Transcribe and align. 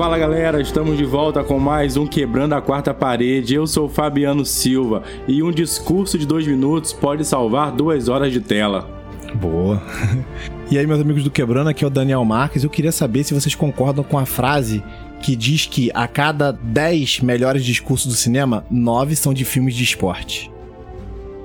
Fala 0.00 0.16
galera, 0.16 0.62
estamos 0.62 0.96
de 0.96 1.04
volta 1.04 1.44
com 1.44 1.58
mais 1.58 1.98
um 1.98 2.06
Quebrando 2.06 2.54
a 2.54 2.62
Quarta 2.62 2.94
Parede. 2.94 3.54
Eu 3.54 3.66
sou 3.66 3.86
Fabiano 3.86 4.46
Silva 4.46 5.02
e 5.28 5.42
um 5.42 5.50
discurso 5.52 6.16
de 6.16 6.26
dois 6.26 6.46
minutos 6.46 6.90
pode 6.90 7.22
salvar 7.22 7.70
duas 7.70 8.08
horas 8.08 8.32
de 8.32 8.40
tela. 8.40 8.88
Boa. 9.34 9.82
E 10.70 10.78
aí, 10.78 10.86
meus 10.86 11.00
amigos 11.00 11.24
do 11.24 11.30
Quebrando, 11.30 11.68
aqui 11.68 11.84
é 11.84 11.86
o 11.86 11.90
Daniel 11.90 12.24
Marques. 12.24 12.62
Eu 12.62 12.70
queria 12.70 12.92
saber 12.92 13.24
se 13.24 13.34
vocês 13.34 13.56
concordam 13.56 14.04
com 14.04 14.16
a 14.16 14.24
frase 14.24 14.82
que 15.20 15.34
diz 15.34 15.66
que 15.66 15.90
a 15.92 16.06
cada 16.06 16.52
10 16.52 17.20
melhores 17.20 17.64
discursos 17.64 18.06
do 18.06 18.16
cinema, 18.16 18.64
9 18.70 19.16
são 19.16 19.34
de 19.34 19.44
filmes 19.44 19.74
de 19.74 19.82
esporte. 19.82 20.50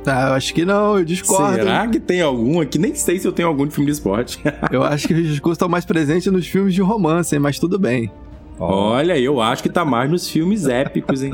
Ah, 0.06 0.28
eu 0.30 0.34
acho 0.34 0.54
que 0.54 0.64
não, 0.64 1.00
eu 1.00 1.04
discordo. 1.04 1.56
Será 1.56 1.88
que 1.88 2.00
tem 2.00 2.22
algum 2.22 2.62
aqui? 2.62 2.78
Nem 2.78 2.94
sei 2.94 3.20
se 3.20 3.28
eu 3.28 3.32
tenho 3.32 3.48
algum 3.48 3.66
de 3.66 3.74
filme 3.74 3.88
de 3.88 3.98
esporte. 3.98 4.40
eu 4.72 4.84
acho 4.84 5.08
que 5.08 5.14
os 5.14 5.28
discursos 5.28 5.56
estão 5.56 5.68
mais 5.68 5.84
presentes 5.84 6.32
nos 6.32 6.48
filmes 6.48 6.74
de 6.74 6.82
romance, 6.82 7.38
mas 7.40 7.58
tudo 7.58 7.80
bem. 7.80 8.12
Olha, 8.60 9.20
eu 9.20 9.42
acho 9.42 9.64
que 9.64 9.70
tá 9.70 9.84
mais 9.84 10.10
nos 10.10 10.30
filmes 10.30 10.68
épicos, 10.68 11.24
hein? 11.24 11.34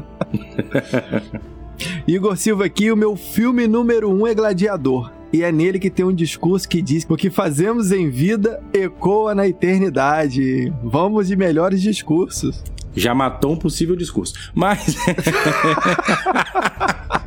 Igor 2.08 2.38
Silva 2.38 2.66
aqui, 2.66 2.92
o 2.92 2.98
meu 2.98 3.16
filme 3.16 3.68
número 3.68 4.12
um 4.12 4.26
é 4.26 4.34
Gladiador. 4.34 5.12
E 5.34 5.44
é 5.44 5.52
nele 5.52 5.80
que 5.80 5.90
tem 5.90 6.06
um 6.06 6.14
discurso 6.14 6.68
que 6.68 6.82
diz: 6.82 7.06
O 7.08 7.16
que 7.16 7.30
fazemos 7.30 7.92
em 7.92 8.10
vida 8.10 8.62
ecoa 8.74 9.34
na 9.34 9.48
eternidade. 9.48 10.74
Vamos 10.84 11.28
de 11.28 11.38
melhores 11.38 11.82
discursos. 11.82 12.62
Já 12.94 13.16
matou 13.16 13.54
um 13.54 13.58
possível 13.58 13.96
discurso. 13.96 14.34
Mas. 14.54 14.98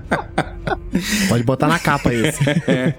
Pode 1.28 1.42
botar 1.42 1.68
na 1.68 1.78
capa 1.78 2.12
isso. 2.12 2.38
é, 2.68 2.94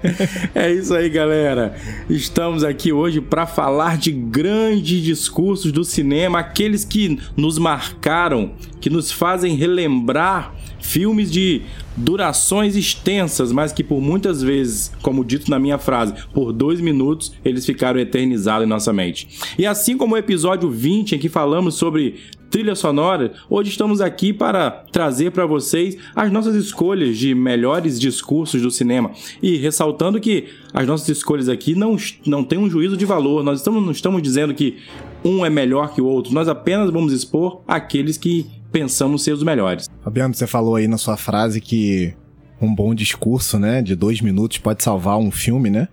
é 0.54 0.72
isso 0.72 0.94
aí, 0.94 1.08
galera. 1.08 1.74
Estamos 2.08 2.62
aqui 2.62 2.92
hoje 2.92 3.20
para 3.20 3.46
falar 3.46 3.96
de 3.96 4.12
grandes 4.12 5.02
discursos 5.02 5.72
do 5.72 5.84
cinema, 5.84 6.38
aqueles 6.38 6.84
que 6.84 7.18
nos 7.36 7.58
marcaram, 7.58 8.52
que 8.80 8.90
nos 8.90 9.10
fazem 9.10 9.56
relembrar 9.56 10.54
filmes 10.80 11.30
de 11.30 11.62
durações 11.96 12.76
extensas, 12.76 13.50
mas 13.50 13.72
que 13.72 13.82
por 13.82 14.00
muitas 14.00 14.42
vezes, 14.42 14.92
como 15.02 15.24
dito 15.24 15.50
na 15.50 15.58
minha 15.58 15.78
frase, 15.78 16.14
por 16.32 16.52
dois 16.52 16.80
minutos 16.80 17.32
eles 17.44 17.66
ficaram 17.66 17.98
eternizados 17.98 18.66
em 18.66 18.68
nossa 18.68 18.92
mente. 18.92 19.28
E 19.58 19.66
assim 19.66 19.96
como 19.96 20.14
o 20.14 20.18
episódio 20.18 20.70
20, 20.70 21.16
em 21.16 21.18
que 21.18 21.28
falamos 21.28 21.74
sobre 21.74 22.20
trilha 22.50 22.74
sonora, 22.74 23.32
hoje 23.50 23.70
estamos 23.70 24.00
aqui 24.00 24.32
para 24.32 24.70
trazer 24.92 25.30
para 25.30 25.46
vocês 25.46 25.96
as 26.14 26.30
nossas 26.30 26.54
escolhas 26.54 27.16
de 27.16 27.34
melhores 27.34 27.98
discursos 27.98 28.62
do 28.62 28.70
cinema. 28.70 29.10
E 29.42 29.56
ressaltando 29.56 30.20
que 30.20 30.48
as 30.72 30.86
nossas 30.86 31.08
escolhas 31.08 31.48
aqui 31.48 31.74
não, 31.74 31.96
não 32.26 32.44
têm 32.44 32.58
um 32.58 32.70
juízo 32.70 32.96
de 32.96 33.04
valor, 33.04 33.42
nós 33.42 33.58
estamos, 33.58 33.84
não 33.84 33.92
estamos 33.92 34.22
dizendo 34.22 34.54
que 34.54 34.78
um 35.24 35.44
é 35.44 35.50
melhor 35.50 35.94
que 35.94 36.00
o 36.00 36.06
outro, 36.06 36.32
nós 36.32 36.48
apenas 36.48 36.90
vamos 36.90 37.12
expor 37.12 37.62
aqueles 37.66 38.16
que 38.16 38.46
pensamos 38.70 39.22
ser 39.22 39.32
os 39.32 39.42
melhores. 39.42 39.88
Fabiano, 40.02 40.34
você 40.34 40.46
falou 40.46 40.76
aí 40.76 40.86
na 40.86 40.98
sua 40.98 41.16
frase 41.16 41.60
que 41.60 42.14
um 42.60 42.74
bom 42.74 42.94
discurso, 42.94 43.58
né, 43.58 43.82
de 43.82 43.94
dois 43.94 44.20
minutos 44.20 44.58
pode 44.58 44.82
salvar 44.82 45.18
um 45.18 45.30
filme, 45.30 45.70
né? 45.70 45.88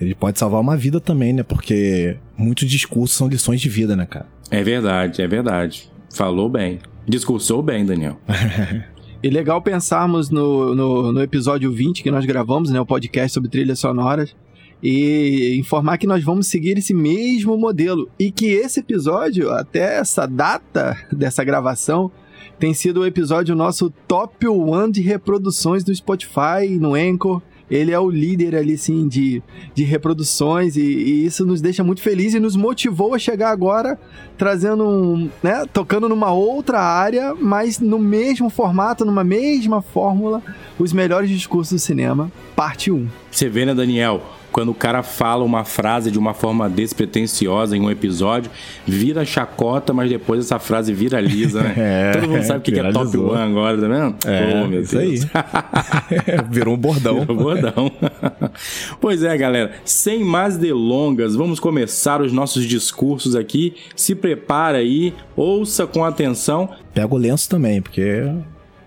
Ele 0.00 0.14
pode 0.14 0.38
salvar 0.38 0.60
uma 0.60 0.76
vida 0.76 0.98
também, 0.98 1.32
né? 1.32 1.42
Porque 1.42 2.16
muitos 2.36 2.68
discursos 2.68 3.16
são 3.16 3.28
lições 3.28 3.60
de 3.60 3.68
vida, 3.68 3.94
né, 3.94 4.06
cara? 4.06 4.26
É 4.50 4.62
verdade, 4.62 5.22
é 5.22 5.28
verdade. 5.28 5.90
Falou 6.12 6.48
bem. 6.48 6.80
Discursou 7.06 7.62
bem, 7.62 7.84
Daniel. 7.84 8.18
E 9.22 9.28
legal 9.28 9.60
pensarmos 9.60 10.30
no, 10.30 10.74
no, 10.74 11.12
no, 11.12 11.22
episódio 11.22 11.70
20 11.70 12.02
que 12.02 12.10
nós 12.10 12.24
gravamos, 12.24 12.70
né? 12.70 12.80
O 12.80 12.86
podcast 12.86 13.34
sobre 13.34 13.50
trilhas 13.50 13.78
sonoras. 13.78 14.34
E 14.82 15.58
informar 15.58 15.98
que 15.98 16.06
nós 16.06 16.24
vamos 16.24 16.46
seguir 16.46 16.78
esse 16.78 16.94
mesmo 16.94 17.54
modelo. 17.58 18.08
E 18.18 18.30
que 18.30 18.46
esse 18.46 18.80
episódio, 18.80 19.50
até 19.50 19.98
essa 19.98 20.24
data 20.24 20.96
dessa 21.12 21.44
gravação, 21.44 22.10
tem 22.58 22.72
sido 22.72 23.00
o 23.00 23.06
episódio 23.06 23.54
nosso 23.54 23.90
top 24.08 24.48
1 24.48 24.90
de 24.90 25.02
reproduções 25.02 25.84
do 25.84 25.94
Spotify, 25.94 26.66
no 26.80 26.94
Anchor 26.94 27.42
ele 27.70 27.92
é 27.92 27.98
o 27.98 28.10
líder 28.10 28.56
ali, 28.56 28.76
sim, 28.76 29.06
de, 29.06 29.42
de 29.74 29.84
reproduções 29.84 30.76
e, 30.76 30.80
e, 30.80 31.24
isso 31.24 31.46
nos 31.46 31.60
deixa 31.60 31.84
muito 31.84 32.02
felizes 32.02 32.34
e 32.34 32.40
nos 32.40 32.56
motivou 32.56 33.14
a 33.14 33.18
chegar 33.18 33.50
agora 33.50 33.98
trazendo, 34.36 34.88
um, 34.88 35.30
né, 35.42 35.64
tocando 35.72 36.08
numa 36.08 36.32
outra 36.32 36.80
área, 36.80 37.34
mas 37.34 37.78
no 37.78 37.98
mesmo 37.98 38.50
formato, 38.50 39.04
numa 39.04 39.22
mesma 39.22 39.82
fórmula, 39.82 40.42
os 40.78 40.92
melhores 40.92 41.28
discursos 41.28 41.72
do 41.74 41.78
cinema, 41.78 42.32
parte 42.56 42.90
1. 42.90 43.06
Você 43.30 43.48
vê, 43.48 43.64
né, 43.64 43.74
Daniel? 43.74 44.22
Quando 44.50 44.70
o 44.70 44.74
cara 44.74 45.02
fala 45.02 45.44
uma 45.44 45.64
frase 45.64 46.10
de 46.10 46.18
uma 46.18 46.34
forma 46.34 46.68
despretensiosa 46.68 47.76
em 47.76 47.80
um 47.80 47.90
episódio, 47.90 48.50
vira 48.86 49.24
chacota, 49.24 49.92
mas 49.92 50.10
depois 50.10 50.40
essa 50.40 50.58
frase 50.58 50.92
viraliza, 50.92 51.62
né? 51.62 51.74
É, 51.90 52.12
Todo 52.12 52.28
mundo 52.28 52.42
sabe 52.42 52.58
o 52.58 52.62
que, 52.62 52.78
é 52.78 52.92
top 52.92 53.16
one 53.16 53.38
agora, 53.38 53.80
tá 53.80 53.88
vendo? 53.88 54.16
É, 54.26 54.62
oh, 54.62 54.68
meu 54.68 54.82
isso 54.82 54.96
Deus. 54.96 55.26
aí. 55.32 56.48
Virou 56.50 56.74
um 56.74 56.78
bordão. 56.78 57.20
Virou 57.20 57.36
um 57.36 57.42
bordão. 57.42 57.92
pois 59.00 59.22
é, 59.22 59.36
galera. 59.36 59.72
Sem 59.84 60.22
mais 60.22 60.56
delongas, 60.56 61.34
vamos 61.34 61.58
começar 61.58 62.20
os 62.20 62.32
nossos 62.32 62.64
discursos 62.64 63.34
aqui. 63.34 63.74
Se 63.96 64.14
prepara 64.14 64.78
aí, 64.78 65.14
ouça 65.34 65.86
com 65.86 66.04
atenção. 66.04 66.68
Pega 66.92 67.14
o 67.14 67.18
lenço 67.18 67.48
também, 67.48 67.80
porque 67.80 68.30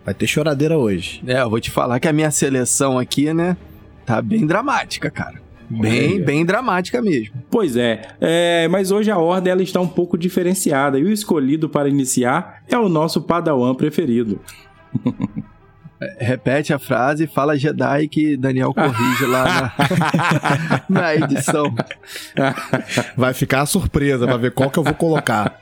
vai 0.05 0.13
ter 0.13 0.27
choradeira 0.27 0.77
hoje. 0.77 1.21
É, 1.25 1.41
eu 1.41 1.49
vou 1.49 1.59
te 1.59 1.71
falar 1.71 1.99
que 1.99 2.07
a 2.07 2.13
minha 2.13 2.31
seleção 2.31 2.99
aqui, 2.99 3.33
né, 3.33 3.57
tá 4.05 4.21
bem 4.21 4.45
dramática, 4.45 5.09
cara. 5.09 5.41
Bem, 5.69 6.21
bem 6.21 6.45
dramática 6.45 7.01
mesmo. 7.01 7.35
Pois 7.49 7.75
é, 7.75 8.01
é, 8.19 8.67
mas 8.67 8.91
hoje 8.91 9.09
a 9.09 9.17
ordem 9.17 9.51
ela 9.51 9.63
está 9.63 9.79
um 9.79 9.87
pouco 9.87 10.17
diferenciada 10.17 10.99
e 10.99 11.03
o 11.03 11.11
escolhido 11.11 11.69
para 11.69 11.89
iniciar 11.89 12.63
é 12.69 12.77
o 12.77 12.89
nosso 12.89 13.21
padawan 13.21 13.73
preferido. 13.75 14.39
Repete 16.19 16.73
a 16.73 16.79
frase, 16.79 17.27
fala 17.27 17.57
Jedi 17.57 18.07
que 18.07 18.35
Daniel 18.35 18.73
corrige 18.73 19.25
lá 19.25 19.45
na, 19.45 20.81
na 21.01 21.15
edição. 21.15 21.73
Vai 23.15 23.33
ficar 23.33 23.61
a 23.61 23.65
surpresa 23.65 24.25
pra 24.25 24.37
ver 24.37 24.51
qual 24.51 24.69
que 24.69 24.77
eu 24.77 24.83
vou 24.83 24.93
colocar. 24.93 25.59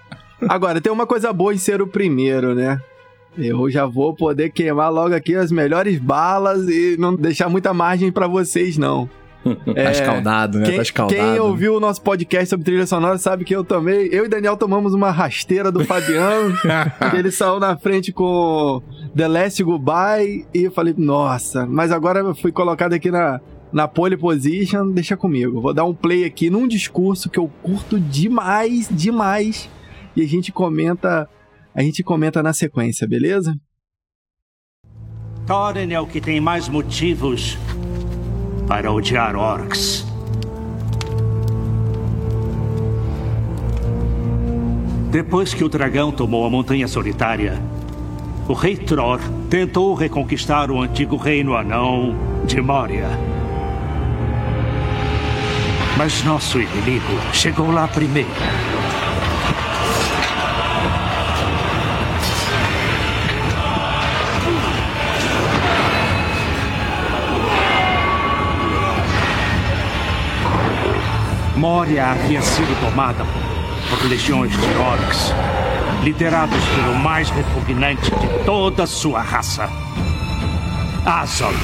Agora, 0.49 0.81
tem 0.81 0.91
uma 0.91 1.05
coisa 1.05 1.31
boa 1.31 1.53
em 1.53 1.57
ser 1.57 1.81
o 1.81 1.87
primeiro, 1.87 2.55
né? 2.55 2.79
Eu 3.37 3.69
já 3.69 3.85
vou 3.85 4.13
poder 4.13 4.49
queimar 4.49 4.91
logo 4.91 5.13
aqui 5.13 5.35
as 5.35 5.51
melhores 5.51 5.97
balas 5.99 6.67
e 6.67 6.97
não 6.97 7.15
deixar 7.15 7.47
muita 7.47 7.73
margem 7.73 8.11
para 8.11 8.27
vocês, 8.27 8.77
não. 8.77 9.09
É, 9.75 9.85
tá 9.85 9.91
escaldado, 9.91 10.59
né? 10.59 10.67
Quem, 10.67 10.75
tá 10.75 10.81
escaldado. 10.81 11.19
Quem 11.19 11.39
ouviu 11.39 11.75
o 11.75 11.79
nosso 11.79 12.01
podcast 12.01 12.49
sobre 12.49 12.65
trilha 12.65 12.85
sonora 12.85 13.17
sabe 13.17 13.43
que 13.43 13.55
eu 13.55 13.63
também. 13.63 14.07
Eu 14.11 14.25
e 14.25 14.29
Daniel 14.29 14.55
tomamos 14.55 14.93
uma 14.93 15.09
rasteira 15.09 15.71
do 15.71 15.83
Fabiano. 15.83 16.55
ele 17.17 17.31
saiu 17.31 17.59
na 17.59 17.75
frente 17.77 18.11
com 18.11 18.81
The 19.15 19.27
Last 19.27 19.63
Goodbye. 19.63 20.45
E 20.53 20.63
eu 20.63 20.71
falei, 20.71 20.93
nossa, 20.97 21.65
mas 21.65 21.91
agora 21.91 22.19
eu 22.19 22.35
fui 22.35 22.51
colocado 22.51 22.93
aqui 22.93 23.09
na, 23.09 23.41
na 23.71 23.87
pole 23.87 24.15
position. 24.15 24.91
Deixa 24.91 25.17
comigo. 25.17 25.59
Vou 25.61 25.73
dar 25.73 25.85
um 25.85 25.93
play 25.93 26.23
aqui 26.23 26.49
num 26.49 26.67
discurso 26.67 27.29
que 27.29 27.39
eu 27.39 27.49
curto 27.63 27.99
demais, 27.99 28.87
demais. 28.91 29.69
E 30.15 30.21
a 30.21 30.27
gente 30.27 30.51
comenta. 30.51 31.27
A 31.73 31.81
gente 31.81 32.03
comenta 32.03 32.43
na 32.43 32.51
sequência, 32.51 33.07
beleza? 33.07 33.55
Thorin 35.47 35.93
é 35.93 35.99
o 35.99 36.05
que 36.05 36.21
tem 36.21 36.39
mais 36.39 36.67
motivos 36.67 37.57
para 38.71 38.89
odiar 38.89 39.35
orcs. 39.35 40.07
Depois 45.09 45.53
que 45.53 45.61
o 45.61 45.67
dragão 45.67 46.09
tomou 46.09 46.45
a 46.45 46.49
Montanha 46.49 46.87
Solitária, 46.87 47.61
o 48.47 48.53
rei 48.53 48.77
Tror 48.77 49.19
tentou 49.49 49.93
reconquistar 49.93 50.71
o 50.71 50.81
antigo 50.81 51.17
reino 51.17 51.53
anão 51.53 52.15
de 52.45 52.61
Moria. 52.61 53.09
Mas 55.97 56.23
nosso 56.23 56.57
inimigo 56.57 57.19
chegou 57.33 57.71
lá 57.71 57.89
primeiro. 57.89 58.70
Moria 71.61 72.13
havia 72.13 72.41
sido 72.41 72.75
tomada 72.83 73.23
por 73.87 74.09
legiões 74.09 74.51
de 74.51 74.77
orcs, 74.79 75.31
liderados 76.03 76.57
pelo 76.69 76.95
mais 76.95 77.29
repugnante 77.29 78.09
de 78.09 78.43
toda 78.43 78.87
sua 78.87 79.21
raça, 79.21 79.69
Azog. 81.05 81.55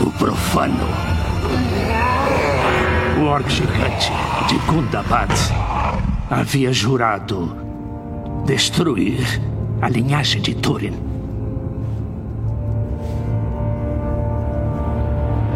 o 0.00 0.10
profano. 0.18 0.86
O 3.18 3.24
orc 3.24 3.48
gigante 3.48 4.12
de 4.48 4.58
Gundabad 4.70 5.32
havia 6.30 6.74
jurado 6.74 7.56
destruir 8.44 9.40
a 9.80 9.88
linhagem 9.88 10.42
de 10.42 10.54
Turin. 10.54 10.94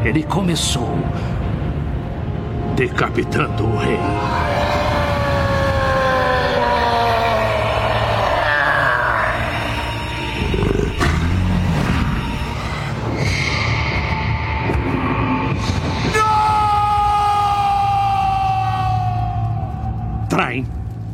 Ele 0.02 0.22
começou 0.22 0.88
decapitando 2.80 3.62
o 3.62 3.76
rei. 3.76 3.98
Train, 20.30 20.66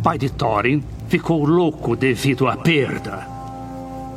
pai 0.05 0.19
de 0.19 0.31
Thorin, 0.31 0.85
ficou 1.09 1.45
louco 1.45 1.97
devido 1.97 2.47
à 2.47 2.57
perda. 2.57 3.27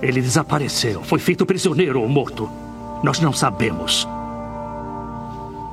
Ele 0.03 0.21
desapareceu, 0.21 1.01
foi 1.01 1.17
feito 1.17 1.47
prisioneiro 1.47 1.99
ou 1.99 2.07
morto. 2.07 2.47
Nós 3.03 3.19
não 3.19 3.33
sabemos. 3.33 4.07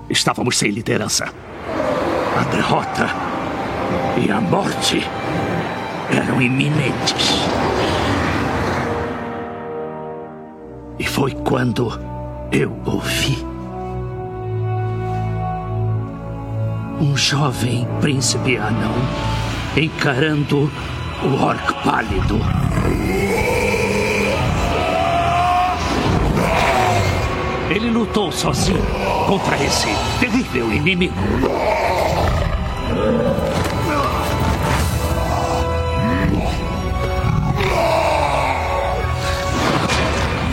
Estávamos 0.08 0.56
sem 0.56 0.70
liderança. 0.70 1.45
A 2.36 2.44
derrota 2.50 3.06
e 4.22 4.30
a 4.30 4.38
morte 4.42 5.02
eram 6.10 6.42
iminentes. 6.42 7.48
E 10.98 11.04
foi 11.04 11.32
quando 11.32 11.98
eu 12.52 12.76
ouvi. 12.84 13.42
Um 17.00 17.16
jovem 17.16 17.88
príncipe 18.02 18.58
anão 18.58 18.94
encarando 19.74 20.70
o 21.22 21.42
orc 21.42 21.72
pálido. 21.82 22.38
Ele 27.70 27.90
lutou 27.90 28.30
sozinho 28.30 28.82
contra 29.26 29.56
esse 29.56 29.88
terrível 30.20 30.70
inimigo. 30.70 31.14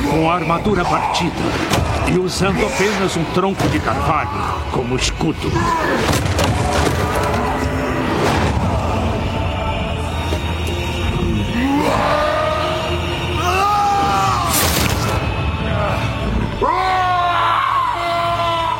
Com 0.09 0.29
a 0.29 0.35
armadura 0.35 0.85
partida 0.85 1.33
e 2.07 2.17
usando 2.17 2.65
apenas 2.65 3.17
um 3.17 3.23
tronco 3.33 3.67
de 3.69 3.79
carvalho 3.79 4.29
como 4.71 4.95
escudo. 4.95 5.51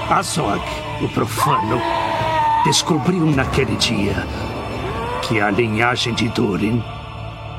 Azog, 0.10 0.62
o 1.02 1.10
profano, 1.10 1.82
descobriu 2.64 3.26
naquele 3.26 3.76
dia 3.76 4.26
que 5.22 5.40
a 5.40 5.50
linhagem 5.50 6.14
de 6.14 6.30
Durin 6.30 6.82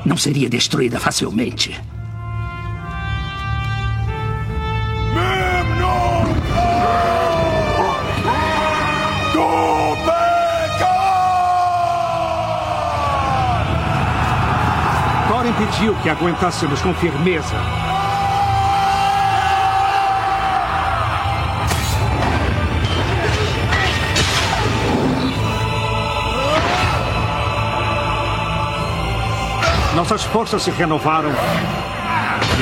não 0.03 0.17
seria 0.17 0.49
destruída 0.49 0.99
facilmente. 0.99 1.79
Thorin 15.27 15.53
pediu 15.53 15.95
que 16.01 16.09
aguentássemos 16.09 16.81
com 16.81 16.93
firmeza 16.95 17.84
Nossas 30.05 30.23
forças 30.25 30.61
se 30.61 30.69
renovaram. 30.69 31.31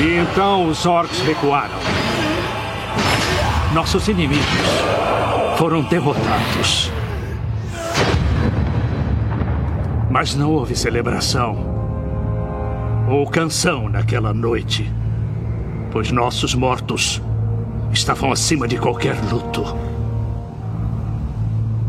E 0.00 0.16
então 0.16 0.66
os 0.66 0.86
orcs 0.86 1.20
recuaram. 1.20 1.74
Nossos 3.74 4.08
inimigos 4.08 4.46
foram 5.58 5.82
derrotados. 5.82 6.90
Mas 10.10 10.34
não 10.34 10.52
houve 10.52 10.74
celebração 10.74 11.58
ou 13.10 13.26
canção 13.26 13.90
naquela 13.90 14.32
noite, 14.32 14.90
pois 15.92 16.10
nossos 16.10 16.54
mortos 16.54 17.20
estavam 17.92 18.32
acima 18.32 18.66
de 18.66 18.78
qualquer 18.78 19.16
luto. 19.30 19.64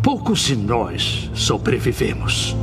Poucos 0.04 0.40
de 0.40 0.57
nós 0.57 1.31
sobrevivemos. 1.34 2.57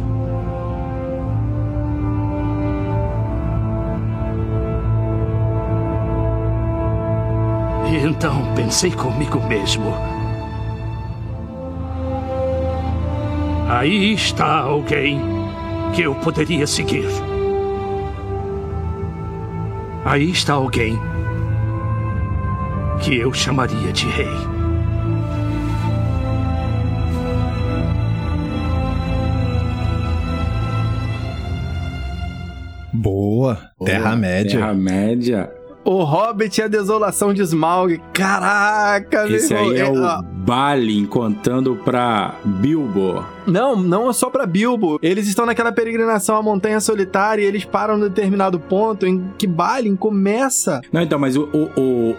Então 8.22 8.54
pensei 8.54 8.92
comigo 8.92 9.40
mesmo. 9.48 9.92
Aí 13.68 14.12
está 14.14 14.60
alguém 14.60 15.20
que 15.92 16.02
eu 16.02 16.14
poderia 16.14 16.64
seguir. 16.64 17.08
Aí 20.04 20.30
está 20.30 20.52
alguém 20.52 20.96
que 23.00 23.16
eu 23.16 23.34
chamaria 23.34 23.92
de 23.92 24.06
rei. 24.06 24.28
Boa. 32.92 33.58
Terra-média. 33.84 34.60
Terra-média. 34.60 35.61
O 35.84 36.04
Hobbit 36.04 36.60
e 36.60 36.62
a 36.62 36.68
Desolação 36.68 37.34
de 37.34 37.42
Smaug. 37.42 38.00
Caraca, 38.12 39.28
Esse 39.28 39.52
meu 39.52 39.62
aí 39.64 39.76
é 39.80 39.86
irmão. 39.86 40.02
o 40.02 40.06
Ah, 40.06 40.22
Balin 40.22 41.06
contando 41.06 41.74
pra 41.76 42.36
Bilbo. 42.44 43.24
Não, 43.46 43.74
não 43.76 44.08
é 44.08 44.12
só 44.12 44.30
pra 44.30 44.46
Bilbo. 44.46 44.98
Eles 45.02 45.26
estão 45.26 45.44
naquela 45.44 45.72
peregrinação 45.72 46.36
à 46.36 46.42
Montanha 46.42 46.80
Solitária 46.80 47.42
e 47.42 47.46
eles 47.46 47.64
param 47.64 47.96
num 47.96 48.08
determinado 48.08 48.60
ponto 48.60 49.06
em 49.06 49.24
que 49.36 49.46
Balin 49.46 49.96
começa. 49.96 50.80
Não, 50.92 51.02
então, 51.02 51.18
mas 51.18 51.36
o, 51.36 51.48
o, 51.52 51.70
o, 51.80 52.16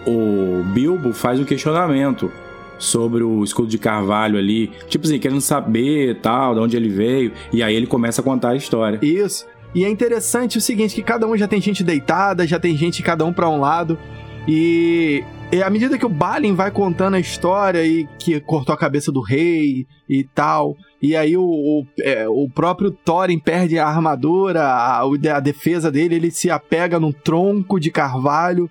o 0.60 0.64
Bilbo 0.74 1.12
faz 1.12 1.40
um 1.40 1.44
questionamento 1.44 2.30
sobre 2.78 3.22
o 3.22 3.42
escudo 3.44 3.68
de 3.68 3.78
carvalho 3.78 4.36
ali. 4.38 4.70
Tipo 4.88 5.06
assim, 5.06 5.18
querendo 5.18 5.40
saber 5.40 6.18
tal, 6.20 6.54
de 6.54 6.60
onde 6.60 6.76
ele 6.76 6.88
veio. 6.88 7.32
E 7.52 7.62
aí 7.62 7.74
ele 7.74 7.86
começa 7.86 8.20
a 8.20 8.24
contar 8.24 8.50
a 8.50 8.56
história. 8.56 8.98
Isso. 9.00 9.46
E 9.74 9.84
é 9.84 9.88
interessante 9.88 10.58
o 10.58 10.60
seguinte, 10.60 10.94
que 10.94 11.02
cada 11.02 11.26
um 11.26 11.36
já 11.36 11.48
tem 11.48 11.60
gente 11.60 11.82
deitada, 11.82 12.46
já 12.46 12.60
tem 12.60 12.76
gente 12.76 13.02
cada 13.02 13.24
um 13.24 13.32
pra 13.32 13.48
um 13.48 13.58
lado. 13.58 13.98
E, 14.46 15.24
e 15.50 15.62
à 15.62 15.70
medida 15.70 15.98
que 15.98 16.06
o 16.06 16.08
Balin 16.08 16.54
vai 16.54 16.70
contando 16.70 17.14
a 17.14 17.20
história 17.20 17.84
e 17.84 18.06
que 18.18 18.38
cortou 18.40 18.74
a 18.74 18.78
cabeça 18.78 19.10
do 19.10 19.20
rei 19.20 19.86
e 20.08 20.22
tal, 20.22 20.76
e 21.02 21.16
aí 21.16 21.36
o, 21.36 21.44
o, 21.44 21.86
é, 22.00 22.28
o 22.28 22.48
próprio 22.48 22.90
Thorin 22.90 23.38
perde 23.38 23.78
a 23.78 23.86
armadura, 23.86 24.62
a, 24.62 25.00
a 25.02 25.40
defesa 25.40 25.90
dele, 25.90 26.14
ele 26.14 26.30
se 26.30 26.50
apega 26.50 27.00
num 27.00 27.12
tronco 27.12 27.80
de 27.80 27.90
carvalho. 27.90 28.70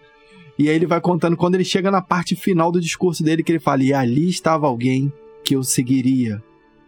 E 0.57 0.69
aí 0.69 0.75
ele 0.75 0.85
vai 0.85 1.01
contando 1.01 1.35
quando 1.35 1.55
ele 1.55 1.65
chega 1.65 1.91
na 1.91 2.01
parte 2.01 2.35
final 2.35 2.71
do 2.71 2.79
discurso 2.79 3.23
dele, 3.23 3.43
que 3.43 3.51
ele 3.51 3.59
fala: 3.59 3.83
E 3.83 3.93
ali 3.93 4.29
estava 4.29 4.67
alguém 4.67 5.11
que 5.43 5.55
eu 5.55 5.63
seguiria, 5.63 6.41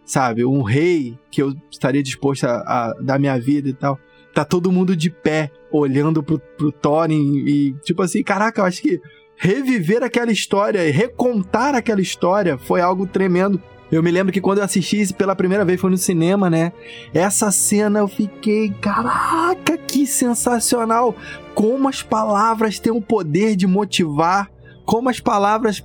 sabe? 0.04 0.44
Um 0.44 0.62
rei 0.62 1.18
que 1.30 1.42
eu 1.42 1.54
estaria 1.70 2.02
disposto 2.02 2.44
a, 2.44 2.56
a 2.56 2.94
dar 3.00 3.18
minha 3.18 3.38
vida 3.38 3.68
e 3.68 3.74
tal. 3.74 3.98
Tá 4.36 4.44
todo 4.44 4.70
mundo 4.70 4.94
de 4.94 5.08
pé, 5.08 5.50
olhando 5.72 6.22
pro, 6.22 6.38
pro 6.38 6.70
Thorin 6.70 7.38
e, 7.46 7.72
tipo 7.82 8.02
assim, 8.02 8.22
caraca, 8.22 8.60
eu 8.60 8.66
acho 8.66 8.82
que 8.82 9.00
reviver 9.34 10.02
aquela 10.02 10.30
história 10.30 10.86
e 10.86 10.90
recontar 10.90 11.74
aquela 11.74 12.02
história 12.02 12.58
foi 12.58 12.82
algo 12.82 13.06
tremendo. 13.06 13.58
Eu 13.90 14.02
me 14.02 14.10
lembro 14.10 14.30
que 14.30 14.40
quando 14.42 14.58
eu 14.58 14.64
assisti 14.64 15.00
isso 15.00 15.14
pela 15.14 15.34
primeira 15.34 15.64
vez 15.64 15.80
foi 15.80 15.88
no 15.88 15.96
cinema, 15.96 16.50
né? 16.50 16.70
Essa 17.14 17.50
cena 17.50 18.00
eu 18.00 18.08
fiquei, 18.08 18.68
caraca, 18.78 19.78
que 19.78 20.06
sensacional! 20.06 21.16
Como 21.54 21.88
as 21.88 22.02
palavras 22.02 22.78
têm 22.78 22.92
o 22.92 23.00
poder 23.00 23.56
de 23.56 23.66
motivar, 23.66 24.50
como 24.84 25.08
as 25.08 25.18
palavras 25.18 25.82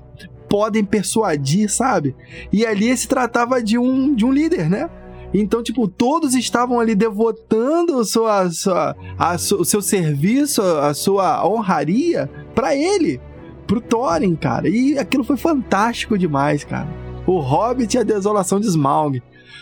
podem 0.50 0.84
persuadir, 0.84 1.72
sabe? 1.72 2.14
E 2.52 2.66
ali 2.66 2.98
se 2.98 3.08
tratava 3.08 3.64
de 3.64 3.78
um, 3.78 4.14
de 4.14 4.26
um 4.26 4.32
líder, 4.34 4.70
né? 4.70 4.90
Então, 5.34 5.64
tipo, 5.64 5.88
todos 5.88 6.36
estavam 6.36 6.80
ali 6.80 6.94
devotando 6.94 8.04
sua, 8.04 8.50
sua, 8.50 8.96
a 9.18 9.36
o 9.36 9.66
seu 9.66 9.82
serviço, 9.82 10.62
a 10.62 10.94
sua 10.94 11.48
honraria 11.48 12.30
para 12.54 12.76
ele. 12.76 13.20
pro 13.66 13.80
Thorin, 13.80 14.36
cara. 14.36 14.68
E 14.68 14.98
aquilo 14.98 15.24
foi 15.24 15.38
fantástico 15.38 16.18
demais, 16.18 16.64
cara. 16.64 16.88
O 17.26 17.40
Hobbit 17.40 17.96
e 17.96 18.00
a 18.00 18.04
Desolação 18.04 18.60
de 18.60 18.68
Smaug. 18.68 19.22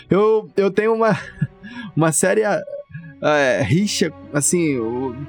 Eu, 0.10 0.50
eu 0.58 0.72
tenho 0.72 0.94
uma, 0.94 1.16
uma 1.96 2.12
séria 2.12 2.64
é, 3.22 3.62
rixa, 3.62 4.12
assim, 4.34 4.78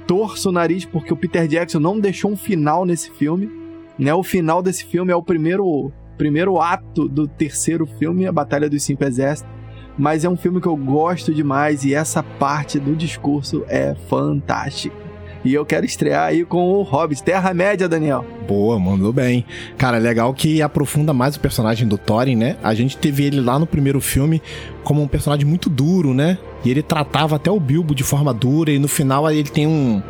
torço 0.07 0.49
o 0.49 0.51
nariz 0.51 0.85
porque 0.85 1.13
o 1.13 1.17
Peter 1.17 1.47
Jackson 1.47 1.79
não 1.79 1.99
deixou 1.99 2.31
um 2.31 2.37
final 2.37 2.85
nesse 2.85 3.11
filme. 3.11 3.51
Né? 3.99 4.13
O 4.13 4.23
final 4.23 4.63
desse 4.63 4.85
filme 4.85 5.11
é 5.11 5.15
o 5.15 5.21
primeiro, 5.21 5.91
primeiro 6.17 6.59
ato 6.59 7.07
do 7.07 7.27
terceiro 7.27 7.85
filme, 7.85 8.25
A 8.25 8.31
Batalha 8.31 8.69
dos 8.69 8.81
Cinco 8.81 9.03
Exércitos. 9.03 9.60
Mas 9.97 10.23
é 10.23 10.29
um 10.29 10.37
filme 10.37 10.61
que 10.61 10.67
eu 10.67 10.75
gosto 10.75 11.33
demais 11.33 11.83
e 11.83 11.93
essa 11.93 12.23
parte 12.23 12.79
do 12.79 12.95
discurso 12.95 13.63
é 13.67 13.95
fantástica. 14.09 15.11
E 15.43 15.53
eu 15.55 15.65
quero 15.65 15.85
estrear 15.85 16.27
aí 16.27 16.45
com 16.45 16.71
o 16.71 16.83
Hobbit, 16.83 17.23
Terra-média, 17.23 17.89
Daniel. 17.89 18.23
Boa, 18.47 18.77
mandou 18.77 19.11
bem. 19.11 19.43
Cara, 19.75 19.97
legal 19.97 20.31
que 20.35 20.61
aprofunda 20.61 21.13
mais 21.13 21.35
o 21.35 21.39
personagem 21.39 21.87
do 21.87 21.97
Thorin, 21.97 22.35
né? 22.35 22.57
A 22.61 22.75
gente 22.75 22.95
teve 22.95 23.25
ele 23.25 23.41
lá 23.41 23.57
no 23.57 23.65
primeiro 23.65 23.99
filme 23.99 24.39
como 24.83 25.01
um 25.01 25.07
personagem 25.07 25.45
muito 25.45 25.67
duro, 25.67 26.13
né? 26.13 26.37
E 26.63 26.69
ele 26.69 26.83
tratava 26.83 27.37
até 27.37 27.49
o 27.49 27.59
Bilbo 27.59 27.95
de 27.95 28.03
forma 28.03 28.31
dura, 28.31 28.71
e 28.71 28.77
no 28.77 28.87
final 28.87 29.29
ele 29.31 29.49
tem 29.49 29.65
um, 29.65 30.03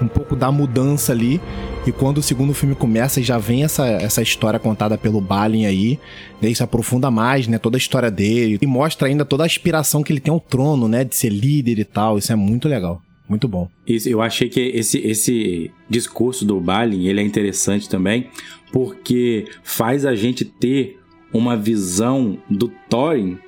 um 0.00 0.08
pouco 0.08 0.34
da 0.34 0.50
mudança 0.50 1.12
ali. 1.12 1.38
E 1.86 1.92
quando 1.92 2.18
o 2.18 2.22
segundo 2.22 2.52
filme 2.52 2.74
começa 2.74 3.18
e 3.18 3.22
já 3.22 3.38
vem 3.38 3.64
essa, 3.64 3.86
essa 3.86 4.20
história 4.20 4.58
contada 4.58 4.98
pelo 4.98 5.20
Balin 5.20 5.64
aí, 5.64 5.98
né, 6.40 6.50
isso 6.50 6.62
aprofunda 6.62 7.10
mais, 7.10 7.48
né, 7.48 7.58
toda 7.58 7.76
a 7.76 7.78
história 7.78 8.10
dele 8.10 8.58
e 8.60 8.66
mostra 8.66 9.08
ainda 9.08 9.24
toda 9.24 9.42
a 9.42 9.46
aspiração 9.46 10.02
que 10.02 10.12
ele 10.12 10.20
tem 10.20 10.32
ao 10.32 10.40
trono, 10.40 10.86
né, 10.86 11.02
de 11.04 11.16
ser 11.16 11.30
líder 11.30 11.78
e 11.78 11.84
tal. 11.84 12.18
Isso 12.18 12.30
é 12.32 12.36
muito 12.36 12.68
legal. 12.68 13.00
Muito 13.28 13.46
bom. 13.46 13.68
Isso, 13.86 14.08
eu 14.08 14.22
achei 14.22 14.48
que 14.48 14.60
esse, 14.60 14.98
esse 14.98 15.70
discurso 15.88 16.44
do 16.44 16.58
Balin, 16.60 17.06
ele 17.06 17.20
é 17.20 17.24
interessante 17.24 17.88
também, 17.88 18.28
porque 18.72 19.46
faz 19.62 20.06
a 20.06 20.14
gente 20.14 20.44
ter 20.44 20.98
uma 21.32 21.56
visão 21.56 22.38
do 22.48 22.72
Thorin 22.88 23.38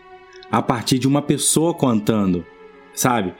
a 0.50 0.60
partir 0.60 0.98
de 0.98 1.08
uma 1.08 1.22
pessoa 1.22 1.72
contando, 1.72 2.44
sabe? 2.94 3.32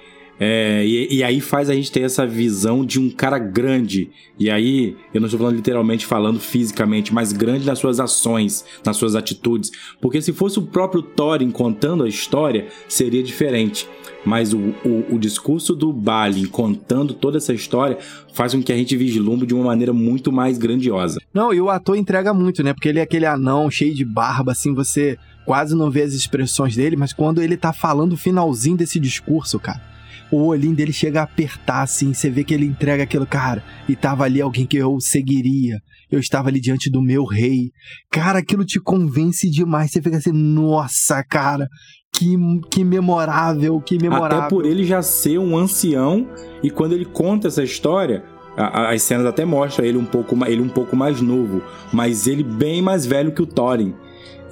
É, 0.42 0.82
e, 0.86 1.16
e, 1.16 1.22
aí 1.22 1.38
faz 1.38 1.68
a 1.68 1.74
gente 1.74 1.92
ter 1.92 2.00
essa 2.00 2.26
visão 2.26 2.82
de 2.82 2.98
um 2.98 3.10
cara 3.10 3.38
grande. 3.38 4.10
E 4.38 4.50
aí, 4.50 4.96
eu 5.12 5.20
não 5.20 5.26
estou 5.26 5.38
falando 5.38 5.56
literalmente 5.56 6.06
falando 6.06 6.40
fisicamente, 6.40 7.12
mas 7.12 7.30
grande 7.30 7.66
nas 7.66 7.78
suas 7.78 8.00
ações, 8.00 8.64
nas 8.82 8.96
suas 8.96 9.14
atitudes. 9.14 9.70
Porque 10.00 10.22
se 10.22 10.32
fosse 10.32 10.58
o 10.58 10.62
próprio 10.62 11.02
Thorin 11.02 11.50
contando 11.50 12.04
a 12.04 12.08
história, 12.08 12.68
seria 12.88 13.22
diferente. 13.22 13.86
Mas 14.24 14.54
o, 14.54 14.74
o, 14.82 15.14
o 15.14 15.18
discurso 15.18 15.76
do 15.76 15.92
Balin 15.92 16.46
contando 16.46 17.12
toda 17.12 17.36
essa 17.36 17.52
história 17.52 17.98
faz 18.32 18.54
com 18.54 18.62
que 18.62 18.72
a 18.72 18.76
gente 18.76 18.96
vislumbre 18.96 19.46
de 19.46 19.54
uma 19.54 19.64
maneira 19.64 19.92
muito 19.92 20.32
mais 20.32 20.56
grandiosa. 20.56 21.20
Não, 21.34 21.52
e 21.52 21.60
o 21.60 21.68
ator 21.68 21.96
entrega 21.98 22.32
muito, 22.32 22.62
né? 22.62 22.72
Porque 22.72 22.88
ele 22.88 22.98
é 22.98 23.02
aquele 23.02 23.26
anão 23.26 23.70
cheio 23.70 23.94
de 23.94 24.06
barba, 24.06 24.52
assim, 24.52 24.72
você 24.72 25.18
quase 25.44 25.74
não 25.74 25.90
vê 25.90 26.00
as 26.02 26.14
expressões 26.14 26.76
dele, 26.76 26.96
mas 26.96 27.12
quando 27.12 27.42
ele 27.42 27.58
tá 27.58 27.74
falando 27.74 28.14
o 28.14 28.16
finalzinho 28.16 28.76
desse 28.76 28.98
discurso, 28.98 29.58
cara 29.58 29.89
o 30.30 30.46
olhinho 30.46 30.74
dele 30.74 30.92
chega 30.92 31.20
a 31.20 31.24
apertar, 31.24 31.82
assim, 31.82 32.14
você 32.14 32.30
vê 32.30 32.44
que 32.44 32.54
ele 32.54 32.64
entrega 32.64 33.02
aquilo, 33.02 33.26
cara, 33.26 33.62
e 33.88 33.96
tava 33.96 34.24
ali 34.24 34.40
alguém 34.40 34.66
que 34.66 34.76
eu 34.76 35.00
seguiria, 35.00 35.78
eu 36.10 36.18
estava 36.18 36.48
ali 36.48 36.60
diante 36.60 36.90
do 36.90 37.02
meu 37.02 37.24
rei. 37.24 37.70
Cara, 38.10 38.38
aquilo 38.38 38.64
te 38.64 38.80
convence 38.80 39.48
demais, 39.50 39.90
você 39.90 40.00
fica 40.00 40.16
assim, 40.16 40.32
nossa, 40.32 41.22
cara, 41.24 41.66
que, 42.12 42.36
que 42.70 42.84
memorável, 42.84 43.80
que 43.80 43.98
memorável. 43.98 44.38
Até 44.38 44.48
por 44.48 44.66
ele 44.66 44.84
já 44.84 45.02
ser 45.02 45.38
um 45.38 45.56
ancião, 45.56 46.28
e 46.62 46.70
quando 46.70 46.92
ele 46.92 47.04
conta 47.04 47.48
essa 47.48 47.62
história, 47.62 48.24
as 48.56 49.02
cenas 49.02 49.26
até 49.26 49.44
mostram 49.44 49.84
ele 49.84 49.98
um 49.98 50.04
pouco, 50.04 50.36
ele 50.46 50.60
um 50.60 50.68
pouco 50.68 50.96
mais 50.96 51.20
novo, 51.20 51.62
mas 51.92 52.26
ele 52.26 52.42
bem 52.42 52.82
mais 52.82 53.06
velho 53.06 53.32
que 53.32 53.42
o 53.42 53.46
Thorin. 53.46 53.94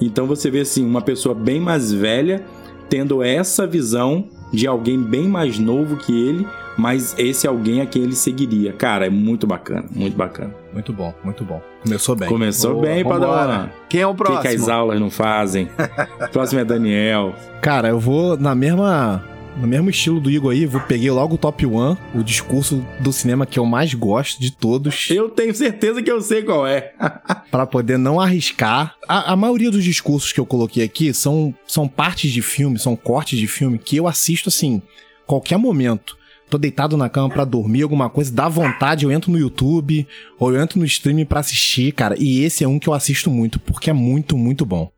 Então 0.01 0.27
você 0.27 0.51
vê 0.51 0.61
assim, 0.61 0.85
uma 0.85 1.03
pessoa 1.03 1.35
bem 1.35 1.61
mais 1.61 1.93
velha 1.93 2.45
tendo 2.89 3.23
essa 3.23 3.67
visão 3.67 4.29
de 4.53 4.67
alguém 4.67 5.01
bem 5.01 5.29
mais 5.29 5.59
novo 5.59 5.97
que 5.97 6.13
ele, 6.29 6.47
mas 6.77 7.15
esse 7.19 7.47
alguém 7.47 7.81
a 7.81 7.87
quem 7.87 8.03
ele 8.03 8.15
seguiria. 8.15 8.73
Cara, 8.73 9.07
é 9.07 9.11
muito 9.11 9.47
bacana, 9.47 9.85
muito 9.95 10.17
bacana. 10.17 10.55
Muito 10.73 10.93
bom, 10.93 11.13
muito 11.25 11.45
bom. 11.45 11.61
Começou 11.83 12.15
bem. 12.15 12.29
Começou 12.29 12.75
Boa, 12.75 12.87
bem, 12.87 13.05
Padawan. 13.05 13.69
Quem 13.89 14.01
é 14.01 14.07
o 14.07 14.15
próximo? 14.15 14.39
O 14.39 14.43
que, 14.43 14.49
que 14.49 14.55
as 14.55 14.69
aulas 14.69 15.01
não 15.01 15.11
fazem? 15.11 15.69
o 16.23 16.29
próximo 16.31 16.61
é 16.61 16.65
Daniel. 16.65 17.35
Cara, 17.61 17.89
eu 17.89 17.99
vou 17.99 18.37
na 18.37 18.55
mesma 18.55 19.25
no 19.59 19.67
mesmo 19.67 19.91
estilo 19.91 20.21
do 20.21 20.31
Igor 20.31 20.53
aí, 20.53 20.65
vou 20.65 20.81
peguei 20.81 21.11
logo 21.11 21.35
o 21.35 21.39
top 21.39 21.67
1, 21.67 21.97
o 22.15 22.23
discurso 22.23 22.85
do 23.01 23.13
cinema 23.13 23.45
que 23.45 23.59
eu 23.59 23.67
mais 23.67 23.93
gosto 23.93 24.41
de 24.41 24.53
todos. 24.53 25.11
Eu 25.11 25.29
tenho 25.29 25.55
certeza 25.55 26.03
que 26.03 26.11
eu 26.11 26.21
sei 26.21 26.43
qual 26.43 26.67
é. 26.67 26.93
para 27.51 27.67
poder 27.67 27.99
não 27.99 28.21
arriscar. 28.21 28.95
A, 29.09 29.33
a, 29.33 29.37
maioria 29.37 29.71
dos 29.71 29.83
discursos 29.83 30.33
que 30.33 30.39
eu 30.39 30.47
coloquei 30.47 30.85
aqui 30.85 31.13
são, 31.13 31.55
são 31.67 31.89
partes 31.89 32.31
de 32.31 32.41
filme, 32.41 32.79
são 32.79 32.95
cortes 32.95 33.39
de 33.39 33.47
filme 33.47 33.79
que 33.79 33.97
eu 33.97 34.07
assisto 34.07 34.49
assim, 34.49 34.81
qualquer 35.27 35.59
momento. 35.59 36.17
Tô 36.49 36.57
deitado 36.57 36.97
na 36.97 37.11
cama 37.11 37.29
para 37.29 37.45
dormir, 37.45 37.83
alguma 37.83 38.09
coisa, 38.09 38.33
dá 38.33 38.49
vontade, 38.49 39.05
eu 39.05 39.13
entro 39.13 39.31
no 39.31 39.39
YouTube 39.39 40.07
ou 40.39 40.55
eu 40.55 40.63
entro 40.63 40.79
no 40.79 40.87
streaming 40.87 41.27
para 41.27 41.41
assistir, 41.41 41.93
cara. 41.93 42.15
E 42.19 42.43
esse 42.43 42.65
é 42.65 42.69
um 42.69 42.79
que 42.79 42.89
eu 42.89 42.95
assisto 42.95 43.31
muito, 43.31 43.61
porque 43.61 43.91
é 43.91 43.93
muito, 43.93 44.39
muito 44.39 44.65
bom. 44.65 44.91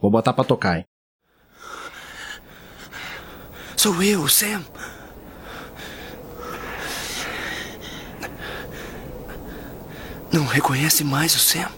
Vou 0.00 0.10
botar 0.10 0.32
pra 0.32 0.44
tocar, 0.44 0.78
hein? 0.78 0.84
Sou 3.84 4.02
eu, 4.02 4.26
Sam. 4.28 4.64
Não 10.32 10.46
reconhece 10.46 11.04
mais 11.04 11.34
o 11.34 11.38
Sam? 11.38 11.70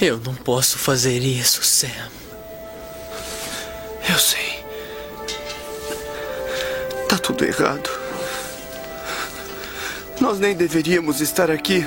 Eu 0.00 0.20
não 0.20 0.36
posso 0.36 0.78
fazer 0.78 1.18
isso, 1.18 1.64
Sam. 1.64 2.19
Eu 4.10 4.18
sei. 4.18 4.64
Tá 7.08 7.16
tudo 7.16 7.44
errado. 7.44 7.88
Nós 10.20 10.40
nem 10.40 10.52
deveríamos 10.52 11.20
estar 11.20 11.48
aqui. 11.48 11.86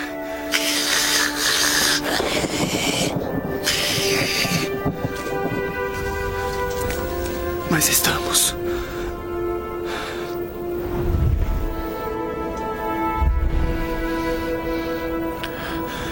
Mas 7.69 7.89
estamos. 7.89 8.55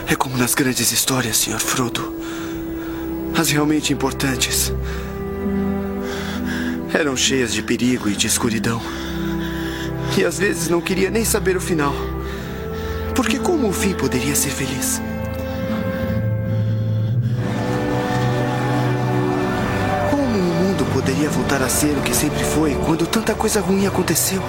É 0.10 0.16
como 0.18 0.36
nas 0.38 0.54
grandes 0.56 0.92
histórias, 0.92 1.38
Sr. 1.38 1.62
Frodo. 1.62 2.14
As 3.40 3.50
realmente 3.50 3.94
importantes 3.94 4.74
eram 6.94 7.16
cheias 7.16 7.54
de 7.54 7.64
perigo 7.64 8.10
e 8.10 8.16
de 8.16 8.28
escuridão. 8.28 8.82
E 10.18 10.26
às 10.26 10.38
vezes 10.38 10.68
não 10.70 10.82
queria 10.82 11.10
nem 11.10 11.24
saber 11.24 11.56
o 11.56 11.62
final. 11.62 11.94
Porque 13.16 13.40
como 13.40 13.70
o 13.70 13.74
fim 13.74 13.94
poderia 13.94 14.36
ser 14.36 14.50
feliz? 14.50 15.02
Como 20.10 20.24
o 20.24 20.42
mundo 20.42 20.86
poderia 20.94 21.30
voltar 21.30 21.62
a 21.62 21.70
ser 21.70 21.98
o 21.98 22.02
que 22.02 22.14
sempre 22.14 22.44
foi 22.44 22.76
quando 22.86 23.08
tanta 23.08 23.34
coisa 23.34 23.62
ruim 23.62 23.88
aconteceu? 23.88 24.42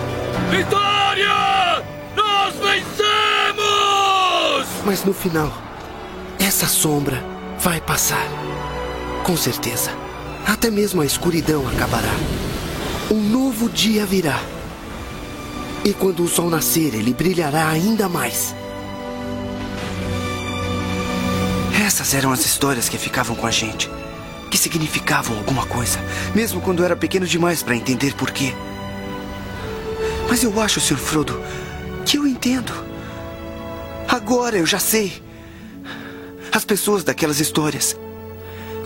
Vitória! 0.50 1.82
Nós 2.16 2.54
vencemos! 2.56 3.62
Mas 4.84 5.04
no 5.04 5.12
final, 5.12 5.52
essa 6.38 6.66
sombra 6.66 7.22
vai 7.60 7.80
passar. 7.80 8.26
Com 9.22 9.36
certeza. 9.36 10.01
Até 10.46 10.70
mesmo 10.70 11.00
a 11.02 11.06
escuridão 11.06 11.66
acabará. 11.68 12.14
Um 13.10 13.20
novo 13.20 13.68
dia 13.68 14.06
virá. 14.06 14.40
E 15.84 15.92
quando 15.92 16.22
o 16.22 16.28
sol 16.28 16.48
nascer, 16.48 16.94
ele 16.94 17.12
brilhará 17.12 17.68
ainda 17.68 18.08
mais. 18.08 18.54
Essas 21.84 22.14
eram 22.14 22.32
as 22.32 22.46
histórias 22.46 22.88
que 22.88 22.96
ficavam 22.96 23.34
com 23.34 23.46
a 23.46 23.50
gente. 23.50 23.90
Que 24.50 24.56
significavam 24.56 25.36
alguma 25.36 25.66
coisa, 25.66 25.98
mesmo 26.34 26.60
quando 26.60 26.84
era 26.84 26.94
pequeno 26.94 27.26
demais 27.26 27.62
para 27.62 27.74
entender 27.74 28.14
por 28.14 28.30
quê. 28.30 28.54
Mas 30.28 30.42
eu 30.42 30.60
acho, 30.60 30.80
Sr. 30.80 30.98
Frodo, 30.98 31.40
que 32.06 32.16
eu 32.18 32.26
entendo. 32.26 32.72
Agora 34.08 34.56
eu 34.56 34.66
já 34.66 34.78
sei. 34.78 35.22
As 36.52 36.64
pessoas 36.64 37.02
daquelas 37.02 37.40
histórias 37.40 37.96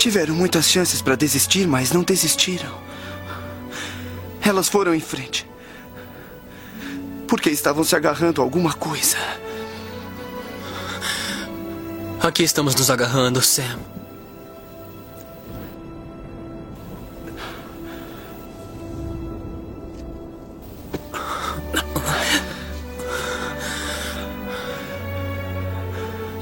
Tiveram 0.07 0.37
muitas 0.37 0.71
chances 0.71 1.03
para 1.03 1.17
desistir, 1.17 1.67
mas 1.67 1.91
não 1.91 2.05
desistiram. 2.05 2.73
Elas 4.41 4.69
foram 4.69 4.95
em 4.95 5.01
frente. 5.01 5.45
Porque 7.27 7.51
estavam 7.51 7.83
se 7.83 7.97
agarrando 7.97 8.41
a 8.41 8.45
alguma 8.45 8.73
coisa. 8.73 9.17
Aqui 12.23 12.45
estamos 12.45 12.77
nos 12.77 12.89
agarrando, 12.89 13.43
Sam. 13.43 13.81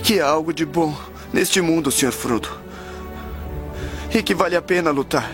Que 0.03 0.21
há 0.21 0.29
algo 0.29 0.53
de 0.53 0.67
bom 0.67 0.95
neste 1.33 1.63
mundo, 1.63 1.91
Sr. 1.91 2.13
Frodo. 2.13 2.64
E 4.15 4.23
que 4.23 4.33
vale 4.33 4.55
a 4.55 4.63
pena 4.63 4.93
lutar. 4.93 5.33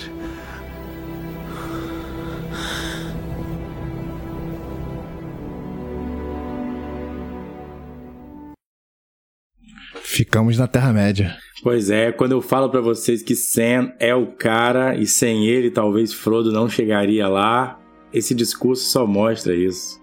Ficamos 10.02 10.56
na 10.56 10.66
Terra-média. 10.66 11.36
Pois 11.62 11.90
é, 11.90 12.10
quando 12.10 12.32
eu 12.32 12.40
falo 12.40 12.70
para 12.70 12.80
vocês 12.80 13.22
que 13.22 13.36
Sam 13.36 13.92
é 13.98 14.14
o 14.14 14.28
cara 14.28 14.96
e 14.96 15.06
sem 15.06 15.46
ele 15.46 15.70
talvez 15.70 16.12
Frodo 16.14 16.50
não 16.50 16.68
chegaria 16.68 17.28
lá, 17.28 17.78
esse 18.12 18.34
discurso 18.34 18.84
só 18.90 19.06
mostra 19.06 19.54
isso. 19.54 20.00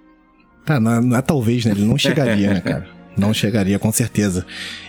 Tá, 0.64 0.80
não 0.80 0.92
é, 0.92 1.02
não 1.02 1.18
é 1.18 1.22
talvez, 1.22 1.66
né? 1.66 1.72
Ele 1.72 1.86
não 1.86 1.98
chegaria, 1.98 2.54
né, 2.54 2.62
cara? 2.62 2.88
Não 3.18 3.34
chegaria, 3.34 3.80
com 3.80 3.92
certeza. 3.92 4.46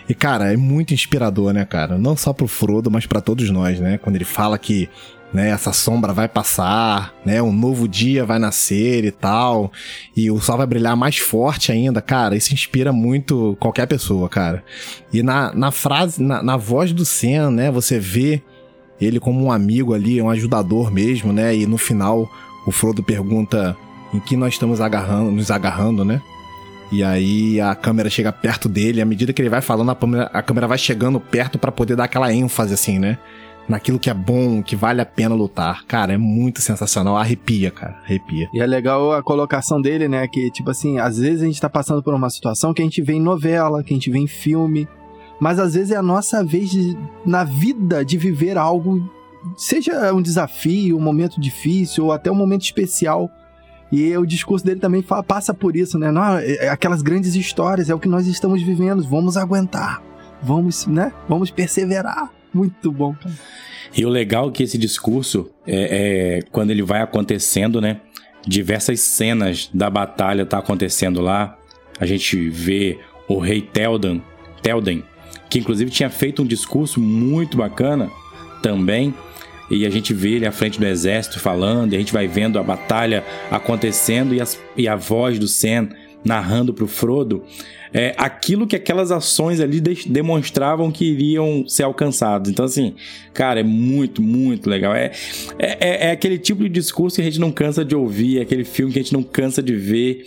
E, 0.09 0.15
cara, 0.15 0.53
é 0.53 0.57
muito 0.57 0.93
inspirador, 0.93 1.53
né, 1.53 1.65
cara? 1.65 1.97
Não 1.97 2.17
só 2.17 2.33
pro 2.33 2.47
Frodo, 2.47 2.91
mas 2.91 3.07
para 3.07 3.21
todos 3.21 3.49
nós, 3.51 3.81
né? 3.81 3.99
Quando 3.99 4.17
ele 4.17 4.25
fala 4.25 4.59
que 4.59 4.89
né, 5.33 5.51
essa 5.51 5.73
sombra 5.73 6.13
vai 6.13 6.29
passar, 6.29 7.15
né, 7.25 7.43
um 7.43 7.53
novo 7.53 7.87
dia 7.87 8.25
vai 8.25 8.39
nascer 8.39 9.05
e 9.05 9.11
tal, 9.11 9.71
e 10.17 10.31
o 10.31 10.41
sol 10.41 10.57
vai 10.57 10.67
brilhar 10.67 10.97
mais 10.97 11.19
forte 11.19 11.71
ainda, 11.71 12.01
cara, 12.01 12.35
isso 12.35 12.55
inspira 12.55 12.93
muito 12.93 13.57
qualquer 13.61 13.87
pessoa, 13.87 14.29
cara. 14.29 14.65
E 15.13 15.23
na, 15.23 15.53
na 15.55 15.71
frase, 15.71 16.23
na, 16.23 16.43
na 16.43 16.57
voz 16.57 16.93
do 16.93 17.05
Sam, 17.05 17.51
né, 17.51 17.71
você 17.71 17.99
vê 17.99 18.43
ele 19.01 19.21
como 19.21 19.45
um 19.45 19.53
amigo 19.53 19.95
ali, 19.95 20.21
um 20.21 20.31
ajudador 20.31 20.91
mesmo, 20.91 21.33
né, 21.33 21.55
e 21.55 21.67
no 21.67 21.77
final 21.77 22.29
o 22.67 22.71
Frodo 22.71 23.03
pergunta 23.03 23.77
em 24.13 24.21
que 24.21 24.37
nós 24.37 24.55
estamos 24.55 24.81
agarrando, 24.81 25.31
nos 25.31 25.51
agarrando, 25.51 26.05
né? 26.05 26.23
E 26.91 27.05
aí 27.05 27.61
a 27.61 27.75
câmera 27.75 28.09
chega 28.09 28.33
perto 28.33 28.69
dele, 28.69 29.03
à 29.03 29.05
medida 29.05 29.33
que 29.33 29.43
ele 29.43 29.51
vai 29.51 29.61
falando, 29.61 29.91
a 29.91 29.95
câmera, 29.95 30.31
a 30.33 30.43
câmera 30.43 30.67
vai 30.67 30.79
chegando 30.79 31.21
perto 31.21 31.59
para 31.59 31.71
poder 31.71 31.97
dar 31.97 32.05
aquela 32.05 32.33
ênfase 32.33 32.73
assim, 32.73 32.99
né? 32.99 33.19
Naquilo 33.69 33.99
que 33.99 34.09
é 34.09 34.15
bom, 34.15 34.63
que 34.63 34.75
vale 34.75 35.03
a 35.03 35.05
pena 35.05 35.35
lutar. 35.35 35.85
Cara, 35.85 36.15
é 36.15 36.17
muito 36.17 36.63
sensacional, 36.63 37.19
arrepia, 37.19 37.71
cara, 37.71 37.99
arrepia. 38.03 38.49
E 38.55 38.61
é 38.61 38.67
legal 38.67 39.13
a 39.13 39.23
colocação 39.23 39.83
dele, 39.83 40.09
né? 40.09 40.27
Que, 40.27 40.51
tipo 40.51 40.71
assim, 40.71 40.99
às 40.99 41.19
vezes 41.19 41.43
a 41.43 41.47
gente 41.47 41.61
tá 41.61 41.69
passando 41.69 42.03
por 42.03 42.15
uma 42.15 42.31
situação 42.31 42.73
que 42.73 42.81
a 42.81 42.85
gente 42.85 43.03
vê 43.03 43.13
em 43.13 43.21
novela, 43.21 43.83
que 43.85 43.93
a 43.93 43.97
gente 43.97 44.11
vê 44.11 44.19
em 44.19 44.27
filme, 44.27 44.89
mas 45.39 45.59
às 45.59 45.75
vezes 45.75 45.91
é 45.91 45.97
a 45.97 46.03
nossa 46.03 46.43
vez 46.43 46.71
de, 46.71 46.97
na 47.27 47.45
vida 47.45 48.03
de 48.03 48.17
viver 48.17 48.57
algo, 48.57 49.09
seja 49.57 50.13
um 50.15 50.23
desafio, 50.23 50.97
um 50.97 51.03
momento 51.03 51.39
difícil 51.39 52.07
ou 52.07 52.13
até 52.13 52.31
um 52.31 52.35
momento 52.35 52.63
especial. 52.63 53.31
E 53.91 54.17
o 54.17 54.27
discurso 54.27 54.65
dele 54.65 54.81
também 54.81 55.03
fala, 55.03 55.23
passa 55.23 55.55
por 55.55 55.75
isso, 55.75 55.99
né? 55.99 56.11
Não, 56.11 56.39
é, 56.39 56.69
aquelas 56.69 57.01
grandes 57.01 57.35
histórias, 57.35 57.89
é 57.89 57.95
o 57.95 57.99
que 57.99 58.09
nós 58.09 58.27
estamos 58.27 58.63
vivendo, 58.63 59.03
vamos 59.03 59.37
aguentar, 59.37 60.03
vamos, 60.43 60.87
né? 60.87 61.13
Vamos 61.29 61.51
perseverar. 61.51 62.31
Muito 62.53 62.93
bom, 62.93 63.15
cara. 63.15 63.35
E 63.97 64.05
o 64.05 64.09
legal 64.09 64.49
é 64.49 64.53
que 64.53 64.63
esse 64.63 64.77
discurso, 64.77 65.51
é, 65.67 66.39
é, 66.39 66.43
quando 66.51 66.71
ele 66.71 66.83
vai 66.83 67.01
acontecendo, 67.01 67.81
né? 67.81 68.01
Diversas 68.47 69.01
cenas 69.01 69.71
da 69.73 69.91
batalha 69.91 70.47
tá 70.47 70.59
acontecendo 70.59 71.21
lá. 71.21 71.59
A 71.99 72.07
gente 72.07 72.49
vê 72.49 72.99
o 73.27 73.39
rei 73.39 73.61
Teldan, 73.61 74.21
Telden, 74.63 75.05
que 75.51 75.59
inclusive 75.59 75.91
tinha 75.91 76.11
feito 76.11 76.43
um 76.43 76.47
discurso 76.47 77.01
muito 77.01 77.57
bacana 77.57 78.11
também. 78.63 79.15
E 79.71 79.85
a 79.87 79.91
gente 79.91 80.15
vê 80.15 80.33
ele 80.33 80.47
à 80.47 80.53
frente 80.53 80.79
do 80.79 80.87
exército 80.87 81.39
falando, 81.39 81.93
e 81.93 81.97
a 81.97 81.99
gente 81.99 82.13
vai 82.13 82.27
vendo 82.27 82.59
a 82.59 82.63
batalha 82.63 83.25
acontecendo 83.51 84.35
e, 84.35 84.41
as, 84.41 84.59
e 84.77 84.89
a 84.89 84.97
voz 84.97 85.39
do 85.39 85.47
Sam 85.47 85.89
narrando 86.25 86.75
para 86.75 86.85
o 86.85 86.89
Frodo 86.89 87.45
é, 87.93 88.15
aquilo 88.19 88.67
que 88.67 88.77
aquelas 88.77 89.11
ações 89.11 89.61
ali 89.61 89.81
de 89.81 90.09
demonstravam 90.09 90.91
que 90.91 91.05
iriam 91.05 91.67
ser 91.67 91.85
alcançados. 91.85 92.51
Então, 92.51 92.65
assim, 92.65 92.95
cara, 93.33 93.61
é 93.61 93.63
muito, 93.63 94.21
muito 94.21 94.69
legal. 94.69 94.95
É, 94.95 95.13
é, 95.59 96.09
é, 96.09 96.11
aquele 96.11 96.39
tipo 96.39 96.63
de 96.63 96.69
discurso 96.69 97.17
que 97.17 97.23
a 97.23 97.25
gente 97.25 97.41
não 97.41 97.51
cansa 97.51 97.85
de 97.85 97.97
ouvir, 97.97 98.39
é 98.39 98.43
aquele 98.43 98.65
filme 98.65 98.93
que 98.93 98.99
a 98.99 99.03
gente 99.03 99.13
não 99.13 99.23
cansa 99.23 99.63
de 99.63 99.75
ver, 99.75 100.27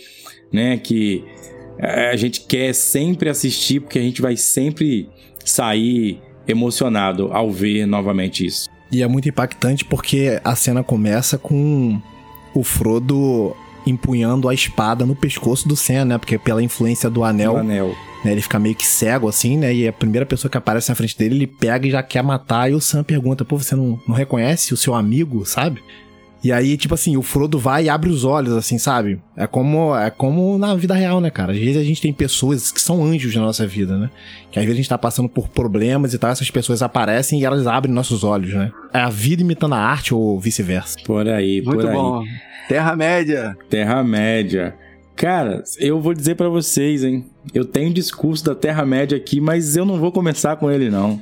né? 0.52 0.76
Que 0.76 1.24
a 1.78 2.16
gente 2.16 2.42
quer 2.42 2.72
sempre 2.74 3.28
assistir, 3.28 3.80
porque 3.80 3.98
a 3.98 4.02
gente 4.02 4.20
vai 4.20 4.36
sempre 4.36 5.08
sair 5.44 6.20
emocionado 6.46 7.28
ao 7.32 7.50
ver 7.50 7.86
novamente 7.86 8.44
isso. 8.44 8.71
E 8.92 9.02
é 9.02 9.08
muito 9.08 9.28
impactante 9.28 9.84
porque 9.86 10.38
a 10.44 10.54
cena 10.54 10.84
começa 10.84 11.38
com 11.38 11.98
o 12.54 12.62
Frodo 12.62 13.56
empunhando 13.86 14.48
a 14.48 14.54
espada 14.54 15.06
no 15.06 15.16
pescoço 15.16 15.66
do 15.66 15.74
Sam, 15.74 16.04
né? 16.04 16.18
Porque 16.18 16.38
pela 16.38 16.62
influência 16.62 17.08
do 17.08 17.24
anel, 17.24 17.56
anel. 17.56 17.96
né, 18.22 18.32
ele 18.32 18.42
fica 18.42 18.58
meio 18.58 18.74
que 18.74 18.86
cego 18.86 19.28
assim, 19.28 19.56
né? 19.56 19.74
E 19.74 19.88
a 19.88 19.92
primeira 19.92 20.26
pessoa 20.26 20.50
que 20.50 20.58
aparece 20.58 20.90
na 20.90 20.94
frente 20.94 21.16
dele, 21.16 21.36
ele 21.36 21.46
pega 21.46 21.86
e 21.86 21.90
já 21.90 22.02
quer 22.02 22.22
matar. 22.22 22.70
E 22.70 22.74
o 22.74 22.80
Sam 22.80 23.02
pergunta: 23.02 23.46
pô, 23.46 23.56
você 23.56 23.74
não, 23.74 23.98
não 24.06 24.14
reconhece 24.14 24.74
o 24.74 24.76
seu 24.76 24.94
amigo, 24.94 25.44
sabe? 25.46 25.82
E 26.42 26.50
aí, 26.50 26.76
tipo 26.76 26.94
assim, 26.94 27.16
o 27.16 27.22
Frodo 27.22 27.58
vai 27.58 27.84
e 27.84 27.88
abre 27.88 28.10
os 28.10 28.24
olhos, 28.24 28.52
assim, 28.54 28.76
sabe? 28.76 29.20
É 29.36 29.46
como, 29.46 29.96
é 29.96 30.10
como 30.10 30.58
na 30.58 30.74
vida 30.74 30.92
real, 30.92 31.20
né, 31.20 31.30
cara? 31.30 31.52
Às 31.52 31.58
vezes 31.58 31.76
a 31.76 31.84
gente 31.84 32.02
tem 32.02 32.12
pessoas 32.12 32.72
que 32.72 32.80
são 32.80 33.04
anjos 33.04 33.34
na 33.36 33.42
nossa 33.42 33.64
vida, 33.66 33.96
né? 33.96 34.10
Que 34.50 34.58
às 34.58 34.64
vezes 34.64 34.76
a 34.78 34.82
gente 34.82 34.88
tá 34.88 34.98
passando 34.98 35.28
por 35.28 35.48
problemas 35.48 36.12
e 36.12 36.18
tal, 36.18 36.30
essas 36.30 36.50
pessoas 36.50 36.82
aparecem 36.82 37.40
e 37.40 37.44
elas 37.44 37.66
abrem 37.66 37.94
nossos 37.94 38.24
olhos, 38.24 38.52
né? 38.52 38.72
É 38.92 38.98
a 38.98 39.08
vida 39.08 39.42
imitando 39.42 39.74
a 39.74 39.78
arte 39.78 40.12
ou 40.12 40.40
vice-versa. 40.40 40.98
Por 41.04 41.28
aí, 41.28 41.62
Muito 41.62 41.78
por 41.80 41.88
aí. 41.88 41.94
bom. 41.94 42.24
Terra-média. 42.68 43.56
Terra-média. 43.70 44.74
Cara, 45.14 45.62
eu 45.78 46.00
vou 46.00 46.14
dizer 46.14 46.34
pra 46.34 46.48
vocês, 46.48 47.04
hein? 47.04 47.26
Eu 47.54 47.64
tenho 47.64 47.92
discurso 47.92 48.44
da 48.44 48.54
Terra-média 48.54 49.16
aqui, 49.16 49.40
mas 49.40 49.76
eu 49.76 49.84
não 49.84 49.98
vou 49.98 50.10
começar 50.10 50.56
com 50.56 50.70
ele, 50.70 50.90
não. 50.90 51.20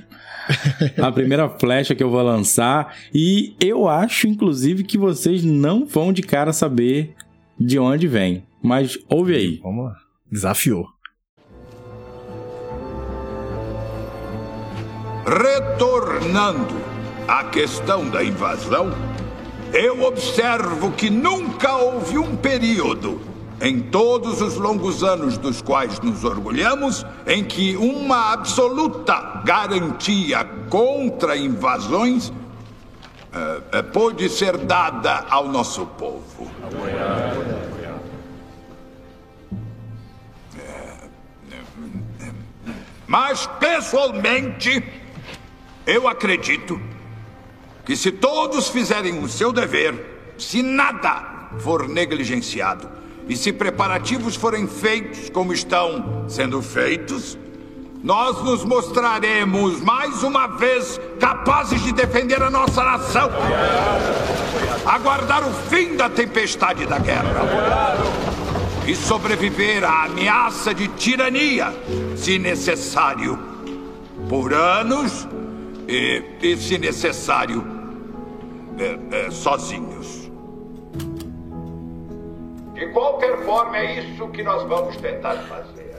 A 1.01 1.13
primeira 1.13 1.49
flecha 1.49 1.95
que 1.95 2.03
eu 2.03 2.11
vou 2.11 2.23
lançar. 2.23 2.97
E 3.13 3.55
eu 3.61 3.89
acho, 3.89 4.27
inclusive, 4.27 4.85
que 4.85 4.99
vocês 4.99 5.45
não 5.45 5.85
vão 5.87 6.13
de 6.13 6.23
cara 6.23 6.53
saber 6.53 7.15
de 7.59 7.79
onde 7.79 8.07
vem. 8.07 8.45
Mas 8.63 8.99
ouve 9.09 9.35
aí. 9.35 9.61
Vamos 9.63 9.87
lá. 9.87 9.97
Desafiou. 10.31 10.87
Retornando 15.27 16.75
à 17.29 17.45
questão 17.45 18.09
da 18.09 18.25
invasão, 18.25 18.91
eu 19.73 20.03
observo 20.03 20.91
que 20.93 21.09
nunca 21.09 21.77
houve 21.77 22.19
um 22.19 22.35
período, 22.35 23.21
em 23.61 23.79
todos 23.81 24.41
os 24.41 24.57
longos 24.57 25.05
anos 25.05 25.37
dos 25.37 25.61
quais 25.61 26.01
nos 26.01 26.25
orgulhamos, 26.25 27.05
em 27.27 27.45
que 27.45 27.77
uma 27.77 28.33
absoluta 28.33 29.43
garantia 29.45 30.45
contra 30.71 31.37
invasões 31.37 32.33
eh, 33.33 33.61
eh, 33.73 33.83
pôde 33.83 34.29
ser 34.31 34.57
dada 34.57 35.27
ao 35.29 35.47
nosso 35.49 35.85
povo. 35.87 36.51
Mas, 43.07 43.47
pessoalmente, 43.59 44.83
eu 45.87 46.09
acredito 46.09 46.81
que 47.85 47.97
se 47.97 48.13
todos 48.13 48.69
fizerem 48.69 49.19
o 49.19 49.29
seu 49.29 49.53
dever, 49.53 50.35
se 50.39 50.63
nada 50.63 51.51
for 51.59 51.89
negligenciado 51.89 53.00
e 53.31 53.37
se 53.37 53.53
preparativos 53.53 54.35
forem 54.35 54.67
feitos 54.67 55.31
como 55.31 55.53
estão 55.53 56.25
sendo 56.29 56.61
feitos, 56.61 57.39
nós 58.03 58.43
nos 58.43 58.65
mostraremos 58.65 59.81
mais 59.83 60.25
uma 60.25 60.49
vez 60.49 61.01
capazes 61.21 61.81
de 61.81 61.93
defender 61.93 62.43
a 62.43 62.51
nossa 62.51 62.83
nação. 62.83 63.31
Aguardar 64.85 65.49
o 65.49 65.53
fim 65.69 65.97
da 65.97 66.11
tempestade 66.11 66.85
da 66.87 66.99
guerra. 66.99 67.97
E 68.85 68.97
sobreviver 68.97 69.85
à 69.85 70.07
ameaça 70.07 70.75
de 70.75 70.89
tirania, 70.89 71.73
se 72.17 72.37
necessário, 72.37 73.39
por 74.29 74.53
anos 74.53 75.29
e, 75.87 76.21
e 76.43 76.57
se 76.57 76.79
necessário, 76.79 77.65
é, 78.77 79.27
é, 79.27 79.31
sozinhos. 79.31 80.20
De 82.81 82.87
qualquer 82.87 83.37
forma, 83.45 83.77
é 83.77 84.01
isso 84.01 84.27
que 84.29 84.43
nós 84.43 84.63
vamos 84.63 84.97
tentar 84.97 85.35
fazer. 85.35 85.97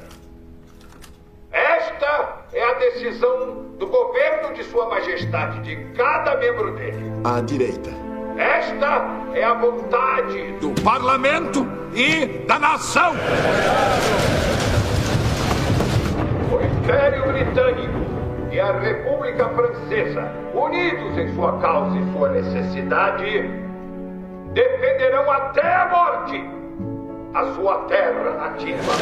Esta 1.51 2.39
é 2.51 2.63
a 2.63 2.73
decisão 2.73 3.75
do 3.77 3.85
governo 3.85 4.51
de 4.55 4.63
Sua 4.63 4.89
Majestade, 4.89 5.59
de 5.59 5.75
cada 5.93 6.37
membro 6.37 6.73
dele. 6.73 7.11
À 7.23 7.39
direita. 7.39 7.91
Esta 8.35 9.05
é 9.35 9.43
a 9.43 9.53
vontade 9.53 10.53
do 10.53 10.71
parlamento 10.81 11.67
e 11.93 12.25
da 12.47 12.57
nação. 12.57 13.13
O 16.51 16.65
Império 16.65 17.31
Britânico 17.31 17.99
e 18.51 18.59
a 18.59 18.71
República 18.79 19.49
Francesa, 19.49 20.33
unidos 20.55 21.15
em 21.15 21.35
sua 21.35 21.59
causa 21.59 21.95
e 21.95 22.11
sua 22.11 22.29
necessidade, 22.29 23.51
defenderão 24.55 25.29
até 25.29 25.75
a 25.75 25.87
morte 25.87 26.60
a 27.33 27.53
sua 27.53 27.77
terra 27.85 28.31
nativa. 28.31 28.93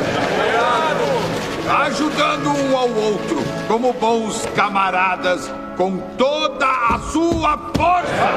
Ajudando 1.85 2.49
um 2.49 2.77
ao 2.77 2.89
outro, 2.89 3.37
como 3.67 3.93
bons 3.93 4.45
camaradas, 4.55 5.51
com 5.75 5.97
toda 6.17 6.67
a 6.67 6.99
sua 6.99 7.57
força. 7.75 8.29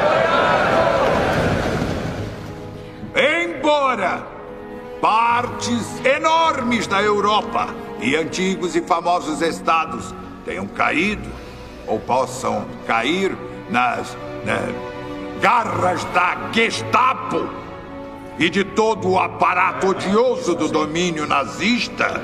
Embora 3.14 4.26
partes 5.00 6.05
enormes 6.05 6.87
da 6.87 7.02
Europa 7.02 7.68
e 8.00 8.16
antigos 8.16 8.74
e 8.74 8.81
famosos 8.81 9.42
estados 9.42 10.14
tenham 10.44 10.66
caído 10.66 11.28
ou 11.87 11.98
possam 11.98 12.64
cair 12.87 13.37
nas, 13.68 14.16
nas 14.44 15.42
garras 15.42 16.05
da 16.05 16.37
Gestapo 16.52 17.62
e 18.38 18.49
de 18.49 18.64
todo 18.64 19.11
o 19.11 19.18
aparato 19.18 19.88
odioso 19.88 20.55
do 20.55 20.68
domínio 20.68 21.27
nazista, 21.27 22.21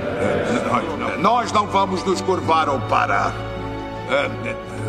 nós 1.18 1.52
não 1.52 1.66
vamos 1.66 2.02
nos 2.04 2.20
curvar 2.20 2.68
ou 2.68 2.80
parar. 2.82 3.32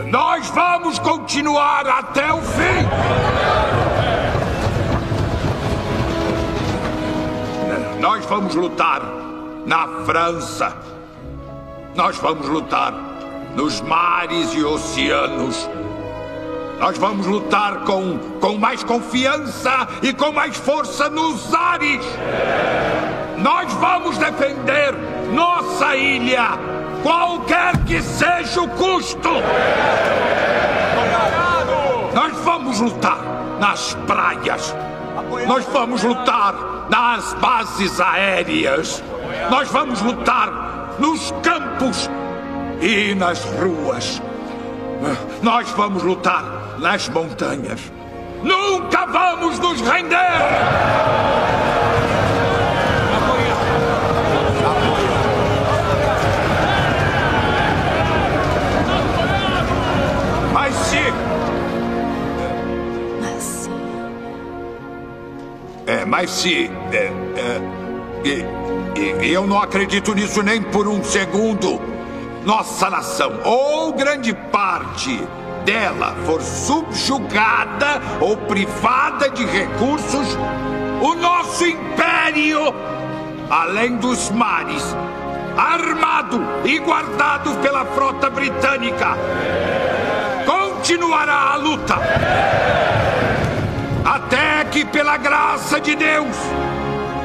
Nós 0.08 0.50
vamos 0.50 0.98
continuar 1.00 1.86
até 1.88 2.32
o 2.32 2.42
fim. 2.42 2.88
Nós 8.00 8.26
vamos 8.26 8.56
lutar 8.56 9.02
na 9.66 10.06
França. 10.06 10.74
Nós 11.96 12.18
vamos 12.18 12.48
lutar 12.48 12.94
nos 13.56 13.82
mares 13.82 14.54
e 14.54 14.64
oceanos. 14.64 15.70
Nós 16.80 16.98
vamos 16.98 17.28
lutar 17.28 17.80
com, 17.80 18.18
com 18.40 18.58
mais 18.58 18.84
confiança 18.84 19.88
e 20.02 20.14
com 20.14 20.32
mais 20.32 20.56
força 20.56 21.10
nos 21.10 21.54
ares. 21.54 22.06
Nós 23.38 23.72
vamos 23.74 24.18
defender 24.18 24.94
nossa 25.34 25.96
ilha, 25.96 26.48
qualquer 27.04 27.78
que 27.86 28.02
seja 28.02 28.62
o 28.62 28.70
custo. 28.70 29.30
Nós 32.14 32.34
vamos 32.46 32.80
lutar 32.80 33.20
nas 33.60 33.94
praias. 34.08 34.74
Nós 35.48 35.66
vamos 35.66 36.02
lutar 36.02 36.56
nas 36.90 37.34
bases 37.34 38.00
aéreas. 38.00 39.04
Nós 39.52 39.68
vamos 39.70 40.02
lutar 40.02 40.96
nos 40.98 41.32
campos 41.44 42.10
e 42.82 43.14
nas 43.16 43.44
ruas. 43.44 44.22
Nós 45.42 45.70
vamos 45.72 46.04
lutar 46.04 46.59
nas 46.80 47.10
montanhas. 47.10 47.92
Nunca 48.44 49.06
vamos 49.06 49.60
nos 49.60 49.82
render! 49.82 50.16
Mas 60.54 60.76
se. 60.76 61.14
É, 65.86 66.06
mas 66.06 66.32
se. 66.32 66.72
É, 66.94 67.12
é, 68.26 68.60
eu 69.22 69.46
não 69.46 69.62
acredito 69.62 70.14
nisso 70.14 70.42
nem 70.42 70.62
por 70.62 70.88
um 70.88 71.04
segundo. 71.04 71.82
Nossa 72.46 72.90
nação, 72.90 73.42
ou 73.44 73.92
grande 73.92 74.34
parte 74.34 75.22
dela, 75.70 76.16
for 76.26 76.42
subjugada 76.42 78.02
ou 78.20 78.36
privada 78.36 79.30
de 79.30 79.46
recursos, 79.46 80.36
o 81.00 81.14
nosso 81.14 81.64
império, 81.64 82.74
além 83.52 83.98
dos 83.98 84.32
mares, 84.32 84.84
armado 85.56 86.42
e 86.66 86.80
guardado 86.80 87.52
pela 87.62 87.86
frota 87.86 88.32
britânica, 88.32 89.16
continuará 90.44 91.52
a 91.54 91.56
luta. 91.58 91.98
Até 94.04 94.66
que, 94.72 94.84
pela 94.86 95.18
graça 95.18 95.80
de 95.80 95.96
Deus, 95.96 96.36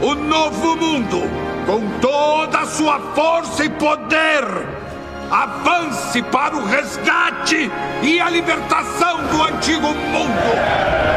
o 0.03 0.15
novo 0.15 0.77
mundo, 0.77 1.23
com 1.65 1.99
toda 1.99 2.59
a 2.59 2.67
sua 2.67 3.01
força 3.15 3.65
e 3.65 3.71
poder, 3.71 4.84
avance 5.31 6.23
para 6.23 6.57
o 6.57 6.65
resgate 6.65 7.71
e 8.03 8.21
a 8.21 8.31
libertação 8.31 9.27
do 9.29 9.43
antigo 9.43 9.89
mundo. 9.89 11.15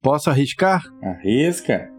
Posso 0.00 0.30
arriscar? 0.30 0.82
Arrisca. 1.02 1.90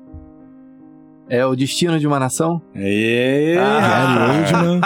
É 1.29 1.45
o 1.45 1.55
destino 1.55 1.99
de 1.99 2.07
uma 2.07 2.17
nação? 2.19 2.59
É. 2.73 3.53
Gary 3.55 4.39
Oldman, 4.39 4.81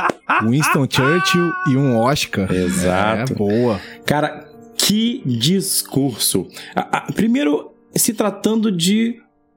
Winston 0.50 0.86
Churchill 0.90 1.54
e 1.72 1.78
um 1.78 1.98
Oscar. 1.98 2.52
Exato. 2.52 3.32
É, 3.32 3.36
boa. 3.36 3.80
Cara, 4.06 4.46
que 4.88 5.22
discurso. 5.26 6.48
A- 6.76 6.98
a- 6.98 7.12
primeiro, 7.14 7.72
se 7.96 8.14
tratando 8.14 8.72
de 8.72 9.16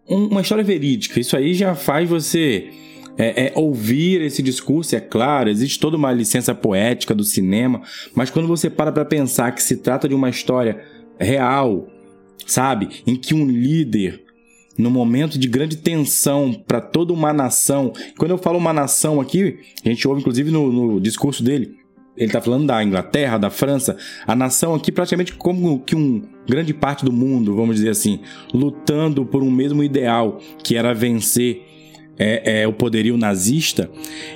um- 0.08 0.26
uma 0.26 0.40
história 0.40 0.62
verídica, 0.62 1.18
isso 1.18 1.36
aí 1.36 1.52
já 1.54 1.74
faz 1.74 2.08
você 2.08 2.70
é, 3.18 3.46
é, 3.46 3.52
ouvir 3.54 4.20
esse 4.20 4.42
discurso, 4.42 4.94
é 4.94 5.00
claro, 5.00 5.48
existe 5.48 5.80
toda 5.80 5.96
uma 5.96 6.12
licença 6.12 6.54
poética 6.54 7.14
do 7.14 7.24
cinema, 7.24 7.80
mas 8.14 8.28
quando 8.28 8.46
você 8.46 8.68
para 8.68 8.92
pra 8.92 9.06
pensar 9.06 9.52
que 9.52 9.62
se 9.62 9.78
trata 9.78 10.06
de 10.06 10.14
uma 10.14 10.28
história 10.28 10.84
real, 11.18 11.88
sabe, 12.46 12.88
em 13.06 13.16
que 13.16 13.32
um 13.34 13.46
líder 13.46 14.22
no 14.76 14.90
momento 14.90 15.38
de 15.38 15.48
grande 15.48 15.78
tensão 15.78 16.52
para 16.52 16.78
toda 16.78 17.10
uma 17.10 17.32
nação. 17.32 17.90
Quando 18.18 18.32
eu 18.32 18.38
falo 18.38 18.58
uma 18.58 18.74
nação 18.74 19.18
aqui, 19.18 19.60
a 19.82 19.88
gente 19.88 20.06
ouve 20.06 20.20
inclusive 20.20 20.50
no, 20.50 20.70
no 20.70 21.00
discurso 21.00 21.42
dele, 21.42 21.74
ele 22.16 22.33
tá 22.33 22.40
falando 22.40 22.66
da 22.66 22.83
Inglaterra, 22.83 23.38
da 23.38 23.50
França, 23.50 23.96
a 24.26 24.35
nação 24.35 24.74
aqui 24.74 24.90
praticamente 24.90 25.35
como 25.35 25.81
que 25.81 25.94
um 25.94 26.22
grande 26.48 26.72
parte 26.72 27.05
do 27.05 27.12
mundo, 27.12 27.55
vamos 27.55 27.76
dizer 27.76 27.90
assim, 27.90 28.20
lutando 28.55 29.24
por 29.24 29.42
um 29.42 29.50
mesmo 29.50 29.83
ideal, 29.83 30.40
que 30.62 30.76
era 30.76 30.94
vencer 30.94 31.62
é, 32.18 32.62
é, 32.62 32.68
o 32.68 32.72
poderio 32.72 33.16
nazista. 33.16 33.90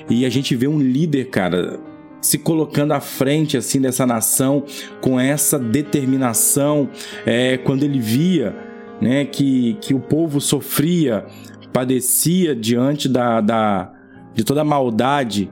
E 0.09 0.27
a 0.27 0.29
gente 0.29 0.55
vê 0.55 0.67
um 0.69 0.79
líder, 0.79 1.31
cara, 1.31 1.81
se 2.21 2.37
colocando 2.37 2.93
à 2.93 3.01
frente 3.01 3.57
assim 3.57 3.81
dessa 3.81 4.05
nação 4.05 4.65
com 5.01 5.19
essa 5.19 5.59
determinação, 5.59 6.91
é, 7.25 7.57
quando 7.57 7.83
ele 7.85 7.99
via 7.99 8.55
né, 9.01 9.25
que, 9.25 9.79
que 9.81 9.95
o 9.95 10.01
povo 10.01 10.41
sofria, 10.41 11.25
padecia 11.73 12.55
diante 12.55 13.09
da, 13.09 13.41
da, 13.41 13.93
de 14.35 14.45
toda 14.45 14.61
a 14.61 14.65
maldade 14.65 15.51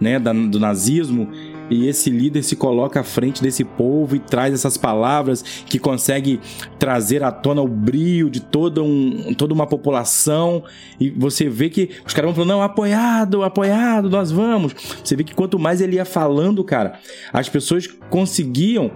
né, 0.00 0.18
da- 0.18 0.32
do 0.32 0.60
nazismo, 0.60 1.30
e 1.72 1.88
esse 1.88 2.10
líder 2.10 2.42
se 2.42 2.54
coloca 2.54 3.00
à 3.00 3.02
frente 3.02 3.42
desse 3.42 3.64
povo 3.64 4.14
e 4.14 4.18
traz 4.18 4.52
essas 4.52 4.76
palavras 4.76 5.42
que 5.42 5.78
consegue 5.78 6.38
trazer 6.78 7.22
à 7.22 7.32
tona 7.32 7.62
o 7.62 7.68
brio 7.68 8.28
de 8.28 8.40
toda, 8.40 8.82
um, 8.82 9.32
toda 9.34 9.54
uma 9.54 9.66
população. 9.66 10.62
E 11.00 11.08
você 11.08 11.48
vê 11.48 11.70
que 11.70 11.88
os 12.06 12.12
caras 12.12 12.28
vão 12.28 12.34
falando, 12.34 12.50
não, 12.50 12.62
apoiado, 12.62 13.42
apoiado, 13.42 14.10
nós 14.10 14.30
vamos. 14.30 14.74
Você 15.02 15.16
vê 15.16 15.24
que 15.24 15.34
quanto 15.34 15.58
mais 15.58 15.80
ele 15.80 15.96
ia 15.96 16.04
falando, 16.04 16.62
cara, 16.62 16.98
as 17.32 17.48
pessoas 17.48 17.86
conseguiam 18.10 18.90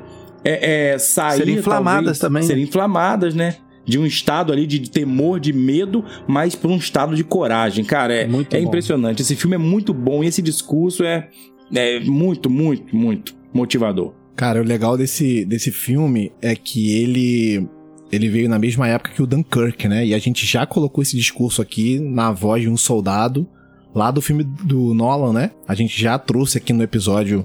é, 0.44 0.92
é, 0.92 0.98
sair. 0.98 1.38
Serem 1.38 1.56
inflamadas 1.56 2.18
talvez, 2.18 2.18
também, 2.18 2.42
né? 2.42 2.46
Serem 2.46 2.64
inflamadas, 2.64 3.34
né? 3.34 3.56
De 3.86 3.98
um 3.98 4.04
estado 4.04 4.52
ali 4.52 4.66
de 4.66 4.90
temor, 4.90 5.40
de 5.40 5.52
medo, 5.52 6.04
mas 6.26 6.54
para 6.54 6.70
um 6.70 6.76
estado 6.76 7.16
de 7.16 7.24
coragem. 7.24 7.84
Cara, 7.84 8.12
é, 8.12 8.26
Muito 8.26 8.54
é 8.54 8.60
bom. 8.60 8.66
impressionante. 8.66 9.22
Esse 9.22 9.34
filme 9.34 9.54
é 9.54 9.58
muito 9.58 9.94
bom 9.94 10.22
e 10.22 10.26
esse 10.26 10.42
discurso 10.42 11.04
é, 11.04 11.28
é 11.74 12.00
muito, 12.00 12.48
muito, 12.50 12.94
muito 12.94 13.34
motivador. 13.52 14.12
Cara, 14.34 14.60
o 14.60 14.64
legal 14.64 14.96
desse, 14.96 15.44
desse 15.44 15.70
filme 15.70 16.32
é 16.42 16.54
que 16.54 16.94
ele 16.94 17.66
ele 18.12 18.28
veio 18.28 18.48
na 18.48 18.58
mesma 18.58 18.86
época 18.86 19.10
que 19.10 19.22
o 19.22 19.26
Dunkirk, 19.26 19.88
né? 19.88 20.06
E 20.06 20.14
a 20.14 20.18
gente 20.18 20.46
já 20.46 20.64
colocou 20.64 21.02
esse 21.02 21.16
discurso 21.16 21.60
aqui 21.60 21.98
na 21.98 22.30
voz 22.30 22.62
de 22.62 22.68
um 22.68 22.76
soldado 22.76 23.48
lá 23.94 24.10
do 24.10 24.22
filme 24.22 24.44
do 24.44 24.94
Nolan, 24.94 25.32
né? 25.32 25.50
A 25.66 25.74
gente 25.74 26.00
já 26.00 26.18
trouxe 26.18 26.58
aqui 26.58 26.72
no 26.72 26.82
episódio, 26.82 27.44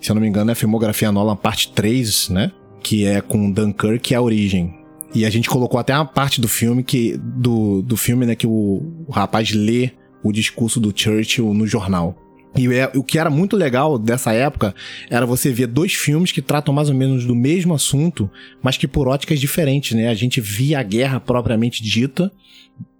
se 0.00 0.10
eu 0.10 0.14
não 0.14 0.22
me 0.22 0.28
engano, 0.28 0.50
é 0.50 0.52
a 0.52 0.56
filmografia 0.56 1.12
Nolan 1.12 1.36
parte 1.36 1.72
3, 1.72 2.30
né? 2.30 2.52
Que 2.82 3.04
é 3.04 3.20
com 3.20 3.50
Dunkirk 3.50 4.12
e 4.12 4.16
a 4.16 4.22
origem. 4.22 4.74
E 5.14 5.24
a 5.24 5.30
gente 5.30 5.48
colocou 5.48 5.78
até 5.80 5.94
uma 5.94 6.06
parte 6.06 6.40
do 6.40 6.48
filme 6.48 6.82
que 6.82 7.16
do, 7.18 7.82
do 7.82 7.96
filme, 7.96 8.26
né, 8.26 8.34
que 8.34 8.46
o, 8.46 9.04
o 9.06 9.10
rapaz 9.10 9.50
lê 9.52 9.90
o 10.22 10.32
discurso 10.32 10.78
do 10.80 10.92
Churchill 10.94 11.52
no 11.54 11.66
jornal. 11.66 12.16
E 12.56 12.66
é, 12.74 12.90
o 12.94 13.02
que 13.02 13.18
era 13.18 13.30
muito 13.30 13.56
legal 13.56 13.98
dessa 13.98 14.32
época 14.32 14.74
era 15.10 15.26
você 15.26 15.52
ver 15.52 15.66
dois 15.66 15.92
filmes 15.94 16.32
que 16.32 16.42
tratam 16.42 16.72
mais 16.72 16.88
ou 16.88 16.94
menos 16.94 17.24
do 17.24 17.34
mesmo 17.34 17.74
assunto, 17.74 18.30
mas 18.62 18.76
que 18.76 18.88
por 18.88 19.06
óticas 19.06 19.38
diferentes, 19.38 19.96
né? 19.96 20.08
A 20.08 20.14
gente 20.14 20.40
via 20.40 20.80
a 20.80 20.82
guerra 20.82 21.20
propriamente 21.20 21.82
dita, 21.82 22.32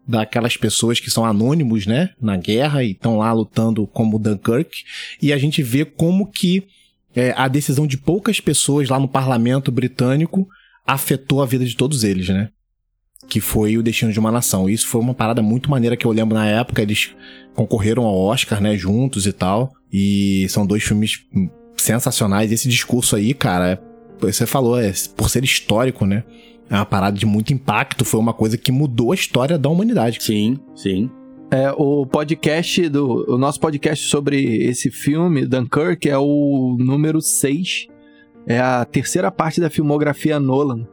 daquelas 0.08 0.56
pessoas 0.56 0.98
que 0.98 1.10
são 1.10 1.24
anônimos, 1.26 1.84
né, 1.84 2.10
na 2.18 2.34
guerra 2.34 2.82
e 2.82 2.92
estão 2.92 3.18
lá 3.18 3.30
lutando 3.30 3.86
como 3.86 4.18
Dunkirk, 4.18 4.70
e 5.20 5.34
a 5.34 5.38
gente 5.38 5.62
vê 5.62 5.84
como 5.84 6.30
que 6.30 6.64
é, 7.14 7.34
a 7.36 7.46
decisão 7.46 7.86
de 7.86 7.98
poucas 7.98 8.40
pessoas 8.40 8.88
lá 8.88 8.98
no 8.98 9.06
parlamento 9.06 9.70
britânico 9.70 10.48
afetou 10.86 11.42
a 11.42 11.46
vida 11.46 11.66
de 11.66 11.76
todos 11.76 12.04
eles, 12.04 12.28
né? 12.30 12.48
Que 13.28 13.40
foi 13.40 13.76
o 13.76 13.82
Destino 13.82 14.12
de 14.12 14.18
uma 14.18 14.32
Nação. 14.32 14.68
Isso 14.68 14.86
foi 14.86 15.00
uma 15.00 15.14
parada 15.14 15.42
muito 15.42 15.70
maneira 15.70 15.96
que 15.96 16.06
eu 16.06 16.10
lembro 16.10 16.34
na 16.34 16.46
época, 16.46 16.82
eles 16.82 17.14
concorreram 17.54 18.04
ao 18.04 18.18
Oscar, 18.18 18.60
né, 18.60 18.76
juntos 18.76 19.26
e 19.26 19.32
tal, 19.32 19.72
e 19.92 20.46
são 20.48 20.66
dois 20.66 20.82
filmes 20.82 21.24
sensacionais. 21.76 22.50
Esse 22.50 22.68
discurso 22.68 23.16
aí, 23.16 23.34
cara, 23.34 23.72
é, 23.72 23.78
você 24.20 24.46
falou, 24.46 24.80
é 24.80 24.92
por 25.16 25.28
ser 25.28 25.44
histórico, 25.44 26.06
né? 26.06 26.24
é 26.70 26.74
uma 26.74 26.86
parada 26.86 27.16
de 27.16 27.26
muito 27.26 27.52
impacto, 27.52 28.04
foi 28.04 28.20
uma 28.20 28.34
coisa 28.34 28.56
que 28.58 28.70
mudou 28.70 29.12
a 29.12 29.14
história 29.14 29.58
da 29.58 29.68
humanidade. 29.68 30.22
Sim, 30.22 30.58
sim. 30.74 31.10
É, 31.50 31.72
o 31.72 32.04
podcast 32.04 32.88
do. 32.90 33.24
O 33.26 33.38
nosso 33.38 33.58
podcast 33.58 34.06
sobre 34.06 34.66
esse 34.66 34.90
filme, 34.90 35.46
Dunkirk, 35.46 36.08
é 36.08 36.18
o 36.18 36.76
número 36.78 37.22
6. 37.22 37.86
É 38.46 38.60
a 38.60 38.84
terceira 38.84 39.30
parte 39.30 39.60
da 39.60 39.70
filmografia 39.70 40.38
Nolan. 40.38 40.86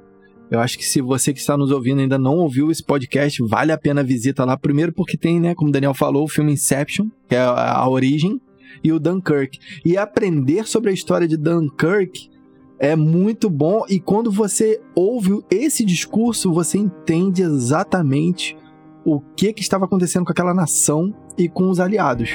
Eu 0.49 0.59
acho 0.59 0.77
que 0.77 0.85
se 0.85 1.01
você 1.01 1.33
que 1.33 1.39
está 1.39 1.57
nos 1.57 1.71
ouvindo 1.71 2.01
ainda 2.01 2.17
não 2.17 2.35
ouviu 2.35 2.69
esse 2.69 2.83
podcast, 2.83 3.41
vale 3.43 3.71
a 3.71 3.77
pena 3.77 4.01
a 4.01 4.03
visita 4.03 4.45
lá. 4.45 4.55
Primeiro 4.55 4.93
porque 4.93 5.17
tem, 5.17 5.39
né, 5.39 5.55
como 5.55 5.69
o 5.69 5.73
Daniel 5.73 5.93
falou, 5.93 6.23
o 6.23 6.29
filme 6.29 6.53
Inception, 6.53 7.07
que 7.27 7.35
é 7.35 7.39
a, 7.39 7.87
origem, 7.87 8.39
e 8.83 8.91
o 8.91 8.99
Dunkirk. 8.99 9.57
E 9.83 9.97
aprender 9.97 10.67
sobre 10.67 10.91
a 10.91 10.93
história 10.93 11.27
de 11.27 11.37
Dunkirk 11.37 12.29
é 12.77 12.95
muito 12.95 13.49
bom 13.49 13.83
e 13.89 13.99
quando 13.99 14.31
você 14.31 14.81
ouve 14.93 15.41
esse 15.49 15.83
discurso, 15.83 16.53
você 16.53 16.77
entende 16.77 17.41
exatamente 17.41 18.55
o 19.03 19.19
que, 19.19 19.53
que 19.53 19.61
estava 19.61 19.85
acontecendo 19.85 20.25
com 20.25 20.31
aquela 20.31 20.53
nação 20.53 21.13
e 21.37 21.47
com 21.47 21.69
os 21.69 21.79
aliados. 21.79 22.29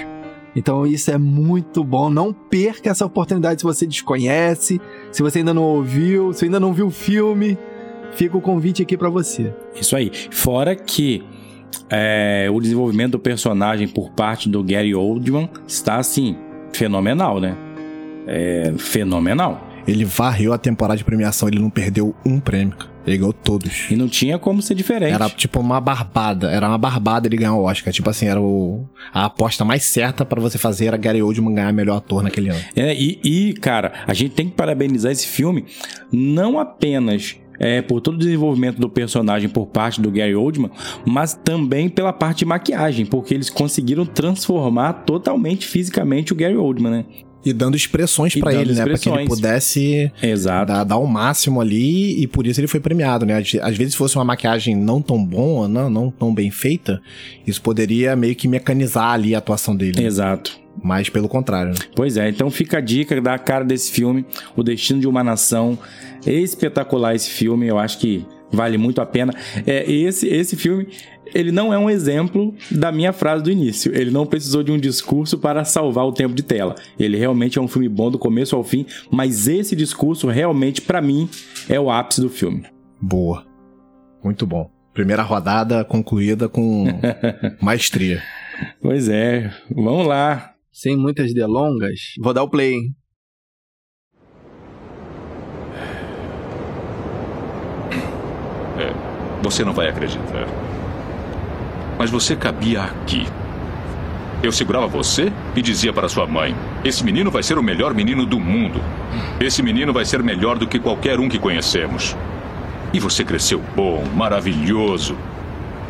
Então 0.57 0.87
isso 0.87 1.11
é 1.11 1.19
muito 1.19 1.85
bom. 1.85 2.11
Não 2.11 2.33
perca 2.33 2.91
essa 2.91 3.07
oportunidade 3.07 3.61
se 3.61 3.67
você 3.67 3.87
desconhece, 3.87 4.81
se 5.13 5.23
você 5.23 5.39
ainda 5.39 5.55
não 5.55 5.63
ouviu, 5.63 6.33
se 6.33 6.45
ainda 6.45 6.59
não 6.59 6.73
viu 6.73 6.89
o 6.89 6.91
filme. 6.91 7.57
Fica 8.13 8.37
o 8.37 8.41
convite 8.41 8.83
aqui 8.83 8.97
para 8.97 9.09
você. 9.09 9.53
Isso 9.75 9.97
aí. 9.97 10.11
Fora 10.31 10.75
que 10.75 11.23
é, 11.89 12.49
o 12.53 12.61
desenvolvimento 12.61 13.13
do 13.13 13.19
personagem 13.19 13.89
por 13.89 14.11
parte 14.11 14.49
do 14.49 14.63
Gary 14.63 14.95
Oldman 14.95 15.49
está 15.67 15.97
assim 15.97 16.37
fenomenal, 16.73 17.41
né? 17.41 17.57
É 18.27 18.73
fenomenal. 18.79 19.69
Ele 19.87 20.05
varreu 20.05 20.53
a 20.53 20.59
temporada 20.59 20.97
de 20.97 21.05
premiação, 21.05 21.49
ele 21.49 21.59
não 21.59 21.71
perdeu 21.71 22.15
um 22.25 22.39
prêmio. 22.39 22.77
Ele 23.07 23.17
ganhou 23.17 23.33
todos. 23.33 23.91
E 23.91 23.97
não 23.97 24.09
tinha 24.09 24.39
como 24.39 24.61
ser 24.61 24.75
diferente. 24.75 25.15
Era 25.15 25.29
tipo 25.31 25.59
uma 25.59 25.81
barbada. 25.81 26.51
Era 26.51 26.69
uma 26.69 26.79
barbada 26.79 27.27
ele 27.27 27.37
ganhar 27.37 27.55
o 27.55 27.65
Oscar. 27.65 27.93
Tipo 27.93 28.11
assim, 28.11 28.27
era 28.27 28.41
o... 28.41 28.87
a 29.13 29.25
aposta 29.25 29.65
mais 29.65 29.85
certa 29.85 30.25
para 30.25 30.41
você 30.41 30.59
fazer 30.59 30.87
era 30.87 30.97
Gary 30.97 31.23
Oldman 31.23 31.55
ganhar 31.55 31.73
melhor 31.73 31.97
ator 31.97 32.23
naquele 32.23 32.51
ano. 32.51 32.61
É, 32.77 32.95
e, 32.95 33.19
e, 33.25 33.55
cara, 33.55 33.93
a 34.07 34.15
gente 34.15 34.35
tem 34.35 34.49
que 34.49 34.55
parabenizar 34.55 35.11
esse 35.11 35.27
filme 35.27 35.65
não 36.13 36.59
apenas 36.59 37.37
é, 37.61 37.83
por 37.83 38.01
todo 38.01 38.15
o 38.15 38.19
desenvolvimento 38.19 38.81
do 38.81 38.89
personagem 38.89 39.51
por 39.51 39.67
parte 39.67 40.01
do 40.01 40.11
Gary 40.11 40.35
Oldman, 40.35 40.71
mas 41.07 41.35
também 41.35 41.91
pela 41.91 42.13
parte 42.13 42.39
de 42.39 42.47
maquiagem, 42.47 43.05
porque 43.05 43.35
eles 43.35 43.51
conseguiram 43.51 44.07
transformar 44.07 44.95
totalmente 45.05 45.67
fisicamente 45.67 46.33
o 46.33 46.37
Gary 46.37 46.57
Oldman, 46.57 46.91
né? 46.91 47.05
E 47.45 47.55
dando 47.55 47.75
expressões 47.75 48.35
para 48.35 48.55
ele, 48.55 48.75
né? 48.75 48.85
Pra 48.85 48.99
que 48.99 49.09
ele 49.09 49.27
pudesse 49.27 50.13
dar, 50.67 50.85
dar, 50.85 50.99
o 50.99 51.07
máximo 51.07 51.61
ali 51.61 52.23
e 52.23 52.27
por 52.27 52.47
isso 52.47 52.61
ele 52.61 52.67
foi 52.67 52.81
premiado, 52.81 53.25
né? 53.25 53.43
Às 53.63 53.77
vezes, 53.77 53.95
se 53.95 53.97
fosse 53.97 54.17
uma 54.17 54.25
maquiagem 54.27 54.77
não 54.77 55.01
tão 55.01 55.25
boa, 55.25 55.67
não, 55.67 55.89
não 55.89 56.11
tão 56.11 56.35
bem 56.35 56.51
feita, 56.51 57.01
isso 57.47 57.63
poderia 57.63 58.15
meio 58.15 58.37
que 58.37 58.47
mecanizar 58.47 59.13
ali 59.13 59.35
a 59.35 59.39
atuação 59.39 59.75
dele. 59.75 60.05
Exato. 60.05 60.60
Mas 60.83 61.09
pelo 61.09 61.29
contrário. 61.29 61.73
Né? 61.73 61.79
Pois 61.95 62.17
é, 62.17 62.29
então 62.29 62.51
fica 62.51 62.79
a 62.79 62.81
dica 62.81 63.21
da 63.21 63.39
cara 63.39 63.65
desse 63.65 63.91
filme, 63.91 64.25
O 64.57 64.63
Destino 64.63 65.01
de 65.01 65.09
uma 65.09 65.23
Nação. 65.23 65.79
Espetacular 66.27 67.15
esse 67.15 67.31
filme, 67.31 67.67
eu 67.67 67.79
acho 67.79 67.99
que 67.99 68.27
vale 68.53 68.77
muito 68.79 69.01
a 69.01 69.07
pena. 69.07 69.33
É, 69.67 69.91
esse, 69.91 70.29
esse 70.29 70.57
filme 70.57 70.89
ele 71.35 71.53
não 71.53 71.73
é 71.73 71.79
um 71.79 71.89
exemplo 71.89 72.55
da 72.71 72.91
minha 72.91 73.13
frase 73.13 73.43
do 73.43 73.51
início. 73.51 73.95
Ele 73.95 74.11
não 74.11 74.27
precisou 74.27 74.63
de 74.63 74.73
um 74.73 74.79
discurso 74.79 75.39
para 75.39 75.65
salvar 75.65 76.05
o 76.05 76.13
tempo 76.13 76.35
de 76.35 76.43
tela. 76.43 76.75
Ele 76.99 77.17
realmente 77.17 77.59
é 77.59 77.63
um 77.63 77.69
filme 77.69 77.89
bom 77.89 78.11
do 78.11 78.19
começo 78.19 78.57
ao 78.57 78.65
fim, 78.65 78.87
mas 79.11 79.49
esse 79.49 79.75
discurso 79.77 80.29
realmente, 80.29 80.81
para 80.81 81.01
mim, 81.01 81.29
é 81.69 81.79
o 81.79 81.91
ápice 81.91 82.21
do 82.21 82.29
filme. 82.29 82.65
Boa. 83.01 83.47
Muito 84.23 84.47
bom. 84.47 84.71
Primeira 84.93 85.23
rodada 85.23 85.85
concluída 85.85 86.49
com 86.49 86.85
maestria. 87.61 88.23
Pois 88.81 89.09
é. 89.09 89.51
Vamos 89.71 90.07
lá. 90.07 90.55
Sem 90.81 90.97
muitas 90.97 91.35
delongas, 91.35 92.01
vou 92.23 92.33
dar 92.33 92.43
o 92.43 92.49
play. 92.49 92.79
É, 98.79 99.43
você 99.43 99.63
não 99.63 99.75
vai 99.75 99.89
acreditar 99.89 100.47
mas 102.01 102.09
você 102.09 102.35
cabia 102.35 102.81
aqui. 102.81 103.27
Eu 104.43 104.51
segurava 104.51 104.87
você 104.87 105.31
e 105.55 105.61
dizia 105.61 105.93
para 105.93 106.09
sua 106.09 106.27
mãe: 106.27 106.57
Esse 106.83 107.05
menino 107.05 107.31
vai 107.31 107.43
ser 107.43 107.59
o 107.59 107.63
melhor 107.63 107.93
menino 107.93 108.25
do 108.25 108.41
mundo. 108.41 108.81
Esse 109.39 109.63
menino 109.63 109.93
vai 109.93 110.07
ser 110.07 110.23
melhor 110.23 110.57
do 110.57 110.67
que 110.67 110.79
qualquer 110.79 111.21
um 111.21 111.29
que 111.29 111.39
conhecemos. 111.39 112.17
E 112.95 112.99
você 112.99 113.23
cresceu 113.23 113.63
bom, 113.77 114.03
maravilhoso. 114.17 115.15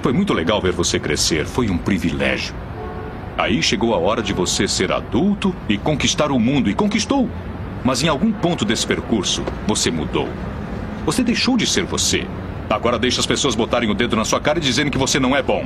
Foi 0.03 0.13
muito 0.13 0.35
legal 0.35 0.61
ver 0.61 0.73
você 0.73 0.99
crescer, 0.99 1.47
foi 1.47 1.71
um 1.71 1.79
privilégio. 1.79 2.57
Aí 3.41 3.63
chegou 3.63 3.95
a 3.95 3.99
hora 3.99 4.23
de 4.23 4.35
você 4.35 4.69
ser 4.69 4.93
adulto 4.93 5.55
e 5.67 5.79
conquistar 5.79 6.31
o 6.31 6.39
mundo, 6.39 6.69
e 6.69 6.75
conquistou. 6.75 7.27
Mas 7.83 8.03
em 8.03 8.09
algum 8.09 8.31
ponto 8.31 8.67
desse 8.67 8.87
percurso, 8.87 9.43
você 9.67 9.91
mudou. 9.91 10.29
Você 11.07 11.25
deixou 11.25 11.57
de 11.57 11.67
ser 11.67 11.85
você. 11.85 12.27
Agora 12.69 12.99
deixa 12.99 13.19
as 13.19 13.25
pessoas 13.25 13.55
botarem 13.55 13.89
o 13.89 13.95
dedo 13.95 14.15
na 14.15 14.27
sua 14.27 14.41
cara 14.41 14.59
e 14.59 14.63
dizendo 14.63 14.91
que 14.91 14.99
você 14.99 15.19
não 15.19 15.35
é 15.35 15.43
bom. 15.43 15.65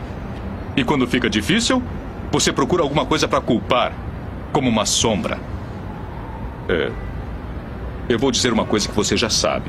E 0.76 0.84
quando 0.84 1.04
fica 1.08 1.28
difícil, 1.28 1.82
você 2.30 2.52
procura 2.52 2.84
alguma 2.84 3.04
coisa 3.04 3.26
para 3.26 3.40
culpar, 3.40 3.92
como 4.52 4.68
uma 4.68 4.86
sombra. 4.86 5.40
É. 6.68 6.92
Eu 8.08 8.20
vou 8.20 8.30
dizer 8.30 8.52
uma 8.52 8.64
coisa 8.64 8.88
que 8.88 8.94
você 8.94 9.16
já 9.16 9.28
sabe. 9.28 9.68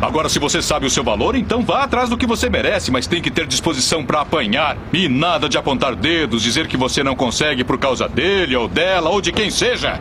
Agora, 0.00 0.30
se 0.30 0.38
você 0.38 0.62
sabe 0.62 0.86
o 0.86 0.90
seu 0.90 1.04
valor, 1.04 1.36
então 1.36 1.62
vá 1.62 1.82
atrás 1.82 2.08
do 2.08 2.16
que 2.16 2.26
você 2.26 2.48
merece, 2.48 2.90
mas 2.90 3.06
tem 3.06 3.20
que 3.20 3.30
ter 3.30 3.46
disposição 3.46 4.02
para 4.02 4.22
apanhar. 4.22 4.78
E 4.94 5.08
nada 5.08 5.46
de 5.46 5.58
apontar 5.58 5.94
dedos, 5.94 6.42
dizer 6.42 6.66
que 6.66 6.76
você 6.76 7.04
não 7.04 7.14
consegue 7.14 7.62
por 7.62 7.78
causa 7.78 8.08
dele 8.08 8.56
ou 8.56 8.66
dela 8.66 9.10
ou 9.10 9.20
de 9.20 9.30
quem 9.30 9.50
seja. 9.50 10.00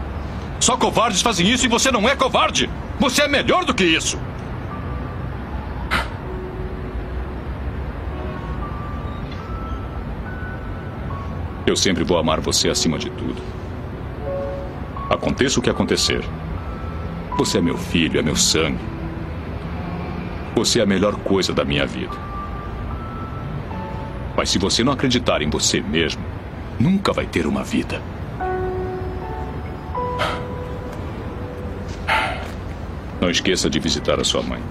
Só 0.58 0.78
covardes 0.78 1.22
fazem 1.22 1.50
isso 1.50 1.66
e 1.66 1.70
você 1.70 1.92
não 1.92 2.08
é 2.08 2.16
covarde. 2.16 2.70
Você 2.98 3.24
é 3.24 3.28
melhor 3.28 3.66
do 3.66 3.74
que 3.74 3.84
isso. 3.84 4.18
Eu 11.68 11.76
sempre 11.76 12.06
vou 12.06 12.18
amar 12.18 12.40
você 12.40 12.70
acima 12.70 12.98
de 12.98 13.10
tudo. 13.10 13.42
Aconteça 15.10 15.60
o 15.60 15.62
que 15.62 15.70
acontecer. 15.70 16.24
Você 17.38 17.58
é 17.58 17.62
meu 17.62 17.78
filho, 17.78 18.18
é 18.18 18.24
meu 18.24 18.36
sangue. 18.36 18.99
Você 20.60 20.82
é 20.82 20.84
a 20.84 20.86
melhor 20.86 21.16
coisa 21.16 21.54
da 21.54 21.64
minha 21.64 21.86
vida. 21.86 22.12
Mas 24.36 24.50
se 24.50 24.60
você 24.60 24.84
não 24.84 24.92
acreditar 24.92 25.42
em 25.42 25.50
você 25.50 25.80
mesmo, 25.80 26.22
nunca 26.78 27.14
vai 27.14 27.26
ter 27.26 27.48
uma 27.48 27.64
vida. 27.64 28.02
Não 33.22 33.30
esqueça 33.30 33.70
de 33.70 33.80
visitar 33.80 34.20
a 34.20 34.24
sua 34.26 34.42
mãe. 34.42 34.62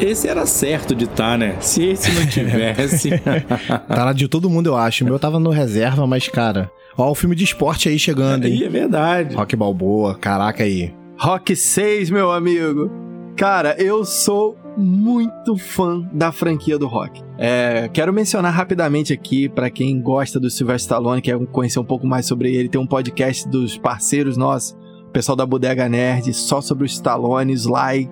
esse 0.00 0.28
era 0.28 0.46
certo 0.46 0.94
de 0.94 1.04
estar, 1.04 1.32
tá, 1.32 1.36
né? 1.36 1.56
Se 1.60 1.84
esse 1.84 2.10
não 2.12 2.24
tivesse. 2.24 3.10
tá 3.86 4.04
lá 4.04 4.14
de 4.14 4.28
todo 4.28 4.48
mundo, 4.48 4.68
eu 4.68 4.76
acho. 4.78 5.04
O 5.04 5.06
meu 5.06 5.18
tava 5.18 5.38
no 5.38 5.50
reserva, 5.50 6.06
mas, 6.06 6.26
cara. 6.26 6.70
Ó, 6.96 7.10
o 7.10 7.14
filme 7.14 7.36
de 7.36 7.44
esporte 7.44 7.88
aí 7.88 7.98
chegando, 7.98 8.46
hein? 8.46 8.54
Aí 8.54 8.64
é 8.64 8.68
verdade. 8.68 9.34
Rock 9.34 9.54
Balboa, 9.56 10.14
caraca 10.14 10.62
aí. 10.62 10.94
Rock 11.20 11.56
6, 11.56 12.10
meu 12.10 12.30
amigo. 12.30 12.88
Cara, 13.36 13.74
eu 13.76 14.04
sou 14.04 14.56
muito 14.76 15.56
fã 15.56 16.08
da 16.12 16.30
franquia 16.30 16.78
do 16.78 16.86
Rock. 16.86 17.20
É, 17.36 17.90
quero 17.92 18.12
mencionar 18.12 18.54
rapidamente 18.54 19.12
aqui, 19.12 19.48
para 19.48 19.68
quem 19.68 20.00
gosta 20.00 20.38
do 20.38 20.48
Sylvester 20.48 20.94
Stallone, 20.96 21.20
quer 21.20 21.36
conhecer 21.46 21.80
um 21.80 21.84
pouco 21.84 22.06
mais 22.06 22.24
sobre 22.24 22.54
ele, 22.54 22.68
tem 22.68 22.80
um 22.80 22.86
podcast 22.86 23.48
dos 23.48 23.76
parceiros 23.76 24.36
nossos, 24.36 24.78
o 25.08 25.10
pessoal 25.10 25.34
da 25.34 25.44
Bodega 25.44 25.88
Nerd, 25.88 26.32
só 26.32 26.60
sobre 26.60 26.84
o 26.84 26.86
Stallone, 26.86 27.52
Sly. 27.52 28.08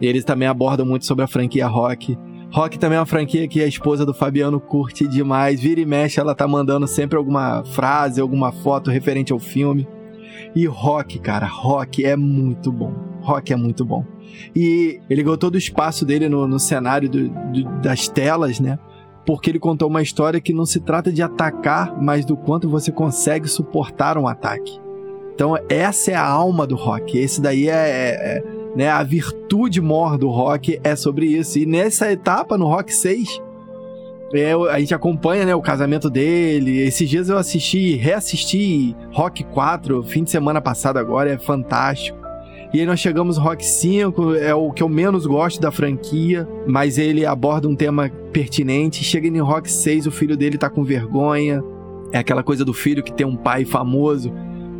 Eles 0.00 0.22
também 0.22 0.46
abordam 0.46 0.86
muito 0.86 1.06
sobre 1.06 1.24
a 1.24 1.28
franquia 1.28 1.66
Rock. 1.66 2.16
Rock 2.52 2.78
também 2.78 2.98
é 2.98 3.00
uma 3.00 3.06
franquia 3.06 3.48
que 3.48 3.60
a 3.60 3.66
esposa 3.66 4.06
do 4.06 4.14
Fabiano 4.14 4.60
curte 4.60 5.08
demais. 5.08 5.60
Vira 5.60 5.80
e 5.80 5.84
mexe, 5.84 6.20
ela 6.20 6.36
tá 6.36 6.46
mandando 6.46 6.86
sempre 6.86 7.18
alguma 7.18 7.64
frase, 7.64 8.20
alguma 8.20 8.52
foto 8.52 8.92
referente 8.92 9.32
ao 9.32 9.40
filme. 9.40 9.88
E 10.54 10.66
Rock, 10.66 11.18
cara, 11.18 11.46
Rock 11.46 12.04
é 12.04 12.16
muito 12.16 12.72
bom. 12.72 12.92
Rock 13.20 13.52
é 13.52 13.56
muito 13.56 13.84
bom. 13.84 14.04
E 14.54 15.00
ele 15.08 15.22
ganhou 15.22 15.38
todo 15.38 15.54
o 15.54 15.58
espaço 15.58 16.04
dele 16.04 16.28
no, 16.28 16.46
no 16.46 16.58
cenário 16.58 17.08
do, 17.08 17.28
do, 17.28 17.64
das 17.80 18.08
telas, 18.08 18.60
né? 18.60 18.78
Porque 19.26 19.50
ele 19.50 19.58
contou 19.58 19.88
uma 19.88 20.00
história 20.00 20.40
que 20.40 20.54
não 20.54 20.64
se 20.64 20.80
trata 20.80 21.12
de 21.12 21.22
atacar, 21.22 22.00
mas 22.00 22.24
do 22.24 22.36
quanto 22.36 22.68
você 22.68 22.90
consegue 22.90 23.48
suportar 23.48 24.16
um 24.16 24.26
ataque. 24.26 24.80
Então, 25.34 25.56
essa 25.68 26.10
é 26.10 26.14
a 26.14 26.26
alma 26.26 26.66
do 26.66 26.74
rock. 26.74 27.16
Esse 27.18 27.40
daí 27.40 27.68
é, 27.68 27.72
é, 27.72 28.38
é 28.38 28.58
né, 28.74 28.88
a 28.88 29.02
virtude 29.02 29.80
mor 29.80 30.16
do 30.16 30.28
rock 30.28 30.80
é 30.82 30.96
sobre 30.96 31.26
isso. 31.26 31.58
E 31.58 31.66
nessa 31.66 32.10
etapa, 32.10 32.56
no 32.56 32.66
Rock 32.66 32.94
6, 32.94 33.40
é, 34.32 34.52
a 34.52 34.78
gente 34.78 34.94
acompanha 34.94 35.46
né, 35.46 35.54
o 35.54 35.62
casamento 35.62 36.10
dele. 36.10 36.80
Esses 36.80 37.08
dias 37.08 37.28
eu 37.28 37.38
assisti, 37.38 37.96
reassisti 37.96 38.94
Rock 39.12 39.44
4, 39.44 40.02
fim 40.02 40.24
de 40.24 40.30
semana 40.30 40.60
passado 40.60 40.98
agora, 40.98 41.30
é 41.30 41.38
fantástico. 41.38 42.18
E 42.72 42.80
aí 42.80 42.86
nós 42.86 43.00
chegamos 43.00 43.38
no 43.38 43.42
Rock 43.42 43.64
5, 43.64 44.34
é 44.34 44.54
o 44.54 44.70
que 44.70 44.82
eu 44.82 44.88
menos 44.90 45.24
gosto 45.24 45.58
da 45.58 45.70
franquia, 45.70 46.46
mas 46.66 46.98
ele 46.98 47.24
aborda 47.24 47.66
um 47.66 47.74
tema 47.74 48.10
pertinente. 48.30 49.02
Chega 49.02 49.30
no 49.30 49.42
Rock 49.42 49.70
6, 49.70 50.06
o 50.06 50.10
filho 50.10 50.36
dele 50.36 50.58
tá 50.58 50.68
com 50.68 50.84
vergonha. 50.84 51.62
É 52.12 52.18
aquela 52.18 52.42
coisa 52.42 52.66
do 52.66 52.74
filho 52.74 53.02
que 53.02 53.12
tem 53.12 53.26
um 53.26 53.36
pai 53.36 53.64
famoso, 53.64 54.30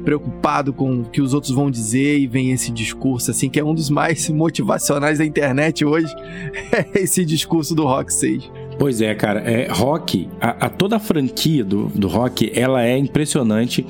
preocupado 0.04 0.70
com 0.70 1.00
o 1.00 1.04
que 1.04 1.22
os 1.22 1.32
outros 1.32 1.52
vão 1.52 1.70
dizer, 1.70 2.18
e 2.18 2.26
vem 2.26 2.52
esse 2.52 2.70
discurso, 2.70 3.30
assim, 3.30 3.48
que 3.48 3.58
é 3.58 3.64
um 3.64 3.74
dos 3.74 3.88
mais 3.88 4.28
motivacionais 4.30 5.18
da 5.18 5.24
internet 5.24 5.82
hoje. 5.82 6.14
Esse 6.94 7.24
discurso 7.24 7.74
do 7.74 7.84
Rock 7.84 8.12
6. 8.12 8.50
Pois 8.78 9.00
é, 9.00 9.14
cara. 9.14 9.40
É, 9.40 9.68
rock, 9.70 10.28
a, 10.40 10.66
a, 10.66 10.70
toda 10.70 10.96
a 10.96 11.00
franquia 11.00 11.64
do, 11.64 11.86
do 11.86 12.06
rock, 12.06 12.52
ela 12.54 12.84
é 12.84 12.96
impressionante. 12.96 13.84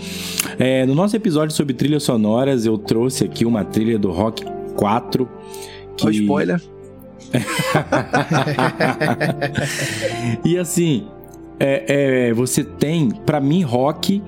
É, 0.59 0.87
no 0.87 0.95
nosso 0.95 1.15
episódio 1.15 1.55
sobre 1.55 1.75
trilhas 1.75 2.05
sonoras, 2.05 2.65
eu 2.65 2.79
trouxe 2.79 3.25
aqui 3.25 3.45
uma 3.45 3.65
trilha 3.65 3.99
do 3.99 4.11
Rock 4.11 4.45
4. 4.77 5.29
Que... 5.97 6.07
Oh, 6.07 6.11
spoiler. 6.11 6.63
e 10.45 10.57
assim, 10.57 11.07
é, 11.61 12.29
é, 12.29 12.33
você 12.33 12.65
tem, 12.65 13.11
para 13.11 13.41
mim, 13.41 13.63
Rock 13.63 14.23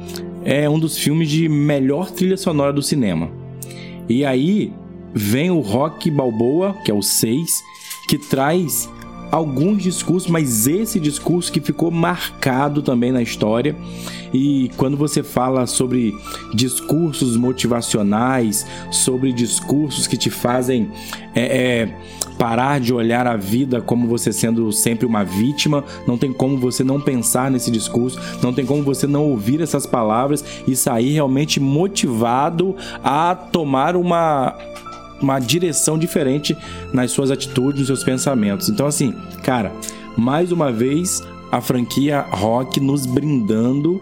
é 0.45 0.69
um 0.69 0.79
dos 0.79 0.99
filmes 0.99 1.31
de 1.31 1.49
melhor 1.49 2.11
trilha 2.11 2.37
sonora 2.37 2.73
do 2.73 2.83
cinema. 2.83 3.31
E 4.09 4.25
aí 4.25 4.73
vem 5.15 5.51
o 5.51 5.61
Rock 5.61 6.11
Balboa, 6.11 6.75
que 6.85 6.91
é 6.91 6.95
o 6.95 7.03
6, 7.03 7.63
que 8.09 8.19
traz 8.19 8.91
alguns 9.31 9.83
discursos, 9.83 10.31
mas 10.31 10.67
esse 10.67 10.99
discurso 10.99 11.53
que 11.53 11.61
ficou 11.61 11.91
marcado 11.91 12.83
também 12.83 13.13
na 13.13 13.23
história. 13.23 13.77
E 14.33 14.71
quando 14.77 14.97
você 14.97 15.23
fala 15.23 15.67
sobre 15.67 16.17
discursos 16.55 17.37
motivacionais, 17.37 18.67
sobre 18.91 19.33
discursos 19.33 20.07
que 20.07 20.17
te 20.17 20.31
fazem 20.31 20.91
é, 21.35 21.43
é, 21.83 21.97
parar 22.39 22.81
de 22.81 22.95
olhar 22.95 23.27
a 23.27 23.37
vida 23.37 23.81
como 23.81 24.07
você 24.07 24.33
sendo 24.33 24.73
sempre 24.73 25.05
uma 25.05 25.25
vítima, 25.25 25.85
não 26.07 26.17
tem 26.17 26.33
como 26.33 26.57
você 26.57 26.85
não 26.85 27.01
pensar 27.01 27.51
nesse 27.51 27.71
discurso, 27.71 28.19
não 28.43 28.53
tem 28.53 28.65
como 28.65 28.83
você 28.83 29.07
não 29.07 29.25
ouvir 29.25 29.61
essas 29.61 29.85
palavras 29.85 30.45
e 30.67 30.77
sair 30.77 31.13
realmente 31.13 31.59
motivado 31.61 32.77
a 33.03 33.35
tomar 33.35 33.97
uma 33.97 34.57
uma 35.21 35.39
direção 35.39 35.99
diferente 35.99 36.57
nas 36.93 37.11
suas 37.11 37.31
atitudes, 37.31 37.81
nos 37.81 37.87
seus 37.87 38.05
pensamentos. 38.05 38.69
Então, 38.69 38.87
assim, 38.87 39.15
cara, 39.43 39.73
mais 40.17 40.53
uma 40.53 40.73
vez 40.73 41.23
a 41.51 41.61
franquia 41.61 42.21
Rock 42.21 42.81
nos 42.81 43.07
brindando 43.07 44.01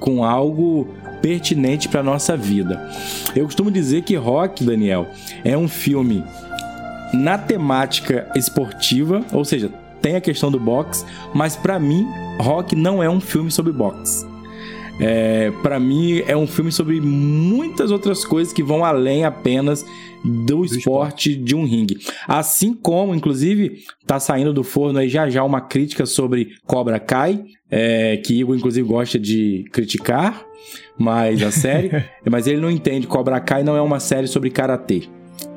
com 0.00 0.24
algo 0.24 0.88
pertinente 1.20 1.88
para 1.88 2.02
nossa 2.02 2.36
vida. 2.36 2.90
Eu 3.34 3.44
costumo 3.44 3.70
dizer 3.70 4.02
que 4.02 4.14
Rock, 4.14 4.64
Daniel, 4.64 5.08
é 5.44 5.56
um 5.56 5.68
filme 5.68 6.24
na 7.12 7.38
temática 7.38 8.30
esportiva, 8.34 9.24
ou 9.32 9.44
seja, 9.44 9.70
tem 10.00 10.16
a 10.16 10.20
questão 10.20 10.50
do 10.50 10.60
boxe, 10.60 11.04
mas 11.34 11.56
para 11.56 11.78
mim, 11.78 12.06
Rock 12.40 12.76
não 12.76 13.02
é 13.02 13.10
um 13.10 13.20
filme 13.20 13.50
sobre 13.50 13.72
boxe. 13.72 14.26
É, 15.00 15.50
para 15.62 15.78
mim 15.78 16.22
é 16.26 16.36
um 16.36 16.46
filme 16.46 16.72
sobre 16.72 17.00
muitas 17.00 17.90
outras 17.90 18.24
coisas 18.24 18.52
que 18.52 18.62
vão 18.62 18.84
além 18.84 19.24
apenas 19.24 19.84
do, 20.24 20.56
do 20.56 20.64
esporte, 20.64 20.78
esporte, 20.78 21.36
de 21.36 21.54
um 21.54 21.64
ringue. 21.64 21.98
Assim 22.26 22.74
como, 22.74 23.14
inclusive, 23.14 23.84
tá 24.06 24.18
saindo 24.18 24.52
do 24.52 24.64
forno 24.64 24.98
aí 24.98 25.08
já 25.08 25.28
já 25.28 25.44
uma 25.44 25.60
crítica 25.60 26.04
sobre 26.06 26.56
Cobra 26.66 26.98
Kai, 26.98 27.44
é, 27.70 28.16
que 28.16 28.34
Igor, 28.34 28.56
inclusive, 28.56 28.86
gosta 28.86 29.18
de 29.18 29.64
criticar, 29.72 30.44
mas 30.98 31.42
a 31.42 31.50
série. 31.50 31.90
mas 32.28 32.46
ele 32.46 32.60
não 32.60 32.70
entende. 32.70 33.06
Cobra 33.06 33.40
Kai 33.40 33.62
não 33.62 33.76
é 33.76 33.82
uma 33.82 34.00
série 34.00 34.26
sobre 34.26 34.50
karatê. 34.50 35.02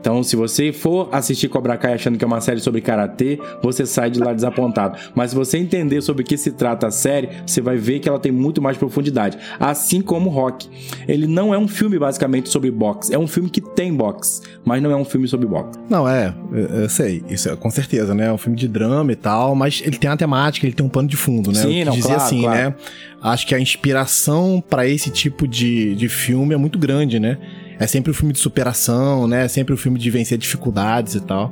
Então, 0.02 0.24
se 0.24 0.36
você 0.36 0.74
for 0.74 1.08
assistir 1.12 1.48
Cobra 1.48 1.78
Kai 1.78 1.94
achando 1.94 2.18
que 2.18 2.24
é 2.24 2.28
uma 2.28 2.42
série 2.42 2.60
sobre 2.60 2.82
karatê, 2.82 3.40
você 3.62 3.86
sai 3.86 4.10
de 4.10 4.20
lá 4.20 4.34
desapontado. 4.34 4.98
Mas 5.14 5.30
se 5.30 5.36
você 5.36 5.60
entender 5.60 6.02
sobre 6.02 6.24
o 6.24 6.26
que 6.26 6.36
se 6.36 6.52
trata 6.52 6.88
a 6.88 6.92
série, 6.92 7.30
você 7.46 7.62
vai 7.62 7.78
ver 7.78 8.00
que 8.00 8.10
ela 8.10 8.20
tem 8.20 8.32
muito 8.32 8.60
mais 8.60 8.78
profundidade. 8.78 9.38
Assim 9.60 10.02
como 10.02 10.32
Rock. 10.32 10.68
Ele 11.08 11.28
não 11.28 11.54
é 11.54 11.58
um 11.58 11.68
filme 11.68 12.00
basicamente 12.00 12.50
sobre 12.50 12.72
boxe, 12.72 13.14
é 13.14 13.20
um 13.20 13.28
filme 13.28 13.48
que 13.48 13.62
tem 13.62 13.94
boxe, 13.94 14.42
mas 14.66 14.82
não 14.82 14.90
é 14.90 14.96
um 14.96 15.06
filme 15.06 15.28
sobre 15.28 15.46
boxe. 15.46 15.78
Não, 15.88 16.10
é, 16.10 16.34
eu, 16.52 16.82
eu 16.82 16.90
sei, 16.90 17.24
isso 17.30 17.48
é 17.48 17.56
com 17.56 17.70
certeza, 17.70 18.16
né? 18.16 18.26
É 18.26 18.34
um 18.34 18.40
filme 18.40 18.58
de 18.58 18.68
drama 18.68 19.12
e 19.12 19.16
tal, 19.16 19.54
mas 19.54 19.84
ele 19.86 19.98
tem 19.98 20.10
uma 20.10 20.18
temática, 20.18 20.66
ele 20.66 20.74
tem 20.74 20.86
um 20.86 20.90
pano 20.90 21.08
de 21.08 21.16
fundo, 21.16 21.52
né? 21.52 21.62
Sim, 21.62 21.84
não, 21.84 21.94
dizer 21.94 22.08
claro, 22.08 22.24
assim, 22.24 22.42
claro. 22.42 22.58
né? 22.58 22.76
Acho 23.22 23.46
que 23.46 23.54
a 23.54 23.60
inspiração 23.60 24.64
para 24.68 24.88
esse 24.88 25.12
tipo 25.12 25.48
de, 25.48 25.94
de 25.96 26.10
filme 26.10 26.56
é 26.56 26.58
muito 26.58 26.80
grande, 26.80 27.20
né? 27.20 27.38
É 27.82 27.88
sempre 27.88 28.12
um 28.12 28.14
filme 28.14 28.32
de 28.32 28.38
superação, 28.38 29.28
né? 29.28 29.46
É 29.46 29.48
sempre 29.48 29.74
um 29.74 29.78
filme 29.78 29.98
de 29.98 30.12
vencer 30.12 30.38
dificuldades 30.38 31.16
e 31.16 31.20
tal. 31.20 31.52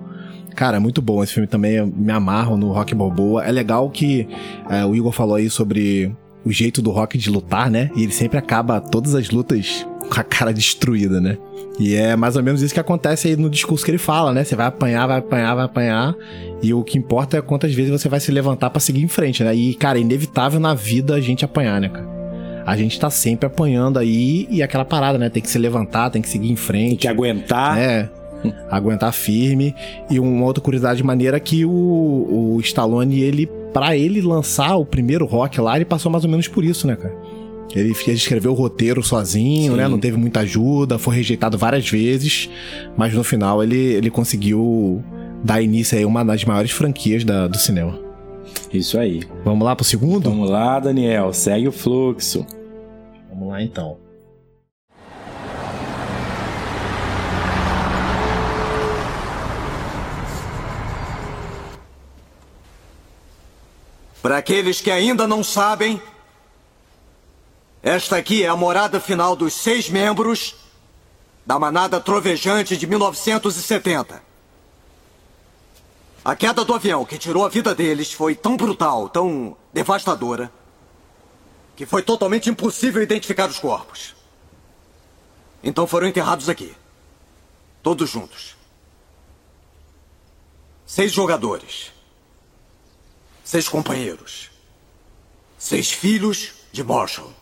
Cara, 0.56 0.78
é 0.78 0.80
muito 0.80 1.02
bom 1.02 1.24
esse 1.24 1.34
filme 1.34 1.48
também. 1.48 1.84
Me 1.84 2.12
amarro 2.12 2.56
no 2.56 2.72
Rock 2.72 2.94
Balboa. 2.94 3.44
É 3.44 3.52
legal 3.52 3.90
que 3.90 4.28
é, 4.70 4.86
o 4.86 4.96
Igor 4.96 5.12
falou 5.12 5.38
aí 5.38 5.50
sobre 5.50 6.16
o 6.46 6.52
jeito 6.52 6.84
do 6.84 6.92
Rock 6.92 7.18
de 7.18 7.32
lutar, 7.32 7.72
né? 7.72 7.90
E 7.96 8.04
ele 8.04 8.12
sempre 8.12 8.38
acaba 8.38 8.80
todas 8.80 9.16
as 9.16 9.32
lutas 9.32 9.88
com 10.08 10.20
a 10.20 10.24
cara 10.24 10.54
destruída, 10.54 11.20
né? 11.20 11.36
E 11.80 11.96
é 11.96 12.16
mais 12.16 12.36
ou 12.36 12.44
menos 12.44 12.62
isso 12.62 12.76
que 12.76 12.80
acontece 12.80 13.30
aí 13.30 13.36
no 13.36 13.50
discurso 13.50 13.84
que 13.84 13.90
ele 13.90 13.98
fala, 13.98 14.32
né? 14.32 14.44
Você 14.44 14.56
vai 14.56 14.68
apanhar, 14.68 15.08
vai 15.08 15.18
apanhar, 15.18 15.56
vai 15.56 15.66
apanhar. 15.66 16.16
E 16.62 16.72
o 16.76 16.84
que 16.84 17.00
importa 17.00 17.38
é 17.38 17.42
quantas 17.42 17.74
vezes 17.74 17.90
você 17.90 18.08
vai 18.08 18.20
se 18.20 18.32
levantar 18.32 18.70
para 18.70 18.80
seguir 18.80 19.02
em 19.02 19.08
frente, 19.08 19.44
né? 19.44 19.56
E, 19.56 19.74
cara, 19.74 19.98
é 19.98 20.02
inevitável 20.02 20.60
na 20.60 20.76
vida 20.76 21.16
a 21.16 21.20
gente 21.20 21.44
apanhar, 21.44 21.82
né, 21.82 21.90
cara? 21.90 22.19
A 22.70 22.78
gente 22.78 23.00
tá 23.00 23.10
sempre 23.10 23.48
apanhando 23.48 23.98
aí 23.98 24.48
e 24.50 24.62
aquela 24.62 24.86
parada, 24.86 25.18
né? 25.18 25.28
Tem 25.28 25.42
que 25.42 25.50
se 25.50 25.58
levantar, 25.58 26.12
tem 26.12 26.22
que 26.22 26.30
seguir 26.30 26.52
em 26.52 26.56
frente. 26.56 26.90
Tem 26.90 26.98
que 26.98 27.08
aguentar. 27.08 27.78
É. 27.80 28.08
aguentar 28.70 29.12
firme. 29.12 29.74
E 30.08 30.20
uma 30.20 30.46
outra 30.46 30.62
curiosidade 30.62 31.04
maneira 31.04 31.38
é 31.38 31.40
que 31.40 31.66
o, 31.66 31.72
o 31.72 32.60
Stallone, 32.62 33.22
ele, 33.22 33.48
para 33.74 33.98
ele 33.98 34.22
lançar 34.22 34.76
o 34.76 34.86
primeiro 34.86 35.26
rock 35.26 35.60
lá, 35.60 35.76
ele 35.78 35.86
passou 35.86 36.12
mais 36.12 36.24
ou 36.24 36.30
menos 36.30 36.48
por 36.48 36.64
isso, 36.64 36.86
né, 36.86 36.96
cara? 36.96 37.16
Ele, 37.76 37.92
ele 38.06 38.16
escreveu 38.16 38.52
o 38.52 38.56
roteiro 38.56 39.02
sozinho, 39.02 39.72
Sim. 39.72 39.78
né? 39.78 39.88
Não 39.88 40.00
teve 40.00 40.18
muita 40.18 40.42
ajuda, 40.42 41.00
foi 41.00 41.16
rejeitado 41.16 41.58
várias 41.58 41.90
vezes, 41.90 42.52
mas 42.96 43.16
no 43.16 43.24
final 43.24 43.64
ele, 43.64 43.78
ele 43.78 44.12
conseguiu 44.12 45.04
dar 45.44 45.60
início 45.60 46.00
a 46.00 46.08
uma 46.08 46.24
das 46.24 46.46
maiores 46.46 46.70
franquias 46.70 47.24
da, 47.24 47.48
do 47.48 47.58
cinema. 47.58 47.98
Isso 48.72 49.00
aí. 49.00 49.24
Vamos 49.44 49.66
lá 49.66 49.76
pro 49.76 49.84
segundo? 49.84 50.30
Vamos 50.30 50.50
lá, 50.50 50.80
Daniel. 50.80 51.34
Segue 51.34 51.68
o 51.68 51.72
fluxo. 51.72 52.46
Vamos 53.40 53.54
lá 53.54 53.62
então. 53.62 53.98
Para 64.22 64.38
aqueles 64.38 64.82
que 64.82 64.92
ainda 64.92 65.26
não 65.26 65.42
sabem, 65.42 66.02
esta 67.82 68.18
aqui 68.18 68.44
é 68.44 68.50
a 68.50 68.58
morada 68.58 69.00
final 69.00 69.38
dos 69.38 69.54
seis 69.54 69.90
membros 69.90 70.56
da 71.46 71.58
Manada 71.58 72.02
Trovejante 72.02 72.76
de 72.76 72.86
1970. 72.86 74.22
A 76.26 76.36
queda 76.36 76.66
do 76.66 76.74
avião 76.74 77.06
que 77.06 77.18
tirou 77.18 77.46
a 77.46 77.50
vida 77.50 77.74
deles 77.74 78.12
foi 78.12 78.36
tão 78.36 78.58
brutal, 78.58 79.08
tão 79.08 79.56
devastadora, 79.72 80.52
que 81.80 81.86
foi 81.86 82.04
totalmente 82.04 82.50
impossível 82.50 83.02
identificar 83.02 83.50
os 83.50 83.58
corpos. 83.58 84.14
Então 85.64 85.88
foram 85.88 86.08
enterrados 86.08 86.50
aqui. 86.50 86.76
Todos 87.82 88.10
juntos. 88.10 88.58
Seis 90.86 91.14
jogadores. 91.14 91.94
Seis 93.46 93.70
companheiros. 93.70 94.52
Seis 95.58 95.90
filhos 95.90 96.52
de 96.70 96.84
Marshall. 96.84 97.34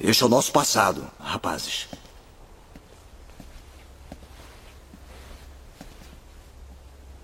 Este 0.00 0.24
é 0.24 0.26
o 0.26 0.28
nosso 0.28 0.50
passado, 0.50 1.08
rapazes. 1.20 1.86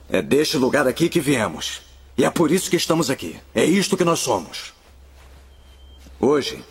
É 0.09 0.23
deste 0.23 0.57
lugar 0.57 0.87
aqui 0.87 1.09
que 1.09 1.19
viemos. 1.19 1.84
E 2.17 2.25
é 2.25 2.31
por 2.31 2.51
isso 2.51 2.71
que 2.71 2.77
estamos 2.77 3.11
aqui. 3.11 3.41
É 3.55 3.65
isto 3.65 3.97
que 3.97 4.05
nós 4.05 4.21
somos. 4.21 4.73
Hoje, 6.21 6.65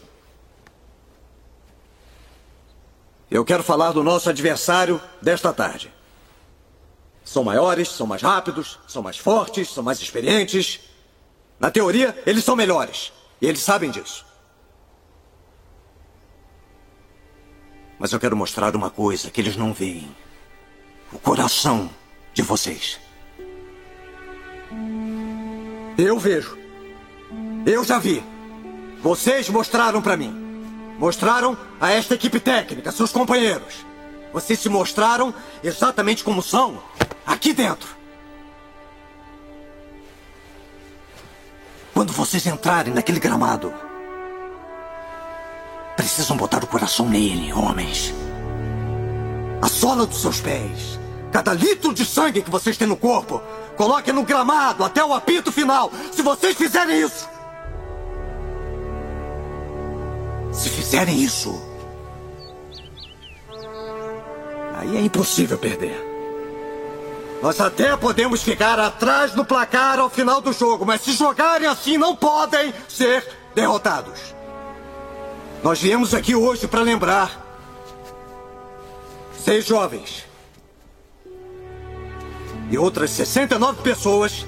eu 3.29 3.43
quero 3.43 3.63
falar 3.63 3.91
do 3.91 4.03
nosso 4.03 4.29
adversário 4.29 5.01
desta 5.21 5.51
tarde. 5.51 5.93
São 7.25 7.43
maiores, 7.43 7.89
são 7.89 8.05
mais 8.05 8.21
rápidos, 8.21 8.79
são 8.87 9.01
mais 9.01 9.17
fortes, 9.17 9.69
são 9.69 9.83
mais 9.83 9.99
experientes. 9.99 10.81
Na 11.59 11.71
teoria, 11.71 12.21
eles 12.25 12.43
são 12.43 12.55
melhores. 12.55 13.11
E 13.41 13.45
eles 13.45 13.61
sabem 13.61 13.91
disso. 13.91 14.25
Mas 17.99 18.11
eu 18.11 18.19
quero 18.19 18.35
mostrar 18.35 18.75
uma 18.75 18.89
coisa 18.89 19.31
que 19.31 19.39
eles 19.39 19.55
não 19.55 19.73
veem: 19.73 20.13
o 21.11 21.19
coração 21.19 21.89
de 22.33 22.41
vocês. 22.41 22.99
Eu 26.03 26.19
vejo. 26.19 26.57
Eu 27.65 27.81
já 27.85 27.97
vi. 27.97 28.21
Vocês 29.01 29.47
mostraram 29.47 30.01
para 30.01 30.17
mim. 30.17 30.33
Mostraram 30.99 31.57
a 31.79 31.91
esta 31.91 32.13
equipe 32.13 32.41
técnica, 32.41 32.91
seus 32.91 33.09
companheiros. 33.09 33.85
Vocês 34.33 34.59
se 34.59 34.67
mostraram 34.67 35.33
exatamente 35.63 36.21
como 36.21 36.41
são 36.41 36.83
aqui 37.25 37.53
dentro. 37.53 37.87
Quando 41.93 42.11
vocês 42.11 42.45
entrarem 42.47 42.93
naquele 42.93 43.19
gramado, 43.19 43.73
precisam 45.95 46.35
botar 46.35 46.65
o 46.65 46.67
coração 46.67 47.07
nele, 47.07 47.53
homens. 47.53 48.13
A 49.61 49.69
sola 49.69 50.05
dos 50.05 50.21
seus 50.21 50.41
pés. 50.41 50.99
Cada 51.33 51.53
litro 51.53 51.93
de 51.93 52.05
sangue 52.05 52.41
que 52.41 52.49
vocês 52.49 52.77
têm 52.77 52.87
no 52.87 52.95
corpo 52.95 53.41
Coloque 53.75 54.11
no 54.11 54.23
gramado 54.23 54.83
até 54.83 55.03
o 55.03 55.13
apito 55.13 55.51
final. 55.51 55.91
Se 56.11 56.21
vocês 56.21 56.55
fizerem 56.55 57.01
isso. 57.01 57.27
Se 60.51 60.69
fizerem 60.69 61.21
isso. 61.21 61.59
Aí 64.75 64.97
é 64.97 65.01
impossível 65.01 65.57
perder. 65.57 66.11
Nós 67.41 67.59
até 67.59 67.95
podemos 67.97 68.41
ficar 68.41 68.79
atrás 68.79 69.31
do 69.31 69.43
placar 69.43 69.99
ao 69.99 70.09
final 70.09 70.39
do 70.39 70.53
jogo, 70.53 70.85
mas 70.85 71.01
se 71.01 71.11
jogarem 71.11 71.67
assim, 71.67 71.97
não 71.97 72.15
podem 72.15 72.73
ser 72.87 73.27
derrotados. 73.53 74.33
Nós 75.61 75.81
viemos 75.81 76.13
aqui 76.13 76.35
hoje 76.35 76.67
para 76.67 76.81
lembrar 76.81 77.41
seis 79.37 79.65
jovens 79.65 80.23
e 82.73 82.77
outras 82.77 83.11
69 83.11 83.83
pessoas 83.83 84.47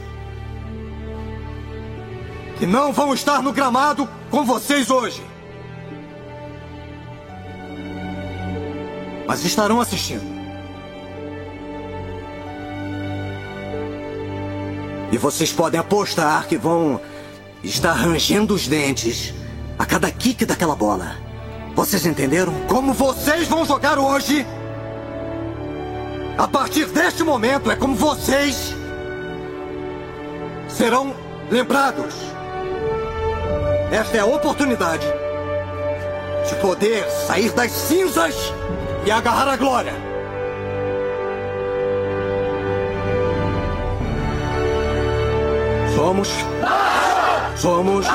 que 2.57 2.65
não 2.65 2.91
vão 2.91 3.13
estar 3.13 3.39
no 3.43 3.53
gramado 3.53 4.09
com 4.31 4.43
vocês 4.43 4.89
hoje. 4.89 5.23
Mas 9.27 9.45
estarão 9.45 9.79
assistindo. 9.79 10.23
E 15.11 15.17
vocês 15.19 15.53
podem 15.53 15.79
apostar 15.79 16.47
que 16.47 16.57
vão 16.57 16.99
estar 17.63 17.93
rangendo 17.93 18.55
os 18.55 18.67
dentes 18.67 19.35
a 19.77 19.85
cada 19.85 20.09
kick 20.09 20.45
daquela 20.45 20.75
bola. 20.75 21.15
Vocês 21.75 22.07
entenderam? 22.07 22.53
Como 22.67 22.91
vocês 22.91 23.47
vão 23.47 23.63
jogar 23.63 23.99
hoje? 23.99 24.43
A 26.37 26.47
partir 26.47 26.85
deste 26.87 27.23
momento 27.23 27.71
é 27.71 27.77
como 27.77 27.95
vocês 27.95 28.75
serão 30.67 31.15
lembrados. 31.49 32.13
Esta 33.89 34.17
é 34.17 34.19
a 34.19 34.25
oportunidade 34.25 35.05
de 36.49 36.55
poder 36.55 37.09
sair 37.09 37.51
das 37.51 37.71
cinzas 37.71 38.35
e 39.05 39.11
agarrar 39.11 39.47
a 39.47 39.55
glória. 39.55 39.93
Somos. 45.95 46.29
Somos. 47.55 48.05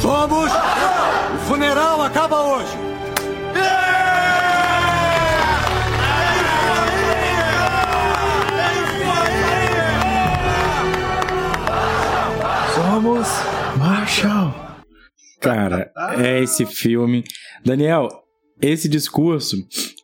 Somos. 0.00 0.52
O 1.34 1.38
funeral 1.48 2.00
acaba 2.02 2.42
hoje. 2.42 2.83
Vamos, 12.94 13.26
Marshall. 13.76 14.54
Cara, 15.40 15.90
é 16.16 16.40
esse 16.40 16.64
filme. 16.64 17.24
Daniel, 17.64 18.08
esse 18.62 18.88
discurso, 18.88 19.56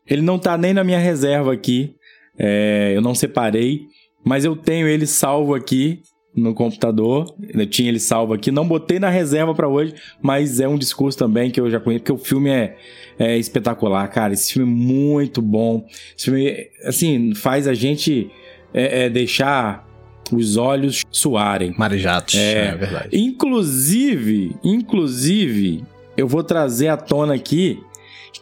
ele 0.04 0.22
não 0.22 0.40
tá 0.40 0.58
nem 0.58 0.74
na 0.74 0.82
minha 0.82 0.98
reserva 0.98 1.52
aqui. 1.52 1.94
É, 2.36 2.92
eu 2.92 3.00
não 3.00 3.14
separei, 3.14 3.82
mas 4.26 4.44
eu 4.44 4.56
tenho 4.56 4.88
ele 4.88 5.06
salvo 5.06 5.54
aqui 5.54 6.02
no 6.34 6.52
computador. 6.52 7.32
Eu 7.40 7.64
tinha 7.64 7.88
ele 7.88 8.00
salvo 8.00 8.34
aqui. 8.34 8.50
Não 8.50 8.66
botei 8.66 8.98
na 8.98 9.08
reserva 9.08 9.54
para 9.54 9.68
hoje, 9.68 9.94
mas 10.20 10.58
é 10.58 10.66
um 10.66 10.76
discurso 10.76 11.16
também 11.16 11.48
que 11.48 11.60
eu 11.60 11.70
já 11.70 11.78
conheço, 11.78 12.02
porque 12.02 12.20
o 12.20 12.24
filme 12.24 12.50
é, 12.50 12.76
é 13.20 13.38
espetacular, 13.38 14.08
cara. 14.08 14.32
Esse 14.32 14.52
filme 14.54 14.68
é 14.68 14.74
muito 14.74 15.40
bom. 15.40 15.86
Esse 16.18 16.24
filme, 16.24 16.56
assim, 16.84 17.36
faz 17.36 17.68
a 17.68 17.72
gente 17.72 18.28
é, 18.74 19.04
é, 19.04 19.08
deixar 19.08 19.88
os 20.32 20.56
olhos 20.56 21.04
suarem. 21.10 21.74
Marejados, 21.76 22.34
é, 22.34 22.66
é 22.66 22.74
verdade. 22.74 23.08
Inclusive, 23.12 24.56
inclusive, 24.62 25.84
eu 26.16 26.26
vou 26.26 26.42
trazer 26.42 26.88
à 26.88 26.96
tona 26.96 27.34
aqui 27.34 27.80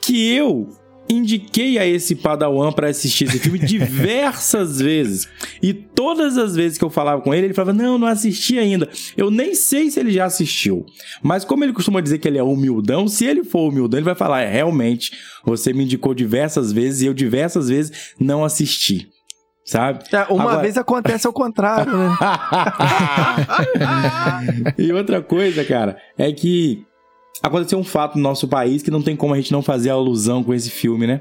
que 0.01 0.33
eu 0.33 0.69
indiquei 1.09 1.79
a 1.79 1.87
esse 1.87 2.15
Padawan 2.15 2.71
para 2.71 2.89
assistir 2.89 3.25
esse 3.25 3.39
filme 3.39 3.59
diversas 3.67 4.81
vezes. 4.81 5.29
E 5.63 5.73
todas 5.73 6.37
as 6.37 6.55
vezes 6.55 6.79
que 6.79 6.85
eu 6.85 6.91
falava 6.91 7.23
com 7.23 7.33
ele, 7.35 7.47
ele 7.47 7.55
falava: 7.55 7.73
Não, 7.73 7.99
não 7.99 8.07
assisti 8.07 8.59
ainda. 8.59 8.89
Eu 9.17 9.31
nem 9.31 9.55
sei 9.55 9.91
se 9.91 9.99
ele 9.99 10.13
já 10.13 10.27
assistiu. 10.27 10.85
Mas 11.23 11.45
como 11.45 11.65
ele 11.65 11.73
costuma 11.73 12.01
dizer 12.01 12.19
que 12.19 12.29
ele 12.29 12.39
é 12.39 12.43
humildão, 12.43 13.09
se 13.09 13.25
ele 13.25 13.43
for 13.45 13.69
humildão, 13.69 13.99
ele 13.99 14.05
vai 14.05 14.15
falar: 14.15 14.43
É, 14.43 14.51
realmente, 14.51 15.13
você 15.45 15.73
me 15.73 15.85
indicou 15.85 16.15
diversas 16.15 16.73
vezes 16.73 17.03
e 17.03 17.07
eu 17.07 17.15
diversas 17.15 17.69
vezes 17.69 18.15
não 18.19 18.45
assisti 18.45 19.09
sabe? 19.69 20.03
É, 20.11 20.23
uma 20.33 20.45
Agora... 20.45 20.63
vez 20.63 20.79
acontece 20.79 21.27
ao 21.27 21.33
contrário, 21.33 21.93
né? 21.95 22.09
e 24.79 24.91
outra 24.93 25.21
coisa, 25.21 25.63
cara, 25.63 25.99
é 26.17 26.33
que 26.33 26.87
aconteceu 27.43 27.79
um 27.79 27.85
fato 27.85 28.17
no 28.17 28.23
nosso 28.23 28.49
país 28.49 28.83
que 28.83 28.91
não 28.91 29.03
tem 29.03 29.15
como 29.15 29.35
a 29.35 29.37
gente 29.37 29.53
não 29.53 29.61
fazer 29.61 29.91
alusão 29.91 30.43
com 30.43 30.55
esse 30.55 30.71
filme, 30.71 31.07
né? 31.07 31.21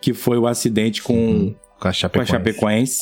Que 0.00 0.14
foi 0.14 0.38
o 0.38 0.46
acidente 0.46 1.02
com, 1.02 1.14
hum, 1.14 1.54
com, 1.78 1.88
a, 1.88 1.92
Chapecoense. 1.92 2.32
com 2.32 2.36
a 2.36 2.38
Chapecoense. 2.38 3.00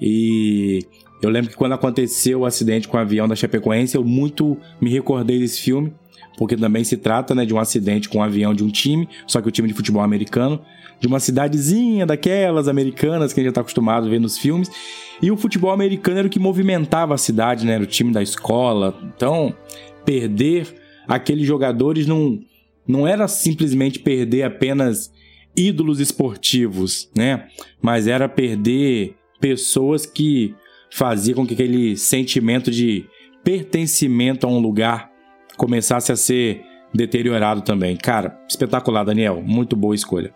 E 0.00 0.86
eu 1.20 1.28
lembro 1.28 1.50
que 1.50 1.56
quando 1.56 1.72
aconteceu 1.72 2.40
o 2.40 2.46
acidente 2.46 2.86
com 2.86 2.96
o 2.96 3.00
avião 3.00 3.26
da 3.26 3.34
Chapecoense, 3.34 3.96
eu 3.96 4.04
muito 4.04 4.56
me 4.80 4.90
recordei 4.90 5.40
desse 5.40 5.60
filme, 5.60 5.92
porque 6.38 6.56
também 6.56 6.84
se 6.84 6.96
trata 6.96 7.34
né, 7.34 7.44
de 7.44 7.52
um 7.52 7.58
acidente 7.58 8.08
com 8.08 8.18
um 8.18 8.22
avião 8.22 8.54
de 8.54 8.62
um 8.62 8.68
time, 8.68 9.08
só 9.26 9.42
que 9.42 9.48
o 9.48 9.50
time 9.50 9.66
de 9.66 9.74
futebol 9.74 10.02
americano 10.02 10.64
de 11.00 11.06
uma 11.06 11.20
cidadezinha 11.20 12.06
daquelas 12.06 12.68
americanas 12.68 13.32
que 13.32 13.40
a 13.40 13.42
gente 13.42 13.48
já 13.48 13.50
está 13.50 13.60
acostumado 13.60 14.06
a 14.06 14.10
ver 14.10 14.20
nos 14.20 14.38
filmes. 14.38 14.70
E 15.20 15.30
o 15.30 15.36
futebol 15.36 15.70
americano 15.70 16.18
era 16.18 16.26
o 16.26 16.30
que 16.30 16.38
movimentava 16.38 17.14
a 17.14 17.18
cidade, 17.18 17.66
né? 17.66 17.74
Era 17.74 17.84
o 17.84 17.86
time 17.86 18.12
da 18.12 18.22
escola. 18.22 18.98
Então, 19.14 19.54
perder 20.04 20.74
aqueles 21.06 21.46
jogadores 21.46 22.06
não, 22.06 22.40
não 22.86 23.06
era 23.06 23.28
simplesmente 23.28 23.98
perder 23.98 24.42
apenas 24.42 25.12
ídolos 25.56 26.00
esportivos, 26.00 27.10
né? 27.16 27.46
Mas 27.80 28.06
era 28.06 28.28
perder 28.28 29.14
pessoas 29.40 30.06
que 30.06 30.54
faziam 30.90 31.36
com 31.36 31.46
que 31.46 31.54
aquele 31.54 31.96
sentimento 31.96 32.70
de 32.70 33.06
pertencimento 33.42 34.46
a 34.46 34.50
um 34.50 34.58
lugar 34.58 35.10
começasse 35.56 36.10
a 36.10 36.16
ser 36.16 36.62
deteriorado 36.94 37.62
também. 37.62 37.96
Cara, 37.96 38.40
espetacular, 38.48 39.04
Daniel. 39.04 39.42
Muito 39.44 39.76
boa 39.76 39.94
escolha. 39.94 40.32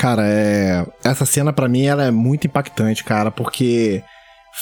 Cara, 0.00 0.26
é... 0.26 0.86
essa 1.04 1.26
cena 1.26 1.52
para 1.52 1.68
mim 1.68 1.82
ela 1.82 2.02
é 2.06 2.10
muito 2.10 2.46
impactante, 2.46 3.04
cara, 3.04 3.30
porque 3.30 4.02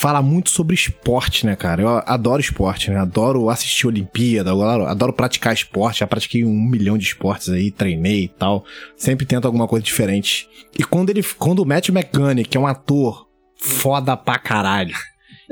fala 0.01 0.20
muito 0.20 0.51
sobre 0.51 0.74
esporte, 0.74 1.47
né, 1.47 1.55
cara? 1.55 1.80
Eu 1.80 2.03
adoro 2.07 2.41
esporte, 2.41 2.91
né? 2.91 2.99
Adoro 2.99 3.49
assistir 3.49 3.86
Olimpíada, 3.86 4.51
adoro, 4.51 5.12
praticar 5.12 5.55
esporte. 5.55 6.01
Já 6.01 6.09
pratiquei 6.09 6.45
um 6.45 6.61
milhão 6.61 6.99
de 6.99 7.05
esportes 7.05 7.51
aí, 7.51 7.70
treinei 7.70 8.24
e 8.24 8.28
tal. 8.28 8.64
Sempre 8.97 9.26
tento 9.26 9.45
alguma 9.45 9.68
coisa 9.68 9.86
diferente. 9.86 10.49
E 10.76 10.82
quando 10.82 11.11
ele, 11.11 11.22
quando 11.22 11.61
o 11.61 11.64
Matt 11.64 11.91
McCann, 11.91 12.43
que 12.43 12.57
é 12.57 12.61
um 12.61 12.66
ator 12.66 13.28
foda 13.61 14.16
pra 14.16 14.41
caralho, 14.41 14.97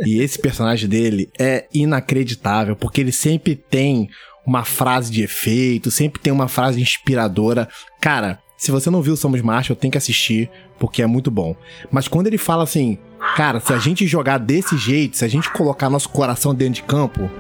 e 0.05 0.19
esse 0.21 0.37
personagem 0.37 0.89
dele 0.89 1.31
é 1.39 1.69
inacreditável, 1.73 2.75
porque 2.75 3.01
ele 3.01 3.13
sempre 3.13 3.55
tem 3.55 4.09
uma 4.45 4.65
frase 4.65 5.13
de 5.13 5.23
efeito, 5.23 5.93
sempre 5.93 6.21
tem 6.21 6.33
uma 6.33 6.49
frase 6.49 6.83
inspiradora. 6.83 7.69
Cara, 8.01 8.41
se 8.57 8.71
você 8.71 8.89
não 8.89 9.03
viu 9.03 9.17
Somos 9.17 9.43
Marshall, 9.43 9.77
tem 9.77 9.91
que 9.91 9.99
assistir, 9.99 10.51
porque 10.79 11.03
é 11.03 11.07
muito 11.07 11.31
bom. 11.31 11.55
Mas 11.91 12.09
quando 12.09 12.27
ele 12.27 12.39
fala 12.39 12.63
assim, 12.63 12.99
cara, 13.37 13.61
se 13.61 13.73
a 13.73 13.79
gente 13.79 14.07
jogar 14.07 14.39
desse 14.39 14.79
jeito, 14.79 15.17
se 15.17 15.25
a 15.25 15.29
gente 15.29 15.51
colocar 15.51 15.91
nosso 15.91 16.09
coração 16.09 16.55
dentro 16.55 16.75
de 16.75 16.83
campo, 16.83 17.31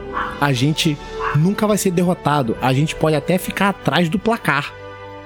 a 0.40 0.52
gente 0.52 0.96
nunca 1.34 1.66
vai 1.66 1.78
ser 1.78 1.90
derrotado. 1.90 2.56
A 2.60 2.72
gente 2.74 2.94
pode 2.94 3.16
até 3.16 3.38
ficar 3.38 3.70
atrás 3.70 4.08
do 4.10 4.18
placar, 4.18 4.72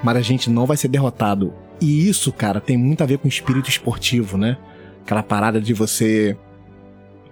mas 0.03 0.17
a 0.17 0.23
gente 0.23 0.49
não 0.49 0.65
vai 0.65 0.77
ser 0.77 0.89
derrotado. 0.89 1.53
E 1.81 2.09
isso, 2.09 2.33
cara, 2.33 2.61
tem 2.61 2.77
muito 2.77 3.03
a 3.03 3.07
ver 3.07 3.19
com 3.19 3.27
o 3.27 3.31
espírito 3.31 3.69
esportivo, 3.69 4.37
né? 4.37 4.59
Aquela 5.03 5.23
parada 5.23 5.61
de 5.61 5.75
você 5.75 6.37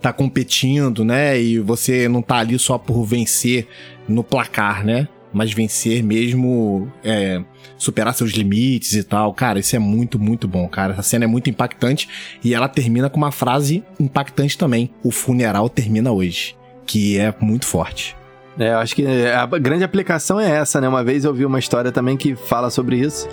tá 0.00 0.12
competindo, 0.12 1.04
né? 1.04 1.40
E 1.40 1.60
você 1.60 2.08
não 2.08 2.22
tá 2.22 2.38
ali 2.38 2.58
só 2.58 2.76
por 2.76 3.04
vencer 3.04 3.68
no 4.08 4.24
placar, 4.24 4.84
né? 4.84 5.06
Mas 5.38 5.52
vencer 5.52 6.02
mesmo 6.02 6.90
é, 7.04 7.40
superar 7.76 8.12
seus 8.12 8.32
limites 8.32 8.94
e 8.94 9.04
tal. 9.04 9.32
Cara, 9.32 9.60
isso 9.60 9.76
é 9.76 9.78
muito, 9.78 10.18
muito 10.18 10.48
bom, 10.48 10.68
cara. 10.68 10.94
Essa 10.94 11.02
cena 11.04 11.26
é 11.26 11.28
muito 11.28 11.48
impactante 11.48 12.08
e 12.42 12.52
ela 12.52 12.68
termina 12.68 13.08
com 13.08 13.18
uma 13.18 13.30
frase 13.30 13.84
impactante 14.00 14.58
também. 14.58 14.90
O 15.00 15.12
funeral 15.12 15.68
termina 15.68 16.10
hoje, 16.10 16.56
que 16.84 17.16
é 17.16 17.32
muito 17.40 17.66
forte. 17.66 18.16
É, 18.58 18.72
eu 18.72 18.78
acho 18.78 18.96
que 18.96 19.06
a 19.06 19.46
grande 19.46 19.84
aplicação 19.84 20.40
é 20.40 20.50
essa, 20.50 20.80
né? 20.80 20.88
Uma 20.88 21.04
vez 21.04 21.24
eu 21.24 21.32
vi 21.32 21.44
uma 21.44 21.60
história 21.60 21.92
também 21.92 22.16
que 22.16 22.34
fala 22.34 22.68
sobre 22.68 22.96
isso. 22.96 23.28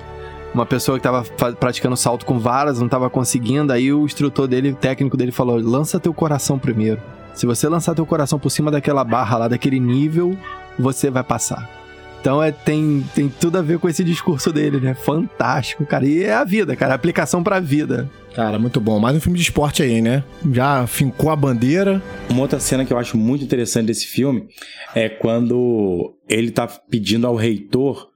Uma 0.53 0.67
pessoa 0.67 0.99
que 0.99 1.05
estava 1.05 1.23
praticando 1.55 1.97
salto 1.97 2.23
com 2.23 2.37
varas, 2.37 2.77
não 2.77 2.85
estava 2.85 3.09
conseguindo, 3.09 3.73
aí 3.73 3.91
o 3.91 4.05
instrutor 4.05 4.47
dele, 4.47 4.69
o 4.69 4.75
técnico 4.75 5.17
dele 5.17 5.31
falou: 5.31 5.59
"Lança 5.59 5.99
teu 5.99 6.13
coração 6.13 6.59
primeiro. 6.59 7.01
Se 7.33 7.47
você 7.47 7.67
lançar 7.67 7.95
teu 7.95 8.05
coração 8.05 8.37
por 8.37 8.51
cima 8.51 8.69
daquela 8.69 9.03
barra 9.03 9.39
lá, 9.39 9.47
daquele 9.47 9.79
nível, 9.79 10.37
você 10.77 11.09
vai 11.09 11.23
passar." 11.23 11.84
Então 12.25 12.41
é, 12.41 12.51
tem, 12.51 13.05
tem 13.13 13.29
tudo 13.29 13.59
a 13.59 13.61
ver 13.61 13.77
com 13.77 13.87
esse 13.87 14.03
discurso 14.03 14.51
dele, 14.51 14.79
né? 14.79 14.95
Fantástico, 14.95 15.85
cara. 15.85 16.07
E 16.07 16.23
é 16.23 16.33
a 16.33 16.43
vida, 16.43 16.75
cara. 16.75 16.95
Aplicação 16.95 17.43
pra 17.43 17.59
vida. 17.59 18.09
Cara, 18.33 18.57
muito 18.57 18.81
bom. 18.81 18.97
Mais 18.97 19.15
um 19.15 19.19
filme 19.19 19.37
de 19.37 19.43
esporte 19.43 19.83
aí, 19.83 20.01
né? 20.01 20.23
Já 20.51 20.87
fincou 20.87 21.29
a 21.29 21.35
bandeira. 21.35 22.01
Uma 22.27 22.41
outra 22.41 22.59
cena 22.59 22.83
que 22.83 22.91
eu 22.91 22.97
acho 22.97 23.15
muito 23.15 23.43
interessante 23.43 23.85
desse 23.85 24.07
filme 24.07 24.47
é 24.95 25.07
quando 25.07 26.17
ele 26.27 26.49
tá 26.49 26.65
pedindo 26.65 27.27
ao 27.27 27.35
reitor 27.35 28.07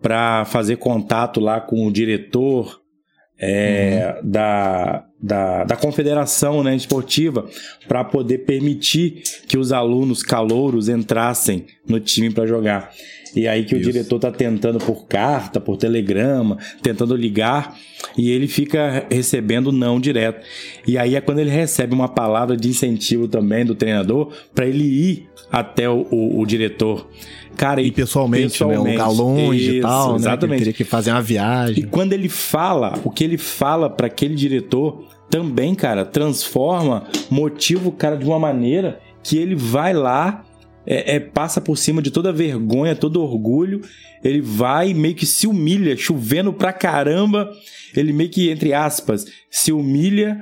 para 0.00 0.46
fazer 0.46 0.76
contato 0.76 1.38
lá 1.38 1.60
com 1.60 1.86
o 1.86 1.92
diretor 1.92 2.80
é, 3.38 4.16
uhum. 4.22 4.30
da, 4.30 5.04
da, 5.22 5.64
da 5.64 5.76
confederação 5.76 6.62
né, 6.62 6.74
esportiva 6.74 7.46
para 7.86 8.04
poder 8.04 8.38
permitir 8.38 9.22
que 9.46 9.58
os 9.58 9.70
alunos 9.70 10.22
calouros 10.22 10.88
entrassem 10.88 11.66
no 11.86 12.00
time 12.00 12.30
para 12.30 12.46
jogar. 12.46 12.90
E 13.34 13.46
aí 13.46 13.64
que 13.64 13.76
Isso. 13.76 13.88
o 13.88 13.92
diretor 13.92 14.18
tá 14.18 14.30
tentando 14.30 14.78
por 14.78 15.06
carta, 15.06 15.60
por 15.60 15.76
telegrama, 15.76 16.58
tentando 16.82 17.14
ligar, 17.14 17.76
e 18.16 18.30
ele 18.30 18.48
fica 18.48 19.06
recebendo 19.10 19.70
não 19.72 20.00
direto. 20.00 20.44
E 20.86 20.98
aí 20.98 21.14
é 21.14 21.20
quando 21.20 21.38
ele 21.38 21.50
recebe 21.50 21.94
uma 21.94 22.08
palavra 22.08 22.56
de 22.56 22.68
incentivo 22.68 23.28
também 23.28 23.64
do 23.64 23.74
treinador 23.74 24.32
para 24.54 24.66
ele 24.66 24.84
ir 24.84 25.28
até 25.50 25.88
o, 25.88 26.06
o, 26.10 26.40
o 26.40 26.46
diretor. 26.46 27.08
Cara, 27.56 27.82
e 27.82 27.90
pessoalmente, 27.90 28.52
pessoalmente 28.52 28.82
né? 28.82 28.90
Um 28.90 28.92
lugar 28.92 29.12
longe 29.12 29.60
isso, 29.60 29.74
e 29.74 29.80
tal, 29.80 30.16
exatamente. 30.16 30.50
né? 30.50 30.56
Que 30.56 30.58
teria 30.58 30.72
que 30.72 30.84
fazer 30.84 31.10
uma 31.10 31.22
viagem. 31.22 31.84
E 31.84 31.86
quando 31.86 32.12
ele 32.12 32.28
fala, 32.28 32.98
o 33.04 33.10
que 33.10 33.24
ele 33.24 33.36
fala 33.36 33.90
para 33.90 34.06
aquele 34.06 34.34
diretor 34.34 35.04
também, 35.28 35.74
cara, 35.74 36.04
transforma, 36.04 37.04
motiva 37.30 37.88
o 37.88 37.92
cara 37.92 38.16
de 38.16 38.24
uma 38.24 38.38
maneira 38.38 38.98
que 39.22 39.36
ele 39.36 39.54
vai 39.54 39.92
lá 39.92 40.44
é, 40.86 41.16
é, 41.16 41.20
passa 41.20 41.60
por 41.60 41.76
cima 41.76 42.00
de 42.00 42.10
toda 42.10 42.32
vergonha, 42.32 42.96
todo 42.96 43.22
orgulho. 43.22 43.82
Ele 44.22 44.40
vai 44.40 44.94
meio 44.94 45.14
que 45.14 45.26
se 45.26 45.46
humilha, 45.46 45.96
chovendo 45.96 46.52
pra 46.52 46.72
caramba. 46.72 47.50
Ele 47.94 48.12
meio 48.12 48.30
que, 48.30 48.50
entre 48.50 48.72
aspas, 48.72 49.26
se 49.50 49.72
humilha 49.72 50.38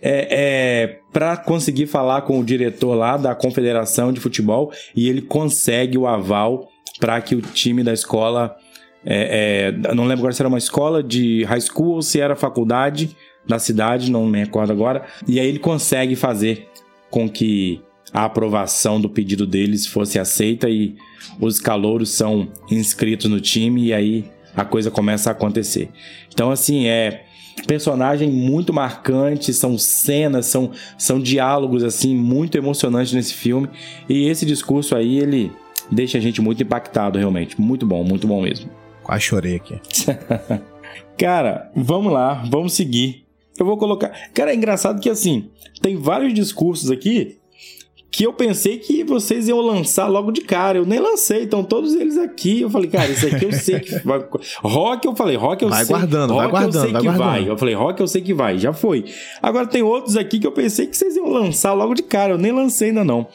é, 0.00 0.28
é, 0.30 0.98
para 1.12 1.36
conseguir 1.36 1.86
falar 1.86 2.22
com 2.22 2.38
o 2.38 2.44
diretor 2.44 2.94
lá 2.94 3.16
da 3.16 3.34
confederação 3.34 4.12
de 4.12 4.20
futebol 4.20 4.72
e 4.94 5.08
ele 5.08 5.22
consegue 5.22 5.98
o 5.98 6.06
aval 6.06 6.68
para 7.00 7.20
que 7.20 7.34
o 7.34 7.40
time 7.40 7.82
da 7.82 7.92
escola. 7.92 8.56
É, 9.04 9.72
é, 9.88 9.94
não 9.94 10.04
lembro 10.04 10.22
agora 10.22 10.32
se 10.32 10.42
era 10.42 10.48
uma 10.48 10.58
escola 10.58 11.02
de 11.02 11.44
high 11.44 11.60
school 11.60 11.94
ou 11.94 12.02
se 12.02 12.20
era 12.20 12.34
faculdade 12.34 13.16
da 13.46 13.58
cidade, 13.58 14.10
não 14.10 14.26
me 14.26 14.38
recordo 14.38 14.72
agora. 14.72 15.06
E 15.26 15.40
aí 15.40 15.46
ele 15.46 15.58
consegue 15.58 16.14
fazer 16.14 16.68
com 17.10 17.28
que 17.28 17.80
a 18.12 18.24
aprovação 18.24 19.00
do 19.00 19.08
pedido 19.08 19.46
deles 19.46 19.86
fosse 19.86 20.18
aceita 20.18 20.68
e 20.68 20.96
os 21.40 21.60
calouros 21.60 22.10
são 22.10 22.48
inscritos 22.70 23.30
no 23.30 23.40
time 23.40 23.86
e 23.86 23.92
aí 23.92 24.24
a 24.56 24.64
coisa 24.64 24.90
começa 24.90 25.30
a 25.30 25.32
acontecer. 25.32 25.90
Então, 26.32 26.50
assim, 26.50 26.86
é 26.86 27.24
personagem 27.66 28.30
muito 28.30 28.72
marcante, 28.72 29.52
são 29.52 29.76
cenas, 29.76 30.46
são, 30.46 30.70
são 30.96 31.20
diálogos 31.20 31.82
assim 31.82 32.14
muito 32.14 32.56
emocionantes 32.56 33.12
nesse 33.12 33.34
filme 33.34 33.68
e 34.08 34.28
esse 34.28 34.46
discurso 34.46 34.94
aí 34.94 35.18
ele 35.18 35.52
deixa 35.90 36.18
a 36.18 36.20
gente 36.20 36.40
muito 36.40 36.62
impactado 36.62 37.18
realmente, 37.18 37.60
muito 37.60 37.84
bom, 37.84 38.04
muito 38.04 38.26
bom 38.26 38.42
mesmo. 38.42 38.70
Quase 39.02 39.22
chorei 39.22 39.56
aqui. 39.56 39.80
Cara, 41.18 41.70
vamos 41.74 42.12
lá, 42.12 42.44
vamos 42.48 42.74
seguir. 42.74 43.24
Eu 43.58 43.66
vou 43.66 43.76
colocar. 43.76 44.12
Cara, 44.32 44.52
é 44.52 44.54
engraçado 44.54 45.00
que 45.00 45.10
assim, 45.10 45.50
tem 45.82 45.96
vários 45.96 46.32
discursos 46.32 46.90
aqui 46.90 47.37
que 48.10 48.24
eu 48.24 48.32
pensei 48.32 48.78
que 48.78 49.04
vocês 49.04 49.48
iam 49.48 49.60
lançar 49.60 50.08
logo 50.08 50.32
de 50.32 50.40
cara. 50.40 50.78
Eu 50.78 50.86
nem 50.86 50.98
lancei, 50.98 51.42
então 51.42 51.62
todos 51.62 51.94
eles 51.94 52.16
aqui. 52.16 52.62
Eu 52.62 52.70
falei, 52.70 52.90
cara, 52.90 53.10
isso 53.10 53.26
aqui 53.26 53.44
eu 53.44 53.52
sei 53.52 53.80
que 53.80 53.98
vai. 54.04 54.24
Rock, 54.62 55.06
eu 55.06 55.14
falei, 55.14 55.36
rock 55.36 55.62
eu 55.62 55.68
vai 55.68 55.84
sei. 55.84 55.94
Guardando, 55.94 56.32
rock 56.32 56.42
vai 56.42 56.50
guardando, 56.50 56.74
eu 56.74 56.80
sei 56.82 56.92
vai 56.92 57.00
que 57.00 57.06
guardando. 57.06 57.26
vai. 57.26 57.48
Eu 57.48 57.58
falei, 57.58 57.74
rock 57.74 58.00
eu 58.00 58.08
sei 58.08 58.22
que 58.22 58.34
vai, 58.34 58.58
já 58.58 58.72
foi. 58.72 59.04
Agora 59.42 59.66
tem 59.66 59.82
outros 59.82 60.16
aqui 60.16 60.38
que 60.38 60.46
eu 60.46 60.52
pensei 60.52 60.86
que 60.86 60.96
vocês 60.96 61.16
iam 61.16 61.28
lançar 61.28 61.74
logo 61.74 61.94
de 61.94 62.02
cara. 62.02 62.32
Eu 62.32 62.38
nem 62.38 62.50
lancei 62.52 62.88
ainda 62.88 63.04
não. 63.04 63.26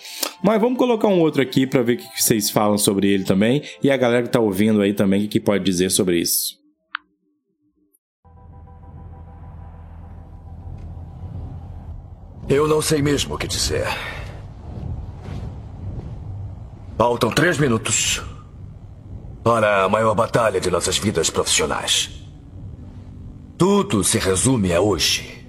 Mas 0.44 0.60
vamos 0.60 0.78
colocar 0.78 1.08
um 1.08 1.20
outro 1.20 1.42
aqui 1.42 1.68
para 1.68 1.82
ver 1.82 1.94
o 1.94 1.98
que 1.98 2.22
vocês 2.22 2.50
falam 2.50 2.78
sobre 2.78 3.08
ele 3.08 3.24
também. 3.24 3.62
E 3.82 3.92
a 3.92 3.98
galera 3.98 4.24
que 4.24 4.30
tá 4.30 4.40
ouvindo 4.40 4.82
aí 4.82 4.94
também, 4.94 5.26
o 5.26 5.30
que 5.30 5.40
pode 5.40 5.64
dizer 5.64 5.92
sobre 5.92 6.20
isso. 6.20 6.62
Eu 12.50 12.68
não 12.68 12.82
sei 12.82 13.02
mesmo 13.02 13.36
o 13.36 13.38
que 13.38 13.48
dizer. 13.48 13.86
Faltam 16.98 17.32
três 17.32 17.58
minutos 17.58 18.22
para 19.44 19.84
a 19.84 19.90
maior 19.90 20.14
batalha 20.14 20.60
de 20.60 20.70
nossas 20.70 20.98
vidas 20.98 21.30
profissionais. 21.30 22.10
Tudo 23.58 24.04
se 24.04 24.20
resume 24.20 24.74
a 24.74 24.80
hoje. 24.80 25.46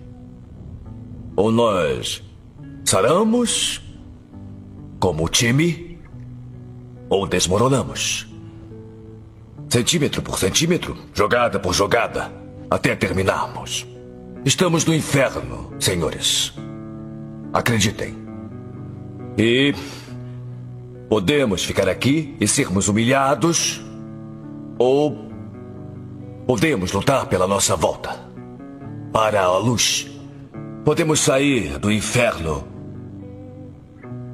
Ou 1.36 1.53
nós 1.53 2.22
saramos 2.84 3.82
como 4.99 5.28
time, 5.28 5.99
ou 7.11 7.26
desmoronamos. 7.26 8.26
Centímetro 9.68 10.22
por 10.22 10.38
centímetro, 10.38 10.97
jogada 11.12 11.59
por 11.59 11.74
jogada, 11.74 12.32
até 12.70 12.97
terminarmos. 12.97 13.86
Estamos 14.45 14.84
no 14.84 14.95
inferno, 14.95 15.72
senhores. 15.78 16.55
Acreditem. 17.53 18.16
E 19.36 19.74
Podemos 21.09 21.64
ficar 21.64 21.88
aqui 21.88 22.36
e 22.40 22.48
sermos 22.48 22.88
humilhados, 22.88 23.84
ou 24.78 25.28
podemos 26.46 26.92
lutar 26.92 27.26
pela 27.26 27.46
nossa 27.46 27.76
volta 27.76 28.18
para 29.12 29.42
a 29.42 29.59
luz. 29.59 30.11
Podemos 30.84 31.20
sair 31.20 31.78
do 31.78 31.90
inferno 31.90 32.66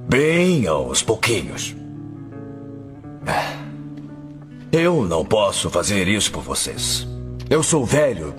bem 0.08 0.66
aos 0.66 1.02
pouquinhos. 1.02 1.76
Eu 4.72 5.04
não 5.04 5.24
posso 5.24 5.68
fazer 5.68 6.08
isso 6.08 6.30
por 6.32 6.42
vocês. 6.42 7.06
Eu 7.48 7.62
sou 7.62 7.84
velho. 7.84 8.34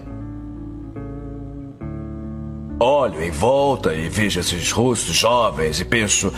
Olho 2.79 3.21
em 3.21 3.31
volta 3.31 3.93
e 3.93 4.09
vejo 4.09 4.39
esses 4.39 4.71
rostos 4.71 5.15
jovens 5.15 5.79
e 5.79 5.85
penso 5.85 6.33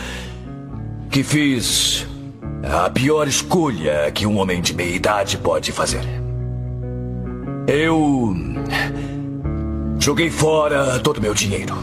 que 1.14 1.22
fiz 1.22 2.04
a 2.64 2.90
pior 2.90 3.28
escolha 3.28 4.10
que 4.10 4.26
um 4.26 4.36
homem 4.36 4.60
de 4.60 4.74
meia 4.74 4.96
idade 4.96 5.38
pode 5.38 5.70
fazer. 5.70 6.02
Eu. 7.68 8.34
Joguei 10.00 10.28
fora 10.28 10.98
todo 10.98 11.18
o 11.18 11.20
meu 11.20 11.32
dinheiro. 11.32 11.76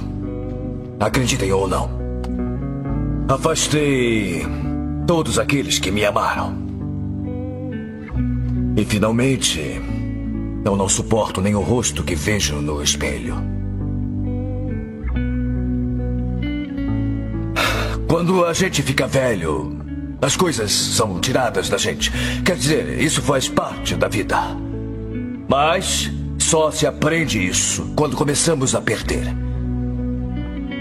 Acreditem 1.00 1.50
ou 1.54 1.66
não. 1.66 1.90
Afastei 3.30 4.46
todos 5.08 5.40
aqueles 5.40 5.80
que 5.80 5.92
me 5.92 6.04
amaram. 6.04 6.54
E 8.76 8.84
finalmente, 8.84 9.82
eu 10.66 10.76
não 10.76 10.90
suporto 10.90 11.40
nem 11.40 11.56
o 11.56 11.62
rosto 11.62 12.04
que 12.04 12.16
vejo 12.16 12.56
no 12.58 12.84
espelho. 12.84 13.61
Quando 18.12 18.46
a 18.46 18.52
gente 18.52 18.82
fica 18.82 19.08
velho, 19.08 19.74
as 20.22 20.36
coisas 20.36 20.70
são 20.70 21.18
tiradas 21.22 21.70
da 21.70 21.78
gente. 21.78 22.12
Quer 22.44 22.58
dizer, 22.58 23.02
isso 23.02 23.22
faz 23.22 23.48
parte 23.48 23.96
da 23.96 24.10
vida. 24.10 24.38
Mas 25.48 26.12
só 26.38 26.70
se 26.72 26.86
aprende 26.86 27.40
isso 27.40 27.90
quando 27.96 28.18
começamos 28.18 28.76
a 28.76 28.82
perder. 28.82 29.34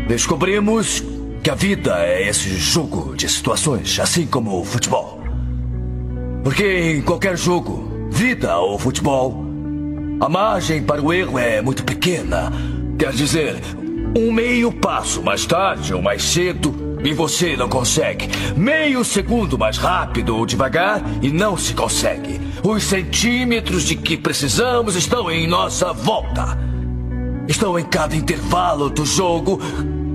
Descobrimos 0.09 1.05
que 1.41 1.49
a 1.49 1.55
vida 1.55 2.05
é 2.05 2.29
esse 2.29 2.49
jogo 2.57 3.15
de 3.15 3.29
situações, 3.29 4.01
assim 4.01 4.27
como 4.27 4.61
o 4.61 4.65
futebol. 4.65 5.23
Porque 6.43 6.97
em 6.97 7.01
qualquer 7.01 7.39
jogo, 7.39 8.09
vida 8.11 8.59
ou 8.59 8.77
futebol, 8.77 9.45
a 10.19 10.29
margem 10.29 10.83
para 10.83 11.01
o 11.01 11.13
erro 11.13 11.39
é 11.39 11.63
muito 11.63 11.85
pequena. 11.85 12.53
Quer 12.99 13.13
dizer, 13.13 13.55
um 14.19 14.33
meio 14.33 14.73
passo 14.73 15.23
mais 15.23 15.47
tarde 15.47 15.95
ou 15.95 16.03
mais 16.03 16.25
cedo 16.25 16.90
e 17.05 17.13
você 17.13 17.57
não 17.57 17.69
consegue. 17.69 18.29
Meio 18.57 19.05
segundo 19.05 19.59
mais 19.59 19.77
rápido 19.79 20.37
ou 20.37 20.47
devagar 20.47 21.03
e 21.23 21.31
não 21.31 21.57
se 21.57 21.75
consegue. 21.75 22.41
Os 22.63 22.85
centímetros 22.85 23.85
de 23.85 23.97
que 23.97 24.17
precisamos 24.17 24.97
estão 24.97 25.31
em 25.31 25.47
nossa 25.47 25.93
volta. 25.93 26.59
Estão 27.49 27.79
em 27.79 27.85
cada 27.85 28.15
intervalo 28.15 28.91
do 28.91 29.05
jogo, 29.05 29.61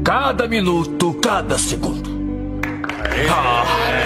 cada 0.04 0.48
minuto, 0.48 1.14
cada 1.16 1.58
segundo. 1.58 2.10
Ah, 3.30 4.05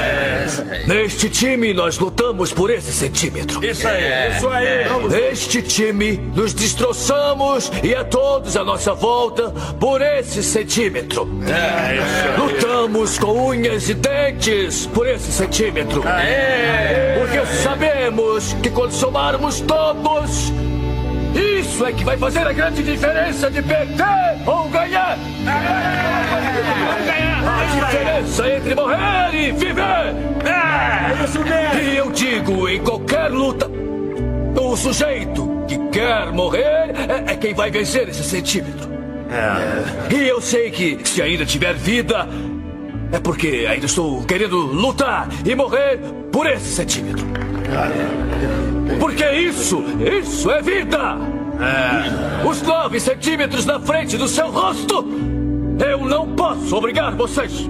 neste 0.88 1.30
time 1.30 1.74
nós 1.74 1.97
lutamos 1.97 2.52
por 2.52 2.70
esse 2.70 2.91
centímetro. 2.91 3.64
Isso 3.64 3.88
aí, 3.88 4.36
isso 4.36 4.47
aí. 4.47 5.10
Neste 5.10 5.62
time 5.62 6.18
nos 6.36 6.54
destroçamos 6.54 7.72
e 7.84 7.95
a 7.95 8.04
todos 8.04 8.56
à 8.58 8.64
nossa 8.64 8.93
volta 8.93 9.52
por 9.80 10.02
esse 10.02 10.43
centímetro. 10.43 11.30
Lutamos 12.38 13.18
com 13.18 13.50
unhas 13.50 13.89
e 13.89 13.93
dentes 13.93 14.86
por 14.88 15.08
esse 15.08 15.32
centímetro. 15.32 16.04
Porque 17.20 17.45
sabemos 17.64 18.54
que 18.62 18.70
quando 18.70 18.91
somarmos 18.91 19.62
todos, 19.62 20.52
isso 21.36 21.86
é 21.86 21.91
que 21.91 22.04
vai 22.04 22.18
fazer 22.18 22.45
a 22.45 22.54
grande 22.54 22.84
diferença 22.84 23.50
de 23.50 23.62
perder 23.62 24.41
ou 24.45 24.68
ganhar. 24.70 25.18
A 27.50 27.66
diferença 27.66 28.50
entre 28.50 28.76
morrer 28.76 29.34
e 29.34 29.52
viver. 29.52 30.16
É 30.45 31.24
isso 31.24 31.39
mesmo. 31.39 31.89
E 31.89 31.97
eu 31.97 32.12
digo, 32.12 32.70
em 32.70 32.80
qualquer 32.84 33.32
luta, 33.32 33.70
o 34.56 34.76
sujeito 34.76 35.66
que 35.68 35.78
quer 35.89 36.32
morrer 36.32 36.93
é, 36.95 37.34
é 37.34 37.36
quem 37.36 37.54
vai 37.54 37.72
vencer 37.72 38.08
esse 38.08 38.24
centímetro. 38.24 38.89
E 40.10 40.28
eu 40.28 40.41
sei 40.41 40.72
que 40.72 41.00
se 41.04 41.22
ainda 41.22 41.45
tiver 41.45 41.74
vida, 41.74 42.28
é 43.12 43.20
porque 43.20 43.66
ainda 43.70 43.86
estou 43.86 44.24
querendo 44.24 44.58
lutar 44.58 45.28
e 45.45 45.56
morrer 45.56 46.00
por 46.32 46.47
esse 46.47 46.76
centímetro. 46.76 47.26
Porque 49.00 49.30
isso, 49.32 49.84
isso 50.00 50.50
é 50.52 50.62
vida! 50.62 51.18
Os 52.47 52.62
nove 52.62 53.00
centímetros 53.00 53.66
na 53.66 53.80
frente 53.80 54.18
do 54.18 54.28
seu 54.28 54.50
rosto! 54.50 55.39
Eu 55.80 55.99
não 56.05 56.27
posso 56.36 56.75
obrigar 56.75 57.15
vocês! 57.15 57.69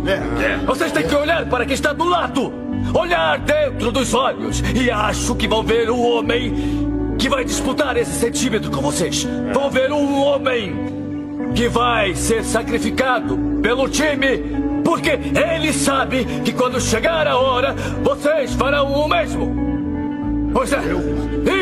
Vocês 0.65 0.91
têm 0.91 1.07
que 1.07 1.15
olhar 1.15 1.47
para 1.47 1.65
quem 1.65 1.73
está 1.73 1.93
do 1.93 2.05
lado! 2.05 2.51
Olhar 2.93 3.39
dentro 3.39 3.91
dos 3.91 4.13
olhos! 4.13 4.63
E 4.75 4.89
acho 4.89 5.35
que 5.35 5.47
vão 5.47 5.63
ver 5.63 5.89
o 5.89 5.99
homem 5.99 7.15
que 7.17 7.29
vai 7.29 7.43
disputar 7.43 7.95
esse 7.97 8.11
centímetro 8.11 8.71
com 8.71 8.81
vocês! 8.81 9.27
Vão 9.53 9.69
ver 9.69 9.91
um 9.91 10.23
homem 10.23 10.73
que 11.55 11.67
vai 11.67 12.15
ser 12.15 12.43
sacrificado 12.43 13.37
pelo 13.61 13.87
time 13.89 14.59
porque 14.83 15.11
ele 15.11 15.71
sabe 15.71 16.25
que 16.43 16.51
quando 16.51 16.81
chegar 16.81 17.27
a 17.27 17.37
hora, 17.37 17.75
vocês 18.03 18.53
farão 18.53 18.91
o 18.91 19.07
mesmo. 19.07 19.55
Pois 20.51 20.73
é, 20.73 20.79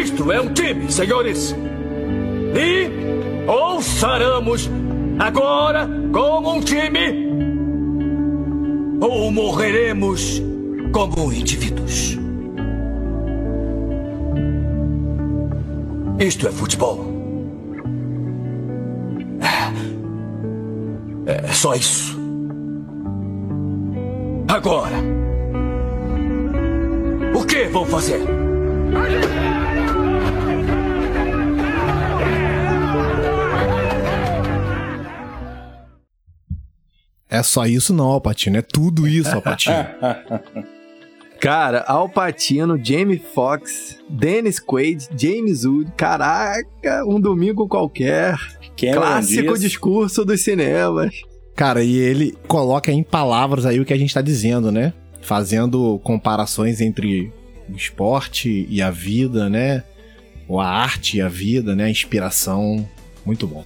isto 0.01 0.31
é 0.31 0.39
um 0.39 0.53
time, 0.53 0.89
senhores. 0.89 1.53
E 2.55 2.89
ou 3.47 3.81
saramos 3.81 4.69
agora 5.19 5.89
como 6.11 6.53
um 6.53 6.61
time, 6.61 7.27
ou 8.99 9.31
morreremos 9.31 10.41
como 10.91 11.31
indivíduos. 11.31 12.17
Isto 16.19 16.47
é 16.47 16.51
futebol. 16.51 17.17
É 21.27 21.51
só 21.51 21.75
isso. 21.75 22.17
Agora, 24.47 24.95
o 27.35 27.43
que 27.45 27.65
vão 27.65 27.85
fazer? 27.85 28.21
É 37.29 37.43
só 37.43 37.65
isso 37.65 37.93
não, 37.93 38.05
Alpatino. 38.05 38.57
É 38.57 38.61
tudo 38.61 39.07
isso, 39.07 39.29
Alpatino. 39.29 39.75
Cara, 41.39 41.83
Al 41.87 42.09
Pacino, 42.09 42.79
Jamie 42.83 43.21
Foxx, 43.33 43.99
Dennis 44.09 44.59
Quaid, 44.59 45.07
James 45.15 45.65
Wood, 45.65 45.91
caraca, 45.95 47.05
um 47.05 47.19
domingo 47.19 47.67
qualquer. 47.67 48.35
Cameron 48.75 49.01
Clássico 49.01 49.57
discurso 49.57 50.25
dos 50.25 50.41
cinemas. 50.41 51.13
Cara, 51.55 51.83
e 51.83 51.95
ele 51.95 52.35
coloca 52.47 52.91
em 52.91 53.03
palavras 53.03 53.65
aí 53.65 53.79
o 53.79 53.85
que 53.85 53.93
a 53.93 53.97
gente 53.97 54.13
tá 54.13 54.21
dizendo, 54.21 54.71
né? 54.71 54.93
Fazendo 55.21 55.99
comparações 56.03 56.81
entre 56.81 57.31
o 57.69 57.75
esporte 57.75 58.65
e 58.69 58.81
a 58.81 58.89
vida, 58.89 59.49
né? 59.49 59.83
Ou 60.47 60.59
a 60.59 60.67
arte 60.67 61.17
e 61.17 61.21
a 61.21 61.27
vida, 61.27 61.75
né? 61.75 61.85
A 61.85 61.89
inspiração. 61.89 62.87
Muito 63.25 63.45
bom. 63.45 63.65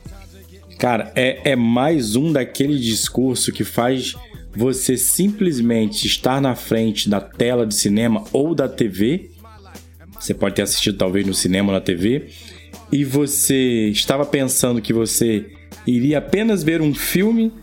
Cara, 0.81 1.11
é, 1.15 1.51
é 1.51 1.55
mais 1.55 2.15
um 2.15 2.31
daquele 2.31 2.79
discurso 2.79 3.51
que 3.51 3.63
faz 3.63 4.15
você 4.51 4.97
simplesmente 4.97 6.07
estar 6.07 6.41
na 6.41 6.55
frente 6.55 7.07
da 7.07 7.21
tela 7.21 7.67
de 7.67 7.75
cinema 7.75 8.23
ou 8.33 8.55
da 8.55 8.67
TV. 8.67 9.29
Você 10.19 10.33
pode 10.33 10.55
ter 10.55 10.63
assistido 10.63 10.97
talvez 10.97 11.23
no 11.23 11.35
cinema 11.35 11.67
ou 11.67 11.75
na 11.75 11.81
TV. 11.81 12.29
E 12.91 13.05
você 13.05 13.89
estava 13.89 14.25
pensando 14.25 14.81
que 14.81 14.91
você 14.91 15.51
iria 15.85 16.17
apenas 16.17 16.63
ver 16.63 16.81
um 16.81 16.95
filme 16.95 17.53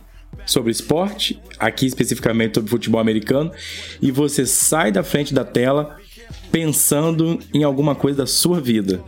sobre 0.47 0.71
esporte, 0.71 1.41
aqui 1.59 1.87
especificamente 1.87 2.55
sobre 2.55 2.71
futebol 2.71 3.01
americano, 3.01 3.51
e 4.01 4.13
você 4.13 4.47
sai 4.47 4.93
da 4.93 5.03
frente 5.03 5.35
da 5.35 5.45
tela 5.45 5.97
pensando 6.53 7.41
em 7.53 7.65
alguma 7.65 7.97
coisa 7.97 8.19
da 8.19 8.27
sua 8.29 8.61
vida. 8.61 9.03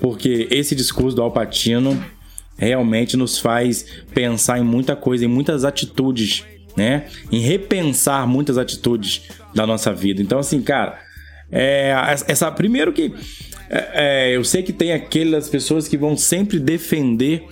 Porque 0.00 0.46
esse 0.52 0.76
discurso 0.76 1.16
do 1.16 1.22
Alpatino 1.22 2.00
realmente 2.66 3.16
nos 3.16 3.38
faz 3.38 3.86
pensar 4.12 4.58
em 4.58 4.64
muita 4.64 4.94
coisa, 4.94 5.24
em 5.24 5.28
muitas 5.28 5.64
atitudes, 5.64 6.44
né? 6.76 7.06
Em 7.32 7.40
repensar 7.40 8.26
muitas 8.26 8.58
atitudes 8.58 9.22
da 9.54 9.66
nossa 9.66 9.92
vida. 9.92 10.20
Então, 10.20 10.38
assim, 10.38 10.60
cara, 10.60 11.00
é, 11.50 11.94
essa 12.28 12.50
primeiro 12.52 12.92
que 12.92 13.12
é, 13.70 13.88
é, 13.94 14.36
eu 14.36 14.44
sei 14.44 14.62
que 14.62 14.72
tem 14.72 14.92
aquelas 14.92 15.48
pessoas 15.48 15.88
que 15.88 15.96
vão 15.96 16.16
sempre 16.16 16.58
defender 16.58 17.46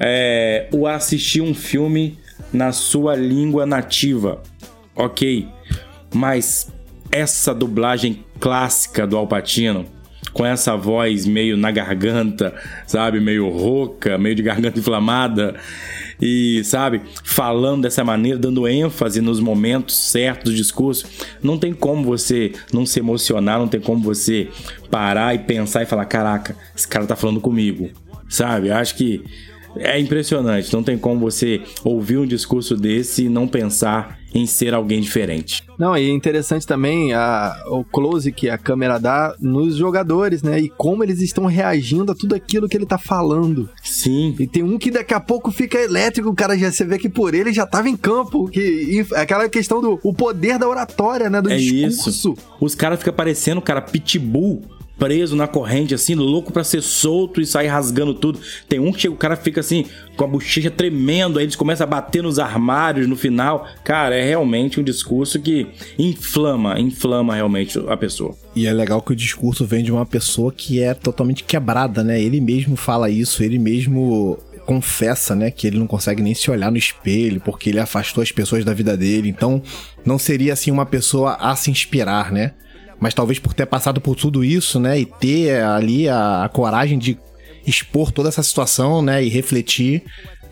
é, 0.00 0.66
o 0.72 0.86
assistir 0.86 1.42
um 1.42 1.54
filme 1.54 2.18
na 2.52 2.72
sua 2.72 3.14
língua 3.14 3.64
nativa, 3.64 4.42
ok? 4.96 5.46
Mas 6.12 6.72
essa 7.12 7.54
dublagem 7.54 8.24
clássica 8.40 9.06
do 9.06 9.16
Alpatino 9.16 9.99
com 10.32 10.44
essa 10.44 10.76
voz 10.76 11.26
meio 11.26 11.56
na 11.56 11.70
garganta, 11.70 12.54
sabe? 12.86 13.20
Meio 13.20 13.48
rouca, 13.48 14.16
meio 14.18 14.34
de 14.34 14.42
garganta 14.42 14.78
inflamada. 14.80 15.56
E, 16.20 16.62
sabe, 16.64 17.00
falando 17.24 17.82
dessa 17.82 18.04
maneira, 18.04 18.38
dando 18.38 18.68
ênfase 18.68 19.20
nos 19.20 19.40
momentos 19.40 19.96
certos 19.96 20.52
do 20.52 20.56
discurso, 20.56 21.06
não 21.42 21.56
tem 21.56 21.72
como 21.72 22.04
você 22.04 22.52
não 22.72 22.84
se 22.84 22.98
emocionar, 23.00 23.58
não 23.58 23.68
tem 23.68 23.80
como 23.80 24.02
você 24.02 24.48
parar 24.90 25.34
e 25.34 25.38
pensar 25.38 25.82
e 25.82 25.86
falar: 25.86 26.04
caraca, 26.04 26.54
esse 26.76 26.86
cara 26.86 27.06
tá 27.06 27.16
falando 27.16 27.40
comigo, 27.40 27.88
sabe? 28.28 28.70
Acho 28.70 28.96
que 28.96 29.24
é 29.76 29.98
impressionante, 29.98 30.72
não 30.72 30.82
tem 30.82 30.98
como 30.98 31.20
você 31.20 31.62
ouvir 31.82 32.18
um 32.18 32.26
discurso 32.26 32.76
desse 32.76 33.24
e 33.24 33.28
não 33.28 33.48
pensar 33.48 34.19
em 34.34 34.46
ser 34.46 34.74
alguém 34.74 35.00
diferente. 35.00 35.62
Não, 35.78 35.96
e 35.96 36.08
é 36.08 36.12
interessante 36.12 36.66
também 36.66 37.12
a, 37.12 37.64
o 37.66 37.84
close 37.84 38.30
que 38.32 38.48
a 38.48 38.58
câmera 38.58 38.98
dá 38.98 39.34
nos 39.40 39.76
jogadores, 39.76 40.42
né? 40.42 40.60
E 40.60 40.68
como 40.68 41.02
eles 41.02 41.20
estão 41.20 41.46
reagindo 41.46 42.12
a 42.12 42.14
tudo 42.14 42.34
aquilo 42.34 42.68
que 42.68 42.76
ele 42.76 42.86
tá 42.86 42.98
falando. 42.98 43.68
Sim. 43.82 44.34
E 44.38 44.46
tem 44.46 44.62
um 44.62 44.78
que 44.78 44.90
daqui 44.90 45.14
a 45.14 45.20
pouco 45.20 45.50
fica 45.50 45.78
elétrico, 45.78 46.28
o 46.28 46.34
cara 46.34 46.56
já 46.56 46.70
você 46.70 46.84
vê 46.84 46.98
que 46.98 47.08
por 47.08 47.34
ele 47.34 47.52
já 47.52 47.66
tava 47.66 47.88
em 47.88 47.96
campo. 47.96 48.48
Que, 48.48 49.04
aquela 49.14 49.48
questão 49.48 49.80
do 49.80 49.98
o 50.02 50.12
poder 50.12 50.58
da 50.58 50.68
oratória, 50.68 51.28
né? 51.28 51.40
Do 51.40 51.50
é 51.50 51.56
discurso. 51.56 52.10
Isso. 52.10 52.34
Os 52.60 52.74
caras 52.74 52.98
ficam 52.98 53.14
parecendo, 53.14 53.60
cara, 53.60 53.80
pitbull 53.80 54.62
preso 55.00 55.34
na 55.34 55.48
corrente, 55.48 55.94
assim, 55.94 56.14
louco 56.14 56.52
para 56.52 56.62
ser 56.62 56.82
solto 56.82 57.40
e 57.40 57.46
sair 57.46 57.68
rasgando 57.68 58.12
tudo. 58.12 58.38
Tem 58.68 58.78
um 58.78 58.92
que 58.92 59.00
chega, 59.00 59.14
o 59.14 59.16
cara 59.16 59.34
fica 59.34 59.60
assim, 59.60 59.86
com 60.14 60.24
a 60.24 60.26
bochecha 60.26 60.70
tremendo, 60.70 61.38
aí 61.38 61.46
eles 61.46 61.56
começam 61.56 61.86
a 61.86 61.90
bater 61.90 62.22
nos 62.22 62.38
armários 62.38 63.08
no 63.08 63.16
final. 63.16 63.66
Cara, 63.82 64.14
é 64.14 64.22
realmente 64.22 64.78
um 64.78 64.84
discurso 64.84 65.40
que 65.40 65.66
inflama, 65.98 66.78
inflama 66.78 67.34
realmente 67.34 67.82
a 67.88 67.96
pessoa. 67.96 68.36
E 68.54 68.66
é 68.66 68.72
legal 68.72 69.00
que 69.00 69.12
o 69.12 69.16
discurso 69.16 69.64
vem 69.64 69.82
de 69.82 69.90
uma 69.90 70.04
pessoa 70.04 70.52
que 70.52 70.82
é 70.82 70.92
totalmente 70.92 71.44
quebrada, 71.44 72.04
né? 72.04 72.20
Ele 72.20 72.38
mesmo 72.38 72.76
fala 72.76 73.08
isso, 73.08 73.42
ele 73.42 73.58
mesmo 73.58 74.38
confessa, 74.66 75.34
né, 75.34 75.50
que 75.50 75.66
ele 75.66 75.78
não 75.78 75.86
consegue 75.86 76.22
nem 76.22 76.32
se 76.32 76.48
olhar 76.48 76.70
no 76.70 76.76
espelho 76.76 77.40
porque 77.40 77.70
ele 77.70 77.80
afastou 77.80 78.22
as 78.22 78.30
pessoas 78.30 78.64
da 78.64 78.74
vida 78.74 78.96
dele. 78.96 79.28
Então, 79.28 79.60
não 80.04 80.18
seria 80.18 80.52
assim 80.52 80.70
uma 80.70 80.86
pessoa 80.86 81.34
a 81.40 81.56
se 81.56 81.70
inspirar, 81.70 82.30
né? 82.30 82.52
Mas 83.00 83.14
talvez 83.14 83.38
por 83.38 83.54
ter 83.54 83.66
passado 83.66 84.00
por 84.00 84.14
tudo 84.14 84.44
isso, 84.44 84.78
né, 84.78 85.00
e 85.00 85.06
ter 85.06 85.62
ali 85.62 86.08
a, 86.08 86.44
a 86.44 86.48
coragem 86.48 86.98
de 86.98 87.18
expor 87.66 88.12
toda 88.12 88.28
essa 88.28 88.42
situação, 88.42 89.02
né, 89.02 89.24
e 89.24 89.28
refletir, 89.28 90.02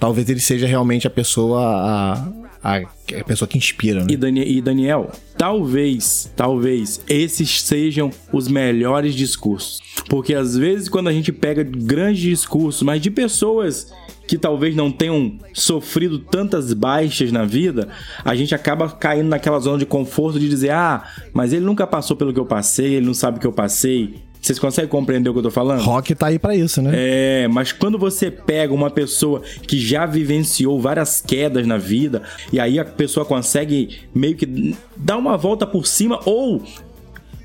talvez 0.01 0.29
ele 0.29 0.41
seja 0.41 0.67
realmente 0.67 1.07
a 1.07 1.11
pessoa 1.11 1.61
a, 1.61 2.29
a, 2.63 2.77
a 2.77 3.25
pessoa 3.25 3.49
que 3.49 3.59
inspira, 3.59 4.05
né? 4.05 4.07
E, 4.11 4.59
e 4.59 4.61
Daniel, 4.63 5.11
talvez, 5.37 6.33
talvez 6.35 7.01
esses 7.09 7.63
sejam 7.63 8.11
os 8.33 8.49
melhores 8.49 9.15
discursos, 9.15 9.81
porque 10.09 10.35
às 10.35 10.57
vezes 10.57 10.89
quando 10.89 11.09
a 11.09 11.13
gente 11.13 11.33
pega 11.33 11.63
grandes 11.63 12.23
discursos, 12.23 12.83
mas 12.83 13.01
de 13.01 13.11
pessoas 13.11 13.93
que 14.29 14.37
talvez 14.37 14.77
não 14.77 14.93
tenham 14.93 15.39
sofrido 15.55 16.19
tantas 16.19 16.73
baixas 16.75 17.33
na 17.33 17.45
vida, 17.45 17.89
a 18.23 18.35
gente 18.37 18.55
acaba 18.55 18.89
caindo 18.91 19.29
naquela 19.29 19.59
zona 19.59 19.79
de 19.79 19.87
conforto 19.87 20.39
de 20.39 20.49
dizer: 20.49 20.71
ah, 20.71 21.03
mas 21.33 21.53
ele 21.53 21.65
nunca 21.65 21.87
passou 21.87 22.15
pelo 22.15 22.33
que 22.33 22.39
eu 22.39 22.47
passei, 22.47 22.95
ele 22.95 23.07
não 23.07 23.15
sabe 23.15 23.39
o 23.39 23.41
que 23.41 23.47
eu 23.47 23.53
passei. 23.53 24.29
Vocês 24.41 24.59
conseguem 24.59 24.89
compreender 24.89 25.29
o 25.29 25.33
que 25.33 25.41
eu 25.41 25.43
tô 25.43 25.51
falando? 25.51 25.83
Rock 25.83 26.15
tá 26.15 26.29
aí 26.29 26.39
para 26.39 26.55
isso, 26.55 26.81
né? 26.81 26.93
É, 26.95 27.49
mas 27.49 27.73
quando 27.73 27.99
você 27.99 28.31
pega 28.31 28.73
uma 28.73 28.89
pessoa 28.89 29.43
que 29.67 29.81
já 29.81 30.07
vivenciou 30.07 30.81
várias 30.81 31.21
quedas 31.21 31.67
na 31.67 31.77
vida, 31.77 32.23
e 32.53 32.61
aí 32.61 32.79
a 32.79 32.85
pessoa 32.85 33.27
consegue 33.27 33.99
meio 34.15 34.37
que 34.37 34.77
dar 34.97 35.17
uma 35.17 35.37
volta 35.37 35.67
por 35.67 35.87
cima 35.87 36.21
ou 36.25 36.63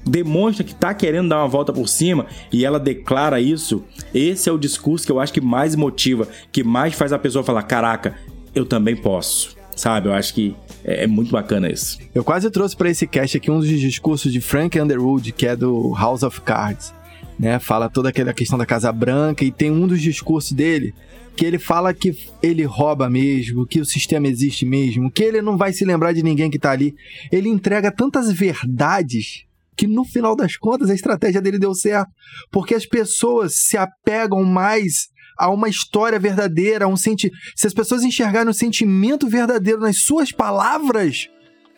demonstra 0.05 0.63
que 0.63 0.75
tá 0.75 0.93
querendo 0.93 1.29
dar 1.29 1.39
uma 1.39 1.47
volta 1.47 1.71
por 1.71 1.87
cima 1.87 2.25
e 2.51 2.65
ela 2.65 2.79
declara 2.79 3.39
isso, 3.39 3.83
esse 4.13 4.49
é 4.49 4.51
o 4.51 4.57
discurso 4.57 5.05
que 5.05 5.11
eu 5.11 5.19
acho 5.19 5.33
que 5.33 5.41
mais 5.41 5.75
motiva, 5.75 6.27
que 6.51 6.63
mais 6.63 6.93
faz 6.93 7.13
a 7.13 7.19
pessoa 7.19 7.43
falar: 7.43 7.63
caraca, 7.63 8.15
eu 8.53 8.65
também 8.65 8.95
posso. 8.95 9.55
Sabe? 9.75 10.07
Eu 10.07 10.13
acho 10.13 10.35
que 10.35 10.55
é, 10.83 11.05
é 11.05 11.07
muito 11.07 11.31
bacana 11.31 11.67
isso. 11.67 11.97
Eu 12.13 12.23
quase 12.23 12.49
trouxe 12.51 12.75
para 12.77 12.91
esse 12.91 13.07
cast 13.07 13.37
aqui 13.37 13.49
um 13.49 13.59
dos 13.59 13.67
discursos 13.67 14.31
de 14.31 14.39
Frank 14.39 14.79
Underwood, 14.79 15.31
que 15.31 15.47
é 15.47 15.55
do 15.55 15.93
House 15.95 16.21
of 16.21 16.41
Cards. 16.41 16.93
Né? 17.39 17.57
Fala 17.57 17.89
toda 17.89 18.09
aquela 18.09 18.33
questão 18.33 18.57
da 18.57 18.67
Casa 18.67 18.91
Branca 18.91 19.43
e 19.43 19.51
tem 19.51 19.71
um 19.71 19.87
dos 19.87 19.99
discursos 19.99 20.51
dele 20.51 20.93
que 21.35 21.43
ele 21.43 21.57
fala 21.57 21.91
que 21.95 22.15
ele 22.43 22.63
rouba 22.63 23.09
mesmo, 23.09 23.65
que 23.65 23.79
o 23.79 23.85
sistema 23.85 24.27
existe 24.27 24.65
mesmo, 24.65 25.09
que 25.09 25.23
ele 25.23 25.41
não 25.41 25.57
vai 25.57 25.73
se 25.73 25.83
lembrar 25.83 26.13
de 26.13 26.21
ninguém 26.21 26.49
que 26.49 26.59
tá 26.59 26.69
ali. 26.69 26.95
Ele 27.31 27.49
entrega 27.49 27.91
tantas 27.91 28.31
verdades 28.31 29.45
que 29.75 29.87
no 29.87 30.05
final 30.05 30.35
das 30.35 30.55
contas 30.57 30.89
a 30.89 30.93
estratégia 30.93 31.41
dele 31.41 31.59
deu 31.59 31.73
certo, 31.73 32.11
porque 32.51 32.75
as 32.75 32.85
pessoas 32.85 33.53
se 33.55 33.77
apegam 33.77 34.43
mais 34.43 35.09
a 35.37 35.49
uma 35.49 35.67
história 35.67 36.19
verdadeira, 36.19 36.85
a 36.85 36.87
um 36.87 36.95
senti 36.95 37.31
se 37.55 37.67
as 37.67 37.73
pessoas 37.73 38.03
enxergarem 38.03 38.49
um 38.49 38.53
sentimento 38.53 39.27
verdadeiro 39.27 39.79
nas 39.79 40.03
suas 40.03 40.31
palavras, 40.31 41.27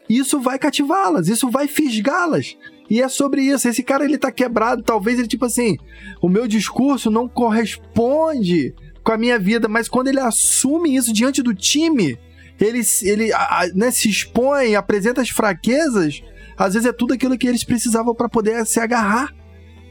isso 0.09 0.39
vai 0.39 0.59
cativá-las, 0.59 1.27
isso 1.27 1.49
vai 1.49 1.67
fisgá-las. 1.67 2.55
E 2.89 3.01
é 3.01 3.09
sobre 3.09 3.41
isso. 3.41 3.67
Esse 3.67 3.81
cara 3.81 4.05
ele 4.05 4.17
tá 4.17 4.31
quebrado, 4.31 4.83
talvez 4.83 5.17
ele 5.17 5.27
tipo 5.27 5.45
assim, 5.45 5.75
o 6.21 6.29
meu 6.29 6.47
discurso 6.47 7.09
não 7.09 7.27
corresponde 7.27 8.73
com 9.03 9.11
a 9.11 9.17
minha 9.17 9.39
vida, 9.39 9.67
mas 9.67 9.87
quando 9.87 10.07
ele 10.07 10.19
assume 10.19 10.95
isso 10.95 11.13
diante 11.13 11.41
do 11.41 11.53
time, 11.53 12.17
ele, 12.59 12.81
ele 13.03 13.31
né, 13.73 13.91
se 13.91 14.09
expõe, 14.09 14.75
apresenta 14.75 15.21
as 15.21 15.29
fraquezas, 15.29 16.21
às 16.57 16.73
vezes 16.73 16.87
é 16.87 16.93
tudo 16.93 17.13
aquilo 17.13 17.37
que 17.37 17.47
eles 17.47 17.63
precisavam 17.63 18.13
para 18.15 18.29
poder 18.29 18.65
se 18.65 18.79
agarrar, 18.79 19.33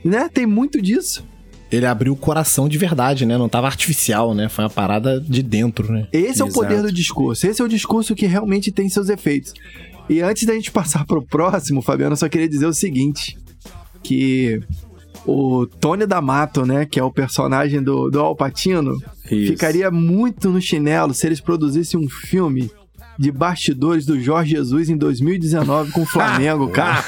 né? 0.05 0.29
Tem 0.29 0.47
muito 0.47 0.81
disso. 0.81 1.25
Ele 1.71 1.87
abriu 1.87 2.13
o 2.13 2.17
coração 2.17 2.69
de 2.69 2.79
verdade, 2.79 3.27
né? 3.27 3.37
Não 3.37 3.49
tava 3.49 3.67
artificial, 3.67 4.35
né? 4.35 4.49
Foi 4.49 4.65
uma 4.65 4.71
parada 4.71 5.21
de 5.21 5.43
dentro, 5.43 5.93
né? 5.93 6.07
Esse 6.13 6.41
é 6.41 6.45
o 6.45 6.53
poder 6.53 6.83
do 6.83 6.93
discurso. 6.93 7.47
Esse 7.47 7.61
é 7.61 7.65
o 7.65 7.69
discurso 7.69 8.15
que 8.15 8.27
realmente 8.27 8.71
tem 8.71 8.89
seus 8.89 9.09
efeitos. 9.09 9.53
E 10.09 10.21
antes 10.21 10.47
da 10.47 10.55
gente 10.55 10.71
passar 10.71 11.05
pro 11.05 11.23
próximo, 11.23 11.83
Fabiano, 11.83 12.13
eu 12.13 12.17
só 12.17 12.29
queria 12.29 12.49
dizer 12.49 12.67
o 12.67 12.75
seguinte: 12.75 13.37
que 14.03 14.61
o 15.27 15.67
Tony 15.67 16.07
D'Amato, 16.07 16.67
né, 16.67 16.85
que 16.85 17.01
é 17.01 17.03
o 17.03 17.11
personagem 17.11 17.83
do, 17.83 18.11
do 18.11 18.21
Alpatino, 18.21 18.97
ficaria 19.27 19.91
muito 19.91 20.51
no 20.51 20.61
chinelo 20.61 21.15
se 21.15 21.27
eles 21.27 21.41
produzissem 21.41 21.99
um 21.99 22.09
filme 22.09 22.71
de 23.19 23.31
bastidores 23.31 24.05
do 24.07 24.21
Jorge 24.21 24.51
Jesus 24.51 24.89
em 24.89 24.97
2019 24.97 25.93
com 25.93 26.03
o 26.03 26.07
Flamengo, 26.07 26.69
cara. 26.73 27.03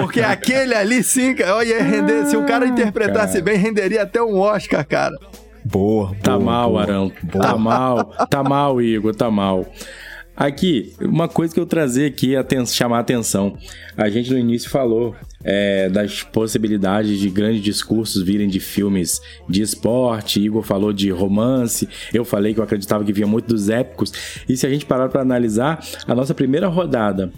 Porque 0.00 0.20
aquele 0.20 0.74
ali 0.74 1.02
sim, 1.02 1.34
olha, 1.42 1.82
render, 1.82 2.26
se 2.26 2.36
o 2.36 2.44
cara 2.44 2.66
interpretasse 2.66 3.34
cara. 3.34 3.44
bem, 3.44 3.56
renderia 3.56 4.02
até 4.02 4.22
um 4.22 4.38
Oscar, 4.38 4.86
cara. 4.86 5.16
Boa, 5.64 6.14
Tá 6.22 6.32
boa, 6.32 6.44
mal, 6.44 6.70
boa. 6.70 6.82
Arão. 6.82 7.12
Tá 7.30 7.56
mal. 7.56 8.04
Tá 8.28 8.42
mal, 8.42 8.82
Igor, 8.82 9.14
tá 9.14 9.30
mal. 9.30 9.66
Aqui, 10.36 10.94
uma 11.00 11.28
coisa 11.28 11.52
que 11.52 11.60
eu 11.60 11.66
trazer 11.66 12.06
aqui, 12.06 12.34
chamar 12.66 12.96
a 12.98 13.00
atenção. 13.00 13.56
A 13.96 14.08
gente 14.08 14.30
no 14.30 14.38
início 14.38 14.70
falou 14.70 15.14
é, 15.44 15.88
das 15.88 16.22
possibilidades 16.22 17.18
de 17.18 17.28
grandes 17.28 17.62
discursos 17.62 18.22
virem 18.22 18.48
de 18.48 18.60
filmes 18.60 19.20
de 19.48 19.62
esporte. 19.62 20.40
Igor 20.40 20.62
falou 20.62 20.92
de 20.92 21.10
romance. 21.10 21.88
Eu 22.12 22.24
falei 22.24 22.54
que 22.54 22.60
eu 22.60 22.64
acreditava 22.64 23.04
que 23.04 23.12
vinha 23.12 23.26
muito 23.26 23.46
dos 23.46 23.68
épicos. 23.68 24.12
E 24.48 24.56
se 24.56 24.66
a 24.66 24.70
gente 24.70 24.86
parar 24.86 25.08
para 25.08 25.22
analisar, 25.22 25.84
a 26.06 26.14
nossa 26.14 26.34
primeira 26.34 26.68
rodada 26.68 27.32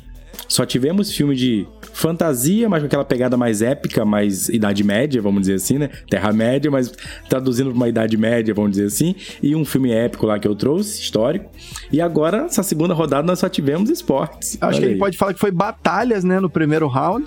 só 0.49 0.67
tivemos 0.67 1.11
filme 1.15 1.35
de 1.35 1.67
fantasia, 1.93 2.69
mas 2.69 2.81
com 2.81 2.87
aquela 2.87 3.05
pegada 3.05 3.37
mais 3.37 3.63
épica, 3.63 4.05
mais 4.05 4.49
Idade 4.49 4.83
Média, 4.85 5.21
vamos 5.23 5.43
dizer 5.43 5.55
assim, 5.55 5.79
né? 5.79 5.89
Terra-média, 6.09 6.71
mas 6.71 6.93
traduzindo 7.29 7.71
para 7.71 7.77
uma 7.77 7.89
Idade 7.89 8.17
Média, 8.17 8.53
vamos 8.53 8.73
dizer 8.73 8.87
assim. 8.87 9.15
E 9.43 9.55
um 9.55 9.65
filme 9.65 9.93
épico 9.93 10.27
lá 10.27 10.39
que 10.39 10.47
eu 10.47 10.55
trouxe, 10.55 11.01
histórico. 11.01 11.51
E 11.91 12.01
agora, 12.01 12.45
essa 12.45 12.63
segunda 12.63 12.95
rodada, 12.95 13.27
nós 13.27 13.39
só 13.39 13.49
tivemos 13.49 13.91
esportes. 13.91 14.59
Acho 14.61 14.67
Olha 14.67 14.79
que 14.79 14.85
a 14.85 14.89
gente 14.91 14.99
pode 14.99 15.17
falar 15.17 15.35
que 15.35 15.41
foi 15.41 15.51
batalhas, 15.51 16.25
né, 16.25 16.41
no 16.41 16.51
primeiro 16.51 16.87
round. 16.89 17.27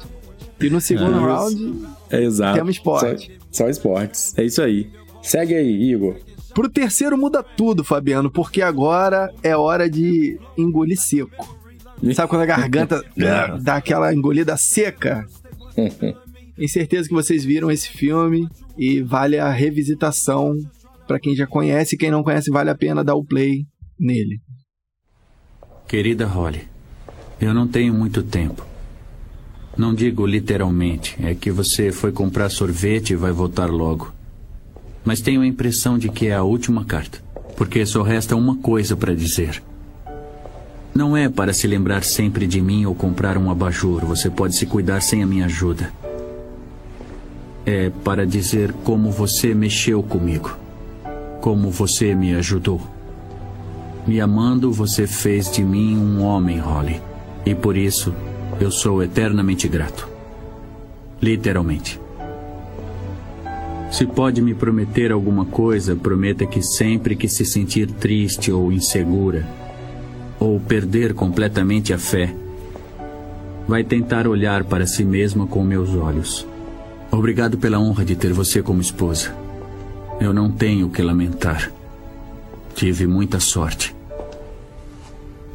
E 0.60 0.70
no 0.70 0.82
segundo 0.82 1.18
é 1.18 1.22
round, 1.22 1.88
é, 2.10 2.24
exato. 2.24 2.58
temos 2.58 2.76
esporte. 2.76 3.40
Só, 3.52 3.64
só 3.64 3.70
esportes. 3.70 4.38
É 4.38 4.44
isso 4.44 4.62
aí. 4.62 4.90
Segue 5.22 5.56
aí, 5.56 5.92
Igor. 5.92 6.16
Pro 6.54 6.68
terceiro 6.68 7.18
muda 7.18 7.44
tudo, 7.44 7.84
Fabiano, 7.84 8.32
porque 8.32 8.62
agora 8.62 9.32
é 9.44 9.56
hora 9.56 9.90
de 9.90 10.40
engolir 10.58 11.00
seco. 11.00 11.56
Sabe 12.16 12.30
quando 12.30 12.42
a 12.42 12.46
garganta 12.46 13.04
dá 13.62 13.76
aquela 13.76 14.14
engolida 14.14 14.58
seca? 14.58 15.24
Tenho 16.56 16.70
certeza 16.70 17.08
que 17.08 17.14
vocês 17.14 17.46
viram 17.46 17.70
esse 17.70 17.90
filme 17.90 18.48
e 18.76 19.02
vale 19.02 19.38
a 19.38 19.52
revisitação. 19.52 20.56
Para 21.08 21.20
quem 21.20 21.36
já 21.36 21.46
conhece, 21.46 21.96
quem 21.96 22.10
não 22.10 22.24
conhece, 22.24 22.50
vale 22.50 22.72
a 22.72 22.76
pena 22.76 23.04
dar 23.04 23.16
o 23.16 23.24
play 23.24 23.64
nele. 24.00 24.40
Querida 25.88 26.26
Holly, 26.26 26.68
eu 27.40 27.54
não 27.54 27.68
tenho 27.68 27.94
muito 27.94 28.24
tempo. 28.24 28.66
Não 29.78 29.94
digo 29.94 30.26
literalmente, 30.26 31.16
é 31.22 31.36
que 31.36 31.52
você 31.52 31.92
foi 31.92 32.12
comprar 32.12 32.50
sorvete 32.50 33.12
e 33.12 33.16
vai 33.16 33.32
voltar 33.32 33.70
logo. 33.70 34.12
Mas 35.06 35.22
tenho 35.22 35.42
a 35.42 35.48
impressão 35.48 36.00
de 36.00 36.10
que 36.10 36.28
é 36.28 36.34
a 36.34 36.42
última 36.42 36.84
carta, 36.84 37.24
porque 37.56 37.86
só 37.86 38.02
resta 38.02 38.36
uma 38.36 38.58
coisa 38.58 38.96
para 38.96 39.14
dizer. 39.14 39.62
Não 40.96 41.16
é 41.16 41.30
para 41.30 41.54
se 41.54 41.68
lembrar 41.68 42.04
sempre 42.04 42.48
de 42.48 42.60
mim 42.60 42.88
ou 42.88 42.96
comprar 42.96 43.38
um 43.38 43.52
abajur. 43.52 44.04
Você 44.04 44.32
pode 44.32 44.56
se 44.56 44.66
cuidar 44.66 45.00
sem 45.00 45.22
a 45.22 45.28
minha 45.28 45.46
ajuda. 45.46 45.94
É 47.64 47.92
para 48.04 48.26
dizer 48.26 48.74
como 48.84 49.12
você 49.12 49.54
mexeu 49.54 50.02
comigo. 50.02 50.58
Como 51.40 51.70
você 51.70 52.16
me 52.16 52.34
ajudou. 52.34 52.82
Me 54.08 54.20
amando, 54.20 54.72
você 54.72 55.06
fez 55.06 55.52
de 55.52 55.64
mim 55.64 55.96
um 55.96 56.24
homem, 56.24 56.58
Holly. 56.58 57.00
E 57.46 57.54
por 57.54 57.78
isso, 57.78 58.12
eu 58.60 58.72
sou 58.72 59.04
eternamente 59.04 59.68
grato. 59.68 60.08
Literalmente. 61.22 62.00
Se 63.92 64.06
pode 64.06 64.42
me 64.42 64.54
prometer 64.54 65.12
alguma 65.12 65.46
coisa, 65.46 65.96
prometa 65.96 66.46
que 66.46 66.62
sempre 66.62 67.16
que 67.16 67.28
se 67.28 67.46
sentir 67.46 67.90
triste 67.90 68.52
ou 68.52 68.72
insegura, 68.72 69.48
ou 70.40 70.60
perder 70.60 71.14
completamente 71.14 71.94
a 71.94 71.98
fé, 71.98 72.34
vai 73.68 73.84
tentar 73.84 74.28
olhar 74.28 74.64
para 74.64 74.86
si 74.86 75.04
mesma 75.04 75.48
com 75.48 75.64
meus 75.64 75.96
olhos. 75.96 76.46
Obrigado 77.10 77.58
pela 77.58 77.80
honra 77.80 78.04
de 78.04 78.16
ter 78.16 78.34
você 78.34 78.62
como 78.62 78.82
esposa. 78.82 79.34
Eu 80.20 80.34
não 80.34 80.52
tenho 80.52 80.88
o 80.88 80.90
que 80.90 81.02
lamentar. 81.02 81.72
Tive 82.76 83.08
muita 83.08 83.40
sorte. 83.40 83.96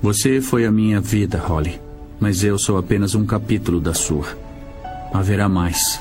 Você 0.00 0.40
foi 0.40 0.64
a 0.64 0.72
minha 0.72 1.00
vida, 1.00 1.38
Holly, 1.38 1.78
mas 2.22 2.44
eu 2.44 2.56
sou 2.56 2.78
apenas 2.78 3.16
um 3.16 3.26
capítulo 3.26 3.80
da 3.80 3.92
sua. 3.92 4.38
Haverá 5.12 5.48
mais. 5.48 6.00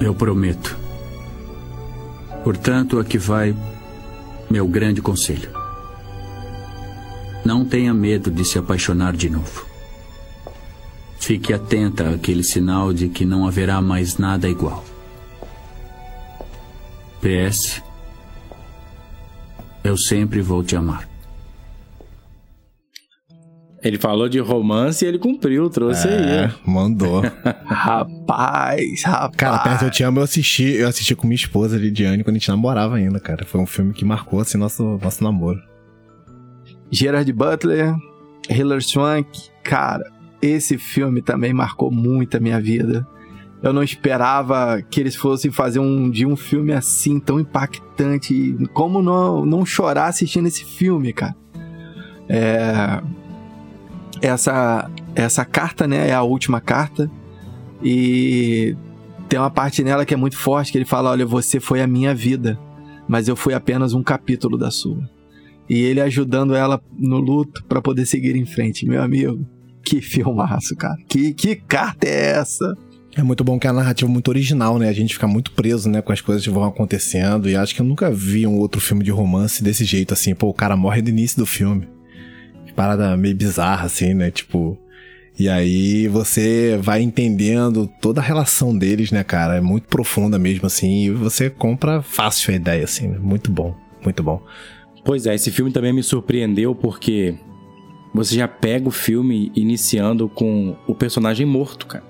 Eu 0.00 0.14
prometo. 0.14 0.76
Portanto, 2.44 3.00
aqui 3.00 3.18
vai 3.18 3.52
meu 4.48 4.68
grande 4.68 5.02
conselho. 5.02 5.50
Não 7.44 7.64
tenha 7.64 7.92
medo 7.92 8.30
de 8.30 8.44
se 8.44 8.60
apaixonar 8.60 9.16
de 9.16 9.28
novo. 9.28 9.66
Fique 11.18 11.52
atenta 11.52 12.10
àquele 12.10 12.44
sinal 12.44 12.92
de 12.92 13.08
que 13.08 13.24
não 13.24 13.44
haverá 13.44 13.82
mais 13.82 14.18
nada 14.18 14.48
igual. 14.48 14.84
PS. 17.20 17.82
Eu 19.82 19.96
sempre 19.96 20.40
vou 20.40 20.62
te 20.62 20.76
amar. 20.76 21.15
Ele 23.86 23.98
falou 23.98 24.28
de 24.28 24.40
romance 24.40 25.04
e 25.04 25.08
ele 25.08 25.16
cumpriu, 25.18 25.70
trouxe 25.70 26.08
É, 26.08 26.46
aí. 26.46 26.52
mandou. 26.66 27.22
Rapaz, 27.64 29.02
rapaz. 29.04 29.36
Cara, 29.36 29.58
Perto 29.58 29.84
Eu 29.84 29.90
Te 29.90 30.02
Amo 30.02 30.18
eu 30.18 30.24
assisti, 30.24 30.64
eu 30.72 30.88
assisti 30.88 31.14
com 31.14 31.26
minha 31.26 31.36
esposa 31.36 31.78
Lidiane 31.78 32.24
quando 32.24 32.34
a 32.34 32.38
gente 32.38 32.48
namorava 32.48 32.96
ainda, 32.96 33.20
cara. 33.20 33.44
Foi 33.44 33.60
um 33.60 33.66
filme 33.66 33.92
que 33.92 34.04
marcou, 34.04 34.40
assim, 34.40 34.58
nosso, 34.58 34.98
nosso 35.00 35.22
namoro. 35.22 35.60
Gerard 36.90 37.32
Butler, 37.32 37.94
Hilary 38.50 38.82
Swank, 38.82 39.50
cara, 39.62 40.04
esse 40.42 40.78
filme 40.78 41.22
também 41.22 41.52
marcou 41.52 41.90
muito 41.90 42.36
a 42.36 42.40
minha 42.40 42.60
vida. 42.60 43.06
Eu 43.62 43.72
não 43.72 43.82
esperava 43.82 44.82
que 44.82 45.00
eles 45.00 45.14
fossem 45.16 45.50
fazer 45.50 45.78
um 45.78 46.10
de 46.10 46.26
um 46.26 46.34
filme 46.36 46.72
assim 46.72 47.18
tão 47.20 47.38
impactante. 47.40 48.56
Como 48.72 49.00
não, 49.02 49.46
não 49.46 49.64
chorar 49.64 50.06
assistindo 50.06 50.46
esse 50.46 50.64
filme, 50.64 51.12
cara? 51.12 51.34
É, 52.28 53.00
essa 54.20 54.90
essa 55.14 55.44
carta, 55.44 55.86
né, 55.86 56.08
é 56.08 56.14
a 56.14 56.22
última 56.22 56.60
carta 56.60 57.10
e 57.82 58.76
tem 59.28 59.38
uma 59.38 59.50
parte 59.50 59.82
nela 59.82 60.04
que 60.04 60.14
é 60.14 60.16
muito 60.16 60.36
forte 60.36 60.72
que 60.72 60.78
ele 60.78 60.84
fala, 60.84 61.10
olha, 61.10 61.26
você 61.26 61.58
foi 61.58 61.80
a 61.80 61.86
minha 61.86 62.14
vida, 62.14 62.58
mas 63.08 63.28
eu 63.28 63.36
fui 63.36 63.54
apenas 63.54 63.92
um 63.94 64.02
capítulo 64.02 64.56
da 64.56 64.70
sua. 64.70 65.08
E 65.68 65.80
ele 65.80 66.00
ajudando 66.00 66.54
ela 66.54 66.80
no 66.96 67.18
luto 67.18 67.64
para 67.64 67.82
poder 67.82 68.06
seguir 68.06 68.36
em 68.36 68.46
frente, 68.46 68.86
meu 68.86 69.02
amigo. 69.02 69.44
Que 69.84 70.00
filmaço, 70.00 70.76
cara. 70.76 70.96
Que, 71.08 71.34
que 71.34 71.56
carta 71.56 72.06
é 72.06 72.38
essa? 72.38 72.76
É 73.16 73.22
muito 73.22 73.42
bom 73.42 73.58
que 73.58 73.66
a 73.66 73.72
narrativa 73.72 74.10
é 74.10 74.12
muito 74.12 74.28
original, 74.28 74.78
né? 74.78 74.88
A 74.88 74.92
gente 74.92 75.14
fica 75.14 75.26
muito 75.26 75.52
preso, 75.52 75.88
né, 75.88 76.02
com 76.02 76.12
as 76.12 76.20
coisas 76.20 76.44
que 76.44 76.50
vão 76.50 76.64
acontecendo. 76.64 77.48
E 77.48 77.56
acho 77.56 77.74
que 77.74 77.80
eu 77.80 77.86
nunca 77.86 78.10
vi 78.10 78.46
um 78.46 78.58
outro 78.58 78.80
filme 78.80 79.02
de 79.02 79.10
romance 79.10 79.62
desse 79.62 79.84
jeito, 79.84 80.12
assim. 80.12 80.34
Pô, 80.34 80.48
o 80.48 80.54
cara 80.54 80.76
morre 80.76 81.02
no 81.02 81.08
início 81.08 81.38
do 81.38 81.46
filme. 81.46 81.88
Parada 82.76 83.16
meio 83.16 83.34
bizarra, 83.34 83.86
assim, 83.86 84.14
né? 84.14 84.30
Tipo. 84.30 84.78
E 85.38 85.50
aí 85.50 86.08
você 86.08 86.78
vai 86.80 87.02
entendendo 87.02 87.90
toda 88.00 88.22
a 88.22 88.24
relação 88.24 88.76
deles, 88.76 89.10
né, 89.10 89.22
cara? 89.22 89.56
É 89.56 89.60
muito 89.60 89.86
profunda 89.86 90.38
mesmo, 90.38 90.66
assim. 90.66 91.06
E 91.06 91.10
você 91.10 91.50
compra 91.50 92.00
fácil 92.00 92.52
a 92.52 92.56
ideia, 92.56 92.84
assim. 92.84 93.08
né? 93.08 93.18
Muito 93.18 93.50
bom, 93.50 93.74
muito 94.02 94.22
bom. 94.22 94.42
Pois 95.04 95.26
é, 95.26 95.34
esse 95.34 95.50
filme 95.50 95.70
também 95.70 95.92
me 95.92 96.02
surpreendeu 96.02 96.74
porque 96.74 97.34
você 98.14 98.34
já 98.34 98.48
pega 98.48 98.88
o 98.88 98.90
filme 98.90 99.52
iniciando 99.54 100.28
com 100.28 100.74
o 100.86 100.94
personagem 100.94 101.46
morto, 101.46 101.86
cara. 101.86 102.04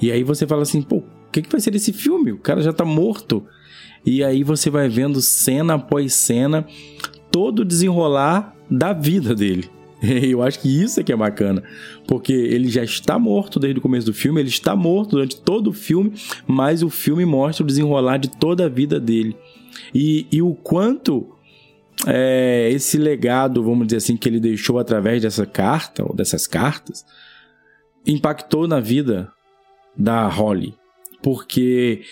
E 0.00 0.10
aí 0.10 0.24
você 0.24 0.46
fala 0.46 0.62
assim, 0.62 0.82
pô, 0.82 0.96
o 0.96 1.04
que, 1.32 1.42
que 1.42 1.50
vai 1.50 1.60
ser 1.60 1.70
desse 1.70 1.92
filme? 1.92 2.32
O 2.32 2.38
cara 2.38 2.60
já 2.60 2.72
tá 2.72 2.84
morto. 2.84 3.44
E 4.04 4.22
aí 4.22 4.42
você 4.42 4.68
vai 4.68 4.88
vendo 4.88 5.22
cena 5.22 5.74
após 5.74 6.12
cena 6.12 6.66
todo 7.30 7.60
o 7.60 7.64
desenrolar 7.64 8.54
da 8.70 8.92
vida 8.92 9.34
dele. 9.34 9.70
Eu 10.22 10.42
acho 10.42 10.60
que 10.60 10.68
isso 10.68 11.00
é 11.00 11.02
que 11.02 11.12
é 11.12 11.16
bacana, 11.16 11.62
porque 12.06 12.32
ele 12.32 12.68
já 12.68 12.84
está 12.84 13.18
morto 13.18 13.58
desde 13.58 13.78
o 13.78 13.82
começo 13.82 14.06
do 14.06 14.14
filme, 14.14 14.40
ele 14.40 14.48
está 14.48 14.76
morto 14.76 15.12
durante 15.12 15.40
todo 15.40 15.68
o 15.68 15.72
filme, 15.72 16.12
mas 16.46 16.82
o 16.82 16.90
filme 16.90 17.24
mostra 17.24 17.64
o 17.64 17.66
desenrolar 17.66 18.18
de 18.18 18.28
toda 18.28 18.66
a 18.66 18.68
vida 18.68 19.00
dele. 19.00 19.36
E, 19.94 20.26
e 20.30 20.42
o 20.42 20.54
quanto 20.54 21.34
é, 22.06 22.70
esse 22.72 22.98
legado, 22.98 23.62
vamos 23.62 23.86
dizer 23.86 23.98
assim, 23.98 24.16
que 24.16 24.28
ele 24.28 24.40
deixou 24.40 24.78
através 24.78 25.22
dessa 25.22 25.46
carta, 25.46 26.04
ou 26.04 26.14
dessas 26.14 26.46
cartas, 26.46 27.04
impactou 28.06 28.68
na 28.68 28.80
vida 28.80 29.30
da 29.96 30.26
Holly. 30.28 30.74
Porque 31.22 32.02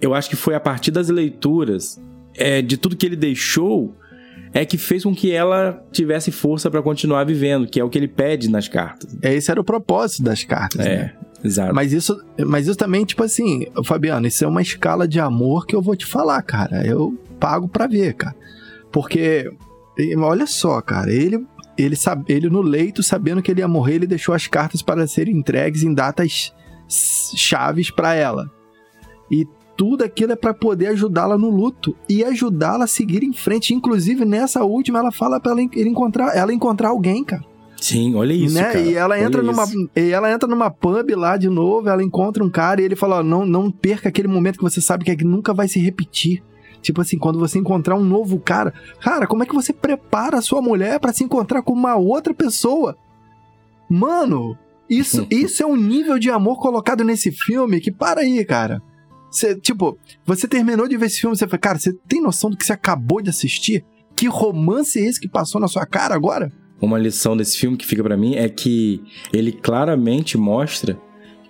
eu 0.00 0.14
acho 0.14 0.30
que 0.30 0.36
foi 0.36 0.54
a 0.54 0.60
partir 0.60 0.90
das 0.90 1.08
leituras, 1.08 2.00
é, 2.34 2.62
de 2.62 2.76
tudo 2.76 2.96
que 2.96 3.04
ele 3.04 3.16
deixou, 3.16 3.94
é 4.52 4.64
que 4.64 4.76
fez 4.76 5.04
com 5.04 5.14
que 5.14 5.30
ela 5.32 5.82
tivesse 5.92 6.30
força 6.32 6.70
para 6.70 6.82
continuar 6.82 7.24
vivendo, 7.24 7.66
que 7.66 7.78
é 7.78 7.84
o 7.84 7.88
que 7.88 7.96
ele 7.98 8.08
pede 8.08 8.50
nas 8.50 8.66
cartas. 8.68 9.16
Esse 9.22 9.50
era 9.50 9.60
o 9.60 9.64
propósito 9.64 10.22
das 10.24 10.42
cartas, 10.44 10.84
É, 10.84 10.96
né? 10.96 11.14
exato. 11.44 11.74
Mas 11.74 11.92
isso, 11.92 12.20
mas 12.46 12.66
isso 12.66 12.76
também, 12.76 13.04
tipo 13.04 13.22
assim, 13.22 13.66
Fabiano, 13.84 14.26
isso 14.26 14.44
é 14.44 14.48
uma 14.48 14.62
escala 14.62 15.06
de 15.06 15.20
amor 15.20 15.66
que 15.66 15.74
eu 15.76 15.80
vou 15.82 15.94
te 15.94 16.04
falar, 16.06 16.42
cara. 16.42 16.84
Eu 16.86 17.16
pago 17.38 17.68
pra 17.68 17.86
ver, 17.86 18.14
cara. 18.14 18.34
Porque, 18.90 19.48
olha 20.18 20.46
só, 20.46 20.80
cara, 20.80 21.12
ele, 21.12 21.46
ele, 21.78 21.94
sabe, 21.94 22.24
ele 22.32 22.50
no 22.50 22.60
leito, 22.60 23.02
sabendo 23.04 23.40
que 23.40 23.50
ele 23.52 23.60
ia 23.60 23.68
morrer, 23.68 23.94
ele 23.94 24.06
deixou 24.06 24.34
as 24.34 24.48
cartas 24.48 24.82
para 24.82 25.06
serem 25.06 25.36
entregues 25.36 25.84
em 25.84 25.94
datas 25.94 26.52
chaves 26.88 27.90
pra 27.90 28.14
ela. 28.14 28.50
E 29.30 29.46
tudo 29.80 30.04
aquilo 30.04 30.32
é 30.32 30.36
pra 30.36 30.52
poder 30.52 30.88
ajudá-la 30.88 31.38
no 31.38 31.48
luto 31.48 31.96
e 32.06 32.22
ajudá-la 32.22 32.84
a 32.84 32.86
seguir 32.86 33.24
em 33.24 33.32
frente. 33.32 33.72
Inclusive, 33.72 34.26
nessa 34.26 34.62
última, 34.62 34.98
ela 34.98 35.10
fala 35.10 35.40
pra 35.40 35.52
ela, 35.52 35.62
encontrar, 35.62 36.36
ela 36.36 36.52
encontrar 36.52 36.90
alguém, 36.90 37.24
cara 37.24 37.42
Sim, 37.80 38.14
olha 38.14 38.34
isso, 38.34 38.54
né? 38.54 38.64
cara. 38.64 38.78
E 38.78 38.94
ela 38.94 39.18
entra 39.18 39.42
numa 39.42 39.64
isso. 39.64 39.90
e 39.96 40.10
ela 40.10 40.30
entra 40.30 40.46
numa 40.46 40.70
pub 40.70 41.08
lá 41.16 41.38
de 41.38 41.48
novo, 41.48 41.88
ela 41.88 42.02
encontra 42.02 42.44
um 42.44 42.50
cara 42.50 42.82
e 42.82 42.84
ele 42.84 42.94
fala, 42.94 43.20
ó, 43.20 43.22
não 43.22 43.46
não 43.46 43.70
perca 43.70 44.10
aquele 44.10 44.28
momento 44.28 44.58
que 44.58 44.62
você 44.62 44.82
sabe 44.82 45.02
que, 45.02 45.12
é 45.12 45.16
que 45.16 45.24
nunca 45.24 45.54
vai 45.54 45.66
se 45.66 45.80
repetir. 45.80 46.42
Tipo 46.82 47.00
assim, 47.00 47.16
quando 47.16 47.38
você 47.38 47.58
encontrar 47.58 47.96
um 47.96 48.04
novo 48.04 48.38
cara, 48.38 48.74
cara, 49.00 49.26
como 49.26 49.44
é 49.44 49.46
que 49.46 49.54
você 49.54 49.72
prepara 49.72 50.36
a 50.36 50.42
sua 50.42 50.60
mulher 50.60 51.00
pra 51.00 51.14
se 51.14 51.24
encontrar 51.24 51.62
com 51.62 51.72
uma 51.72 51.96
outra 51.96 52.34
pessoa? 52.34 52.98
Mano, 53.88 54.58
isso 54.90 55.26
isso 55.32 55.62
é 55.62 55.66
um 55.66 55.74
nível 55.76 56.18
de 56.18 56.28
amor 56.28 56.60
colocado 56.60 57.02
nesse 57.02 57.32
filme 57.32 57.80
que 57.80 57.90
para 57.90 58.20
aí, 58.20 58.44
cara. 58.44 58.82
Tipo, 59.62 59.98
você 60.26 60.48
terminou 60.48 60.88
de 60.88 60.96
ver 60.96 61.06
esse 61.06 61.20
filme, 61.20 61.36
você 61.36 61.46
fala, 61.46 61.58
cara, 61.58 61.78
você 61.78 61.92
tem 62.08 62.20
noção 62.20 62.50
do 62.50 62.56
que 62.56 62.64
você 62.64 62.72
acabou 62.72 63.22
de 63.22 63.30
assistir? 63.30 63.84
Que 64.16 64.26
romance 64.26 64.98
é 64.98 65.06
esse 65.06 65.20
que 65.20 65.28
passou 65.28 65.60
na 65.60 65.68
sua 65.68 65.86
cara 65.86 66.14
agora? 66.14 66.50
Uma 66.80 66.98
lição 66.98 67.36
desse 67.36 67.56
filme 67.58 67.76
que 67.76 67.86
fica 67.86 68.02
pra 68.02 68.16
mim 68.16 68.34
é 68.34 68.48
que 68.48 69.02
ele 69.32 69.52
claramente 69.52 70.36
mostra 70.38 70.98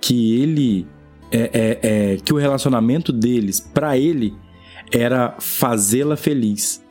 que 0.01 0.41
ele 0.41 0.87
é, 1.33 1.51
é- 1.53 1.79
é- 1.83 2.17
que 2.17 2.33
o 2.33 2.37
relacionamento 2.37 3.13
deles 3.13 3.61
pra 3.61 3.97
ele 3.97 4.35
era 4.93 5.37
fazê-la 5.39 6.17
feliz 6.17 6.85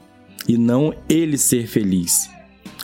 e 0.48 0.58
não 0.58 0.94
ele 1.10 1.38
ser 1.38 1.68
feliz. 1.68 2.30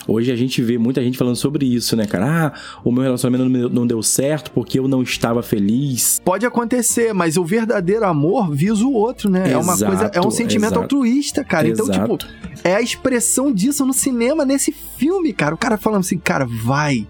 Hoje 0.07 0.31
a 0.31 0.35
gente 0.35 0.61
vê 0.61 0.77
muita 0.77 1.01
gente 1.01 1.17
falando 1.17 1.35
sobre 1.35 1.65
isso, 1.65 1.95
né, 1.95 2.05
cara? 2.05 2.47
Ah, 2.47 2.79
o 2.83 2.91
meu 2.91 3.03
relacionamento 3.03 3.69
não 3.69 3.87
deu 3.87 4.01
certo 4.03 4.51
porque 4.51 4.79
eu 4.79 4.87
não 4.87 5.01
estava 5.01 5.41
feliz. 5.41 6.21
Pode 6.23 6.45
acontecer, 6.45 7.13
mas 7.13 7.37
o 7.37 7.43
verdadeiro 7.43 8.05
amor 8.05 8.53
visa 8.53 8.85
o 8.85 8.93
outro, 8.93 9.29
né? 9.29 9.51
é 9.51 9.57
uma 9.57 9.73
Exato, 9.73 9.91
coisa, 9.91 10.11
é 10.13 10.21
um 10.21 10.31
sentimento 10.31 10.73
exato. 10.73 10.81
altruísta, 10.81 11.43
cara. 11.43 11.67
Então, 11.67 11.85
Exato. 11.89 12.17
tipo, 12.17 12.33
é 12.63 12.75
a 12.75 12.81
expressão 12.81 13.51
disso 13.51 13.85
no 13.85 13.93
cinema, 13.93 14.45
nesse 14.45 14.71
filme, 14.71 15.33
cara. 15.33 15.55
O 15.55 15.57
cara 15.57 15.77
falando 15.77 16.01
assim, 16.01 16.17
cara, 16.17 16.45
vai, 16.45 17.07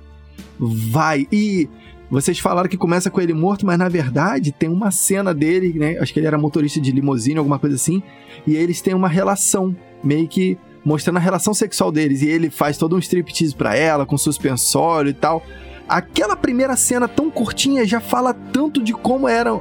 vai. 0.59 1.27
E 1.31 1.67
vocês 2.09 2.39
falaram 2.39 2.69
que 2.69 2.77
começa 2.77 3.09
com 3.09 3.19
ele 3.19 3.33
morto, 3.33 3.65
mas 3.65 3.77
na 3.77 3.89
verdade 3.89 4.51
tem 4.51 4.69
uma 4.69 4.91
cena 4.91 5.33
dele, 5.33 5.73
né? 5.77 5.97
Acho 5.99 6.13
que 6.13 6.19
ele 6.19 6.27
era 6.27 6.37
motorista 6.37 6.79
de 6.79 6.91
limusine, 6.91 7.37
alguma 7.37 7.59
coisa 7.59 7.75
assim. 7.75 8.01
E 8.45 8.55
eles 8.55 8.81
têm 8.81 8.93
uma 8.93 9.07
relação, 9.07 9.75
meio 10.03 10.27
que 10.27 10.57
mostrando 10.85 11.17
a 11.17 11.19
relação 11.19 11.53
sexual 11.53 11.91
deles. 11.91 12.21
E 12.21 12.27
ele 12.27 12.49
faz 12.49 12.77
todo 12.77 12.95
um 12.95 12.99
striptease 12.99 13.55
pra 13.55 13.75
ela, 13.75 14.05
com 14.05 14.17
suspensório 14.17 15.09
e 15.09 15.13
tal. 15.13 15.43
Aquela 15.87 16.35
primeira 16.35 16.75
cena 16.75 17.07
tão 17.07 17.29
curtinha 17.29 17.85
já 17.85 17.99
fala 17.99 18.33
tanto 18.33 18.81
de 18.81 18.93
como 18.93 19.27
era, 19.27 19.59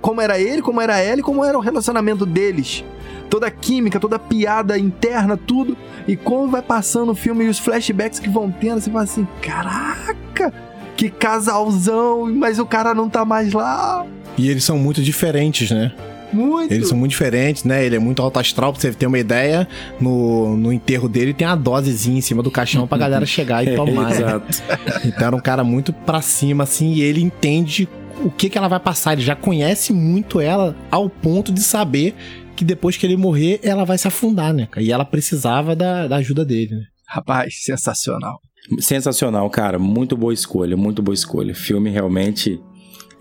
como 0.00 0.20
era 0.20 0.38
ele, 0.38 0.62
como 0.62 0.80
era 0.80 0.98
ela 0.98 1.20
e 1.20 1.22
como 1.22 1.44
era 1.44 1.56
o 1.56 1.60
relacionamento 1.60 2.24
deles. 2.24 2.84
Toda 3.28 3.48
a 3.48 3.50
química, 3.50 3.98
toda 3.98 4.16
a 4.16 4.18
piada 4.18 4.78
interna, 4.78 5.36
tudo. 5.36 5.76
E 6.06 6.16
como 6.16 6.48
vai 6.48 6.62
passando 6.62 7.12
o 7.12 7.14
filme 7.14 7.44
e 7.44 7.48
os 7.48 7.58
flashbacks 7.58 8.20
que 8.20 8.28
vão 8.28 8.50
tendo, 8.50 8.80
você 8.80 8.90
fala 8.90 9.04
assim: 9.04 9.26
caraca, 9.42 10.52
que 10.96 11.10
casalzão, 11.10 12.32
mas 12.34 12.58
o 12.58 12.64
cara 12.64 12.94
não 12.94 13.10
tá 13.10 13.24
mais 13.24 13.52
lá. 13.52 14.06
E 14.38 14.48
eles 14.48 14.64
são 14.64 14.78
muito 14.78 15.02
diferentes, 15.02 15.70
né? 15.70 15.92
Muito. 16.32 16.72
Eles 16.72 16.88
são 16.88 16.98
muito 16.98 17.10
diferentes, 17.12 17.64
né? 17.64 17.84
Ele 17.84 17.96
é 17.96 17.98
muito 17.98 18.20
alto 18.22 18.38
astral, 18.38 18.72
pra 18.72 18.80
você 18.80 18.92
ter 18.92 19.06
uma 19.06 19.18
ideia. 19.18 19.66
No, 20.00 20.56
no 20.56 20.72
enterro 20.72 21.08
dele 21.08 21.32
tem 21.32 21.46
a 21.46 21.54
dosezinha 21.54 22.18
em 22.18 22.20
cima 22.20 22.42
do 22.42 22.50
caixão 22.50 22.86
pra 22.86 22.98
galera 22.98 23.24
chegar 23.26 23.66
e 23.66 23.74
tomar. 23.76 24.10
né? 24.10 24.16
Exato. 24.16 24.62
Então 25.06 25.26
era 25.26 25.36
um 25.36 25.40
cara 25.40 25.62
muito 25.64 25.92
pra 25.92 26.20
cima, 26.20 26.64
assim, 26.64 26.92
e 26.94 27.02
ele 27.02 27.20
entende 27.22 27.88
o 28.24 28.30
que, 28.30 28.48
que 28.48 28.58
ela 28.58 28.68
vai 28.68 28.80
passar. 28.80 29.12
Ele 29.12 29.22
já 29.22 29.36
conhece 29.36 29.92
muito 29.92 30.40
ela 30.40 30.74
ao 30.90 31.08
ponto 31.08 31.52
de 31.52 31.60
saber 31.60 32.14
que 32.56 32.64
depois 32.64 32.96
que 32.96 33.04
ele 33.06 33.16
morrer, 33.16 33.60
ela 33.62 33.84
vai 33.84 33.98
se 33.98 34.08
afundar, 34.08 34.52
né? 34.52 34.66
cara? 34.70 34.84
E 34.84 34.90
ela 34.90 35.04
precisava 35.04 35.76
da, 35.76 36.06
da 36.08 36.16
ajuda 36.16 36.44
dele, 36.44 36.74
né? 36.74 36.82
Rapaz, 37.06 37.54
sensacional. 37.62 38.40
Sensacional, 38.80 39.48
cara. 39.50 39.78
Muito 39.78 40.16
boa 40.16 40.32
escolha, 40.34 40.76
muito 40.76 41.02
boa 41.02 41.14
escolha. 41.14 41.54
Filme 41.54 41.90
realmente 41.90 42.58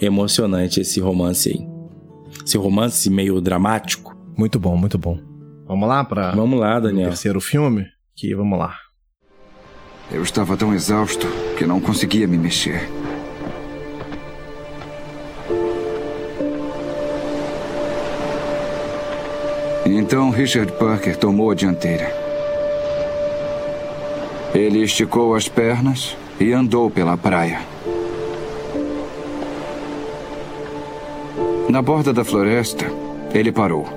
emocionante 0.01 0.79
esse 0.81 0.99
romance 0.99 1.49
aí. 1.49 1.74
Esse 2.45 2.57
romance 2.57 3.09
meio 3.09 3.41
dramático. 3.41 4.15
Muito 4.37 4.59
bom, 4.59 4.77
muito 4.77 4.97
bom. 4.97 5.19
Vamos 5.67 5.87
lá 5.89 6.03
pra 6.03 6.31
Vamos 6.31 6.59
lá, 6.59 6.77
o 6.77 6.81
Daniel. 6.81 7.09
terceiro 7.09 7.41
filme? 7.41 7.85
Que 8.15 8.35
vamos 8.35 8.59
lá. 8.59 8.75
Eu 10.11 10.21
estava 10.21 10.55
tão 10.55 10.73
exausto 10.73 11.25
que 11.57 11.65
não 11.65 11.79
conseguia 11.81 12.27
me 12.27 12.37
mexer. 12.37 12.87
Então 19.85 20.29
Richard 20.29 20.71
Parker 20.73 21.17
tomou 21.17 21.51
a 21.51 21.55
dianteira. 21.55 22.11
Ele 24.53 24.83
esticou 24.83 25.35
as 25.35 25.47
pernas 25.47 26.15
e 26.39 26.53
andou 26.53 26.89
pela 26.89 27.17
praia. 27.17 27.59
Na 31.69 31.81
borda 31.81 32.13
da 32.13 32.23
floresta, 32.23 32.85
ele 33.33 33.51
parou. 33.51 33.87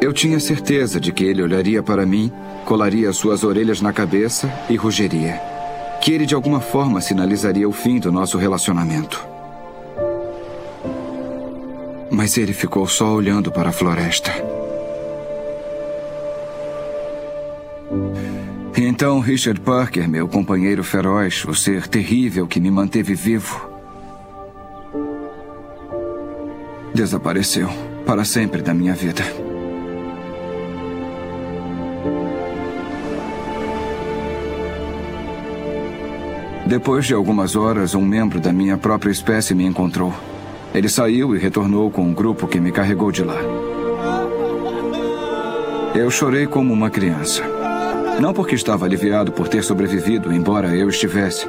Eu 0.00 0.12
tinha 0.12 0.38
certeza 0.38 1.00
de 1.00 1.12
que 1.12 1.24
ele 1.24 1.42
olharia 1.42 1.82
para 1.82 2.06
mim, 2.06 2.30
colaria 2.64 3.12
suas 3.12 3.42
orelhas 3.42 3.80
na 3.80 3.92
cabeça 3.92 4.52
e 4.70 4.76
rugeria. 4.76 5.40
Que 6.00 6.12
ele 6.12 6.24
de 6.24 6.34
alguma 6.34 6.60
forma 6.60 7.00
sinalizaria 7.00 7.68
o 7.68 7.72
fim 7.72 7.98
do 7.98 8.12
nosso 8.12 8.38
relacionamento. 8.38 9.26
Mas 12.10 12.36
ele 12.36 12.52
ficou 12.52 12.86
só 12.86 13.12
olhando 13.12 13.50
para 13.50 13.70
a 13.70 13.72
floresta. 13.72 14.30
Então 18.76 19.18
Richard 19.18 19.60
Parker, 19.60 20.08
meu 20.08 20.28
companheiro 20.28 20.84
feroz, 20.84 21.44
o 21.44 21.54
ser 21.54 21.88
terrível 21.88 22.46
que 22.46 22.60
me 22.60 22.70
manteve 22.70 23.14
vivo, 23.14 23.73
desapareceu 26.94 27.68
para 28.06 28.24
sempre 28.24 28.62
da 28.62 28.72
minha 28.72 28.94
vida. 28.94 29.24
Depois 36.64 37.04
de 37.04 37.12
algumas 37.12 37.56
horas, 37.56 37.94
um 37.94 38.00
membro 38.00 38.40
da 38.40 38.52
minha 38.52 38.78
própria 38.78 39.10
espécie 39.10 39.54
me 39.54 39.64
encontrou. 39.64 40.14
Ele 40.72 40.88
saiu 40.88 41.34
e 41.34 41.38
retornou 41.38 41.90
com 41.90 42.02
um 42.02 42.14
grupo 42.14 42.46
que 42.46 42.60
me 42.60 42.72
carregou 42.72 43.10
de 43.10 43.22
lá. 43.22 43.38
Eu 45.94 46.10
chorei 46.10 46.46
como 46.46 46.72
uma 46.72 46.90
criança. 46.90 47.42
Não 48.20 48.32
porque 48.32 48.54
estava 48.54 48.86
aliviado 48.86 49.32
por 49.32 49.48
ter 49.48 49.62
sobrevivido, 49.62 50.32
embora 50.32 50.74
eu 50.74 50.88
estivesse. 50.88 51.46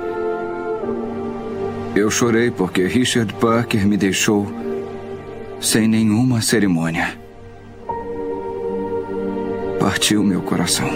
Eu 1.95 2.11
chorei 2.11 2.51
porque 2.51 2.85
Richard 2.85 3.33
Parker 3.35 3.87
me 3.87 3.95
deixou 3.95 4.45
sem 5.65 5.87
nenhuma 5.87 6.43
cerimônia. 6.43 7.19
Partiu 9.79 10.23
meu 10.23 10.39
coração. 10.43 10.87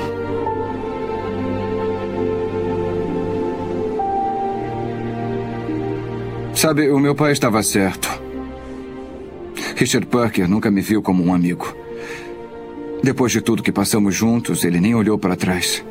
Sabe, 6.54 6.92
o 6.92 7.00
meu 7.00 7.16
pai 7.16 7.32
estava 7.32 7.64
certo. 7.64 8.08
Richard 9.76 10.06
Parker 10.06 10.48
nunca 10.48 10.70
me 10.70 10.82
viu 10.82 11.02
como 11.02 11.24
um 11.24 11.34
amigo. 11.34 11.76
Depois 13.02 13.32
de 13.32 13.42
tudo 13.42 13.64
que 13.64 13.72
passamos 13.72 14.14
juntos, 14.14 14.64
ele 14.64 14.80
nem 14.80 14.94
olhou 14.94 15.18
para 15.18 15.36
trás. 15.36 15.84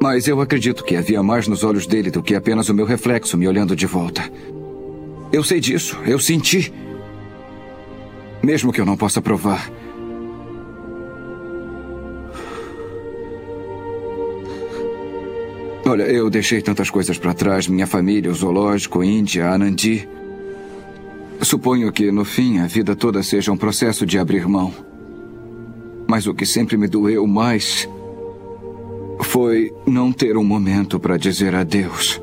Mas 0.00 0.28
eu 0.28 0.40
acredito 0.40 0.84
que 0.84 0.94
havia 0.94 1.20
mais 1.20 1.48
nos 1.48 1.64
olhos 1.64 1.84
dele 1.84 2.12
do 2.12 2.22
que 2.22 2.36
apenas 2.36 2.68
o 2.68 2.74
meu 2.74 2.86
reflexo 2.86 3.36
me 3.36 3.48
olhando 3.48 3.74
de 3.74 3.86
volta. 3.86 4.30
Eu 5.34 5.42
sei 5.42 5.58
disso, 5.58 5.98
eu 6.06 6.16
senti. 6.20 6.72
Mesmo 8.40 8.72
que 8.72 8.80
eu 8.80 8.86
não 8.86 8.96
possa 8.96 9.20
provar. 9.20 9.68
Olha, 15.84 16.04
eu 16.04 16.30
deixei 16.30 16.62
tantas 16.62 16.88
coisas 16.88 17.18
para 17.18 17.34
trás: 17.34 17.66
minha 17.66 17.84
família, 17.84 18.30
o 18.30 18.34
zoológico, 18.34 19.02
Índia, 19.02 19.50
Anandi. 19.50 20.08
Suponho 21.42 21.90
que, 21.90 22.12
no 22.12 22.24
fim, 22.24 22.60
a 22.60 22.68
vida 22.68 22.94
toda 22.94 23.20
seja 23.20 23.50
um 23.50 23.56
processo 23.56 24.06
de 24.06 24.16
abrir 24.20 24.46
mão. 24.46 24.72
Mas 26.06 26.28
o 26.28 26.34
que 26.34 26.46
sempre 26.46 26.76
me 26.76 26.86
doeu 26.86 27.26
mais 27.26 27.88
foi 29.20 29.72
não 29.84 30.12
ter 30.12 30.36
um 30.36 30.44
momento 30.44 31.00
para 31.00 31.16
dizer 31.16 31.56
adeus. 31.56 32.22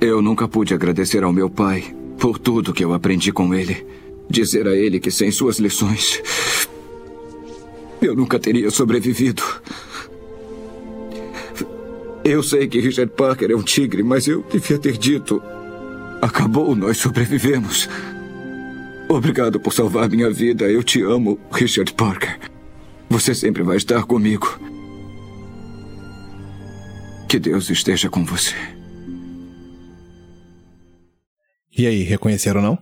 Eu 0.00 0.20
nunca 0.20 0.46
pude 0.46 0.74
agradecer 0.74 1.22
ao 1.22 1.32
meu 1.32 1.48
pai 1.48 1.94
por 2.18 2.38
tudo 2.38 2.72
que 2.72 2.84
eu 2.84 2.92
aprendi 2.92 3.32
com 3.32 3.54
ele. 3.54 3.86
Dizer 4.28 4.66
a 4.66 4.74
ele 4.74 5.00
que 5.00 5.10
sem 5.10 5.30
suas 5.30 5.58
lições 5.58 6.22
eu 8.06 8.14
nunca 8.14 8.38
teria 8.38 8.70
sobrevivido. 8.70 9.42
Eu 12.24 12.42
sei 12.42 12.66
que 12.66 12.80
Richard 12.80 13.12
Parker 13.12 13.50
é 13.50 13.56
um 13.56 13.62
tigre, 13.62 14.02
mas 14.02 14.26
eu 14.26 14.44
devia 14.50 14.78
ter 14.78 14.96
dito. 14.96 15.42
Acabou, 16.22 16.74
nós 16.74 16.96
sobrevivemos. 16.96 17.88
Obrigado 19.08 19.60
por 19.60 19.72
salvar 19.72 20.08
minha 20.08 20.30
vida. 20.30 20.64
Eu 20.64 20.82
te 20.82 21.02
amo, 21.02 21.38
Richard 21.52 21.92
Parker. 21.92 22.38
Você 23.10 23.34
sempre 23.34 23.62
vai 23.62 23.76
estar 23.76 24.02
comigo. 24.04 24.58
Que 27.28 27.38
Deus 27.38 27.68
esteja 27.68 28.08
com 28.08 28.24
você. 28.24 28.54
E 31.76 31.86
aí, 31.86 32.02
reconheceram 32.02 32.60
ou 32.60 32.66
não? 32.66 32.78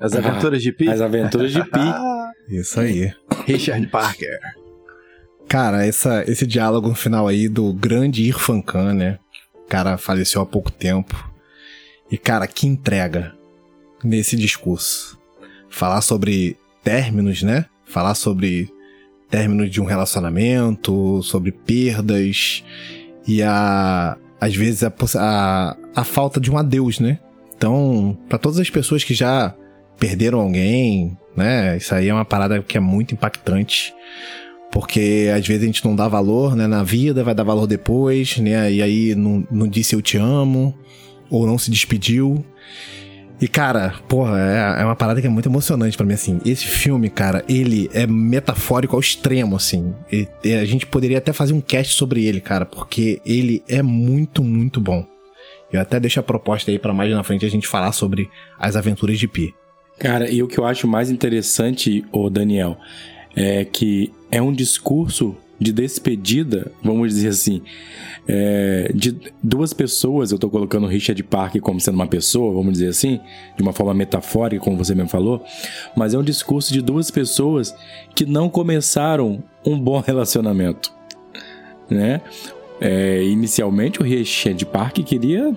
As 0.00 0.14
Aventuras 0.14 0.62
de 0.62 0.72
Pi? 0.72 0.88
As 0.88 1.00
Aventuras 1.00 1.52
de 1.52 1.62
Pi. 1.62 1.78
Isso 2.48 2.80
aí. 2.80 3.12
Richard 3.46 3.86
Parker. 3.86 4.38
Cara, 5.48 5.86
essa, 5.86 6.24
esse 6.26 6.46
diálogo 6.46 6.88
no 6.88 6.94
final 6.94 7.28
aí 7.28 7.48
do 7.48 7.72
grande 7.72 8.22
Irfan 8.24 8.60
Khan, 8.60 8.94
né? 8.94 9.18
O 9.54 9.68
cara 9.68 9.96
faleceu 9.96 10.40
há 10.40 10.46
pouco 10.46 10.70
tempo. 10.70 11.30
E, 12.10 12.18
cara, 12.18 12.46
que 12.46 12.66
entrega 12.66 13.34
nesse 14.02 14.36
discurso. 14.36 15.18
Falar 15.68 16.00
sobre 16.00 16.56
términos, 16.82 17.42
né? 17.42 17.66
Falar 17.86 18.14
sobre 18.14 18.68
términos 19.30 19.70
de 19.70 19.80
um 19.80 19.84
relacionamento, 19.84 21.22
sobre 21.22 21.52
perdas 21.52 22.62
e 23.26 23.42
a 23.42 24.18
às 24.40 24.56
vezes 24.56 24.82
a, 24.82 24.92
a, 25.18 25.76
a 25.94 26.04
falta 26.04 26.40
de 26.40 26.50
um 26.50 26.58
adeus, 26.58 26.98
né? 26.98 27.20
Então, 27.62 28.18
para 28.28 28.38
todas 28.38 28.58
as 28.58 28.68
pessoas 28.68 29.04
que 29.04 29.14
já 29.14 29.54
perderam 29.96 30.40
alguém, 30.40 31.16
né? 31.36 31.76
Isso 31.76 31.94
aí 31.94 32.08
é 32.08 32.12
uma 32.12 32.24
parada 32.24 32.60
que 32.60 32.76
é 32.76 32.80
muito 32.80 33.14
impactante. 33.14 33.94
Porque 34.72 35.30
às 35.32 35.46
vezes 35.46 35.62
a 35.62 35.66
gente 35.66 35.84
não 35.84 35.94
dá 35.94 36.08
valor 36.08 36.56
né, 36.56 36.66
na 36.66 36.82
vida, 36.82 37.22
vai 37.22 37.36
dar 37.36 37.44
valor 37.44 37.68
depois, 37.68 38.36
né? 38.38 38.72
E 38.72 38.82
aí 38.82 39.14
não, 39.14 39.46
não 39.48 39.68
disse 39.68 39.94
eu 39.94 40.02
te 40.02 40.16
amo, 40.16 40.76
ou 41.30 41.46
não 41.46 41.56
se 41.56 41.70
despediu. 41.70 42.44
E, 43.40 43.46
cara, 43.46 43.94
porra, 44.08 44.40
é, 44.40 44.82
é 44.82 44.84
uma 44.84 44.96
parada 44.96 45.20
que 45.20 45.28
é 45.28 45.30
muito 45.30 45.48
emocionante 45.48 45.96
pra 45.96 46.04
mim, 46.04 46.14
assim. 46.14 46.40
Esse 46.44 46.66
filme, 46.66 47.08
cara, 47.08 47.44
ele 47.48 47.88
é 47.92 48.08
metafórico 48.08 48.96
ao 48.96 49.00
extremo, 49.00 49.54
assim. 49.54 49.94
E 50.10 50.52
a 50.52 50.64
gente 50.64 50.84
poderia 50.84 51.18
até 51.18 51.32
fazer 51.32 51.52
um 51.52 51.60
cast 51.60 51.94
sobre 51.94 52.24
ele, 52.24 52.40
cara, 52.40 52.66
porque 52.66 53.22
ele 53.24 53.62
é 53.68 53.82
muito, 53.82 54.42
muito 54.42 54.80
bom. 54.80 55.11
Eu 55.72 55.80
até 55.80 55.98
deixo 55.98 56.20
a 56.20 56.22
proposta 56.22 56.70
aí 56.70 56.78
pra 56.78 56.92
mais 56.92 57.10
na 57.10 57.22
frente 57.22 57.46
a 57.46 57.50
gente 57.50 57.66
falar 57.66 57.92
sobre 57.92 58.30
as 58.58 58.76
aventuras 58.76 59.18
de 59.18 59.26
Pi. 59.26 59.54
Cara, 59.98 60.30
e 60.30 60.42
o 60.42 60.48
que 60.48 60.58
eu 60.58 60.66
acho 60.66 60.86
mais 60.86 61.10
interessante, 61.10 62.04
ô 62.12 62.28
Daniel, 62.28 62.76
é 63.34 63.64
que 63.64 64.12
é 64.30 64.42
um 64.42 64.52
discurso 64.52 65.36
de 65.62 65.72
despedida, 65.72 66.72
vamos 66.82 67.14
dizer 67.14 67.28
assim, 67.28 67.62
é, 68.26 68.90
de 68.94 69.16
duas 69.42 69.72
pessoas. 69.72 70.32
Eu 70.32 70.38
tô 70.38 70.50
colocando 70.50 70.84
o 70.84 70.88
Richard 70.88 71.22
Parker 71.22 71.62
como 71.62 71.80
sendo 71.80 71.94
uma 71.94 72.06
pessoa, 72.06 72.52
vamos 72.52 72.72
dizer 72.74 72.88
assim, 72.88 73.20
de 73.56 73.62
uma 73.62 73.72
forma 73.72 73.94
metafórica, 73.94 74.62
como 74.62 74.76
você 74.76 74.94
mesmo 74.94 75.08
falou, 75.08 75.44
mas 75.96 76.14
é 76.14 76.18
um 76.18 76.22
discurso 76.22 76.72
de 76.72 76.82
duas 76.82 77.10
pessoas 77.10 77.74
que 78.14 78.26
não 78.26 78.48
começaram 78.48 79.42
um 79.64 79.78
bom 79.78 80.00
relacionamento, 80.04 80.92
né? 81.88 82.20
É, 82.84 83.22
inicialmente 83.22 84.00
o 84.00 84.02
Richard 84.02 84.66
Parker 84.66 85.04
queria 85.04 85.56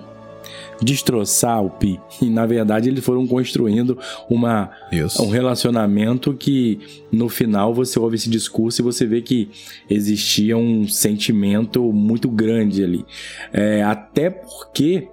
destroçar 0.80 1.62
o 1.64 1.70
Pi. 1.70 2.00
E 2.22 2.30
na 2.30 2.46
verdade 2.46 2.88
eles 2.88 3.04
foram 3.04 3.26
construindo 3.26 3.98
uma, 4.30 4.70
Isso. 4.90 5.22
um 5.22 5.28
relacionamento 5.28 6.32
que 6.32 6.78
no 7.12 7.28
final 7.28 7.74
você 7.74 7.98
ouve 7.98 8.16
esse 8.16 8.30
discurso 8.30 8.80
e 8.80 8.84
você 8.84 9.04
vê 9.04 9.20
que 9.20 9.50
existia 9.90 10.56
um 10.56 10.88
sentimento 10.88 11.82
muito 11.92 12.28
grande 12.30 12.82
ali. 12.82 13.04
É, 13.52 13.82
até 13.82 14.30
porque 14.30 15.08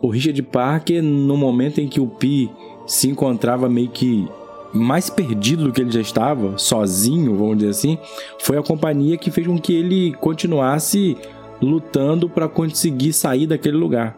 o 0.00 0.08
Richard 0.10 0.40
Parker, 0.42 1.02
no 1.02 1.36
momento 1.36 1.80
em 1.80 1.88
que 1.88 2.00
o 2.00 2.06
Pi 2.06 2.50
se 2.86 3.08
encontrava 3.08 3.68
meio 3.68 3.88
que 3.88 4.28
mais 4.72 5.10
perdido 5.10 5.64
do 5.64 5.72
que 5.72 5.80
ele 5.80 5.90
já 5.90 6.00
estava, 6.00 6.56
sozinho, 6.56 7.36
vamos 7.36 7.58
dizer 7.58 7.70
assim, 7.70 7.98
foi 8.40 8.56
a 8.56 8.62
companhia 8.62 9.16
que 9.18 9.30
fez 9.30 9.46
com 9.46 9.58
que 9.58 9.74
ele 9.74 10.12
continuasse 10.14 11.16
lutando 11.60 12.28
para 12.28 12.48
conseguir 12.48 13.12
sair 13.12 13.46
daquele 13.46 13.76
lugar. 13.76 14.16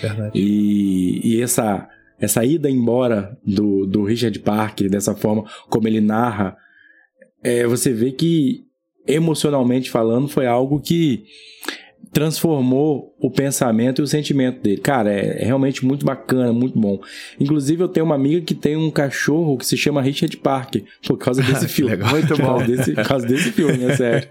Verdade. 0.00 0.38
E, 0.38 1.20
e 1.24 1.42
essa, 1.42 1.88
essa 2.18 2.44
ida 2.44 2.70
embora 2.70 3.36
do, 3.44 3.86
do 3.86 4.04
Richard 4.04 4.38
Parker, 4.40 4.88
dessa 4.88 5.14
forma 5.14 5.44
como 5.68 5.88
ele 5.88 6.00
narra, 6.00 6.56
é, 7.42 7.66
você 7.66 7.92
vê 7.92 8.12
que, 8.12 8.64
emocionalmente 9.06 9.90
falando, 9.90 10.28
foi 10.28 10.46
algo 10.46 10.80
que 10.80 11.24
transformou 12.12 13.14
o 13.18 13.30
pensamento 13.30 14.00
e 14.00 14.04
o 14.04 14.06
sentimento 14.06 14.62
dele. 14.62 14.80
Cara, 14.80 15.12
é, 15.12 15.42
é 15.42 15.44
realmente 15.46 15.84
muito 15.84 16.04
bacana, 16.04 16.52
muito 16.52 16.78
bom. 16.78 17.00
Inclusive, 17.40 17.82
eu 17.82 17.88
tenho 17.88 18.04
uma 18.06 18.14
amiga 18.14 18.40
que 18.42 18.54
tem 18.54 18.76
um 18.76 18.90
cachorro 18.90 19.56
que 19.56 19.64
se 19.66 19.76
chama 19.76 20.02
Richard 20.02 20.36
Parker, 20.36 20.84
por 21.06 21.16
causa 21.16 21.40
desse 21.44 21.66
filme. 21.68 21.92
legal. 21.92 22.10
Muito 22.10 22.28
Por 22.36 22.42
bom. 22.44 22.62
desse- 22.64 22.92
Por 22.94 23.04
causa 23.04 23.26
desse 23.26 23.50
filme, 23.52 23.82
é 23.84 23.96
sério. 23.96 24.28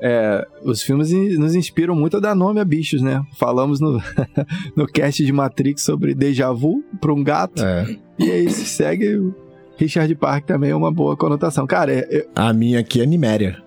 É, 0.00 0.46
os 0.62 0.80
filmes 0.82 1.10
nos 1.38 1.54
inspiram 1.56 1.94
muito 1.94 2.16
a 2.16 2.20
dar 2.20 2.34
nome 2.34 2.60
a 2.60 2.64
bichos, 2.64 3.02
né? 3.02 3.20
Falamos 3.36 3.80
no, 3.80 4.00
no 4.76 4.86
cast 4.86 5.24
de 5.24 5.32
Matrix 5.32 5.82
sobre 5.82 6.14
déjà 6.14 6.52
vu 6.52 6.84
para 7.00 7.12
um 7.12 7.22
gato. 7.24 7.64
É. 7.64 7.96
E 8.18 8.30
aí 8.30 8.48
se 8.50 8.64
segue 8.64 9.32
Richard 9.76 10.12
Park 10.16 10.44
também 10.44 10.70
é 10.70 10.74
uma 10.76 10.92
boa 10.92 11.16
conotação. 11.16 11.66
Cara, 11.66 11.92
é- 11.92 12.06
é- 12.18 12.26
A 12.34 12.52
minha 12.52 12.78
aqui 12.78 13.00
é 13.00 13.06
Niméria, 13.06 13.60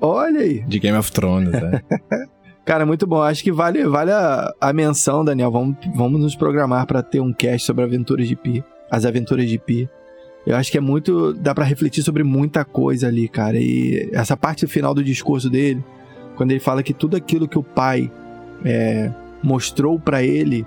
olha 0.00 0.40
aí. 0.40 0.60
de 0.66 0.78
Game 0.78 0.96
of 0.96 1.10
Thrones. 1.12 1.50
né? 1.52 1.80
Cara, 2.64 2.86
muito 2.86 3.06
bom. 3.06 3.20
Acho 3.20 3.44
que 3.44 3.52
vale, 3.52 3.84
vale 3.84 4.10
a, 4.10 4.52
a 4.60 4.72
menção, 4.72 5.24
Daniel. 5.24 5.50
Vamos, 5.50 5.76
vamos 5.94 6.20
nos 6.20 6.34
programar 6.34 6.86
para 6.86 7.02
ter 7.02 7.20
um 7.20 7.32
cast 7.32 7.66
sobre 7.66 7.84
aventuras 7.84 8.26
de 8.26 8.34
Pi. 8.34 8.64
As 8.90 9.04
aventuras 9.04 9.48
de 9.48 9.58
Pi. 9.58 9.88
Eu 10.46 10.56
acho 10.56 10.70
que 10.70 10.78
é 10.78 10.80
muito. 10.80 11.34
dá 11.34 11.54
pra 11.54 11.64
refletir 11.64 12.02
sobre 12.02 12.22
muita 12.22 12.64
coisa 12.64 13.08
ali, 13.08 13.28
cara. 13.28 13.58
E 13.58 14.08
essa 14.12 14.36
parte 14.36 14.66
final 14.66 14.94
do 14.94 15.04
discurso 15.04 15.50
dele, 15.50 15.84
quando 16.36 16.52
ele 16.52 16.60
fala 16.60 16.82
que 16.82 16.94
tudo 16.94 17.16
aquilo 17.16 17.46
que 17.46 17.58
o 17.58 17.62
pai 17.62 18.10
é, 18.64 19.10
mostrou 19.42 19.98
pra 19.98 20.22
ele 20.22 20.66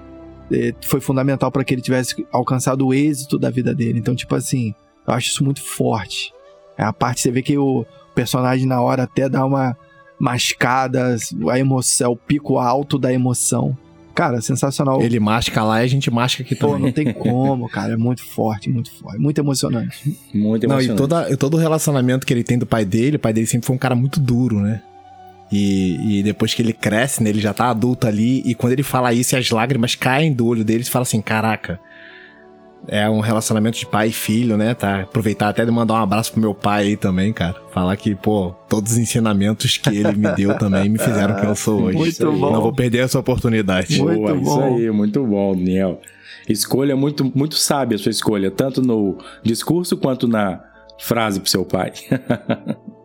é, 0.51 0.73
foi 0.83 0.99
fundamental 0.99 1.51
para 1.51 1.63
que 1.63 1.73
ele 1.73 1.81
tivesse 1.81 2.25
alcançado 2.31 2.85
o 2.85 2.93
êxito 2.93 3.39
da 3.39 3.49
vida 3.49 3.73
dele. 3.73 3.97
Então, 3.99 4.15
tipo 4.15 4.35
assim, 4.35 4.73
eu 5.07 5.13
acho 5.13 5.29
isso 5.29 5.43
muito 5.43 5.63
forte. 5.63 6.31
É 6.77 6.83
a 6.83 6.93
parte 6.93 7.21
você 7.21 7.31
vê 7.31 7.41
que 7.41 7.57
o 7.57 7.85
personagem 8.17 8.65
na 8.65 8.81
hora 8.81 9.03
até 9.03 9.29
dá 9.29 9.45
uma 9.45 9.77
mascada, 10.19 11.15
a 11.51 11.59
emoção, 11.59 12.13
o 12.13 12.17
pico 12.17 12.57
alto 12.57 12.97
da 12.97 13.13
emoção. 13.13 13.77
Cara, 14.15 14.41
sensacional. 14.41 14.99
Ele 14.99 15.19
masca 15.19 15.63
lá 15.63 15.83
e 15.83 15.85
a 15.85 15.87
gente 15.87 16.09
masca 16.09 16.41
aqui 16.41 16.55
Pô, 16.55 16.69
também. 16.69 16.81
não 16.85 16.91
tem 16.91 17.13
como, 17.13 17.69
cara. 17.69 17.93
É 17.93 17.95
muito 17.95 18.23
forte, 18.23 18.67
muito 18.67 18.91
forte. 18.91 19.19
Muito 19.19 19.37
emocionante. 19.39 20.17
Muito 20.33 20.67
Não, 20.67 20.81
e 20.81 20.85
emocionante. 20.85 20.97
toda, 20.97 21.31
e 21.31 21.37
todo 21.37 21.53
o 21.53 21.57
relacionamento 21.57 22.25
que 22.25 22.33
ele 22.33 22.43
tem 22.43 22.57
do 22.57 22.65
pai 22.65 22.83
dele, 22.83 23.17
o 23.17 23.19
pai 23.19 23.31
dele 23.31 23.45
sempre 23.45 23.67
foi 23.67 23.75
um 23.75 23.79
cara 23.79 23.93
muito 23.93 24.19
duro, 24.19 24.59
né? 24.59 24.81
E, 25.51 26.19
e 26.19 26.23
depois 26.23 26.55
que 26.55 26.63
ele 26.63 26.73
cresce, 26.73 27.21
né, 27.21 27.29
ele 27.29 27.39
já 27.39 27.53
tá 27.53 27.69
adulto 27.69 28.07
ali, 28.07 28.41
e 28.43 28.55
quando 28.55 28.73
ele 28.73 28.81
fala 28.81 29.13
isso 29.13 29.35
e 29.35 29.37
as 29.37 29.51
lágrimas 29.51 29.93
caem 29.93 30.33
do 30.33 30.47
olho 30.47 30.65
dele, 30.65 30.83
você 30.83 30.89
fala 30.89 31.03
assim, 31.03 31.21
caraca, 31.21 31.79
é 32.87 33.09
um 33.09 33.19
relacionamento 33.19 33.77
de 33.77 33.85
pai 33.85 34.09
e 34.09 34.11
filho, 34.11 34.57
né? 34.57 34.73
Tá? 34.73 35.01
Aproveitar 35.01 35.49
até 35.49 35.65
de 35.65 35.71
mandar 35.71 35.95
um 35.95 36.03
abraço 36.03 36.31
pro 36.31 36.41
meu 36.41 36.53
pai 36.53 36.87
aí 36.87 36.97
também, 36.97 37.33
cara. 37.33 37.55
Falar 37.71 37.95
que, 37.97 38.15
pô, 38.15 38.53
todos 38.69 38.93
os 38.93 38.97
ensinamentos 38.97 39.77
que 39.77 39.89
ele 39.89 40.13
me 40.13 40.31
deu 40.35 40.57
também 40.57 40.89
me 40.89 40.97
fizeram 40.97 41.35
quem 41.35 41.49
eu 41.49 41.55
sou 41.55 41.83
hoje. 41.83 41.97
Muito 41.97 42.11
Isso 42.11 42.31
bom. 42.31 42.51
Não 42.51 42.61
vou 42.61 42.73
perder 42.73 42.99
essa 42.99 43.19
oportunidade. 43.19 44.01
Muito 44.01 44.19
Boa, 44.19 44.35
isso 44.35 44.43
bom. 44.43 44.75
aí, 44.75 44.91
muito 44.91 45.25
bom, 45.25 45.55
Daniel. 45.55 46.01
Escolha 46.47 46.95
muito, 46.95 47.31
muito 47.35 47.55
sábia 47.55 47.95
a 47.95 47.99
sua 47.99 48.09
escolha, 48.09 48.49
tanto 48.49 48.81
no 48.81 49.17
discurso 49.43 49.97
quanto 49.97 50.27
na 50.27 50.63
frase 50.99 51.39
pro 51.39 51.49
seu 51.49 51.65
pai. 51.65 51.91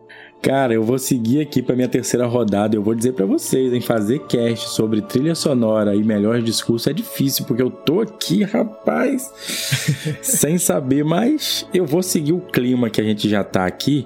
Cara, 0.43 0.73
eu 0.73 0.83
vou 0.83 0.99
seguir 0.99 1.39
aqui 1.39 1.61
pra 1.61 1.73
minha 1.73 1.87
terceira 1.87 2.27
rodada. 2.27 2.75
Eu 2.75 2.83
vou 2.83 2.93
dizer 2.93 3.13
pra 3.13 3.25
vocês, 3.25 3.71
em 3.71 3.79
fazer 3.79 4.19
cast 4.27 4.71
sobre 4.71 5.01
trilha 5.01 5.35
sonora 5.35 5.95
e 5.95 6.03
melhor 6.03 6.41
discurso 6.41 6.89
é 6.89 6.93
difícil, 6.93 7.45
porque 7.45 7.61
eu 7.61 7.71
tô 7.71 8.01
aqui, 8.01 8.43
rapaz, 8.43 9.31
sem 10.21 10.57
saber, 10.57 11.05
mas 11.05 11.65
eu 11.73 11.85
vou 11.85 12.03
seguir 12.03 12.33
o 12.33 12.41
clima 12.41 12.89
que 12.89 12.99
a 12.99 13.03
gente 13.05 13.29
já 13.29 13.41
tá 13.41 13.65
aqui 13.65 14.05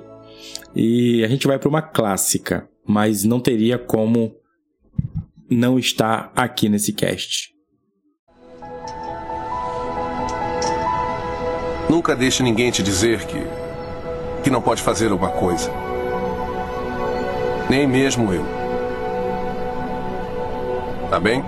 e 0.75 1.23
a 1.23 1.27
gente 1.27 1.47
vai 1.47 1.57
pra 1.57 1.69
uma 1.69 1.81
clássica, 1.81 2.69
mas 2.85 3.23
não 3.23 3.39
teria 3.39 3.79
como 3.79 4.35
não 5.49 5.79
estar 5.79 6.31
aqui 6.35 6.69
nesse 6.69 6.93
cast. 6.93 7.51
Nunca 11.89 12.15
deixe 12.15 12.43
ninguém 12.43 12.69
te 12.69 12.83
dizer 12.83 13.25
que. 13.25 13.39
que 14.43 14.51
não 14.51 14.61
pode 14.61 14.83
fazer 14.83 15.11
uma 15.11 15.31
coisa. 15.31 15.86
Nem 17.70 17.86
mesmo 17.86 18.34
eu. 18.34 18.45
Tá 21.09 21.20
bem? 21.20 21.43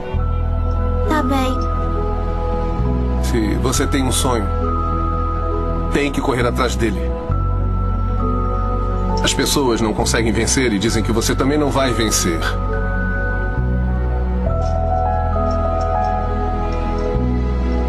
Tá 1.07 1.23
bem. 1.23 1.57
Se 3.23 3.55
você 3.55 3.85
tem 3.87 4.03
um 4.03 4.11
sonho, 4.11 4.45
tem 5.93 6.11
que 6.11 6.19
correr 6.21 6.45
atrás 6.45 6.75
dele. 6.75 6.99
As 9.23 9.33
pessoas 9.33 9.81
não 9.81 9.93
conseguem 9.93 10.31
vencer 10.31 10.71
e 10.71 10.79
dizem 10.79 11.03
que 11.03 11.11
você 11.11 11.35
também 11.35 11.57
não 11.57 11.69
vai 11.69 11.93
vencer. 11.93 12.39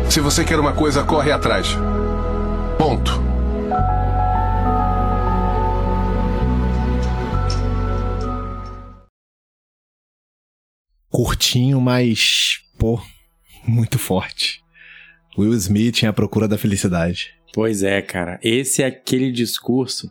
Se 0.09 0.21
você 0.21 0.43
quer 0.45 0.59
uma 0.59 0.73
coisa, 0.73 1.05
corre 1.05 1.31
atrás. 1.31 1.79
Ponto. 2.77 3.30
Curtinho, 11.11 11.81
mas, 11.81 12.61
pô, 12.79 13.01
muito 13.67 13.99
forte. 13.99 14.63
Will 15.37 15.55
Smith 15.55 16.03
em 16.03 16.07
A 16.07 16.13
Procura 16.13 16.47
da 16.47 16.57
Felicidade. 16.57 17.35
Pois 17.53 17.83
é, 17.83 18.01
cara. 18.01 18.39
Esse 18.43 18.83
é 18.83 18.87
aquele 18.87 19.33
discurso 19.33 20.11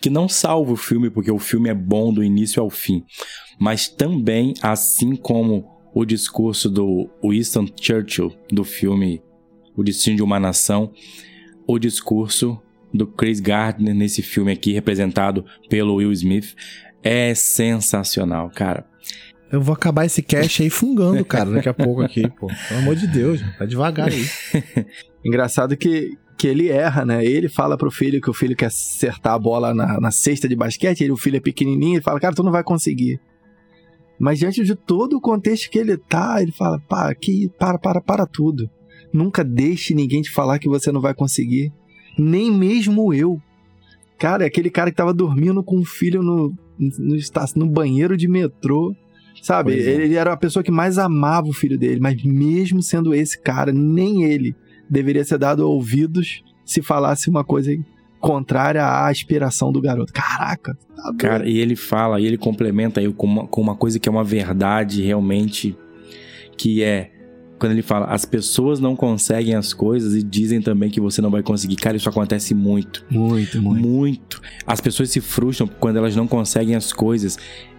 que 0.00 0.08
não 0.08 0.28
salva 0.28 0.72
o 0.72 0.76
filme, 0.76 1.10
porque 1.10 1.30
o 1.30 1.38
filme 1.38 1.68
é 1.68 1.74
bom 1.74 2.12
do 2.12 2.22
início 2.22 2.62
ao 2.62 2.70
fim. 2.70 3.04
Mas 3.58 3.88
também, 3.88 4.54
assim 4.62 5.16
como 5.16 5.68
o 5.92 6.04
discurso 6.04 6.70
do 6.70 7.10
Winston 7.22 7.66
Churchill 7.80 8.32
do 8.52 8.62
filme 8.62 9.20
O 9.76 9.82
Destino 9.82 10.16
de 10.16 10.22
uma 10.22 10.38
Nação, 10.38 10.92
o 11.66 11.78
discurso 11.78 12.60
do 12.94 13.06
Chris 13.06 13.40
Gardner 13.40 13.94
nesse 13.94 14.22
filme 14.22 14.52
aqui, 14.52 14.72
representado 14.72 15.44
pelo 15.68 15.96
Will 15.96 16.12
Smith, 16.12 16.54
é 17.02 17.34
sensacional, 17.34 18.50
cara. 18.50 18.86
Eu 19.50 19.62
vou 19.62 19.74
acabar 19.74 20.04
esse 20.04 20.22
cast 20.22 20.62
aí 20.62 20.68
fungando, 20.68 21.24
cara, 21.24 21.50
daqui 21.50 21.68
a 21.68 21.74
pouco 21.74 22.02
aqui, 22.02 22.28
pô. 22.28 22.48
Pelo 22.68 22.80
amor 22.80 22.94
de 22.94 23.06
Deus, 23.06 23.40
tá 23.58 23.64
devagar 23.64 24.08
aí. 24.08 24.26
Engraçado 25.24 25.76
que, 25.76 26.18
que 26.36 26.46
ele 26.46 26.68
erra, 26.68 27.04
né? 27.04 27.24
Ele 27.24 27.48
fala 27.48 27.76
pro 27.76 27.90
filho 27.90 28.20
que 28.20 28.28
o 28.28 28.34
filho 28.34 28.54
quer 28.54 28.66
acertar 28.66 29.34
a 29.34 29.38
bola 29.38 29.72
na, 29.72 29.98
na 30.00 30.10
cesta 30.10 30.48
de 30.48 30.54
basquete, 30.54 31.02
ele, 31.02 31.12
o 31.12 31.16
filho 31.16 31.36
é 31.36 31.40
pequenininho, 31.40 31.96
ele 31.96 32.02
fala, 32.02 32.20
cara, 32.20 32.34
tu 32.34 32.42
não 32.42 32.52
vai 32.52 32.62
conseguir. 32.62 33.20
Mas 34.18 34.38
diante 34.38 34.64
de 34.64 34.74
todo 34.74 35.16
o 35.16 35.20
contexto 35.20 35.70
que 35.70 35.78
ele 35.78 35.96
tá, 35.96 36.42
ele 36.42 36.52
fala, 36.52 36.78
para, 36.88 37.14
que, 37.14 37.48
para, 37.58 37.78
para, 37.78 38.00
para 38.00 38.26
tudo. 38.26 38.68
Nunca 39.12 39.44
deixe 39.44 39.94
ninguém 39.94 40.20
te 40.20 40.30
falar 40.30 40.58
que 40.58 40.68
você 40.68 40.90
não 40.90 41.00
vai 41.00 41.14
conseguir. 41.14 41.72
Nem 42.18 42.50
mesmo 42.50 43.14
eu. 43.14 43.40
Cara, 44.18 44.42
é 44.42 44.46
aquele 44.46 44.68
cara 44.68 44.90
que 44.90 44.96
tava 44.96 45.14
dormindo 45.14 45.62
com 45.62 45.78
o 45.78 45.84
filho 45.84 46.22
no, 46.22 46.52
no, 46.78 47.16
no 47.56 47.66
banheiro 47.66 48.16
de 48.16 48.28
metrô. 48.28 48.92
Sabe? 49.42 49.72
É. 49.72 49.76
Ele 49.76 50.14
era 50.14 50.32
a 50.32 50.36
pessoa 50.36 50.62
que 50.62 50.70
mais 50.70 50.98
amava 50.98 51.48
o 51.48 51.52
filho 51.52 51.78
dele, 51.78 52.00
mas 52.00 52.22
mesmo 52.22 52.82
sendo 52.82 53.14
esse 53.14 53.40
cara, 53.40 53.72
nem 53.72 54.24
ele 54.24 54.54
deveria 54.88 55.24
ser 55.24 55.38
dado 55.38 55.60
ouvidos 55.60 56.42
se 56.64 56.82
falasse 56.82 57.28
uma 57.28 57.44
coisa 57.44 57.72
contrária 58.20 58.82
à 58.82 59.08
aspiração 59.08 59.72
do 59.72 59.80
garoto. 59.80 60.12
Caraca, 60.12 60.76
tá. 60.96 61.14
Cara, 61.18 61.48
e 61.48 61.58
ele 61.58 61.76
fala, 61.76 62.20
e 62.20 62.26
ele 62.26 62.36
complementa 62.36 63.00
aí 63.00 63.12
com 63.12 63.26
uma, 63.26 63.46
com 63.46 63.60
uma 63.60 63.76
coisa 63.76 63.98
que 63.98 64.08
é 64.08 64.12
uma 64.12 64.24
verdade 64.24 65.02
realmente, 65.02 65.76
que 66.56 66.82
é 66.82 67.12
quando 67.58 67.72
ele 67.72 67.82
fala, 67.82 68.06
as 68.06 68.24
pessoas 68.24 68.78
não 68.78 68.94
conseguem 68.94 69.54
as 69.54 69.72
coisas 69.72 70.14
e 70.14 70.22
dizem 70.22 70.62
também 70.62 70.88
que 70.90 71.00
você 71.00 71.20
não 71.20 71.30
vai 71.30 71.42
conseguir. 71.42 71.76
Cara, 71.76 71.96
isso 71.96 72.08
acontece 72.08 72.54
muito. 72.54 73.04
Muito, 73.10 73.60
muito. 73.60 73.88
Muito. 73.88 74.42
As 74.64 74.80
pessoas 74.80 75.10
se 75.10 75.20
frustram 75.20 75.66
quando 75.66 75.96
elas 75.96 76.14
não 76.14 76.28
conseguem 76.28 76.76
as 76.76 76.92
coisas. 76.92 77.36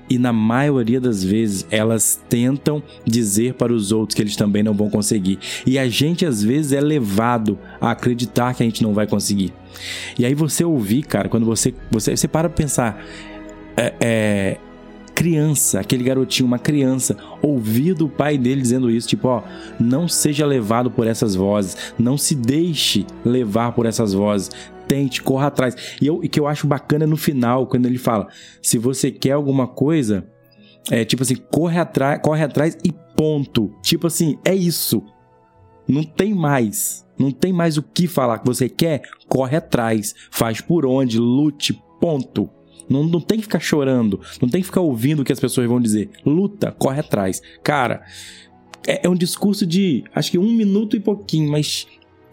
E 0.09 0.17
na 0.17 0.33
maioria 0.33 0.99
das 0.99 1.23
vezes 1.23 1.65
elas 1.69 2.19
tentam 2.27 2.81
dizer 3.05 3.53
para 3.53 3.73
os 3.73 3.91
outros 3.91 4.15
que 4.15 4.21
eles 4.21 4.35
também 4.35 4.63
não 4.63 4.73
vão 4.73 4.89
conseguir. 4.89 5.39
E 5.65 5.77
a 5.77 5.87
gente 5.87 6.25
às 6.25 6.43
vezes 6.43 6.71
é 6.73 6.81
levado 6.81 7.57
a 7.79 7.91
acreditar 7.91 8.53
que 8.53 8.63
a 8.63 8.65
gente 8.65 8.83
não 8.83 8.93
vai 8.93 9.07
conseguir. 9.07 9.53
E 10.17 10.25
aí 10.25 10.33
você 10.33 10.63
ouvir, 10.63 11.03
cara, 11.03 11.29
quando 11.29 11.45
você 11.45 11.73
você, 11.91 12.15
você 12.15 12.27
para 12.27 12.49
pensar, 12.49 13.03
é, 13.77 13.93
é, 13.99 14.57
criança, 15.19 15.81
aquele 15.81 16.01
garotinho, 16.01 16.47
uma 16.47 16.57
criança, 16.57 17.17
ouvir 17.41 17.93
do 17.93 18.07
pai 18.07 18.37
dele 18.37 18.61
dizendo 18.61 18.89
isso, 18.89 19.05
tipo, 19.05 19.27
ó, 19.27 19.43
não 19.77 20.07
seja 20.07 20.45
levado 20.45 20.89
por 20.89 21.05
essas 21.05 21.35
vozes, 21.35 21.75
não 21.99 22.17
se 22.17 22.33
deixe 22.33 23.05
levar 23.25 23.73
por 23.73 23.85
essas 23.85 24.13
vozes, 24.13 24.49
tente, 24.89 25.21
corra 25.21 25.47
atrás. 25.47 25.75
E 26.01 26.09
o 26.09 26.19
que 26.21 26.39
eu 26.39 26.47
acho 26.47 26.65
bacana 26.65 27.05
no 27.05 27.15
final, 27.15 27.67
quando 27.67 27.85
ele 27.85 27.99
fala: 27.99 28.27
se 28.61 28.79
você 28.79 29.11
quer 29.11 29.33
alguma 29.33 29.67
coisa, 29.67 30.27
é 30.89 31.05
tipo 31.05 31.21
assim, 31.21 31.35
corre 31.35 31.79
atrás, 31.79 32.19
corre 32.21 32.43
atrás 32.43 32.75
e 32.83 32.91
ponto. 33.15 33.71
Tipo 33.83 34.07
assim, 34.07 34.39
é 34.43 34.55
isso. 34.55 35.03
Não 35.87 36.03
tem 36.03 36.33
mais. 36.33 37.05
Não 37.17 37.31
tem 37.31 37.53
mais 37.53 37.77
o 37.77 37.83
que 37.83 38.07
falar 38.07 38.39
que 38.39 38.47
você 38.47 38.69
quer, 38.69 39.01
corre 39.27 39.57
atrás, 39.57 40.15
faz 40.31 40.61
por 40.61 40.85
onde, 40.85 41.19
lute, 41.19 41.79
ponto. 41.99 42.49
Não, 42.89 43.03
não 43.03 43.19
tem 43.19 43.37
que 43.37 43.43
ficar 43.43 43.59
chorando, 43.59 44.19
não 44.41 44.49
tem 44.49 44.61
que 44.61 44.67
ficar 44.67 44.81
ouvindo 44.81 45.21
o 45.21 45.25
que 45.25 45.33
as 45.33 45.39
pessoas 45.39 45.67
vão 45.67 45.81
dizer. 45.81 46.09
Luta, 46.25 46.71
corre 46.71 47.01
atrás. 47.01 47.41
Cara, 47.61 48.03
é, 48.87 49.05
é 49.05 49.09
um 49.09 49.15
discurso 49.15 49.65
de 49.65 50.03
acho 50.15 50.31
que 50.31 50.39
um 50.39 50.53
minuto 50.53 50.95
e 50.95 50.99
pouquinho, 50.99 51.51
mas 51.51 51.85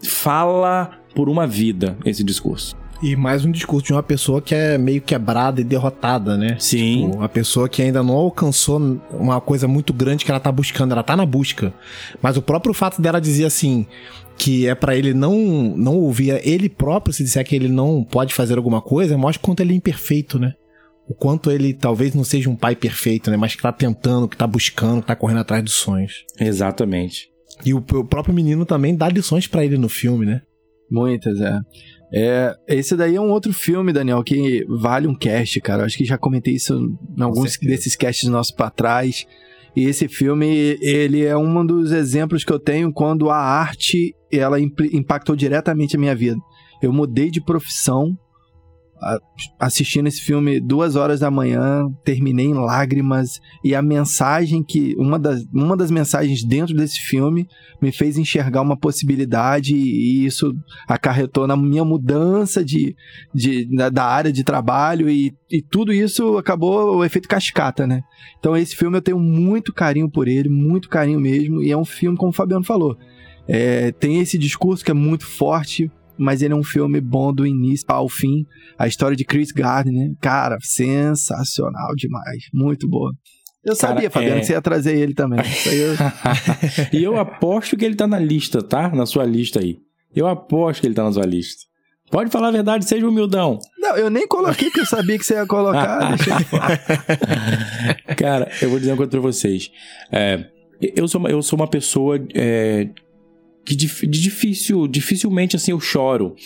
fala 0.02 0.98
por 1.16 1.30
uma 1.30 1.46
vida 1.46 1.96
esse 2.04 2.22
discurso. 2.22 2.76
E 3.02 3.16
mais 3.16 3.44
um 3.44 3.50
discurso 3.50 3.86
de 3.86 3.92
uma 3.92 4.02
pessoa 4.02 4.40
que 4.40 4.54
é 4.54 4.78
meio 4.78 5.00
quebrada 5.00 5.60
e 5.60 5.64
derrotada, 5.64 6.36
né? 6.36 6.56
Sim. 6.58 7.06
Tipo, 7.06 7.16
uma 7.16 7.28
pessoa 7.28 7.68
que 7.68 7.82
ainda 7.82 8.02
não 8.02 8.14
alcançou 8.14 8.78
uma 9.10 9.40
coisa 9.40 9.66
muito 9.66 9.92
grande 9.92 10.24
que 10.24 10.30
ela 10.30 10.40
tá 10.40 10.52
buscando, 10.52 10.92
ela 10.92 11.02
tá 11.02 11.16
na 11.16 11.26
busca. 11.26 11.72
Mas 12.22 12.36
o 12.36 12.42
próprio 12.42 12.72
fato 12.72 13.00
dela 13.00 13.20
dizer 13.20 13.46
assim, 13.46 13.86
que 14.36 14.66
é 14.66 14.74
para 14.74 14.94
ele 14.96 15.14
não 15.14 15.34
não 15.76 15.96
ouvir 15.96 16.40
ele 16.46 16.68
próprio 16.68 17.12
se 17.12 17.24
disser 17.24 17.44
que 17.44 17.56
ele 17.56 17.68
não 17.68 18.04
pode 18.04 18.34
fazer 18.34 18.56
alguma 18.56 18.80
coisa, 18.80 19.16
mostra 19.16 19.42
quanto 19.42 19.60
ele 19.60 19.72
é 19.72 19.76
imperfeito, 19.76 20.38
né? 20.38 20.54
O 21.08 21.14
quanto 21.14 21.50
ele 21.50 21.72
talvez 21.72 22.14
não 22.14 22.24
seja 22.24 22.50
um 22.50 22.56
pai 22.56 22.74
perfeito, 22.74 23.30
né? 23.30 23.36
Mas 23.36 23.54
que 23.54 23.62
tá 23.62 23.72
tentando, 23.72 24.28
que 24.28 24.36
tá 24.36 24.46
buscando, 24.46 25.02
que 25.02 25.06
tá 25.06 25.16
correndo 25.16 25.40
atrás 25.40 25.62
dos 25.62 25.74
sonhos. 25.74 26.24
Exatamente. 26.40 27.28
E 27.64 27.72
o, 27.72 27.78
o 27.78 28.04
próprio 28.04 28.34
menino 28.34 28.66
também 28.66 28.96
dá 28.96 29.08
lições 29.08 29.46
para 29.46 29.64
ele 29.64 29.78
no 29.78 29.88
filme, 29.88 30.26
né? 30.26 30.42
Muitas, 30.90 31.40
é. 31.40 31.60
é. 32.12 32.56
Esse 32.68 32.96
daí 32.96 33.16
é 33.16 33.20
um 33.20 33.30
outro 33.30 33.52
filme, 33.52 33.92
Daniel, 33.92 34.22
que 34.22 34.64
vale 34.68 35.06
um 35.06 35.14
cast, 35.14 35.60
cara. 35.60 35.82
Eu 35.82 35.86
acho 35.86 35.96
que 35.96 36.04
já 36.04 36.16
comentei 36.16 36.54
isso 36.54 36.74
em 37.16 37.22
alguns 37.22 37.56
desses 37.58 37.96
casts 37.96 38.28
nossos 38.28 38.52
para 38.52 38.70
trás. 38.70 39.26
E 39.74 39.84
esse 39.84 40.08
filme, 40.08 40.78
ele 40.80 41.24
é 41.24 41.36
um 41.36 41.66
dos 41.66 41.92
exemplos 41.92 42.44
que 42.44 42.52
eu 42.52 42.58
tenho 42.58 42.92
quando 42.92 43.28
a 43.28 43.36
arte, 43.36 44.14
ela 44.32 44.58
impactou 44.58 45.36
diretamente 45.36 45.96
a 45.96 45.98
minha 45.98 46.14
vida. 46.14 46.40
Eu 46.80 46.92
mudei 46.92 47.30
de 47.30 47.44
profissão 47.44 48.16
assistindo 49.58 50.06
esse 50.06 50.20
filme 50.20 50.58
duas 50.60 50.96
horas 50.96 51.20
da 51.20 51.30
manhã, 51.30 51.86
terminei 52.04 52.46
em 52.46 52.54
lágrimas 52.54 53.40
e 53.62 53.74
a 53.74 53.82
mensagem 53.82 54.62
que 54.62 54.94
uma 54.96 55.18
das, 55.18 55.44
uma 55.52 55.76
das 55.76 55.90
mensagens 55.90 56.42
dentro 56.42 56.74
desse 56.74 57.00
filme 57.00 57.46
me 57.80 57.92
fez 57.92 58.16
enxergar 58.16 58.62
uma 58.62 58.76
possibilidade 58.76 59.74
e 59.74 60.24
isso 60.24 60.54
acarretou 60.88 61.46
na 61.46 61.56
minha 61.56 61.84
mudança 61.84 62.64
de, 62.64 62.96
de 63.34 63.66
da 63.90 64.04
área 64.04 64.32
de 64.32 64.42
trabalho 64.42 65.10
e, 65.10 65.34
e 65.50 65.62
tudo 65.62 65.92
isso 65.92 66.38
acabou 66.38 66.96
o 66.96 67.04
efeito 67.04 67.28
cascata, 67.28 67.86
né? 67.86 68.02
Então 68.38 68.56
esse 68.56 68.74
filme 68.74 68.96
eu 68.96 69.02
tenho 69.02 69.18
muito 69.18 69.72
carinho 69.72 70.10
por 70.10 70.26
ele, 70.26 70.48
muito 70.48 70.88
carinho 70.88 71.20
mesmo 71.20 71.62
e 71.62 71.70
é 71.70 71.76
um 71.76 71.84
filme 71.84 72.16
como 72.16 72.30
o 72.30 72.34
Fabiano 72.34 72.64
falou. 72.64 72.96
É, 73.48 73.92
tem 73.92 74.20
esse 74.20 74.36
discurso 74.38 74.84
que 74.84 74.90
é 74.90 74.94
muito 74.94 75.24
forte, 75.24 75.90
mas 76.18 76.42
ele 76.42 76.54
é 76.54 76.56
um 76.56 76.62
filme 76.62 77.00
bom 77.00 77.32
do 77.32 77.46
início 77.46 77.84
ao 77.88 78.08
fim. 78.08 78.44
A 78.78 78.86
história 78.86 79.16
de 79.16 79.24
Chris 79.24 79.52
Gardner, 79.52 80.12
cara, 80.20 80.56
sensacional 80.60 81.94
demais, 81.96 82.44
muito 82.52 82.88
boa. 82.88 83.12
Eu 83.64 83.76
Cara, 83.76 83.94
sabia, 83.94 84.08
Fabiano, 84.08 84.36
é... 84.36 84.40
que 84.40 84.46
você 84.46 84.52
ia 84.52 84.62
trazer 84.62 84.96
ele 84.96 85.12
também. 85.12 85.40
Eu... 85.66 85.94
e 86.92 87.02
eu 87.02 87.18
aposto 87.18 87.76
que 87.76 87.84
ele 87.84 87.96
tá 87.96 88.06
na 88.06 88.18
lista, 88.18 88.62
tá? 88.62 88.88
Na 88.90 89.04
sua 89.04 89.24
lista 89.24 89.58
aí. 89.58 89.78
Eu 90.14 90.28
aposto 90.28 90.80
que 90.80 90.86
ele 90.86 90.94
tá 90.94 91.02
na 91.02 91.12
sua 91.12 91.26
lista. 91.26 91.64
Pode 92.08 92.30
falar 92.30 92.48
a 92.48 92.52
verdade, 92.52 92.84
seja 92.84 93.06
humildão. 93.06 93.58
Não, 93.78 93.96
eu 93.96 94.08
nem 94.08 94.28
coloquei 94.28 94.68
porque 94.68 94.82
eu 94.82 94.86
sabia 94.86 95.18
que 95.18 95.24
você 95.24 95.34
ia 95.34 95.46
colocar. 95.46 96.16
Cara, 98.16 98.48
eu 98.62 98.70
vou 98.70 98.78
dizer 98.78 98.92
uma 98.92 98.96
coisa 98.96 99.10
pra 99.10 99.20
vocês. 99.20 99.68
É, 100.12 100.46
eu, 100.80 101.08
sou 101.08 101.20
uma, 101.20 101.28
eu 101.28 101.42
sou 101.42 101.58
uma 101.58 101.66
pessoa 101.66 102.24
é, 102.34 102.88
que 103.66 103.74
de 103.74 103.88
difícil, 104.06 104.86
dificilmente 104.86 105.56
assim 105.56 105.72
eu 105.72 105.80
choro. 105.80 106.36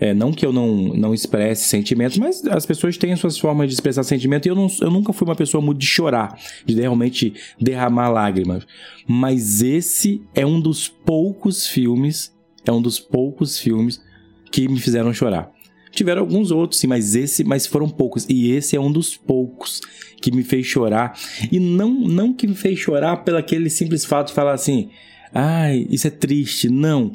É, 0.00 0.12
não 0.12 0.32
que 0.32 0.44
eu 0.44 0.52
não, 0.52 0.92
não 0.92 1.14
expresse 1.14 1.68
sentimentos, 1.68 2.18
mas 2.18 2.44
as 2.46 2.66
pessoas 2.66 2.98
têm 2.98 3.14
suas 3.14 3.38
formas 3.38 3.68
de 3.68 3.74
expressar 3.74 4.02
sentimento 4.02 4.46
e 4.46 4.48
eu, 4.48 4.56
não, 4.56 4.66
eu 4.80 4.90
nunca 4.90 5.12
fui 5.12 5.24
uma 5.26 5.36
pessoa 5.36 5.62
muito 5.62 5.78
de 5.78 5.86
chorar, 5.86 6.36
de 6.66 6.74
realmente 6.74 7.32
derramar 7.60 8.08
lágrimas. 8.08 8.66
Mas 9.06 9.62
esse 9.62 10.20
é 10.34 10.44
um 10.44 10.60
dos 10.60 10.88
poucos 10.88 11.68
filmes, 11.68 12.34
é 12.66 12.72
um 12.72 12.82
dos 12.82 12.98
poucos 12.98 13.56
filmes 13.56 14.02
que 14.50 14.66
me 14.66 14.80
fizeram 14.80 15.14
chorar. 15.14 15.52
Tiveram 15.92 16.22
alguns 16.22 16.50
outros, 16.50 16.80
sim, 16.80 16.88
mas 16.88 17.14
esse, 17.14 17.44
mas 17.44 17.68
foram 17.68 17.88
poucos. 17.88 18.26
E 18.28 18.50
esse 18.50 18.74
é 18.74 18.80
um 18.80 18.90
dos 18.90 19.16
poucos 19.16 19.80
que 20.20 20.32
me 20.32 20.42
fez 20.42 20.66
chorar. 20.66 21.16
E 21.52 21.60
não, 21.60 21.92
não 21.94 22.32
que 22.32 22.48
me 22.48 22.54
fez 22.56 22.80
chorar 22.80 23.18
pelo 23.18 23.36
aquele 23.36 23.70
simples 23.70 24.04
fato 24.04 24.28
de 24.28 24.34
falar 24.34 24.54
assim, 24.54 24.90
ai, 25.34 25.86
isso 25.90 26.06
é 26.06 26.10
triste. 26.10 26.68
Não. 26.68 27.12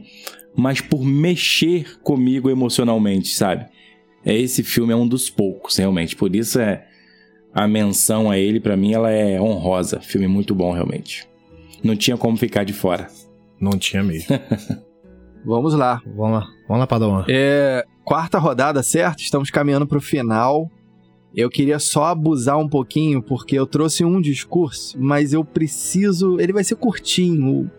Mas 0.56 0.82
por 0.82 1.04
mexer 1.04 2.00
comigo 2.02 2.50
emocionalmente, 2.50 3.30
sabe? 3.30 3.66
É 4.26 4.36
esse 4.36 4.62
filme 4.64 4.92
é 4.92 4.96
um 4.96 5.08
dos 5.08 5.30
poucos, 5.30 5.78
realmente. 5.78 6.16
Por 6.16 6.36
isso 6.36 6.60
é 6.60 6.86
a 7.54 7.68
menção 7.68 8.30
a 8.30 8.38
ele 8.38 8.60
para 8.60 8.76
mim 8.76 8.94
ela 8.94 9.10
é 9.10 9.42
honrosa. 9.42 10.00
Filme 10.02 10.28
muito 10.28 10.54
bom, 10.54 10.74
realmente. 10.74 11.28
Não 11.84 11.96
tinha 11.96 12.18
como 12.18 12.38
ficar 12.38 12.64
de 12.64 12.74
fora. 12.74 13.08
Não 13.60 13.78
tinha 13.78 14.04
mesmo. 14.04 14.28
Vamos 15.46 15.74
lá. 15.74 16.02
Vamos 16.06 16.40
lá. 16.40 16.48
Vamos 16.68 16.80
lá, 16.82 16.88
Padawan. 16.88 17.26
É, 17.30 17.86
quarta 18.04 18.38
rodada, 18.38 18.84
certo? 18.84 19.20
Estamos 19.20 19.50
caminhando 19.50 19.88
para 19.88 19.98
o 19.98 20.02
final. 20.02 20.70
Eu 21.34 21.50
queria 21.50 21.80
só 21.80 22.06
abusar 22.06 22.58
um 22.58 22.68
pouquinho, 22.68 23.22
porque 23.22 23.56
eu 23.58 23.66
trouxe 23.66 24.04
um 24.04 24.20
discurso, 24.20 24.98
mas 25.00 25.32
eu 25.32 25.46
preciso. 25.46 26.40
Ele 26.40 26.52
vai 26.52 26.64
ser 26.64 26.76
curtinho 26.76 27.70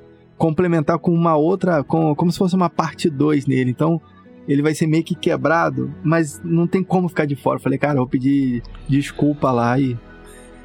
complementar 0.40 0.98
com 0.98 1.12
uma 1.12 1.36
outra, 1.36 1.84
com, 1.84 2.14
como 2.14 2.32
se 2.32 2.38
fosse 2.38 2.56
uma 2.56 2.70
parte 2.70 3.10
2 3.10 3.44
nele. 3.44 3.70
Então, 3.70 4.00
ele 4.48 4.62
vai 4.62 4.74
ser 4.74 4.86
meio 4.86 5.04
que 5.04 5.14
quebrado, 5.14 5.94
mas 6.02 6.40
não 6.42 6.66
tem 6.66 6.82
como 6.82 7.10
ficar 7.10 7.26
de 7.26 7.36
fora. 7.36 7.58
Eu 7.58 7.62
falei, 7.62 7.78
cara, 7.78 7.92
eu 7.92 7.98
vou 7.98 8.08
pedir 8.08 8.62
desculpa 8.88 9.52
lá 9.52 9.78
e 9.78 9.98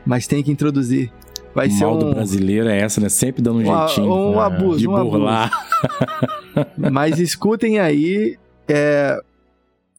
mas 0.06 0.28
tem 0.28 0.42
que 0.42 0.50
introduzir. 0.50 1.12
Vai 1.54 1.68
o 1.68 1.72
ser 1.72 1.84
mal 1.84 1.96
um... 1.96 2.00
do 2.00 2.14
brasileiro 2.14 2.70
é 2.70 2.80
essa, 2.80 3.02
né? 3.02 3.10
Sempre 3.10 3.42
dando 3.42 3.58
um, 3.58 3.62
um 3.64 3.88
jeitinho. 3.88 4.08
Um 4.08 4.40
abuso, 4.40 4.80
de 4.80 4.88
um 4.88 4.94
burlar. 4.94 5.52
abuso. 5.52 6.72
mas 6.94 7.20
escutem 7.20 7.78
aí, 7.78 8.38
é... 8.70 9.18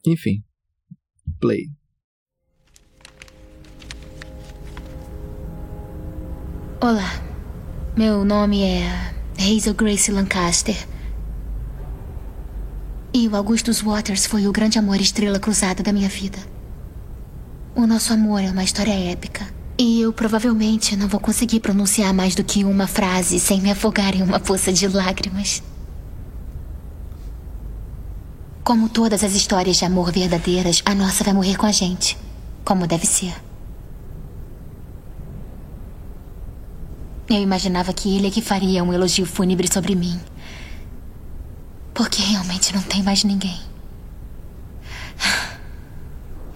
enfim, 0.07 0.41
play. 1.39 1.65
Olá, 6.81 7.21
meu 7.95 8.25
nome 8.25 8.63
é 8.63 9.16
Hazel 9.39 9.73
Grace 9.73 10.11
Lancaster. 10.11 10.87
E 13.13 13.27
o 13.27 13.35
Augustus 13.35 13.81
Waters 13.81 14.25
foi 14.25 14.47
o 14.47 14.51
grande 14.51 14.79
amor 14.79 14.99
estrela 14.99 15.39
cruzada 15.39 15.83
da 15.83 15.93
minha 15.93 16.09
vida. 16.09 16.37
O 17.75 17.85
nosso 17.85 18.11
amor 18.11 18.41
é 18.41 18.49
uma 18.49 18.63
história 18.63 18.91
épica. 18.91 19.47
E 19.77 20.01
eu 20.01 20.11
provavelmente 20.11 20.95
não 20.95 21.07
vou 21.07 21.19
conseguir 21.19 21.59
pronunciar 21.59 22.11
mais 22.13 22.33
do 22.33 22.43
que 22.43 22.63
uma 22.63 22.87
frase 22.87 23.39
sem 23.39 23.61
me 23.61 23.69
afogar 23.69 24.15
em 24.15 24.23
uma 24.23 24.39
poça 24.39 24.73
de 24.73 24.87
lágrimas. 24.87 25.61
Como 28.63 28.89
todas 28.89 29.23
as 29.23 29.33
histórias 29.33 29.77
de 29.77 29.85
amor 29.85 30.11
verdadeiras, 30.11 30.81
a 30.83 30.95
nossa 30.95 31.23
vai 31.23 31.33
morrer 31.33 31.55
com 31.55 31.67
a 31.67 31.71
gente. 31.71 32.17
Como 32.65 32.87
deve 32.87 33.05
ser. 33.05 33.46
Eu 37.29 37.41
imaginava 37.41 37.91
que 37.93 38.15
ele 38.15 38.27
é 38.27 38.31
que 38.31 38.41
faria 38.41 38.83
um 38.83 38.93
elogio 38.93 39.25
fúnebre 39.25 39.71
sobre 39.71 39.95
mim. 39.95 40.19
Porque 41.93 42.21
realmente 42.21 42.73
não 42.73 42.81
tem 42.81 43.03
mais 43.03 43.23
ninguém. 43.23 43.59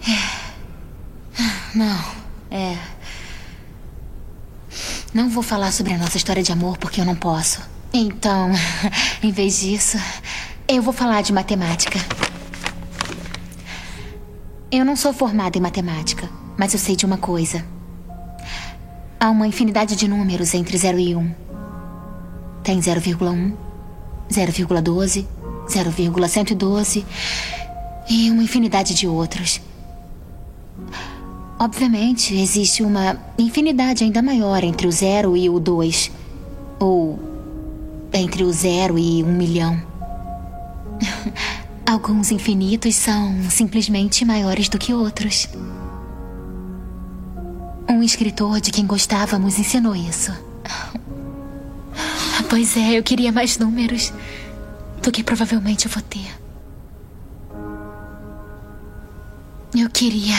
É. 0.08 0.42
Não, 1.74 2.04
é. 2.50 2.76
Não 5.14 5.28
vou 5.28 5.42
falar 5.42 5.72
sobre 5.72 5.92
a 5.92 5.98
nossa 5.98 6.16
história 6.16 6.42
de 6.42 6.52
amor 6.52 6.78
porque 6.78 7.00
eu 7.00 7.04
não 7.04 7.14
posso. 7.14 7.60
Então, 7.92 8.50
em 9.22 9.30
vez 9.30 9.60
disso, 9.60 9.98
eu 10.66 10.82
vou 10.82 10.92
falar 10.92 11.22
de 11.22 11.32
matemática. 11.32 11.98
Eu 14.70 14.84
não 14.84 14.96
sou 14.96 15.12
formada 15.12 15.58
em 15.58 15.60
matemática, 15.60 16.28
mas 16.56 16.72
eu 16.72 16.78
sei 16.78 16.96
de 16.96 17.04
uma 17.04 17.18
coisa. 17.18 17.62
Há 19.22 19.30
uma 19.30 19.46
infinidade 19.46 19.94
de 19.94 20.08
números 20.08 20.52
entre 20.52 20.76
0 20.76 20.98
e 20.98 21.14
1. 21.14 21.30
Tem 22.64 22.80
0,1, 22.80 23.52
0,12, 24.28 25.26
0,112 25.68 27.06
e 28.10 28.32
uma 28.32 28.42
infinidade 28.42 28.94
de 28.94 29.06
outros. 29.06 29.60
Obviamente, 31.56 32.34
existe 32.34 32.82
uma 32.82 33.16
infinidade 33.38 34.02
ainda 34.02 34.20
maior 34.20 34.64
entre 34.64 34.88
o 34.88 34.90
0 34.90 35.36
e 35.36 35.48
o 35.48 35.60
2. 35.60 36.10
Ou 36.80 37.16
entre 38.12 38.42
o 38.42 38.52
0 38.52 38.98
e 38.98 39.22
um 39.22 39.36
milhão. 39.36 39.80
Alguns 41.86 42.32
infinitos 42.32 42.96
são 42.96 43.36
simplesmente 43.48 44.24
maiores 44.24 44.68
do 44.68 44.80
que 44.80 44.92
outros. 44.92 45.48
Um 47.92 48.02
escritor 48.02 48.58
de 48.58 48.70
quem 48.70 48.86
gostávamos 48.86 49.58
ensinou 49.58 49.94
isso. 49.94 50.32
Pois 52.48 52.74
é, 52.74 52.98
eu 52.98 53.02
queria 53.02 53.30
mais 53.30 53.58
números 53.58 54.12
do 55.02 55.12
que 55.12 55.22
provavelmente 55.22 55.84
eu 55.84 55.92
vou 55.92 56.02
ter. 56.02 56.26
Eu 59.74 59.90
queria 59.90 60.34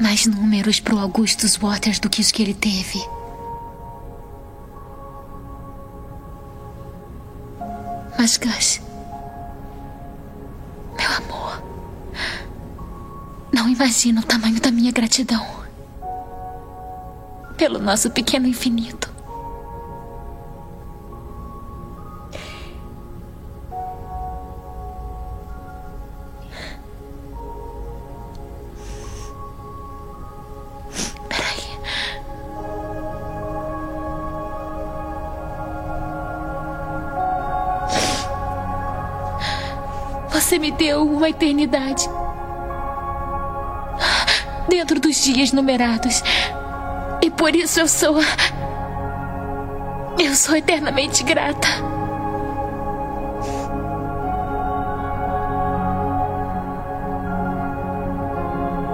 mais 0.00 0.26
números 0.26 0.80
pro 0.80 0.98
Augustus 0.98 1.56
Waters 1.56 2.00
do 2.00 2.10
que 2.10 2.20
os 2.20 2.32
que 2.32 2.42
ele 2.42 2.54
teve. 2.54 3.02
Mas, 8.18 8.36
Gus, 8.36 8.80
meu 10.98 11.10
amor, 11.12 11.62
não 13.56 13.70
imagina 13.70 14.20
o 14.20 14.22
tamanho 14.22 14.60
da 14.60 14.70
minha 14.70 14.92
gratidão 14.92 15.42
pelo 17.56 17.78
nosso 17.78 18.10
pequeno 18.10 18.46
infinito. 18.46 19.10
Você 40.28 40.58
me 40.58 40.70
deu 40.72 41.10
uma 41.10 41.30
eternidade. 41.30 42.06
Dentro 44.86 45.00
dos 45.00 45.16
dias 45.16 45.50
numerados. 45.50 46.22
E 47.20 47.28
por 47.28 47.56
isso 47.56 47.80
eu 47.80 47.88
sou. 47.88 48.18
Eu 50.16 50.32
sou 50.36 50.54
eternamente 50.54 51.24
grata. 51.24 51.66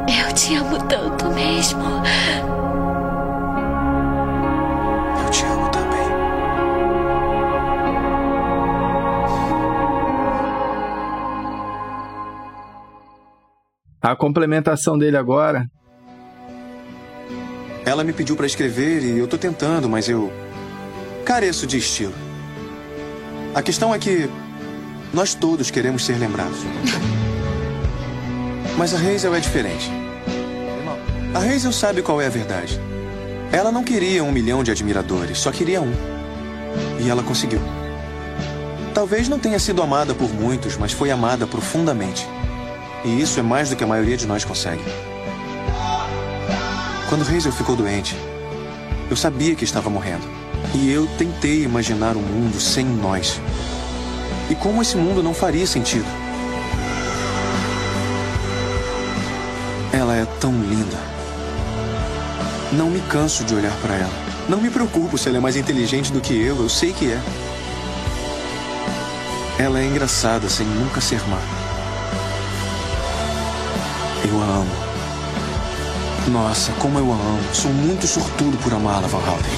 Eu 0.09 0.35
te 0.35 0.55
amo 0.55 0.79
tanto 0.89 1.27
mesmo. 1.27 1.83
Eu 5.23 5.31
te 5.31 5.45
amo 5.45 5.69
também. 5.69 6.09
A 14.01 14.17
complementação 14.17 14.97
dele 14.97 15.19
agora. 15.19 15.67
Ela 17.93 18.03
me 18.03 18.15
pediu 18.15 18.35
pra 18.35 18.47
escrever 18.47 19.03
e 19.03 19.19
eu 19.19 19.29
tô 19.29 19.37
tentando, 19.37 19.87
mas 19.87 20.09
eu 20.09 20.33
careço 21.27 21.67
de 21.67 21.77
estilo. 21.77 22.15
A 23.55 23.61
questão 23.61 23.95
é 23.95 23.99
que 23.99 24.31
nós 25.13 25.35
todos 25.35 25.71
queremos 25.71 26.03
ser 26.03 26.17
lembrados. 26.17 26.57
Mas 28.79 28.95
a 28.95 28.97
Hazel 28.97 29.35
é 29.35 29.41
diferente. 29.41 29.91
A 31.35 31.41
Hazel 31.41 31.71
sabe 31.71 32.01
qual 32.01 32.19
é 32.19 32.25
a 32.25 32.31
verdade. 32.31 32.81
Ela 33.53 33.71
não 33.71 33.85
queria 33.85 34.25
um 34.25 34.33
milhão 34.33 34.65
de 34.65 34.71
admiradores, 34.71 35.37
só 35.37 35.53
queria 35.53 35.83
um. 35.83 35.93
E 36.99 37.11
ela 37.11 37.23
conseguiu. 37.23 37.61
Talvez 38.95 39.29
não 39.29 39.39
tenha 39.39 39.59
sido 39.59 39.83
amada 39.83 40.15
por 40.15 40.33
muitos, 40.33 40.79
mas 40.79 40.93
foi 40.93 41.11
amada 41.11 41.47
profundamente. 41.47 42.27
E 43.05 43.21
isso 43.21 43.39
é 43.39 43.43
mais 43.43 43.69
do 43.69 43.77
que 43.77 43.85
a 43.85 43.87
maioria 43.87 44.17
de 44.17 44.27
nós 44.27 44.47
consegue. 44.47 44.83
Quando 47.13 47.29
Hazel 47.29 47.53
ficou 47.53 47.77
doente, 47.77 48.17
eu 49.11 49.17
sabia 49.19 49.55
que 49.55 49.65
estava 49.65 49.91
morrendo. 49.91 50.27
E 50.75 50.91
eu 50.91 51.07
tentei 51.19 51.63
imaginar 51.63 52.17
um 52.17 52.23
mundo 52.23 52.59
sem 52.59 52.87
nós. 52.87 53.39
E 54.49 54.55
como 54.55 54.81
esse 54.81 54.97
mundo 54.97 55.23
não 55.23 55.35
faria 55.35 55.67
sentido. 55.67 56.07
Ela 59.93 60.17
é 60.17 60.25
tão 60.41 60.53
linda. 60.53 60.97
Não 62.73 62.89
me 62.89 63.03
canso 63.03 63.45
de 63.45 63.55
olhar 63.55 63.77
para 63.83 63.95
ela. 63.95 64.15
Não 64.49 64.59
me 64.59 64.71
preocupo 64.71 65.19
se 65.19 65.29
ela 65.29 65.37
é 65.37 65.41
mais 65.41 65.57
inteligente 65.57 66.11
do 66.11 66.21
que 66.23 66.33
eu, 66.33 66.63
eu 66.63 66.69
sei 66.71 66.95
que 66.95 67.13
é. 67.13 67.21
Ela 69.59 69.81
é 69.81 69.85
engraçada 69.85 70.49
sem 70.49 70.67
nunca 70.67 70.99
ser 70.99 71.21
má. 71.29 71.43
Eu 74.27 74.41
a 74.41 74.47
amo. 74.47 74.82
Nossa, 76.31 76.73
como 76.75 76.99
eu 76.99 77.13
a 77.13 77.15
amo. 77.15 77.55
Sou 77.55 77.73
muito 77.73 78.07
sortudo 78.07 78.57
por 78.59 78.73
amá-la, 78.73 79.09
Van 79.09 79.19
Houten. 79.19 79.51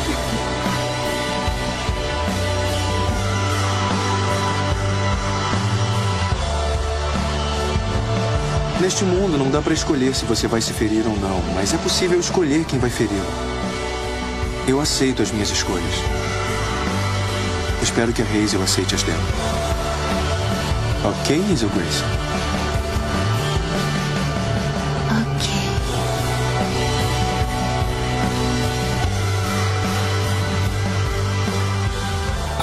Neste 8.80 9.04
mundo 9.04 9.38
não 9.38 9.50
dá 9.50 9.60
pra 9.62 9.72
escolher 9.72 10.14
se 10.14 10.24
você 10.24 10.46
vai 10.46 10.60
se 10.60 10.72
ferir 10.72 11.06
ou 11.06 11.16
não, 11.16 11.42
mas 11.54 11.72
é 11.72 11.78
possível 11.78 12.18
escolher 12.18 12.64
quem 12.64 12.78
vai 12.78 12.90
feri-lo. 12.90 13.24
Eu 14.66 14.80
aceito 14.80 15.22
as 15.22 15.30
minhas 15.30 15.50
escolhas. 15.50 15.94
Espero 17.82 18.12
que 18.12 18.22
a 18.22 18.24
Hazel 18.24 18.62
aceite 18.62 18.94
as 18.94 19.02
dela. 19.02 19.22
Ok, 21.04 21.44
Hazel 21.52 21.68
Grace? 21.68 22.23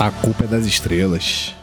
A 0.02 0.10
culpa 0.10 0.46
é 0.46 0.48
das 0.48 0.66
estrelas. 0.66 1.56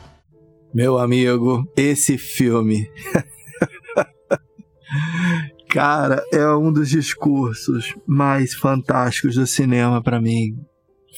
Meu 0.72 0.96
amigo, 0.96 1.68
esse 1.76 2.16
filme. 2.16 2.88
Cara, 5.68 6.22
é 6.32 6.46
um 6.54 6.72
dos 6.72 6.88
discursos 6.88 7.96
mais 8.06 8.54
fantásticos 8.54 9.34
do 9.34 9.44
cinema 9.44 10.00
para 10.00 10.20
mim. 10.20 10.56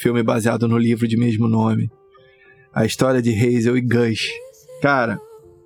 Filme 0.01 0.23
baseado 0.23 0.67
no 0.67 0.79
livro 0.79 1.07
de 1.07 1.19
mesmo 1.19 1.47
nome. 1.47 1.91
A 2.73 2.87
história 2.87 3.21
de 3.21 3.35
Hazel 3.35 3.77
e 3.77 3.83
Gus. 3.83 4.31
Cara, 4.81 5.21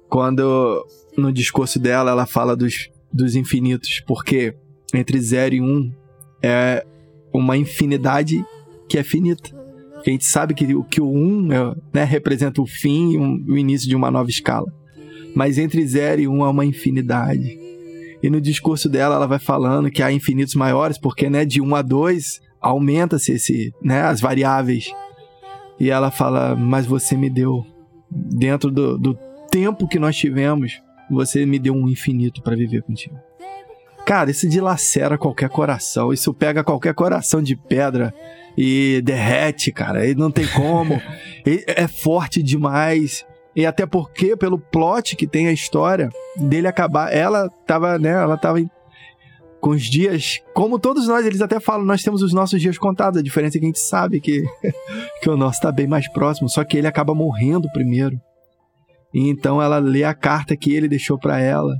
quando 0.09 0.85
no 1.17 1.33
discurso 1.33 1.79
dela 1.79 2.11
ela 2.11 2.27
fala 2.27 2.57
dos, 2.57 2.91
dos 3.13 3.37
infinitos, 3.37 4.03
porque 4.09 4.57
entre 4.93 5.21
0 5.21 5.55
e 5.55 5.61
1 5.61 5.65
um 5.65 5.95
é 6.43 6.85
uma 7.33 7.57
infinidade 7.57 8.45
que 8.89 8.99
é 8.99 9.05
finita. 9.05 9.54
A 10.07 10.11
gente 10.11 10.25
sabe 10.25 10.55
que, 10.55 10.67
que 10.85 11.01
o 11.01 11.11
1 11.11 11.17
um, 11.17 11.53
é, 11.53 11.75
né, 11.93 12.05
representa 12.05 12.61
o 12.61 12.67
fim 12.67 13.13
e 13.13 13.19
um, 13.19 13.45
o 13.49 13.57
início 13.57 13.89
de 13.89 13.97
uma 13.97 14.11
nova 14.11 14.29
escala. 14.29 14.71
Mas 15.35 15.59
entre 15.59 15.85
0 15.85 16.21
e 16.21 16.29
1 16.29 16.33
um 16.33 16.45
é 16.45 16.49
uma 16.49 16.65
infinidade. 16.65 17.59
E 18.23 18.31
no 18.31 18.41
discurso 18.41 18.89
dela, 18.89 19.17
ela 19.17 19.27
vai 19.27 19.39
falando 19.39 19.91
que 19.91 20.03
há 20.03 20.13
infinitos 20.13 20.55
maiores, 20.55 20.99
porque 20.99 21.29
né, 21.29 21.45
de 21.45 21.61
1 21.61 21.67
um 21.67 21.75
a 21.75 21.83
2 21.83 22.41
aumenta-se 22.61 23.33
esse, 23.33 23.73
né, 23.83 24.03
as 24.03 24.21
variáveis. 24.21 24.93
E 25.81 25.91
ela 25.91 26.11
fala: 26.11 26.55
Mas 26.55 26.87
você 26.87 27.17
me 27.17 27.29
deu, 27.29 27.65
dentro 28.11 28.71
do, 28.71 28.97
do 28.99 29.19
tempo 29.51 29.89
que 29.89 29.99
nós 29.99 30.17
tivemos, 30.17 30.81
você 31.11 31.45
me 31.45 31.59
deu 31.59 31.75
um 31.75 31.89
infinito 31.89 32.43
para 32.43 32.57
viver 32.57 32.83
contigo. 32.83 33.17
Cara, 34.07 34.31
isso 34.31 34.49
dilacera 34.49 35.17
qualquer 35.17 35.49
coração. 35.49 36.13
Isso 36.13 36.33
pega 36.35 36.63
qualquer 36.63 36.95
coração 36.95 37.43
de 37.43 37.57
pedra 37.57 38.13
e 38.57 39.01
derrete, 39.03 39.73
cara. 39.73 40.07
E 40.07 40.15
não 40.15 40.31
tem 40.31 40.47
como. 40.47 41.01
é 41.67 41.87
forte 41.89 42.43
demais. 42.43 43.25
E 43.57 43.65
até 43.65 43.87
porque, 43.87 44.37
pelo 44.37 44.59
plot 44.59 45.17
que 45.17 45.27
tem 45.27 45.47
a 45.47 45.53
história, 45.53 46.11
dele 46.37 46.67
acabar. 46.67 47.13
Ela 47.13 47.49
tava, 47.67 47.99
né? 47.99 48.11
Ela 48.11 48.37
tava 48.37 48.59
com 49.61 49.71
os 49.71 49.83
dias. 49.83 50.41
Como 50.53 50.79
todos 50.79 51.07
nós, 51.07 51.25
eles 51.25 51.41
até 51.41 51.61
falam, 51.61 51.87
nós 51.87 52.03
temos 52.03 52.23
os 52.23 52.33
nossos 52.33 52.61
dias 52.61 52.77
contados. 52.77 53.21
A 53.21 53.23
diferença 53.23 53.57
é 53.57 53.61
que 53.61 53.65
a 53.65 53.69
gente 53.69 53.81
sabe 53.81 54.21
que, 54.21 54.43
que 55.23 55.31
o 55.31 55.37
nosso 55.37 55.61
tá 55.61 55.71
bem 55.71 55.87
mais 55.87 56.11
próximo. 56.13 56.49
Só 56.49 56.65
que 56.65 56.77
ele 56.77 56.87
acaba 56.87 57.15
morrendo 57.15 57.71
primeiro. 57.73 58.21
E 59.13 59.29
então 59.29 59.63
ela 59.63 59.79
lê 59.79 60.03
a 60.03 60.15
carta 60.15 60.57
que 60.57 60.75
ele 60.75 60.89
deixou 60.89 61.19
para 61.19 61.41
ela. 61.41 61.75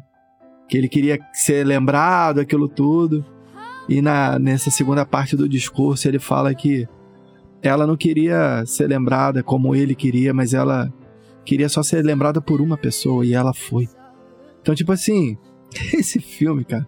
Que 0.69 0.79
ele 0.79 0.89
queria 0.89 1.19
ser 1.33 1.67
lembrado, 1.67 2.41
aquilo 2.41 2.69
tudo. 2.69 3.25
E 3.89 4.01
na, 4.01 4.39
nessa 4.39 4.71
segunda 4.71 5.05
parte 5.05 5.37
do 5.37 5.49
discurso 5.49 6.09
ele 6.09 6.19
fala 6.19 6.55
que 6.55 6.89
ela 7.63 7.87
não 7.87 7.97
queria 7.97 8.65
ser 8.67 8.87
lembrada 8.87 9.43
como 9.43 9.75
ele 9.75 9.95
queria, 9.95 10.35
mas 10.35 10.53
ela 10.55 10.93
queria 11.45 11.69
só 11.69 11.83
ser 11.83 12.05
lembrada 12.05 12.41
por 12.41 12.61
uma 12.61 12.77
pessoa 12.77 13.25
e 13.25 13.35
ela 13.35 13.53
foi. 13.55 13.89
Então, 14.61 14.75
tipo 14.75 14.93
assim, 14.93 15.37
esse 15.93 16.21
filme, 16.21 16.65
cara, 16.65 16.87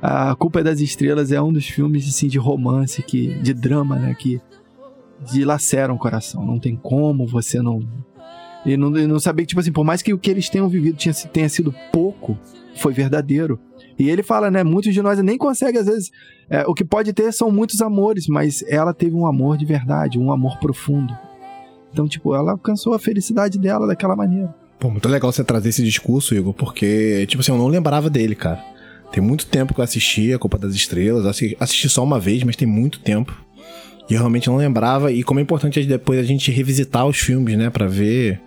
A 0.00 0.34
Culpa 0.34 0.60
é 0.60 0.62
das 0.62 0.80
Estrelas 0.80 1.32
é 1.32 1.40
um 1.40 1.52
dos 1.52 1.66
filmes 1.66 2.06
assim, 2.08 2.28
de 2.28 2.38
romance, 2.38 3.02
que, 3.02 3.34
de 3.40 3.54
drama, 3.54 3.96
né? 3.96 4.14
Que 4.14 4.40
dilaceram 5.32 5.94
o 5.94 5.98
coração. 5.98 6.44
Não 6.44 6.58
tem 6.58 6.76
como 6.76 7.26
você 7.26 7.62
não. 7.62 7.80
E 8.66 8.76
não, 8.76 8.90
não 8.90 9.20
saber 9.20 9.42
que, 9.42 9.48
tipo 9.48 9.60
assim, 9.60 9.72
por 9.72 9.84
mais 9.84 10.02
que 10.02 10.12
o 10.12 10.18
que 10.18 10.30
eles 10.30 10.48
tenham 10.48 10.68
vivido 10.68 10.96
tinha, 10.96 11.14
tenha 11.14 11.48
sido 11.48 11.74
pouco, 11.92 12.38
foi 12.76 12.92
verdadeiro. 12.92 13.58
E 13.98 14.10
ele 14.10 14.22
fala, 14.22 14.50
né? 14.50 14.64
Muitos 14.64 14.92
de 14.92 15.00
nós 15.00 15.18
nem 15.22 15.38
conseguem, 15.38 15.80
às 15.80 15.86
vezes. 15.86 16.10
É, 16.48 16.64
o 16.66 16.74
que 16.74 16.84
pode 16.84 17.12
ter 17.12 17.32
são 17.32 17.50
muitos 17.50 17.80
amores, 17.80 18.26
mas 18.26 18.62
ela 18.68 18.92
teve 18.92 19.14
um 19.14 19.26
amor 19.26 19.56
de 19.56 19.64
verdade, 19.64 20.18
um 20.18 20.32
amor 20.32 20.58
profundo. 20.58 21.16
Então, 21.92 22.08
tipo, 22.08 22.34
ela 22.34 22.52
alcançou 22.52 22.92
a 22.92 22.98
felicidade 22.98 23.58
dela 23.58 23.86
daquela 23.86 24.16
maneira. 24.16 24.54
Pô, 24.78 24.90
muito 24.90 25.08
legal 25.08 25.32
você 25.32 25.44
trazer 25.44 25.68
esse 25.68 25.82
discurso, 25.82 26.34
Igor, 26.34 26.52
porque, 26.52 27.24
tipo 27.28 27.40
assim, 27.40 27.52
eu 27.52 27.58
não 27.58 27.68
lembrava 27.68 28.10
dele, 28.10 28.34
cara. 28.34 28.62
Tem 29.12 29.22
muito 29.22 29.46
tempo 29.46 29.72
que 29.72 29.80
eu 29.80 29.84
assisti 29.84 30.34
A 30.34 30.38
Copa 30.38 30.58
das 30.58 30.74
Estrelas, 30.74 31.24
assisti 31.60 31.88
só 31.88 32.02
uma 32.02 32.18
vez, 32.18 32.42
mas 32.42 32.56
tem 32.56 32.66
muito 32.66 32.98
tempo. 32.98 33.32
E 34.10 34.14
eu 34.14 34.18
realmente 34.18 34.48
não 34.48 34.56
lembrava, 34.56 35.12
e 35.12 35.22
como 35.22 35.38
é 35.38 35.42
importante 35.42 35.82
depois 35.84 36.18
a 36.18 36.24
gente 36.24 36.50
revisitar 36.50 37.06
os 37.06 37.16
filmes, 37.16 37.56
né, 37.56 37.70
para 37.70 37.86
ver 37.86 38.40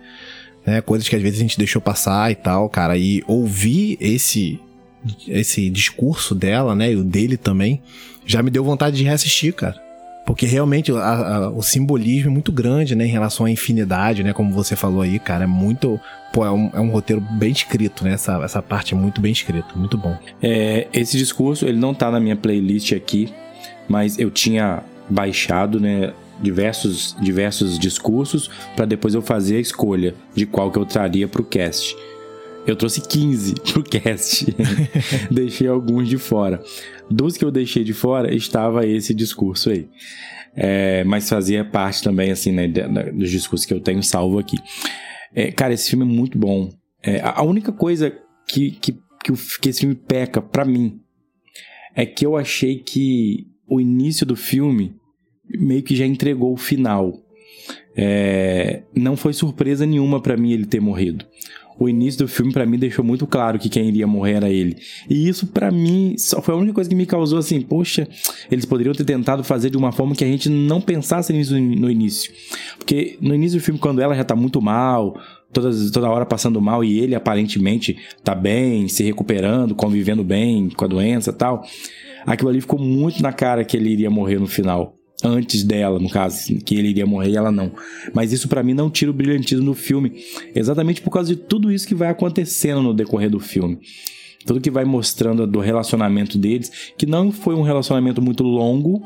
né, 0.64 0.80
coisas 0.80 1.08
que 1.08 1.16
às 1.16 1.22
vezes 1.22 1.38
a 1.38 1.42
gente 1.42 1.58
deixou 1.58 1.80
passar 1.80 2.30
e 2.30 2.34
tal, 2.34 2.68
cara, 2.68 2.96
e 2.96 3.24
ouvir 3.26 3.96
esse 3.98 4.60
esse 5.26 5.68
discurso 5.70 6.34
dela, 6.34 6.74
né, 6.74 6.92
e 6.92 6.96
o 6.96 7.04
dele 7.04 7.36
também, 7.36 7.80
já 8.26 8.42
me 8.42 8.50
deu 8.50 8.64
vontade 8.64 8.96
de 8.96 9.04
reassistir, 9.04 9.54
cara. 9.54 9.80
Porque 10.26 10.44
realmente 10.44 10.92
a, 10.92 10.96
a, 10.96 11.50
o 11.50 11.62
simbolismo 11.62 12.28
é 12.28 12.32
muito 12.32 12.52
grande, 12.52 12.94
né, 12.94 13.06
em 13.06 13.10
relação 13.10 13.46
à 13.46 13.50
infinidade, 13.50 14.22
né, 14.22 14.32
como 14.32 14.52
você 14.52 14.76
falou 14.76 15.00
aí, 15.00 15.18
cara, 15.18 15.44
é 15.44 15.46
muito, 15.46 15.98
pô, 16.32 16.44
é 16.44 16.50
um, 16.50 16.70
é 16.74 16.80
um 16.80 16.90
roteiro 16.90 17.20
bem 17.20 17.50
escrito, 17.50 18.04
né, 18.04 18.12
essa, 18.12 18.34
essa 18.44 18.60
parte 18.60 18.92
é 18.92 18.96
muito 18.96 19.20
bem 19.20 19.32
escrita, 19.32 19.68
muito 19.74 19.96
bom. 19.96 20.16
É, 20.42 20.86
esse 20.92 21.16
discurso, 21.16 21.64
ele 21.66 21.78
não 21.78 21.94
tá 21.94 22.10
na 22.10 22.20
minha 22.20 22.36
playlist 22.36 22.92
aqui, 22.92 23.32
mas 23.88 24.18
eu 24.18 24.30
tinha 24.30 24.82
baixado, 25.08 25.80
né, 25.80 26.12
diversos, 26.40 27.16
diversos 27.20 27.78
discursos 27.78 28.50
para 28.76 28.84
depois 28.84 29.14
eu 29.14 29.22
fazer 29.22 29.56
a 29.56 29.60
escolha 29.60 30.14
de 30.34 30.46
qual 30.46 30.70
que 30.70 30.78
eu 30.78 30.84
traria 30.84 31.26
pro 31.26 31.42
cast. 31.42 31.96
Eu 32.70 32.76
trouxe 32.76 33.00
15 33.00 33.54
pro 33.72 33.82
cast. 33.82 34.46
deixei 35.32 35.66
alguns 35.66 36.06
de 36.06 36.18
fora. 36.18 36.62
Dos 37.10 37.34
que 37.34 37.44
eu 37.44 37.50
deixei 37.50 37.82
de 37.82 37.94
fora 37.94 38.34
estava 38.34 38.86
esse 38.86 39.14
discurso 39.14 39.70
aí. 39.70 39.88
É, 40.54 41.02
mas 41.04 41.30
fazia 41.30 41.64
parte 41.64 42.02
também, 42.02 42.30
assim, 42.30 42.52
né, 42.52 42.68
dos 42.68 43.30
discursos 43.30 43.64
que 43.64 43.72
eu 43.72 43.80
tenho 43.80 44.02
salvo 44.02 44.38
aqui. 44.38 44.58
É, 45.34 45.50
cara, 45.50 45.72
esse 45.72 45.88
filme 45.88 46.04
é 46.04 46.08
muito 46.08 46.36
bom. 46.36 46.68
É, 47.02 47.22
a 47.24 47.42
única 47.42 47.72
coisa 47.72 48.14
que, 48.46 48.72
que, 48.72 48.92
que, 48.92 49.32
que 49.62 49.68
esse 49.70 49.80
filme 49.80 49.94
peca 49.94 50.42
para 50.42 50.64
mim 50.64 51.00
é 51.94 52.04
que 52.04 52.26
eu 52.26 52.36
achei 52.36 52.80
que 52.80 53.46
o 53.66 53.80
início 53.80 54.26
do 54.26 54.36
filme 54.36 54.94
meio 55.58 55.82
que 55.82 55.96
já 55.96 56.04
entregou 56.04 56.52
o 56.52 56.58
final. 56.58 57.14
É, 57.96 58.82
não 58.94 59.16
foi 59.16 59.32
surpresa 59.32 59.86
nenhuma 59.86 60.20
para 60.20 60.36
mim 60.36 60.52
ele 60.52 60.66
ter 60.66 60.80
morrido 60.80 61.26
o 61.78 61.88
início 61.88 62.18
do 62.18 62.28
filme 62.28 62.52
para 62.52 62.66
mim 62.66 62.78
deixou 62.78 63.04
muito 63.04 63.26
claro 63.26 63.58
que 63.58 63.68
quem 63.68 63.88
iria 63.88 64.06
morrer 64.06 64.34
era 64.34 64.50
ele. 64.50 64.76
E 65.08 65.28
isso 65.28 65.46
para 65.46 65.70
mim 65.70 66.14
só 66.18 66.42
foi 66.42 66.54
a 66.54 66.56
única 66.56 66.74
coisa 66.74 66.90
que 66.90 66.96
me 66.96 67.06
causou 67.06 67.38
assim, 67.38 67.60
poxa, 67.60 68.08
eles 68.50 68.64
poderiam 68.64 68.94
ter 68.94 69.04
tentado 69.04 69.44
fazer 69.44 69.70
de 69.70 69.76
uma 69.76 69.92
forma 69.92 70.14
que 70.14 70.24
a 70.24 70.26
gente 70.26 70.48
não 70.48 70.80
pensasse 70.80 71.32
nisso 71.32 71.58
no 71.58 71.90
início. 71.90 72.32
Porque 72.76 73.16
no 73.20 73.34
início 73.34 73.58
do 73.58 73.62
filme 73.62 73.78
quando 73.78 74.00
ela 74.00 74.14
já 74.14 74.24
tá 74.24 74.34
muito 74.34 74.60
mal, 74.60 75.20
toda, 75.52 75.70
toda 75.92 76.10
hora 76.10 76.26
passando 76.26 76.60
mal 76.60 76.82
e 76.82 76.98
ele 76.98 77.14
aparentemente 77.14 77.96
tá 78.24 78.34
bem, 78.34 78.88
se 78.88 79.04
recuperando, 79.04 79.74
convivendo 79.74 80.24
bem 80.24 80.68
com 80.70 80.84
a 80.84 80.88
doença, 80.88 81.32
tal. 81.32 81.62
Aquilo 82.26 82.50
ali 82.50 82.60
ficou 82.60 82.78
muito 82.78 83.22
na 83.22 83.32
cara 83.32 83.64
que 83.64 83.76
ele 83.76 83.90
iria 83.90 84.10
morrer 84.10 84.38
no 84.38 84.48
final 84.48 84.97
antes 85.22 85.64
dela, 85.64 85.98
no 85.98 86.08
caso, 86.08 86.54
que 86.64 86.76
ele 86.76 86.88
iria 86.88 87.06
morrer 87.06 87.30
e 87.30 87.36
ela 87.36 87.50
não. 87.50 87.72
Mas 88.14 88.32
isso 88.32 88.48
para 88.48 88.62
mim 88.62 88.74
não 88.74 88.90
tira 88.90 89.10
o 89.10 89.14
brilhantismo 89.14 89.64
do 89.64 89.74
filme, 89.74 90.12
exatamente 90.54 91.02
por 91.02 91.10
causa 91.10 91.34
de 91.34 91.40
tudo 91.40 91.72
isso 91.72 91.86
que 91.86 91.94
vai 91.94 92.08
acontecendo 92.08 92.82
no 92.82 92.94
decorrer 92.94 93.30
do 93.30 93.40
filme. 93.40 93.78
Tudo 94.46 94.60
que 94.60 94.70
vai 94.70 94.84
mostrando 94.84 95.46
do 95.46 95.58
relacionamento 95.58 96.38
deles, 96.38 96.92
que 96.96 97.06
não 97.06 97.32
foi 97.32 97.54
um 97.54 97.62
relacionamento 97.62 98.22
muito 98.22 98.42
longo, 98.44 99.02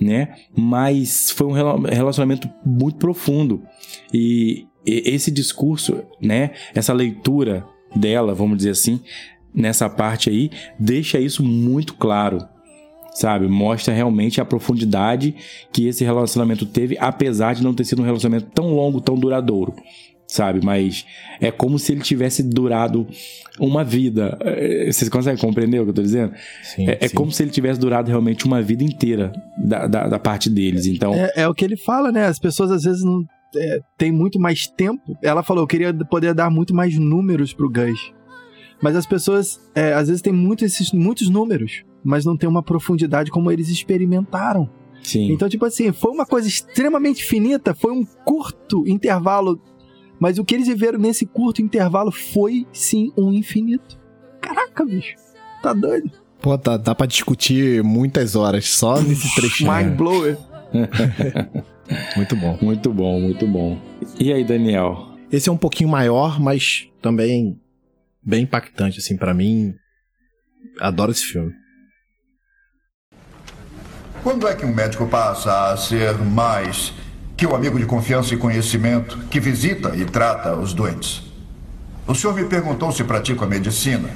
né? 0.00 0.34
Mas 0.56 1.30
foi 1.30 1.46
um 1.46 1.52
relacionamento 1.52 2.48
muito 2.64 2.98
profundo. 2.98 3.62
E 4.12 4.66
esse 4.86 5.30
discurso, 5.30 6.02
né? 6.20 6.52
Essa 6.74 6.92
leitura 6.92 7.66
dela, 7.96 8.34
vamos 8.34 8.58
dizer 8.58 8.70
assim, 8.70 9.00
nessa 9.52 9.88
parte 9.88 10.28
aí, 10.30 10.50
deixa 10.78 11.18
isso 11.18 11.42
muito 11.42 11.94
claro 11.94 12.46
sabe? 13.18 13.48
Mostra 13.48 13.92
realmente 13.92 14.40
a 14.40 14.44
profundidade 14.44 15.34
que 15.72 15.88
esse 15.88 16.04
relacionamento 16.04 16.64
teve, 16.64 16.96
apesar 17.00 17.54
de 17.54 17.64
não 17.64 17.74
ter 17.74 17.84
sido 17.84 18.00
um 18.00 18.04
relacionamento 18.04 18.48
tão 18.54 18.72
longo, 18.72 19.00
tão 19.00 19.16
duradouro, 19.16 19.74
sabe? 20.24 20.64
Mas 20.64 21.04
é 21.40 21.50
como 21.50 21.78
se 21.80 21.92
ele 21.92 22.00
tivesse 22.00 22.44
durado 22.44 23.08
uma 23.58 23.82
vida. 23.82 24.38
É, 24.40 24.92
vocês 24.92 25.08
conseguem 25.08 25.40
compreender 25.40 25.80
o 25.80 25.84
que 25.84 25.90
eu 25.90 25.94
tô 25.94 26.02
dizendo? 26.02 26.32
Sim, 26.62 26.88
é, 26.88 26.98
é 27.00 27.08
como 27.08 27.32
se 27.32 27.42
ele 27.42 27.50
tivesse 27.50 27.80
durado 27.80 28.08
realmente 28.08 28.46
uma 28.46 28.62
vida 28.62 28.84
inteira 28.84 29.32
da, 29.58 29.88
da, 29.88 30.06
da 30.06 30.18
parte 30.18 30.48
deles. 30.48 30.86
Então 30.86 31.12
é, 31.12 31.32
é, 31.34 31.48
o 31.48 31.54
que 31.54 31.64
ele 31.64 31.76
fala, 31.76 32.12
né? 32.12 32.26
As 32.26 32.38
pessoas 32.38 32.70
às 32.70 32.84
vezes 32.84 33.02
não 33.02 33.24
é, 33.56 33.80
têm 33.96 34.12
muito 34.12 34.38
mais 34.38 34.68
tempo. 34.68 35.18
Ela 35.20 35.42
falou, 35.42 35.64
eu 35.64 35.68
queria 35.68 35.92
poder 35.92 36.34
dar 36.34 36.50
muito 36.50 36.72
mais 36.72 36.96
números 36.96 37.52
pro 37.52 37.68
Gus. 37.68 38.12
Mas 38.80 38.94
as 38.94 39.06
pessoas, 39.06 39.58
é, 39.74 39.92
às 39.92 40.06
vezes, 40.06 40.22
têm 40.22 40.32
muito 40.32 40.64
esses, 40.64 40.92
muitos 40.92 41.28
números 41.28 41.82
mas 42.04 42.24
não 42.24 42.36
tem 42.36 42.48
uma 42.48 42.62
profundidade 42.62 43.30
como 43.30 43.50
eles 43.50 43.68
experimentaram. 43.68 44.68
Sim. 45.02 45.32
Então, 45.32 45.48
tipo 45.48 45.64
assim, 45.64 45.92
foi 45.92 46.10
uma 46.10 46.26
coisa 46.26 46.48
extremamente 46.48 47.24
finita, 47.24 47.74
foi 47.74 47.92
um 47.92 48.04
curto 48.04 48.86
intervalo, 48.86 49.60
mas 50.18 50.38
o 50.38 50.44
que 50.44 50.54
eles 50.54 50.66
viveram 50.66 50.98
nesse 50.98 51.24
curto 51.24 51.62
intervalo 51.62 52.10
foi 52.10 52.66
sim 52.72 53.12
um 53.16 53.32
infinito. 53.32 53.98
Caraca, 54.40 54.84
bicho, 54.84 55.14
tá 55.62 55.72
doido. 55.72 56.10
Pô, 56.40 56.56
tá, 56.56 56.76
dá 56.76 56.94
pra 56.94 57.06
discutir 57.06 57.82
muitas 57.82 58.36
horas 58.36 58.68
só 58.68 59.00
nesse 59.00 59.34
trechinho. 59.34 59.70
Mind 59.74 59.96
blower. 59.96 60.38
muito 62.16 62.36
bom. 62.36 62.58
Muito 62.62 62.92
bom, 62.92 63.20
muito 63.20 63.46
bom. 63.46 63.78
E 64.20 64.32
aí, 64.32 64.44
Daniel? 64.44 65.08
Esse 65.30 65.48
é 65.48 65.52
um 65.52 65.56
pouquinho 65.56 65.90
maior, 65.90 66.40
mas 66.40 66.88
também 67.02 67.60
bem 68.22 68.42
impactante, 68.42 68.98
assim, 68.98 69.16
para 69.16 69.34
mim. 69.34 69.74
Adoro 70.80 71.10
esse 71.10 71.24
filme. 71.24 71.52
Quando 74.28 74.46
é 74.46 74.54
que 74.54 74.66
um 74.66 74.74
médico 74.74 75.06
passa 75.06 75.70
a 75.70 75.76
ser 75.78 76.18
mais 76.18 76.92
que 77.34 77.46
o 77.46 77.56
amigo 77.56 77.78
de 77.78 77.86
confiança 77.86 78.34
e 78.34 78.36
conhecimento 78.36 79.16
que 79.30 79.40
visita 79.40 79.96
e 79.96 80.04
trata 80.04 80.54
os 80.54 80.74
doentes? 80.74 81.22
O 82.06 82.14
senhor 82.14 82.34
me 82.34 82.44
perguntou 82.44 82.92
se 82.92 83.02
pratico 83.04 83.42
a 83.42 83.46
medicina. 83.46 84.10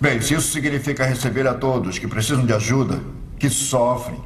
Bem, 0.00 0.20
se 0.20 0.34
isso 0.34 0.50
significa 0.50 1.06
receber 1.06 1.46
a 1.46 1.54
todos 1.54 2.00
que 2.00 2.08
precisam 2.08 2.44
de 2.44 2.52
ajuda, 2.52 2.98
que 3.38 3.48
sofrem, 3.48 4.18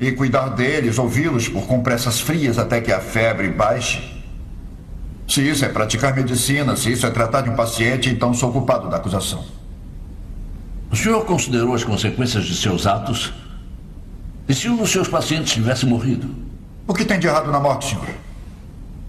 e 0.00 0.10
cuidar 0.10 0.48
deles, 0.48 0.98
ouvi-los 0.98 1.48
por 1.48 1.64
compressas 1.68 2.20
frias 2.20 2.58
até 2.58 2.80
que 2.80 2.90
a 2.90 2.98
febre 2.98 3.48
baixe. 3.48 4.02
Se 5.28 5.40
isso 5.48 5.64
é 5.64 5.68
praticar 5.68 6.16
medicina, 6.16 6.74
se 6.74 6.90
isso 6.90 7.06
é 7.06 7.10
tratar 7.10 7.42
de 7.42 7.50
um 7.50 7.54
paciente, 7.54 8.10
então 8.10 8.34
sou 8.34 8.50
culpado 8.50 8.88
da 8.88 8.96
acusação. 8.96 9.44
O 10.90 10.96
senhor 10.96 11.24
considerou 11.24 11.76
as 11.76 11.84
consequências 11.84 12.44
de 12.44 12.56
seus 12.56 12.84
atos? 12.84 13.32
E 14.48 14.54
se 14.54 14.66
um 14.66 14.76
dos 14.76 14.90
seus 14.90 15.06
pacientes 15.06 15.52
tivesse 15.52 15.84
morrido? 15.84 16.34
O 16.86 16.94
que 16.94 17.04
tem 17.04 17.18
de 17.18 17.26
errado 17.26 17.52
na 17.52 17.60
morte, 17.60 17.90
senhor? 17.90 18.06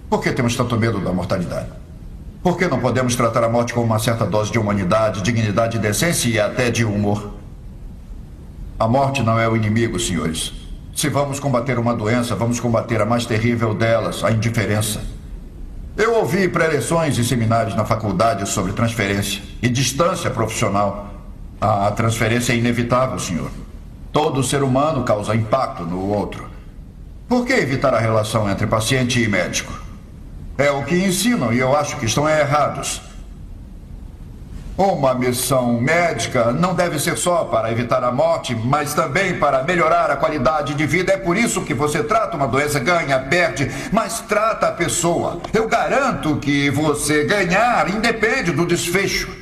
Por 0.10 0.22
que 0.22 0.34
temos 0.34 0.54
tanto 0.54 0.78
medo 0.78 1.00
da 1.00 1.14
mortalidade? 1.14 1.70
Por 2.44 2.58
que 2.58 2.68
não 2.68 2.80
podemos 2.80 3.16
tratar 3.16 3.46
a 3.46 3.50
morte 3.50 3.74
com 3.74 3.82
uma 3.82 4.00
certa 4.00 4.26
dose 4.26 4.52
de 4.52 4.60
humanidade, 4.60 5.22
dignidade, 5.22 5.80
decência 5.80 6.28
e 6.28 6.38
até 6.38 6.70
de 6.70 6.84
humor? 6.84 7.36
A 8.78 8.86
morte 8.86 9.24
não 9.24 9.40
é 9.40 9.48
o 9.48 9.56
inimigo, 9.56 9.98
senhores. 9.98 10.52
Se 10.94 11.08
vamos 11.08 11.40
combater 11.40 11.80
uma 11.80 11.96
doença, 11.96 12.36
vamos 12.36 12.60
combater 12.60 13.02
a 13.02 13.06
mais 13.06 13.26
terrível 13.26 13.74
delas, 13.74 14.26
a 14.26 14.32
indiferença. 14.32 15.02
Eu 15.96 16.16
ouvi 16.16 16.50
preleções 16.50 17.18
e 17.18 17.24
seminários 17.24 17.76
na 17.76 17.86
faculdade 17.86 18.48
sobre 18.50 18.74
transferência 18.74 19.42
e 19.62 19.70
distância 19.70 20.30
profissional. 20.30 21.14
A 21.62 21.92
transferência 21.92 22.52
é 22.52 22.58
inevitável, 22.58 23.18
senhor. 23.20 23.50
Todo 24.12 24.44
ser 24.44 24.64
humano 24.64 25.04
causa 25.04 25.36
impacto 25.36 25.84
no 25.84 26.10
outro. 26.10 26.50
Por 27.28 27.46
que 27.46 27.54
evitar 27.54 27.94
a 27.94 28.00
relação 28.00 28.50
entre 28.50 28.66
paciente 28.66 29.22
e 29.22 29.28
médico? 29.28 29.72
É 30.58 30.72
o 30.72 30.84
que 30.84 30.96
ensinam 30.96 31.54
e 31.54 31.60
eu 31.60 31.76
acho 31.78 31.98
que 31.98 32.06
estão 32.06 32.28
errados. 32.28 33.02
Uma 34.76 35.14
missão 35.14 35.80
médica 35.80 36.52
não 36.54 36.74
deve 36.74 36.98
ser 37.00 37.18
só 37.18 37.44
para 37.44 37.72
evitar 37.72 38.04
a 38.04 38.12
morte, 38.12 38.56
mas 38.56 38.94
também 38.94 39.38
para 39.38 39.62
melhorar 39.62 40.10
a 40.10 40.16
qualidade 40.16 40.74
de 40.74 40.86
vida. 40.88 41.14
É 41.14 41.18
por 41.18 41.38
isso 41.38 41.64
que 41.64 41.74
você 41.74 42.02
trata 42.02 42.36
uma 42.36 42.48
doença, 42.48 42.80
ganha, 42.80 43.20
perde, 43.20 43.70
mas 43.92 44.22
trata 44.22 44.70
a 44.70 44.72
pessoa. 44.72 45.40
Eu 45.54 45.68
garanto 45.68 46.38
que 46.38 46.70
você 46.70 47.26
ganhar 47.26 47.90
independe 47.90 48.54
do 48.54 48.66
desfecho. 48.66 49.39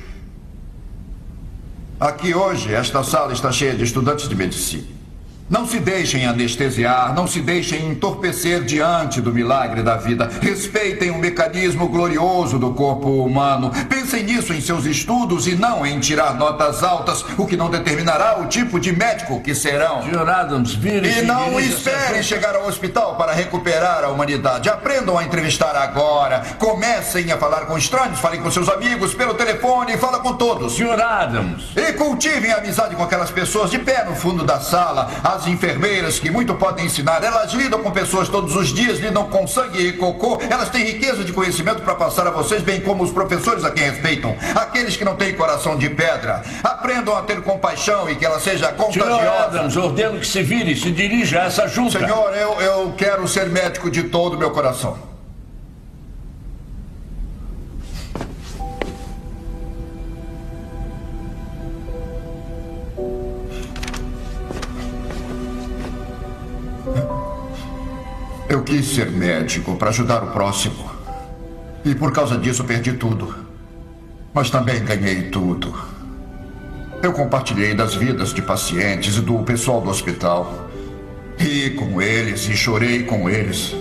Aqui 1.99 2.31
hoje, 2.31 2.75
esta 2.75 3.03
sala 3.03 3.33
está 3.33 3.51
cheia 3.51 3.73
de 3.73 3.83
estudantes 3.83 4.29
de 4.29 4.35
medicina. 4.35 4.96
Não 5.49 5.65
se 5.65 5.79
deixem 5.79 6.25
anestesiar, 6.25 7.15
não 7.15 7.25
se 7.25 7.39
deixem 7.39 7.87
entorpecer 7.87 8.65
diante 8.65 9.21
do 9.21 9.33
milagre 9.33 9.81
da 9.81 9.95
vida. 9.95 10.29
Respeitem 10.41 11.09
o 11.09 11.17
mecanismo 11.17 11.87
glorioso 11.87 12.59
do 12.59 12.73
corpo 12.73 13.23
humano. 13.23 13.71
Pensem 13.87 14.23
nisso 14.23 14.53
em 14.53 14.59
seus 14.59 14.85
estudos 14.85 15.47
e 15.47 15.55
não 15.55 15.85
em 15.85 16.01
tirar 16.01 16.35
notas 16.35 16.83
altas, 16.83 17.23
o 17.37 17.45
que 17.45 17.55
não 17.55 17.69
determinará 17.69 18.41
o 18.41 18.47
tipo 18.47 18.77
de 18.77 18.91
médico 18.91 19.39
que 19.39 19.55
serão. 19.55 20.01
Sr. 20.03 20.29
Adams, 20.29 20.73
vire 20.73 21.19
E 21.19 21.21
não 21.21 21.57
esperem 21.57 22.21
chegar 22.21 22.53
ao 22.53 22.67
hospital 22.67 23.15
para 23.15 23.31
recuperar 23.31 24.03
a 24.03 24.09
humanidade. 24.09 24.67
Aprendam 24.67 25.17
a 25.17 25.23
entrevistar 25.23 25.77
agora. 25.77 26.43
Comecem 26.59 27.31
a 27.31 27.37
falar 27.37 27.67
com 27.67 27.77
estranhos, 27.77 28.19
falem 28.19 28.41
com 28.41 28.51
seus 28.51 28.67
amigos 28.67 29.13
pelo 29.13 29.33
telefone, 29.33 29.95
fala 29.95 30.19
com 30.19 30.33
todos. 30.33 30.73
Sr. 30.75 31.01
Adams. 31.01 31.71
E 31.73 31.93
cultivem 31.93 32.51
a 32.51 32.57
amizade 32.57 32.97
com 32.97 33.03
aquelas 33.03 33.31
pessoas 33.31 33.71
de 33.71 33.79
pé 33.79 34.03
no 34.03 34.13
fundo 34.13 34.43
da 34.43 34.59
sala. 34.59 35.09
As 35.37 35.45
enfermeiras 35.45 36.17
que 36.17 36.31
muito 36.31 36.55
podem 36.55 36.87
ensinar, 36.87 37.23
elas 37.23 37.53
lidam 37.53 37.83
com 37.83 37.91
pessoas 37.91 38.27
todos 38.27 38.55
os 38.55 38.69
dias, 38.69 38.97
lidam 38.97 39.25
com 39.25 39.45
sangue 39.45 39.79
e 39.79 39.93
cocô. 39.93 40.39
Elas 40.49 40.69
têm 40.69 40.83
riqueza 40.83 41.23
de 41.23 41.31
conhecimento 41.31 41.83
para 41.83 41.93
passar 41.93 42.25
a 42.25 42.31
vocês, 42.31 42.63
bem 42.63 42.81
como 42.81 43.03
os 43.03 43.11
professores 43.11 43.63
a 43.63 43.69
quem 43.69 43.83
respeitam. 43.83 44.35
Aqueles 44.55 44.97
que 44.97 45.05
não 45.05 45.15
têm 45.15 45.35
coração 45.35 45.77
de 45.77 45.91
pedra. 45.91 46.41
Aprendam 46.63 47.15
a 47.15 47.21
ter 47.21 47.39
compaixão 47.43 48.09
e 48.09 48.15
que 48.15 48.25
ela 48.25 48.39
seja 48.39 48.71
contagiosa. 48.71 49.45
Adams, 49.45 49.77
ordeno 49.77 50.19
que 50.19 50.25
se 50.25 50.41
vire 50.41 50.75
se 50.75 50.89
dirija 50.89 51.43
a 51.43 51.45
essa 51.45 51.67
junta. 51.67 51.99
Senhor, 51.99 52.33
eu, 52.35 52.59
eu 52.59 52.93
quero 52.97 53.27
ser 53.27 53.47
médico 53.47 53.91
de 53.91 54.05
todo 54.05 54.33
o 54.33 54.39
meu 54.39 54.49
coração. 54.49 55.06
Eu 68.57 68.63
quis 68.63 68.87
ser 68.87 69.11
médico 69.11 69.75
para 69.75 69.89
ajudar 69.89 70.23
o 70.23 70.31
próximo. 70.31 70.89
E 71.85 71.93
por 71.93 72.11
causa 72.11 72.39
disso 72.39 72.63
perdi 72.63 72.91
tudo. 72.93 73.35
Mas 74.33 74.49
também 74.49 74.83
ganhei 74.83 75.29
tudo. 75.29 75.71
Eu 77.03 77.13
compartilhei 77.13 77.75
das 77.75 77.93
vidas 77.93 78.33
de 78.33 78.41
pacientes 78.41 79.17
e 79.17 79.21
do 79.21 79.43
pessoal 79.43 79.79
do 79.79 79.91
hospital. 79.91 80.67
Ri 81.37 81.75
com 81.75 82.01
eles 82.01 82.49
e 82.49 82.57
chorei 82.57 83.03
com 83.03 83.29
eles. 83.29 83.75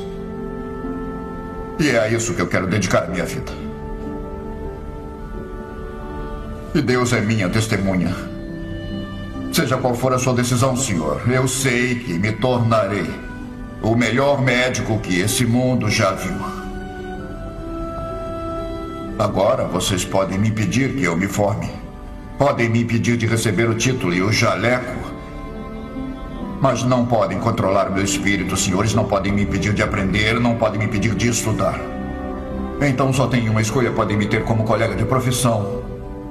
E 1.80 1.88
é 1.88 1.98
a 1.98 2.08
isso 2.08 2.34
que 2.34 2.42
eu 2.42 2.46
quero 2.46 2.66
dedicar 2.66 3.04
a 3.04 3.06
minha 3.06 3.24
vida. 3.24 3.52
E 6.74 6.82
Deus 6.82 7.14
é 7.14 7.22
minha 7.22 7.48
testemunha. 7.48 8.14
Seja 9.54 9.78
qual 9.78 9.94
for 9.94 10.12
a 10.12 10.18
sua 10.18 10.34
decisão, 10.34 10.76
senhor, 10.76 11.22
eu 11.32 11.48
sei 11.48 11.94
que 11.94 12.18
me 12.18 12.32
tornarei 12.32 13.25
o 13.82 13.94
melhor 13.94 14.40
médico 14.40 14.98
que 14.98 15.20
esse 15.20 15.44
mundo 15.44 15.90
já 15.90 16.12
viu. 16.12 16.36
Agora 19.18 19.64
vocês 19.64 20.04
podem 20.04 20.38
me 20.38 20.48
impedir 20.48 20.94
que 20.94 21.04
eu 21.04 21.16
me 21.16 21.26
forme. 21.26 21.70
Podem 22.38 22.68
me 22.68 22.82
impedir 22.82 23.16
de 23.16 23.26
receber 23.26 23.68
o 23.68 23.74
título 23.74 24.12
e 24.12 24.20
o 24.20 24.30
jaleco. 24.30 24.94
Mas 26.60 26.82
não 26.82 27.06
podem 27.06 27.38
controlar 27.38 27.90
meu 27.90 28.04
espírito, 28.04 28.56
senhores. 28.56 28.94
Não 28.94 29.04
podem 29.04 29.32
me 29.32 29.42
impedir 29.42 29.72
de 29.72 29.82
aprender, 29.82 30.38
não 30.38 30.56
podem 30.56 30.78
me 30.78 30.84
impedir 30.84 31.14
de 31.14 31.28
estudar. 31.28 31.80
Então 32.80 33.12
só 33.12 33.26
tem 33.26 33.48
uma 33.48 33.62
escolha: 33.62 33.90
podem 33.92 34.16
me 34.16 34.26
ter 34.26 34.44
como 34.44 34.64
colega 34.64 34.94
de 34.94 35.04
profissão, 35.04 35.82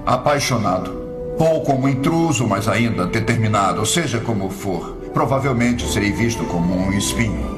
apaixonado, 0.05 0.91
ou 1.39 1.61
como 1.61 1.89
intruso, 1.89 2.47
mas 2.47 2.67
ainda 2.67 3.07
determinado, 3.07 3.83
seja 3.85 4.19
como 4.19 4.49
for. 4.49 4.94
Provavelmente 5.15 5.87
serei 5.87 6.11
visto 6.11 6.43
como 6.43 6.75
um 6.75 6.91
espinho. 6.91 7.55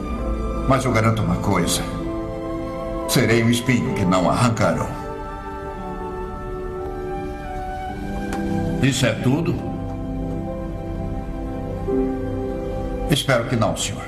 Mas 0.70 0.86
eu 0.86 0.92
garanto 0.94 1.24
uma 1.24 1.38
coisa: 1.38 1.82
serei 3.10 3.44
um 3.44 3.50
espinho 3.50 3.96
que 3.96 4.06
não 4.06 4.30
arrancarão. 4.30 4.88
Isso 8.84 9.08
é 9.08 9.14
tudo? 9.24 9.56
Espero 13.10 13.50
que 13.50 13.56
não, 13.56 13.76
senhor. 13.76 14.06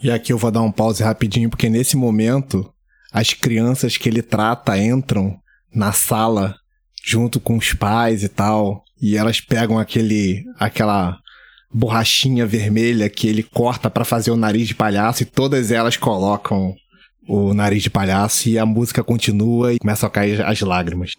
E 0.00 0.12
aqui 0.12 0.32
eu 0.32 0.38
vou 0.38 0.52
dar 0.52 0.62
um 0.62 0.70
pause 0.70 1.02
rapidinho, 1.02 1.50
porque 1.50 1.68
nesse 1.68 1.96
momento 1.96 2.72
as 3.12 3.32
crianças 3.32 3.96
que 3.96 4.08
ele 4.08 4.22
trata 4.22 4.78
entram 4.78 5.36
na 5.74 5.90
sala 5.90 6.54
junto 7.04 7.40
com 7.40 7.56
os 7.56 7.72
pais 7.72 8.22
e 8.22 8.28
tal, 8.28 8.81
e 9.02 9.16
elas 9.16 9.40
pegam 9.40 9.78
aquele 9.78 10.44
aquela 10.58 11.18
borrachinha 11.74 12.46
vermelha 12.46 13.10
que 13.10 13.26
ele 13.26 13.42
corta 13.42 13.90
pra 13.90 14.04
fazer 14.04 14.30
o 14.30 14.36
nariz 14.36 14.68
de 14.68 14.74
palhaço 14.74 15.22
e 15.22 15.26
todas 15.26 15.72
elas 15.72 15.96
colocam 15.96 16.74
o 17.28 17.52
nariz 17.52 17.82
de 17.82 17.90
palhaço 17.90 18.48
e 18.48 18.58
a 18.58 18.64
música 18.66 19.02
continua 19.02 19.72
e 19.72 19.78
começam 19.78 20.06
a 20.06 20.10
cair 20.10 20.42
as 20.42 20.60
lágrimas. 20.60 21.12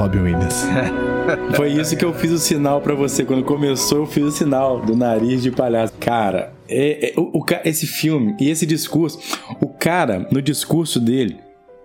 Robin 0.00 0.20
Williams. 0.20 0.64
Foi 1.54 1.68
isso 1.72 1.94
que 1.94 2.04
eu 2.04 2.14
fiz 2.14 2.30
o 2.32 2.38
sinal 2.38 2.80
pra 2.80 2.94
você. 2.94 3.22
Quando 3.22 3.44
começou, 3.44 3.98
eu 3.98 4.06
fiz 4.06 4.24
o 4.24 4.30
sinal 4.32 4.80
do 4.80 4.96
nariz 4.96 5.42
de 5.42 5.50
palhaço. 5.50 5.92
Cara, 6.00 6.54
é- 6.66 7.10
é- 7.10 7.14
o- 7.20 7.38
o 7.38 7.44
esse 7.64 7.86
filme 7.86 8.34
e 8.40 8.48
esse 8.48 8.64
discurso, 8.64 9.18
o 9.60 9.68
cara, 9.68 10.26
no 10.32 10.40
discurso 10.40 10.98
dele, 10.98 11.36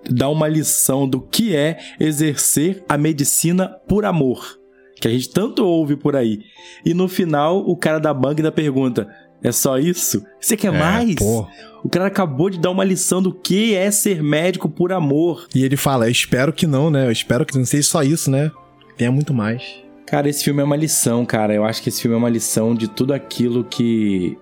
dá 0.09 0.29
uma 0.29 0.47
lição 0.47 1.07
do 1.07 1.19
que 1.19 1.53
é 1.55 1.77
exercer 1.99 2.83
a 2.87 2.97
medicina 2.97 3.67
por 3.87 4.05
amor. 4.05 4.59
Que 5.01 5.09
a 5.09 5.11
gente 5.11 5.29
tanto 5.29 5.65
ouve 5.65 5.97
por 5.97 6.15
aí. 6.15 6.39
E 6.85 6.93
no 6.93 7.09
final, 7.09 7.57
o 7.67 7.75
cara 7.75 7.99
da 7.99 8.13
banca 8.13 8.41
pergunta: 8.51 9.09
é 9.47 9.51
só 9.51 9.77
isso? 9.77 10.23
Você 10.39 10.55
quer 10.57 10.73
É, 10.73 10.77
mais? 10.77 11.15
pô. 11.15 11.47
O 11.83 11.89
cara 11.89 12.07
acabou 12.07 12.49
de 12.49 12.57
dar 12.59 12.71
uma 12.71 12.83
lição 12.83 13.21
do 13.21 13.31
que 13.31 13.75
é 13.75 13.91
ser 13.91 14.23
médico 14.23 14.67
por 14.67 14.91
amor. 14.91 15.47
E 15.53 15.63
ele 15.63 15.77
fala: 15.77 16.07
Eu 16.07 16.11
espero 16.11 16.51
que 16.51 16.65
não, 16.65 16.89
né? 16.89 17.05
Eu 17.07 17.11
espero 17.11 17.45
que 17.45 17.55
não 17.57 17.65
seja 17.65 17.83
só 17.87 18.01
isso, 18.01 18.31
né? 18.31 18.51
Tenha 18.97 19.11
muito 19.11 19.33
mais. 19.33 19.61
Cara, 20.07 20.27
esse 20.29 20.43
filme 20.43 20.61
é 20.61 20.63
uma 20.63 20.75
lição, 20.75 21.25
cara. 21.25 21.53
Eu 21.53 21.63
acho 21.63 21.81
que 21.81 21.89
esse 21.89 22.01
filme 22.01 22.15
é 22.15 22.19
uma 22.19 22.29
lição 22.29 22.73
de 22.73 22.87
tudo 22.87 23.13
aquilo 23.13 23.63
que 23.63 24.37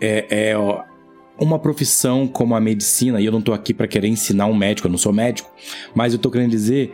é, 0.00 0.50
é, 0.50 0.56
ó, 0.58 0.82
uma 1.38 1.58
profissão 1.58 2.26
como 2.26 2.54
a 2.54 2.60
medicina. 2.60 3.20
E 3.20 3.24
eu 3.26 3.32
não 3.32 3.40
tô 3.40 3.52
aqui 3.52 3.72
pra 3.72 3.86
querer 3.86 4.08
ensinar 4.08 4.46
um 4.46 4.54
médico, 4.54 4.86
eu 4.88 4.90
não 4.90 4.98
sou 4.98 5.12
médico. 5.12 5.50
Mas 5.94 6.12
eu 6.12 6.18
tô 6.18 6.30
querendo 6.30 6.50
dizer 6.50 6.92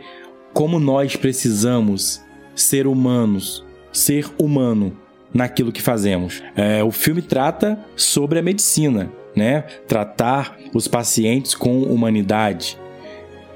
como 0.53 0.79
nós 0.79 1.15
precisamos 1.15 2.21
ser 2.55 2.87
humanos, 2.87 3.65
ser 3.91 4.27
humano 4.37 4.95
naquilo 5.33 5.71
que 5.71 5.81
fazemos. 5.81 6.43
É, 6.55 6.83
o 6.83 6.91
filme 6.91 7.21
trata 7.21 7.79
sobre 7.95 8.39
a 8.39 8.41
medicina, 8.41 9.11
né? 9.35 9.61
Tratar 9.87 10.57
os 10.73 10.87
pacientes 10.87 11.55
com 11.55 11.83
humanidade. 11.83 12.77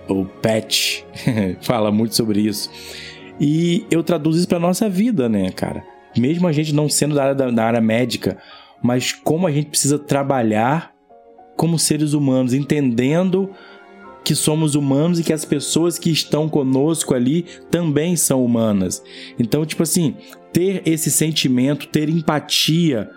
O 0.07 0.25
PET 0.25 1.05
fala 1.61 1.91
muito 1.91 2.15
sobre 2.15 2.41
isso. 2.41 2.69
E 3.39 3.85
eu 3.91 4.01
traduzo 4.03 4.39
isso 4.39 4.47
pra 4.47 4.59
nossa 4.59 4.89
vida, 4.89 5.29
né, 5.29 5.51
cara? 5.51 5.83
Mesmo 6.17 6.47
a 6.47 6.51
gente 6.51 6.73
não 6.73 6.89
sendo 6.89 7.15
da 7.15 7.23
área, 7.23 7.35
da, 7.35 7.51
da 7.51 7.65
área 7.65 7.81
médica, 7.81 8.37
mas 8.81 9.11
como 9.11 9.45
a 9.45 9.51
gente 9.51 9.69
precisa 9.69 9.99
trabalhar 9.99 10.95
como 11.55 11.77
seres 11.77 12.13
humanos, 12.13 12.53
entendendo 12.53 13.49
que 14.23 14.35
somos 14.35 14.75
humanos 14.75 15.19
e 15.19 15.23
que 15.23 15.31
as 15.31 15.45
pessoas 15.45 15.97
que 15.97 16.11
estão 16.11 16.49
conosco 16.49 17.13
ali 17.15 17.45
também 17.71 18.15
são 18.15 18.43
humanas. 18.43 19.01
Então, 19.39 19.65
tipo 19.65 19.83
assim, 19.83 20.15
ter 20.57 20.81
esse 20.87 21.11
sentimento, 21.11 21.87
ter 21.87 22.09
empatia 22.09 23.11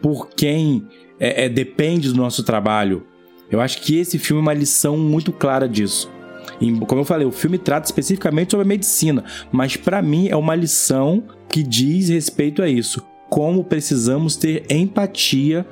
por 0.00 0.30
quem 0.30 0.88
é, 1.18 1.44
é, 1.44 1.48
depende 1.50 2.08
do 2.08 2.16
nosso 2.16 2.42
trabalho. 2.42 3.06
Eu 3.50 3.60
acho 3.60 3.82
que 3.82 3.98
esse 3.98 4.18
filme 4.18 4.40
é 4.40 4.44
uma 4.44 4.54
lição 4.54 4.96
muito 4.96 5.32
clara 5.32 5.68
disso. 5.68 6.10
E, 6.58 6.72
como 6.86 7.02
eu 7.02 7.04
falei, 7.04 7.26
o 7.26 7.30
filme 7.30 7.58
trata 7.58 7.84
especificamente 7.84 8.52
sobre 8.52 8.64
a 8.64 8.66
medicina, 8.66 9.22
mas 9.52 9.76
para 9.76 10.00
mim 10.00 10.28
é 10.28 10.36
uma 10.36 10.54
lição 10.54 11.24
que 11.46 11.62
diz 11.62 12.08
respeito 12.08 12.62
a 12.62 12.68
isso. 12.70 13.06
Como 13.28 13.62
precisamos 13.62 14.34
ter 14.34 14.64
empatia 14.70 15.66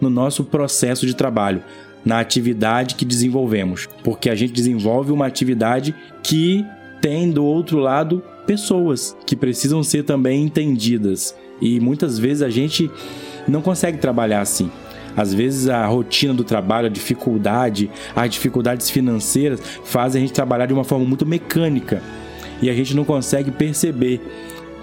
no 0.00 0.08
nosso 0.08 0.44
processo 0.44 1.04
de 1.04 1.16
trabalho, 1.16 1.64
na 2.04 2.20
atividade 2.20 2.94
que 2.94 3.04
desenvolvemos, 3.04 3.88
porque 4.04 4.30
a 4.30 4.36
gente 4.36 4.52
desenvolve 4.52 5.10
uma 5.10 5.26
atividade 5.26 5.92
que 6.22 6.64
tem 7.00 7.28
do 7.28 7.44
outro 7.44 7.78
lado 7.78 8.22
pessoas 8.46 9.16
que 9.26 9.36
precisam 9.36 9.82
ser 9.82 10.04
também 10.04 10.44
entendidas. 10.44 11.34
E 11.60 11.78
muitas 11.80 12.18
vezes 12.18 12.42
a 12.42 12.50
gente 12.50 12.90
não 13.46 13.62
consegue 13.62 13.98
trabalhar 13.98 14.40
assim. 14.40 14.70
Às 15.16 15.32
vezes 15.34 15.68
a 15.68 15.86
rotina 15.86 16.32
do 16.32 16.42
trabalho, 16.42 16.86
a 16.86 16.90
dificuldade, 16.90 17.90
as 18.16 18.30
dificuldades 18.30 18.88
financeiras 18.90 19.60
fazem 19.84 20.22
a 20.22 20.26
gente 20.26 20.34
trabalhar 20.34 20.66
de 20.66 20.72
uma 20.72 20.84
forma 20.84 21.04
muito 21.04 21.26
mecânica 21.26 22.02
e 22.62 22.70
a 22.70 22.74
gente 22.74 22.96
não 22.96 23.04
consegue 23.04 23.50
perceber 23.50 24.20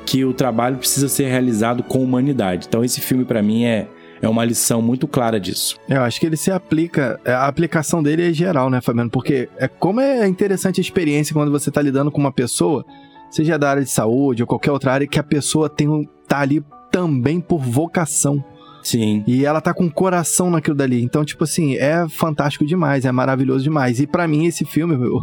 que 0.05 0.23
o 0.25 0.33
trabalho 0.33 0.77
precisa 0.77 1.07
ser 1.07 1.27
realizado 1.27 1.81
com 1.83 2.03
humanidade. 2.03 2.67
Então 2.67 2.83
esse 2.83 3.01
filme 3.01 3.25
para 3.25 3.41
mim 3.41 3.65
é 3.65 3.87
é 4.21 4.27
uma 4.27 4.43
lição 4.43 4.81
muito 4.81 5.07
clara 5.07 5.39
disso. 5.39 5.77
Eu 5.87 6.01
acho 6.01 6.19
que 6.19 6.25
ele 6.25 6.35
se 6.35 6.51
aplica, 6.51 7.19
é, 7.23 7.31
a 7.31 7.47
aplicação 7.47 8.03
dele 8.03 8.29
é 8.29 8.33
geral, 8.33 8.69
né, 8.69 8.81
Fabiano? 8.81 9.09
Porque 9.09 9.47
é 9.57 9.67
como 9.67 10.01
é 10.01 10.27
interessante 10.27 10.79
a 10.79 10.83
experiência 10.83 11.33
quando 11.33 11.51
você 11.51 11.69
está 11.69 11.81
lidando 11.81 12.11
com 12.11 12.19
uma 12.19 12.31
pessoa, 12.31 12.85
seja 13.29 13.57
da 13.57 13.69
área 13.69 13.83
de 13.83 13.89
saúde 13.89 14.43
ou 14.43 14.47
qualquer 14.47 14.71
outra 14.71 14.93
área, 14.93 15.07
que 15.07 15.19
a 15.19 15.23
pessoa 15.23 15.69
tem 15.69 15.87
um, 15.87 16.03
tá 16.27 16.39
ali 16.39 16.63
também 16.91 17.39
por 17.39 17.59
vocação. 17.59 18.43
Sim. 18.81 19.23
E 19.27 19.45
ela 19.45 19.61
tá 19.61 19.73
com 19.73 19.85
o 19.85 19.91
coração 19.91 20.49
naquilo 20.49 20.75
dali. 20.75 21.01
Então, 21.01 21.25
tipo 21.25 21.43
assim, 21.43 21.75
é 21.75 22.07
fantástico 22.07 22.65
demais, 22.65 23.05
é 23.05 23.11
maravilhoso 23.11 23.63
demais. 23.63 23.99
E 23.99 24.07
para 24.07 24.27
mim, 24.27 24.45
esse 24.45 24.65
filme, 24.65 24.95
o, 24.95 25.21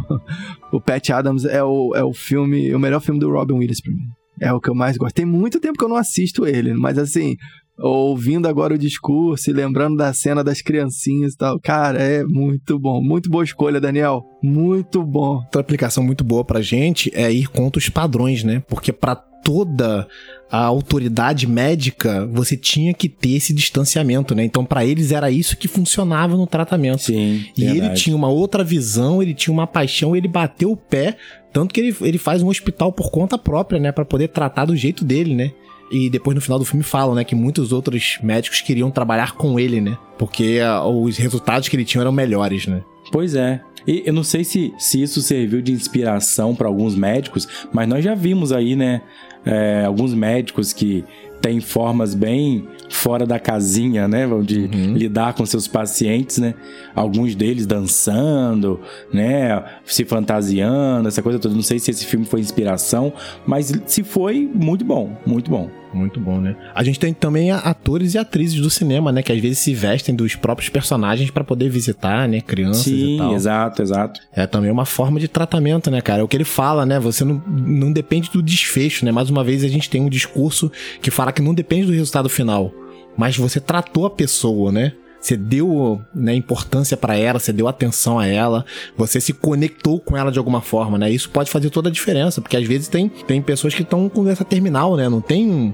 o 0.71 0.81
Pat 0.81 1.09
Adams, 1.09 1.45
é 1.45 1.63
o, 1.63 1.93
é 1.95 2.03
o 2.03 2.13
filme, 2.13 2.73
o 2.73 2.79
melhor 2.79 3.01
filme 3.01 3.19
do 3.19 3.31
Robin 3.31 3.55
Williams 3.55 3.81
pra 3.81 3.91
mim. 3.91 3.99
É 4.39 4.53
o 4.53 4.61
que 4.61 4.69
eu 4.69 4.75
mais 4.75 4.97
gosto. 4.97 5.15
Tem 5.15 5.25
muito 5.25 5.59
tempo 5.59 5.77
que 5.77 5.83
eu 5.83 5.89
não 5.89 5.95
assisto 5.95 6.45
ele, 6.45 6.73
mas 6.73 6.97
assim, 6.97 7.35
ouvindo 7.79 8.47
agora 8.47 8.73
o 8.73 8.77
discurso 8.77 9.49
e 9.49 9.53
lembrando 9.53 9.97
da 9.97 10.11
cena 10.13 10.43
das 10.43 10.61
criancinhas 10.61 11.33
e 11.33 11.37
tal. 11.37 11.59
Cara, 11.59 12.01
é 12.01 12.23
muito 12.23 12.79
bom. 12.79 13.01
Muito 13.01 13.29
boa 13.29 13.43
escolha, 13.43 13.79
Daniel. 13.79 14.25
Muito 14.41 15.03
bom. 15.03 15.35
Outra 15.37 15.61
aplicação 15.61 16.03
muito 16.03 16.23
boa 16.23 16.43
pra 16.43 16.61
gente 16.61 17.11
é 17.13 17.31
ir 17.31 17.47
contra 17.47 17.79
os 17.79 17.89
padrões, 17.89 18.43
né? 18.43 18.63
Porque 18.67 18.91
para 18.91 19.15
toda 19.15 20.07
a 20.51 20.65
autoridade 20.65 21.47
médica, 21.47 22.25
você 22.27 22.57
tinha 22.57 22.93
que 22.93 23.07
ter 23.07 23.31
esse 23.31 23.53
distanciamento, 23.53 24.35
né? 24.35 24.43
Então, 24.43 24.65
para 24.65 24.85
eles 24.85 25.11
era 25.11 25.31
isso 25.31 25.55
que 25.55 25.67
funcionava 25.67 26.35
no 26.35 26.47
tratamento. 26.47 27.03
Sim. 27.03 27.45
E 27.55 27.65
verdade. 27.65 27.85
ele 27.85 27.93
tinha 27.95 28.15
uma 28.15 28.29
outra 28.29 28.63
visão, 28.63 29.21
ele 29.21 29.33
tinha 29.33 29.53
uma 29.53 29.67
paixão, 29.67 30.15
ele 30.15 30.27
bateu 30.27 30.71
o 30.71 30.77
pé, 30.77 31.17
tanto 31.53 31.73
que 31.73 31.79
ele, 31.79 31.95
ele 32.01 32.17
faz 32.17 32.41
um 32.41 32.49
hospital 32.49 32.91
por 32.91 33.09
conta 33.09 33.37
própria, 33.37 33.79
né? 33.79 33.91
para 33.91 34.03
poder 34.05 34.29
tratar 34.29 34.65
do 34.65 34.75
jeito 34.75 35.05
dele, 35.05 35.33
né? 35.33 35.51
E 35.89 36.09
depois 36.09 36.35
no 36.35 36.41
final 36.41 36.59
do 36.59 36.65
filme 36.65 36.83
falam, 36.83 37.15
né, 37.15 37.23
que 37.23 37.35
muitos 37.35 37.71
outros 37.71 38.17
médicos 38.21 38.61
queriam 38.61 38.91
trabalhar 38.91 39.33
com 39.33 39.59
ele, 39.59 39.79
né? 39.79 39.97
Porque 40.17 40.59
ah, 40.63 40.85
os 40.85 41.17
resultados 41.17 41.69
que 41.69 41.75
ele 41.75 41.85
tinha 41.85 42.01
eram 42.01 42.11
melhores, 42.11 42.67
né? 42.67 42.83
Pois 43.11 43.35
é. 43.35 43.61
E 43.87 44.03
eu 44.05 44.13
não 44.13 44.23
sei 44.23 44.43
se, 44.43 44.73
se 44.77 45.01
isso 45.01 45.21
serviu 45.21 45.61
de 45.61 45.71
inspiração 45.71 46.53
para 46.53 46.67
alguns 46.67 46.95
médicos, 46.95 47.47
mas 47.71 47.87
nós 47.87 48.03
já 48.03 48.13
vimos 48.13 48.51
aí, 48.51 48.75
né, 48.75 49.01
é, 49.45 49.85
alguns 49.85 50.13
médicos 50.13 50.73
que 50.73 51.05
têm 51.41 51.61
formas 51.61 52.13
bem 52.13 52.67
fora 52.89 53.25
da 53.25 53.39
casinha, 53.39 54.07
né, 54.07 54.27
de 54.43 54.59
uhum. 54.59 54.93
lidar 54.93 55.33
com 55.33 55.45
seus 55.45 55.67
pacientes, 55.67 56.37
né? 56.37 56.53
Alguns 56.95 57.35
deles 57.35 57.65
dançando, 57.65 58.79
né, 59.13 59.63
se 59.85 60.05
fantasiando, 60.05 61.07
essa 61.07 61.21
coisa 61.21 61.39
toda. 61.39 61.53
Não 61.53 61.61
sei 61.61 61.79
se 61.79 61.91
esse 61.91 62.05
filme 62.05 62.25
foi 62.25 62.39
inspiração, 62.39 63.13
mas 63.45 63.71
se 63.85 64.03
foi, 64.03 64.49
muito 64.53 64.85
bom, 64.85 65.15
muito 65.25 65.49
bom. 65.49 65.69
Muito 65.93 66.19
bom, 66.19 66.39
né? 66.39 66.55
A 66.75 66.83
gente 66.83 66.99
tem 66.99 67.13
também 67.13 67.49
atores 67.51 68.13
e 68.13 68.17
atrizes 68.17 68.59
do 68.59 68.69
cinema, 68.69 69.11
né? 69.11 69.23
Que 69.23 69.31
às 69.31 69.39
vezes 69.39 69.59
se 69.59 69.73
vestem 69.73 70.13
dos 70.13 70.35
próprios 70.35 70.69
personagens 70.69 71.31
para 71.31 71.43
poder 71.43 71.69
visitar, 71.69 72.27
né? 72.27 72.41
Crianças 72.41 72.83
Sim, 72.83 73.15
e 73.15 73.17
tal. 73.17 73.33
exato, 73.33 73.81
exato. 73.81 74.19
É 74.33 74.45
também 74.45 74.69
uma 74.69 74.85
forma 74.85 75.19
de 75.19 75.27
tratamento, 75.27 75.89
né, 75.89 76.01
cara? 76.01 76.21
É 76.21 76.23
o 76.23 76.27
que 76.27 76.35
ele 76.35 76.43
fala, 76.43 76.85
né? 76.85 76.99
Você 76.99 77.23
não, 77.23 77.41
não 77.47 77.91
depende 77.91 78.29
do 78.29 78.43
desfecho, 78.43 79.05
né? 79.05 79.11
Mais 79.11 79.29
uma 79.29 79.43
vez 79.43 79.63
a 79.63 79.67
gente 79.67 79.89
tem 79.89 80.01
um 80.01 80.09
discurso 80.09 80.71
que 81.01 81.09
fala 81.09 81.31
que 81.31 81.41
não 81.41 81.53
depende 81.53 81.87
do 81.87 81.93
resultado 81.93 82.29
final, 82.29 82.71
mas 83.17 83.35
você 83.35 83.59
tratou 83.59 84.05
a 84.05 84.09
pessoa, 84.09 84.71
né? 84.71 84.93
Você 85.19 85.35
deu 85.35 86.01
né, 86.13 86.35
importância 86.35 86.95
para 86.95 87.17
ela, 87.17 87.39
você 87.39 87.51
deu 87.51 87.67
atenção 87.67 88.19
a 88.19 88.27
ela, 88.27 88.63
você 88.95 89.19
se 89.19 89.33
conectou 89.33 89.99
com 89.99 90.15
ela 90.15 90.31
de 90.31 90.37
alguma 90.37 90.61
forma, 90.61 90.97
né? 90.97 91.09
Isso 91.09 91.29
pode 91.29 91.49
fazer 91.49 91.69
toda 91.69 91.89
a 91.89 91.91
diferença, 91.91 92.39
porque 92.39 92.55
às 92.55 92.65
vezes 92.65 92.87
tem, 92.87 93.09
tem 93.09 93.41
pessoas 93.41 93.73
que 93.73 93.81
estão 93.81 94.07
com 94.07 94.29
essa 94.29 94.45
terminal, 94.45 94.95
né? 94.95 95.09
Não 95.09 95.19
tem 95.19 95.49
um, 95.49 95.73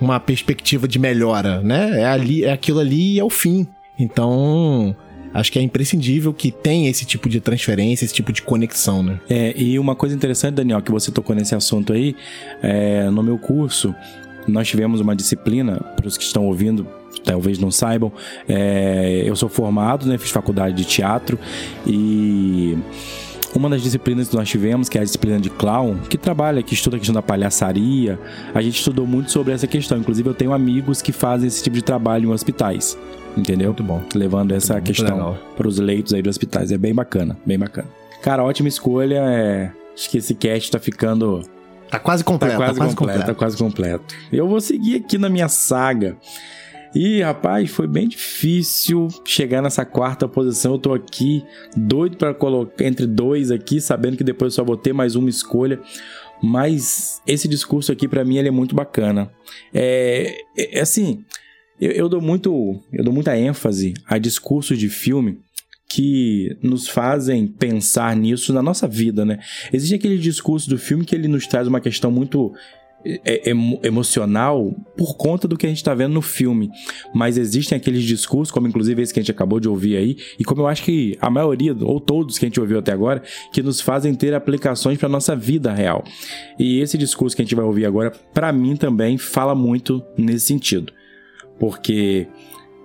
uma 0.00 0.20
perspectiva 0.20 0.86
de 0.86 0.98
melhora, 0.98 1.60
né? 1.62 2.02
É 2.02 2.06
ali, 2.06 2.44
é 2.44 2.52
aquilo 2.52 2.80
ali 2.80 3.14
e 3.14 3.18
é 3.18 3.24
o 3.24 3.30
fim. 3.30 3.66
Então, 3.98 4.94
acho 5.32 5.50
que 5.50 5.58
é 5.58 5.62
imprescindível 5.62 6.32
que 6.32 6.50
tenha 6.50 6.90
esse 6.90 7.04
tipo 7.04 7.28
de 7.28 7.40
transferência, 7.40 8.04
esse 8.04 8.14
tipo 8.14 8.32
de 8.32 8.42
conexão, 8.42 9.02
né? 9.02 9.18
É, 9.28 9.54
e 9.56 9.78
uma 9.78 9.96
coisa 9.96 10.14
interessante, 10.14 10.54
Daniel, 10.54 10.82
que 10.82 10.92
você 10.92 11.10
tocou 11.10 11.34
nesse 11.34 11.54
assunto 11.54 11.92
aí, 11.92 12.14
é, 12.62 13.08
no 13.10 13.22
meu 13.22 13.38
curso, 13.38 13.94
nós 14.46 14.68
tivemos 14.68 15.00
uma 15.00 15.14
disciplina, 15.14 15.80
para 15.96 16.06
os 16.06 16.16
que 16.16 16.24
estão 16.24 16.46
ouvindo, 16.46 16.86
talvez 17.24 17.58
não 17.58 17.70
saibam, 17.70 18.12
é, 18.48 19.22
eu 19.24 19.36
sou 19.36 19.48
formado, 19.48 20.06
né, 20.06 20.18
fiz 20.18 20.30
faculdade 20.30 20.74
de 20.74 20.84
teatro 20.84 21.38
e 21.86 22.76
uma 23.54 23.68
das 23.68 23.82
disciplinas 23.82 24.28
que 24.28 24.36
nós 24.36 24.48
tivemos, 24.48 24.88
que 24.88 24.96
é 24.96 25.02
a 25.02 25.04
disciplina 25.04 25.38
de 25.38 25.50
clown, 25.50 25.96
que 26.08 26.16
trabalha, 26.16 26.62
que 26.62 26.72
estuda 26.74 26.96
a 26.96 26.98
questão 26.98 27.14
da 27.14 27.22
palhaçaria, 27.22 28.18
a 28.54 28.62
gente 28.62 28.78
estudou 28.78 29.06
muito 29.06 29.30
sobre 29.30 29.52
essa 29.52 29.66
questão. 29.66 29.98
Inclusive, 29.98 30.28
eu 30.30 30.34
tenho 30.34 30.52
amigos 30.52 31.02
que 31.02 31.12
fazem 31.12 31.48
esse 31.48 31.62
tipo 31.62 31.76
de 31.76 31.82
trabalho 31.82 32.30
em 32.30 32.32
hospitais. 32.32 32.96
Entendeu? 33.36 33.68
Muito 33.68 33.82
bom. 33.82 34.02
Levando 34.14 34.52
essa 34.52 34.74
muito 34.74 34.86
questão 34.86 35.36
para 35.56 35.68
os 35.68 35.78
leitos 35.78 36.14
aí 36.14 36.22
dos 36.22 36.30
hospitais. 36.30 36.72
É 36.72 36.78
bem 36.78 36.94
bacana, 36.94 37.36
bem 37.44 37.58
bacana. 37.58 37.88
Cara, 38.22 38.42
ótima 38.42 38.68
escolha. 38.68 39.16
É... 39.16 39.72
Acho 39.94 40.08
que 40.08 40.18
esse 40.18 40.34
cast 40.34 40.70
tá 40.70 40.78
ficando 40.78 41.42
Tá 41.92 41.98
quase 41.98 42.24
completo. 42.24 42.54
Tá 42.54 42.58
quase, 42.58 42.72
tá 42.72 42.78
quase 42.78 42.96
completo, 42.96 43.18
completo, 43.18 43.34
tá 43.34 43.38
quase 43.38 43.56
completo. 43.58 44.14
Eu 44.32 44.48
vou 44.48 44.62
seguir 44.62 44.96
aqui 44.96 45.18
na 45.18 45.28
minha 45.28 45.46
saga. 45.46 46.16
E, 46.94 47.20
rapaz, 47.20 47.70
foi 47.70 47.86
bem 47.86 48.08
difícil 48.08 49.08
chegar 49.26 49.60
nessa 49.60 49.84
quarta 49.84 50.26
posição. 50.26 50.72
Eu 50.72 50.78
tô 50.78 50.94
aqui 50.94 51.44
doido 51.76 52.16
para 52.16 52.32
colocar 52.32 52.86
entre 52.86 53.06
dois 53.06 53.50
aqui, 53.50 53.78
sabendo 53.78 54.16
que 54.16 54.24
depois 54.24 54.54
eu 54.54 54.56
só 54.56 54.64
vou 54.64 54.74
ter 54.74 54.94
mais 54.94 55.16
uma 55.16 55.28
escolha. 55.28 55.80
Mas 56.42 57.20
esse 57.26 57.46
discurso 57.46 57.92
aqui, 57.92 58.08
para 58.08 58.24
mim, 58.24 58.38
ele 58.38 58.48
é 58.48 58.50
muito 58.50 58.74
bacana. 58.74 59.30
É, 59.72 60.34
é, 60.56 60.78
é 60.78 60.80
assim, 60.80 61.26
eu, 61.78 61.90
eu, 61.90 62.08
dou 62.08 62.22
muito, 62.22 62.80
eu 62.90 63.04
dou 63.04 63.12
muita 63.12 63.36
ênfase 63.36 63.92
a 64.06 64.16
discursos 64.16 64.78
de 64.78 64.88
filme 64.88 65.40
que 65.92 66.56
nos 66.62 66.88
fazem 66.88 67.46
pensar 67.46 68.16
nisso 68.16 68.52
na 68.52 68.62
nossa 68.62 68.88
vida, 68.88 69.26
né? 69.26 69.38
Existe 69.70 69.94
aquele 69.94 70.16
discurso 70.16 70.70
do 70.70 70.78
filme 70.78 71.04
que 71.04 71.14
ele 71.14 71.28
nos 71.28 71.46
traz 71.46 71.68
uma 71.68 71.80
questão 71.80 72.10
muito 72.10 72.54
é, 73.04 73.42
emocional 73.82 74.74
por 74.96 75.16
conta 75.16 75.46
do 75.46 75.54
que 75.56 75.66
a 75.66 75.68
gente 75.68 75.78
está 75.78 75.92
vendo 75.92 76.14
no 76.14 76.22
filme. 76.22 76.70
Mas 77.14 77.36
existem 77.36 77.76
aqueles 77.76 78.04
discursos, 78.04 78.50
como 78.50 78.66
inclusive 78.66 79.02
esse 79.02 79.12
que 79.12 79.20
a 79.20 79.22
gente 79.22 79.32
acabou 79.32 79.60
de 79.60 79.68
ouvir 79.68 79.96
aí, 79.96 80.16
e 80.38 80.44
como 80.44 80.62
eu 80.62 80.66
acho 80.66 80.82
que 80.82 81.18
a 81.20 81.28
maioria, 81.28 81.76
ou 81.82 82.00
todos 82.00 82.38
que 82.38 82.46
a 82.46 82.48
gente 82.48 82.60
ouviu 82.60 82.78
até 82.78 82.92
agora, 82.92 83.22
que 83.52 83.62
nos 83.62 83.80
fazem 83.82 84.14
ter 84.14 84.32
aplicações 84.32 84.96
para 84.96 85.10
nossa 85.10 85.36
vida 85.36 85.74
real. 85.74 86.04
E 86.58 86.80
esse 86.80 86.96
discurso 86.96 87.36
que 87.36 87.42
a 87.42 87.44
gente 87.44 87.54
vai 87.54 87.66
ouvir 87.66 87.84
agora, 87.84 88.10
para 88.32 88.50
mim 88.50 88.76
também 88.76 89.18
fala 89.18 89.54
muito 89.54 90.02
nesse 90.16 90.46
sentido. 90.46 90.90
Porque 91.58 92.28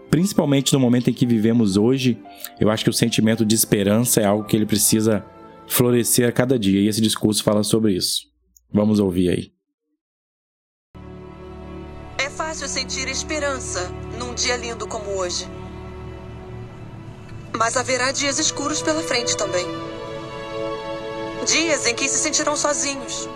principalmente 0.09 0.73
no 0.73 0.79
momento 0.79 1.09
em 1.09 1.13
que 1.13 1.25
vivemos 1.25 1.77
hoje, 1.77 2.17
eu 2.59 2.69
acho 2.69 2.83
que 2.83 2.89
o 2.89 2.93
sentimento 2.93 3.45
de 3.45 3.55
esperança 3.55 4.21
é 4.21 4.25
algo 4.25 4.45
que 4.45 4.55
ele 4.55 4.65
precisa 4.65 5.25
florescer 5.67 6.27
a 6.27 6.31
cada 6.31 6.57
dia, 6.57 6.79
e 6.79 6.87
esse 6.87 7.01
discurso 7.01 7.43
fala 7.43 7.63
sobre 7.63 7.93
isso. 7.93 8.21
Vamos 8.71 8.99
ouvir 8.99 9.29
aí 9.29 9.57
fácil 12.57 12.69
sentir 12.69 13.07
esperança 13.07 13.87
num 14.17 14.33
dia 14.33 14.57
lindo 14.57 14.87
como 14.87 15.11
hoje. 15.17 15.47
Mas 17.55 17.77
haverá 17.77 18.11
dias 18.11 18.39
escuros 18.39 18.81
pela 18.81 19.03
frente 19.03 19.37
também. 19.37 19.65
Dias 21.45 21.85
em 21.85 21.93
que 21.93 22.09
se 22.09 22.17
sentirão 22.17 22.55
sozinhos. 22.55 23.29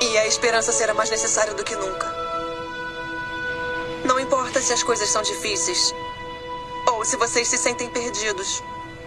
E 0.00 0.18
a 0.18 0.26
esperança 0.26 0.72
será 0.72 0.92
mais 0.92 1.10
necessária 1.10 1.54
do 1.54 1.62
que 1.62 1.76
nunca. 1.76 2.23
Não 4.04 4.20
importa 4.20 4.60
se 4.60 4.72
as 4.72 4.82
coisas 4.82 5.08
são 5.08 5.22
difíceis 5.22 5.94
ou 6.92 7.04
se 7.04 7.16
vocês 7.16 7.48
se 7.48 7.56
sentem 7.56 7.88
perdidos, 7.88 8.62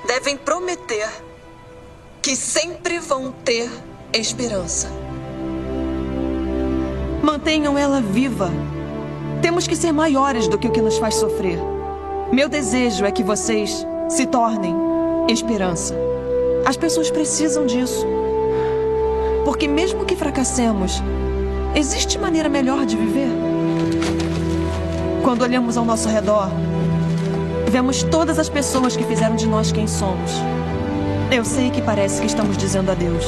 devem 0.06 0.36
prometer 0.36 1.08
que 2.22 2.36
sempre 2.36 3.00
vão 3.00 3.32
ter 3.32 3.70
esperança. 4.12 4.90
Mantenham 7.22 7.78
ela 7.78 8.02
viva. 8.02 8.50
Temos 9.42 9.68
que 9.68 9.76
ser 9.76 9.92
maiores 9.92 10.48
do 10.48 10.58
que 10.58 10.68
o 10.68 10.72
que 10.72 10.82
nos 10.82 10.98
faz 10.98 11.16
sofrer. 11.16 11.60
Meu 12.32 12.50
desejo 12.50 13.06
é 13.06 13.12
que 13.12 13.24
vocês 13.24 13.86
se 14.10 14.26
tornem 14.26 14.76
esperança. 15.30 15.96
As 16.66 16.76
pessoas 16.76 17.12
precisam 17.12 17.66
disso. 17.66 18.06
Porque, 19.46 19.68
mesmo 19.68 20.06
que 20.06 20.16
fracassemos, 20.16 21.02
existe 21.76 22.18
maneira 22.18 22.50
melhor 22.50 22.86
de 22.86 22.98
viver? 22.98 23.47
Quando 25.28 25.42
olhamos 25.42 25.76
ao 25.76 25.84
nosso 25.84 26.08
redor, 26.08 26.50
vemos 27.70 28.02
todas 28.02 28.40
as 28.40 28.48
pessoas 28.48 28.96
que 28.96 29.04
fizeram 29.04 29.36
de 29.36 29.46
nós 29.46 29.74
quem 29.74 29.86
somos. 29.86 30.32
Eu 31.30 31.44
sei 31.44 31.70
que 31.70 31.82
parece 31.82 32.22
que 32.22 32.28
estamos 32.28 32.56
dizendo 32.56 32.92
adeus. 32.92 33.26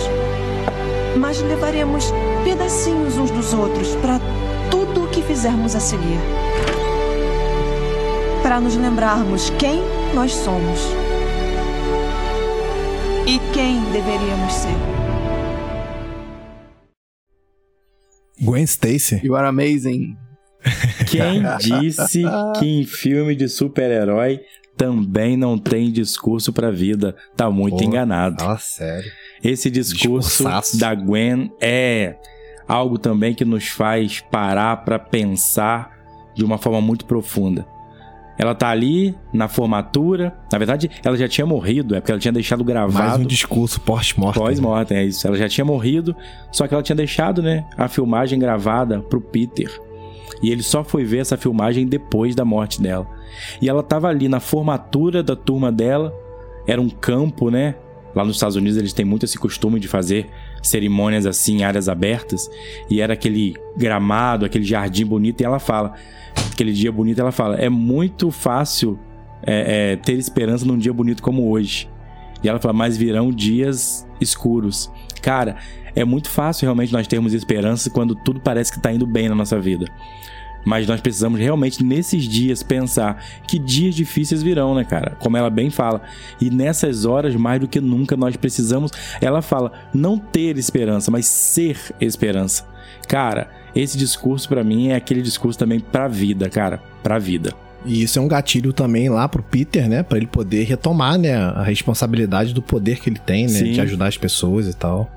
Mas 1.17 1.41
levaremos 1.41 2.05
pedacinhos 2.45 3.17
uns 3.17 3.29
dos 3.31 3.53
outros 3.53 3.95
para 3.97 4.17
tudo 4.71 5.03
o 5.03 5.09
que 5.09 5.21
fizermos 5.21 5.75
a 5.75 5.81
seguir. 5.81 6.17
Para 8.43 8.61
nos 8.61 8.77
lembrarmos 8.77 9.49
quem 9.59 9.81
nós 10.15 10.31
somos 10.31 10.79
e 13.27 13.39
quem 13.53 13.83
deveríamos 13.91 14.53
ser. 14.53 14.77
Gwen 18.41 18.63
Stacy. 18.63 19.19
You 19.21 19.35
are 19.35 19.49
amazing. 19.49 20.28
Quem 21.07 21.43
disse 21.59 22.23
que 22.59 22.65
em 22.65 22.85
filme 22.85 23.35
de 23.35 23.47
super-herói 23.47 24.41
também 24.77 25.35
não 25.35 25.57
tem 25.57 25.91
discurso 25.91 26.53
pra 26.53 26.71
vida? 26.71 27.15
Tá 27.35 27.49
muito 27.49 27.83
enganado. 27.83 28.43
Fala 28.43 28.57
sério. 28.57 29.11
Esse 29.43 29.69
discurso 29.69 30.29
Discursaço. 30.43 30.79
da 30.79 30.93
Gwen 30.93 31.51
é 31.61 32.15
algo 32.67 32.97
também 32.97 33.33
que 33.33 33.43
nos 33.45 33.67
faz 33.67 34.21
parar 34.31 34.77
pra 34.83 34.99
pensar 34.99 35.97
de 36.35 36.43
uma 36.43 36.57
forma 36.57 36.79
muito 36.81 37.05
profunda. 37.05 37.65
Ela 38.37 38.55
tá 38.55 38.69
ali 38.69 39.13
na 39.33 39.49
formatura. 39.49 40.33
Na 40.49 40.57
verdade, 40.57 40.89
ela 41.03 41.17
já 41.17 41.27
tinha 41.27 41.45
morrido, 41.45 41.93
é 41.93 41.99
porque 41.99 42.11
ela 42.11 42.21
tinha 42.21 42.31
deixado 42.31 42.63
gravado. 42.63 42.93
Mais 43.09 43.19
um 43.19 43.25
discurso 43.25 43.81
pós-mortem. 43.81 44.41
Pós-mortem, 44.41 44.97
é 44.97 45.03
isso. 45.03 45.27
Ela 45.27 45.35
já 45.37 45.49
tinha 45.49 45.65
morrido, 45.65 46.15
só 46.53 46.65
que 46.65 46.73
ela 46.73 46.81
tinha 46.81 46.95
deixado, 46.95 47.41
né, 47.41 47.65
a 47.77 47.89
filmagem 47.89 48.39
gravada 48.39 49.01
pro 49.01 49.19
Peter. 49.19 49.69
E 50.41 50.51
ele 50.51 50.63
só 50.63 50.83
foi 50.83 51.03
ver 51.03 51.19
essa 51.19 51.37
filmagem 51.37 51.87
depois 51.87 52.35
da 52.35 52.45
morte 52.45 52.81
dela. 52.81 53.07
E 53.61 53.69
ela 53.69 53.83
tava 53.83 54.07
ali 54.07 54.27
na 54.27 54.39
formatura 54.39 55.21
da 55.21 55.35
turma 55.35 55.71
dela. 55.71 56.13
Era 56.67 56.81
um 56.81 56.89
campo, 56.89 57.49
né? 57.49 57.75
Lá 58.15 58.25
nos 58.25 58.37
Estados 58.37 58.55
Unidos 58.55 58.77
eles 58.77 58.93
têm 58.93 59.05
muito 59.05 59.25
esse 59.25 59.37
costume 59.37 59.79
de 59.79 59.87
fazer 59.87 60.27
cerimônias 60.63 61.25
assim 61.25 61.57
em 61.57 61.63
áreas 61.63 61.87
abertas. 61.87 62.49
E 62.89 63.01
era 63.01 63.13
aquele 63.13 63.55
gramado, 63.77 64.45
aquele 64.45 64.63
jardim 64.63 65.05
bonito. 65.05 65.41
E 65.41 65.45
ela 65.45 65.59
fala, 65.59 65.93
aquele 66.51 66.71
dia 66.71 66.91
bonito, 66.91 67.19
ela 67.19 67.31
fala: 67.31 67.55
é 67.55 67.69
muito 67.69 68.31
fácil 68.31 68.99
é, 69.43 69.91
é, 69.91 69.95
ter 69.95 70.13
esperança 70.13 70.65
num 70.65 70.77
dia 70.77 70.93
bonito 70.93 71.21
como 71.21 71.49
hoje. 71.49 71.89
E 72.43 72.47
ela 72.47 72.59
fala, 72.59 72.73
mas 72.73 72.97
virão 72.97 73.31
dias 73.31 74.07
escuros. 74.19 74.89
Cara, 75.21 75.57
é 75.95 76.03
muito 76.05 76.29
fácil 76.29 76.65
realmente 76.65 76.93
nós 76.93 77.07
termos 77.07 77.33
esperança 77.33 77.89
quando 77.89 78.15
tudo 78.15 78.39
parece 78.39 78.71
que 78.71 78.79
tá 78.79 78.91
indo 78.91 79.05
bem 79.05 79.29
na 79.29 79.35
nossa 79.35 79.59
vida. 79.59 79.85
Mas 80.65 80.85
nós 80.87 80.99
precisamos 80.99 81.39
realmente 81.39 81.83
nesses 81.83 82.23
dias 82.23 82.61
pensar 82.61 83.23
que 83.47 83.57
dias 83.57 83.95
difíceis 83.95 84.43
virão, 84.43 84.75
né, 84.75 84.83
cara? 84.83 85.15
Como 85.19 85.37
ela 85.37 85.49
bem 85.49 85.69
fala. 85.69 86.01
E 86.39 86.49
nessas 86.49 87.05
horas, 87.05 87.35
mais 87.35 87.61
do 87.61 87.67
que 87.67 87.79
nunca, 87.79 88.17
nós 88.17 88.35
precisamos. 88.35 88.91
Ela 89.21 89.41
fala, 89.41 89.71
não 89.93 90.17
ter 90.17 90.57
esperança, 90.57 91.09
mas 91.09 91.25
ser 91.25 91.77
esperança. 91.99 92.65
Cara, 93.07 93.49
esse 93.75 93.97
discurso 93.97 94.49
pra 94.49 94.63
mim 94.63 94.89
é 94.89 94.95
aquele 94.95 95.21
discurso 95.21 95.57
também 95.57 95.79
pra 95.79 96.07
vida, 96.07 96.49
cara. 96.49 96.81
Pra 97.01 97.17
vida. 97.17 97.53
E 97.85 98.03
isso 98.03 98.19
é 98.19 98.21
um 98.21 98.27
gatilho 98.27 98.73
também 98.73 99.07
lá 99.07 99.27
pro 99.29 99.41
Peter, 99.41 99.87
né? 99.87 100.03
Pra 100.03 100.17
ele 100.17 100.27
poder 100.27 100.63
retomar, 100.63 101.17
né? 101.17 101.35
A 101.35 101.63
responsabilidade 101.63 102.53
do 102.53 102.61
poder 102.61 102.99
que 102.99 103.09
ele 103.09 103.19
tem, 103.19 103.43
né? 103.45 103.53
Sim. 103.53 103.71
De 103.71 103.81
ajudar 103.81 104.07
as 104.07 104.17
pessoas 104.17 104.67
e 104.67 104.73
tal. 104.75 105.09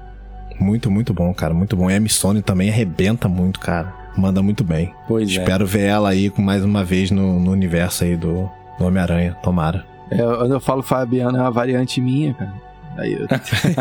Muito, 0.58 0.90
muito 0.90 1.12
bom, 1.14 1.32
cara. 1.34 1.52
Muito 1.54 1.76
bom. 1.76 1.90
E 1.90 1.94
a 1.96 2.00
Missone 2.00 2.42
também 2.42 2.70
arrebenta 2.70 3.28
muito, 3.28 3.60
cara. 3.60 3.92
Manda 4.16 4.42
muito 4.42 4.62
bem. 4.62 4.92
Pois 5.08 5.28
é. 5.28 5.32
Espero 5.40 5.66
ver 5.66 5.84
ela 5.86 6.10
aí 6.10 6.28
com 6.30 6.42
mais 6.42 6.64
uma 6.64 6.84
vez 6.84 7.10
no, 7.10 7.40
no 7.40 7.50
universo 7.50 8.04
aí 8.04 8.16
do, 8.16 8.48
do 8.78 8.84
Homem-Aranha. 8.86 9.36
Tomara. 9.42 9.84
É, 10.10 10.18
quando 10.18 10.52
eu 10.52 10.60
falo 10.60 10.82
Fabiano, 10.82 11.36
é 11.38 11.40
uma 11.40 11.50
variante 11.50 12.00
minha, 12.00 12.34
cara. 12.34 12.52
Aí 12.98 13.14
eu... 13.14 13.26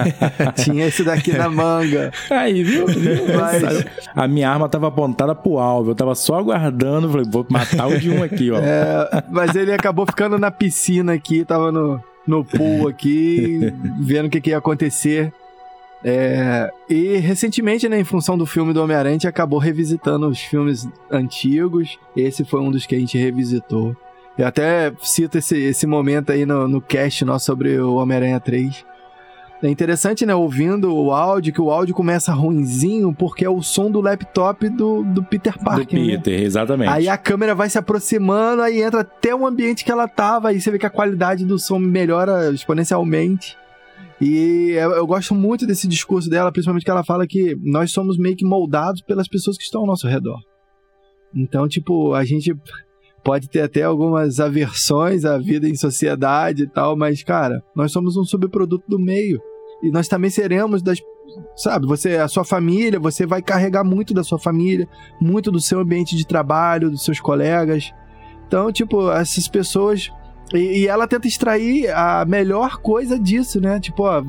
Tinha 0.63 0.87
esse 0.87 1.03
daqui 1.03 1.33
na 1.33 1.49
manga. 1.49 2.11
Aí, 2.29 2.63
viu? 2.63 2.85
Mas- 3.37 3.85
A 4.15 4.25
minha 4.25 4.49
arma 4.49 4.69
tava 4.69 4.87
apontada 4.87 5.35
pro 5.35 5.57
alvo. 5.59 5.91
Eu 5.91 5.95
tava 5.95 6.15
só 6.15 6.39
aguardando. 6.39 7.09
Falei, 7.09 7.25
vou 7.29 7.45
matar 7.49 7.87
o 7.87 7.99
de 7.99 8.09
um 8.09 8.23
aqui, 8.23 8.49
ó. 8.51 8.57
É, 8.59 9.23
mas 9.29 9.53
ele 9.53 9.73
acabou 9.73 10.05
ficando 10.05 10.39
na 10.39 10.49
piscina 10.49 11.11
aqui, 11.11 11.43
tava 11.43 11.73
no, 11.73 12.01
no 12.25 12.45
pool 12.45 12.87
aqui, 12.87 13.73
vendo 13.99 14.27
o 14.27 14.29
que, 14.29 14.39
que 14.39 14.51
ia 14.51 14.57
acontecer. 14.59 15.33
É, 16.03 16.71
e 16.89 17.17
recentemente, 17.17 17.87
né, 17.87 17.99
em 17.99 18.03
função 18.03 18.37
do 18.37 18.45
filme 18.45 18.73
do 18.73 18.81
Homem-Aranha, 18.81 19.11
a 19.11 19.13
gente 19.13 19.27
acabou 19.27 19.59
revisitando 19.59 20.27
os 20.27 20.39
filmes 20.39 20.87
antigos. 21.11 21.99
Esse 22.15 22.43
foi 22.43 22.59
um 22.59 22.71
dos 22.71 22.85
que 22.85 22.95
a 22.95 22.99
gente 22.99 23.17
revisitou. 23.17 23.95
Eu 24.37 24.47
até 24.47 24.91
cito 25.01 25.37
esse, 25.37 25.57
esse 25.57 25.85
momento 25.85 26.31
aí 26.31 26.45
no, 26.45 26.67
no 26.67 26.81
cast 26.81 27.23
nosso 27.23 27.45
sobre 27.45 27.77
o 27.79 27.95
Homem-Aranha 27.95 28.39
3. 28.39 28.85
É 29.63 29.69
interessante, 29.69 30.25
né, 30.25 30.33
ouvindo 30.33 30.91
o 30.91 31.11
áudio, 31.11 31.53
que 31.53 31.61
o 31.61 31.69
áudio 31.69 31.93
começa 31.93 32.33
ruinzinho 32.33 33.13
porque 33.13 33.45
é 33.45 33.49
o 33.49 33.61
som 33.61 33.91
do 33.91 34.01
laptop 34.01 34.67
do, 34.69 35.03
do 35.03 35.23
Peter 35.23 35.53
Do 35.53 35.63
Parker. 35.63 35.99
né? 35.99 36.17
Peter, 36.17 36.41
exatamente. 36.41 36.89
Aí 36.89 37.07
a 37.07 37.15
câmera 37.15 37.53
vai 37.53 37.69
se 37.69 37.77
aproximando, 37.77 38.63
aí 38.63 38.81
entra 38.81 39.01
até 39.01 39.35
o 39.35 39.45
ambiente 39.45 39.85
que 39.85 39.91
ela 39.91 40.07
tava, 40.07 40.49
aí 40.49 40.59
você 40.59 40.71
vê 40.71 40.79
que 40.79 40.85
a 40.87 40.89
qualidade 40.89 41.45
do 41.45 41.59
som 41.59 41.77
melhora 41.77 42.51
exponencialmente. 42.51 43.55
E 44.21 44.73
eu, 44.73 44.91
eu 44.91 45.07
gosto 45.07 45.33
muito 45.33 45.65
desse 45.65 45.87
discurso 45.87 46.29
dela, 46.29 46.51
principalmente 46.51 46.85
que 46.85 46.91
ela 46.91 47.03
fala 47.03 47.25
que 47.25 47.57
nós 47.63 47.91
somos 47.91 48.19
meio 48.19 48.35
que 48.35 48.45
moldados 48.45 49.01
pelas 49.01 49.27
pessoas 49.27 49.57
que 49.57 49.63
estão 49.63 49.81
ao 49.81 49.87
nosso 49.87 50.07
redor. 50.07 50.39
Então, 51.35 51.67
tipo, 51.67 52.13
a 52.13 52.23
gente 52.23 52.55
pode 53.23 53.49
ter 53.49 53.61
até 53.61 53.81
algumas 53.81 54.39
aversões 54.39 55.25
à 55.25 55.39
vida 55.39 55.67
em 55.67 55.75
sociedade 55.75 56.63
e 56.63 56.67
tal, 56.67 56.95
mas, 56.95 57.23
cara, 57.23 57.63
nós 57.75 57.91
somos 57.91 58.15
um 58.15 58.23
subproduto 58.23 58.83
do 58.87 58.99
meio. 58.99 59.41
E 59.81 59.89
nós 59.89 60.07
também 60.07 60.29
seremos 60.29 60.83
das. 60.83 60.99
Sabe, 61.55 61.87
você, 61.87 62.17
a 62.17 62.27
sua 62.27 62.43
família, 62.43 62.99
você 62.99 63.25
vai 63.25 63.41
carregar 63.41 63.83
muito 63.83 64.13
da 64.13 64.23
sua 64.23 64.37
família, 64.37 64.87
muito 65.19 65.49
do 65.49 65.59
seu 65.59 65.79
ambiente 65.79 66.15
de 66.15 66.27
trabalho, 66.27 66.91
dos 66.91 67.03
seus 67.03 67.19
colegas. 67.19 67.91
Então, 68.45 68.71
tipo, 68.71 69.09
essas 69.11 69.47
pessoas. 69.47 70.11
E, 70.53 70.81
e 70.81 70.87
ela 70.87 71.07
tenta 71.07 71.27
extrair 71.27 71.89
a 71.91 72.25
melhor 72.25 72.77
coisa 72.81 73.17
disso, 73.19 73.59
né? 73.61 73.79
Tipo, 73.79 74.03
ó, 74.03 74.23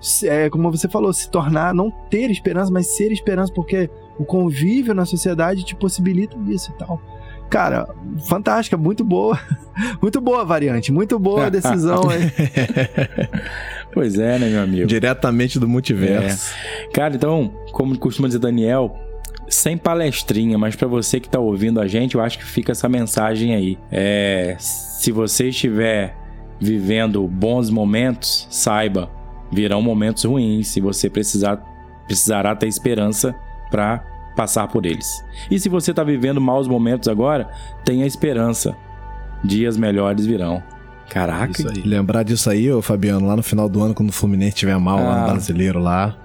se- 0.00 0.28
é, 0.28 0.50
como 0.50 0.70
você 0.70 0.88
falou, 0.88 1.12
se 1.12 1.30
tornar, 1.30 1.72
não 1.74 1.90
ter 2.10 2.30
esperança, 2.30 2.70
mas 2.72 2.96
ser 2.96 3.12
esperança, 3.12 3.52
porque 3.52 3.88
o 4.18 4.24
convívio 4.24 4.92
na 4.94 5.04
sociedade 5.04 5.64
te 5.64 5.76
possibilita 5.76 6.36
isso 6.48 6.72
e 6.74 6.78
tal. 6.78 7.00
Cara, 7.48 7.88
fantástica, 8.28 8.76
muito 8.76 9.02
boa. 9.04 9.38
Muito 10.02 10.20
boa 10.20 10.40
a 10.40 10.44
variante, 10.44 10.90
muito 10.90 11.20
boa 11.20 11.46
a 11.46 11.48
decisão, 11.48 12.02
hein? 12.10 12.18
Pois 13.94 14.18
é, 14.18 14.38
né, 14.38 14.48
meu 14.50 14.62
amigo? 14.62 14.86
Diretamente 14.86 15.58
do 15.58 15.68
multiverso. 15.68 16.52
É. 16.84 16.88
Cara, 16.92 17.14
então, 17.14 17.52
como 17.72 17.96
costuma 17.98 18.28
dizer 18.28 18.38
Daniel, 18.40 18.94
sem 19.50 19.76
palestrinha, 19.76 20.58
mas 20.58 20.76
pra 20.76 20.86
você 20.88 21.18
que 21.20 21.28
tá 21.28 21.38
ouvindo 21.38 21.80
a 21.80 21.86
gente, 21.86 22.14
eu 22.14 22.20
acho 22.20 22.38
que 22.38 22.44
fica 22.44 22.72
essa 22.72 22.88
mensagem 22.88 23.54
aí. 23.54 23.78
É, 23.90 24.56
se 24.58 25.10
você 25.12 25.48
estiver 25.48 26.14
vivendo 26.60 27.26
bons 27.26 27.70
momentos, 27.70 28.46
saiba, 28.50 29.10
virão 29.52 29.80
momentos 29.80 30.24
ruins 30.24 30.76
e 30.76 30.80
você 30.80 31.08
precisar, 31.08 31.56
precisará 32.06 32.54
ter 32.54 32.66
esperança 32.66 33.34
pra 33.70 34.04
passar 34.36 34.68
por 34.68 34.86
eles. 34.86 35.24
E 35.50 35.58
se 35.58 35.68
você 35.68 35.92
tá 35.92 36.02
vivendo 36.04 36.40
maus 36.40 36.68
momentos 36.68 37.08
agora, 37.08 37.48
tenha 37.84 38.06
esperança. 38.06 38.76
Dias 39.44 39.76
melhores 39.76 40.26
virão. 40.26 40.62
Caraca. 41.08 41.52
Isso 41.52 41.68
aí. 41.68 41.82
Lembrar 41.82 42.22
disso 42.22 42.50
aí, 42.50 42.70
ô 42.70 42.82
Fabiano, 42.82 43.26
lá 43.26 43.34
no 43.36 43.42
final 43.42 43.68
do 43.68 43.82
ano, 43.82 43.94
quando 43.94 44.10
o 44.10 44.12
Fluminense 44.12 44.50
estiver 44.54 44.78
mal 44.78 44.98
lá 45.02 45.14
Ah. 45.16 45.20
no 45.26 45.30
brasileiro 45.32 45.78
lá, 45.78 46.16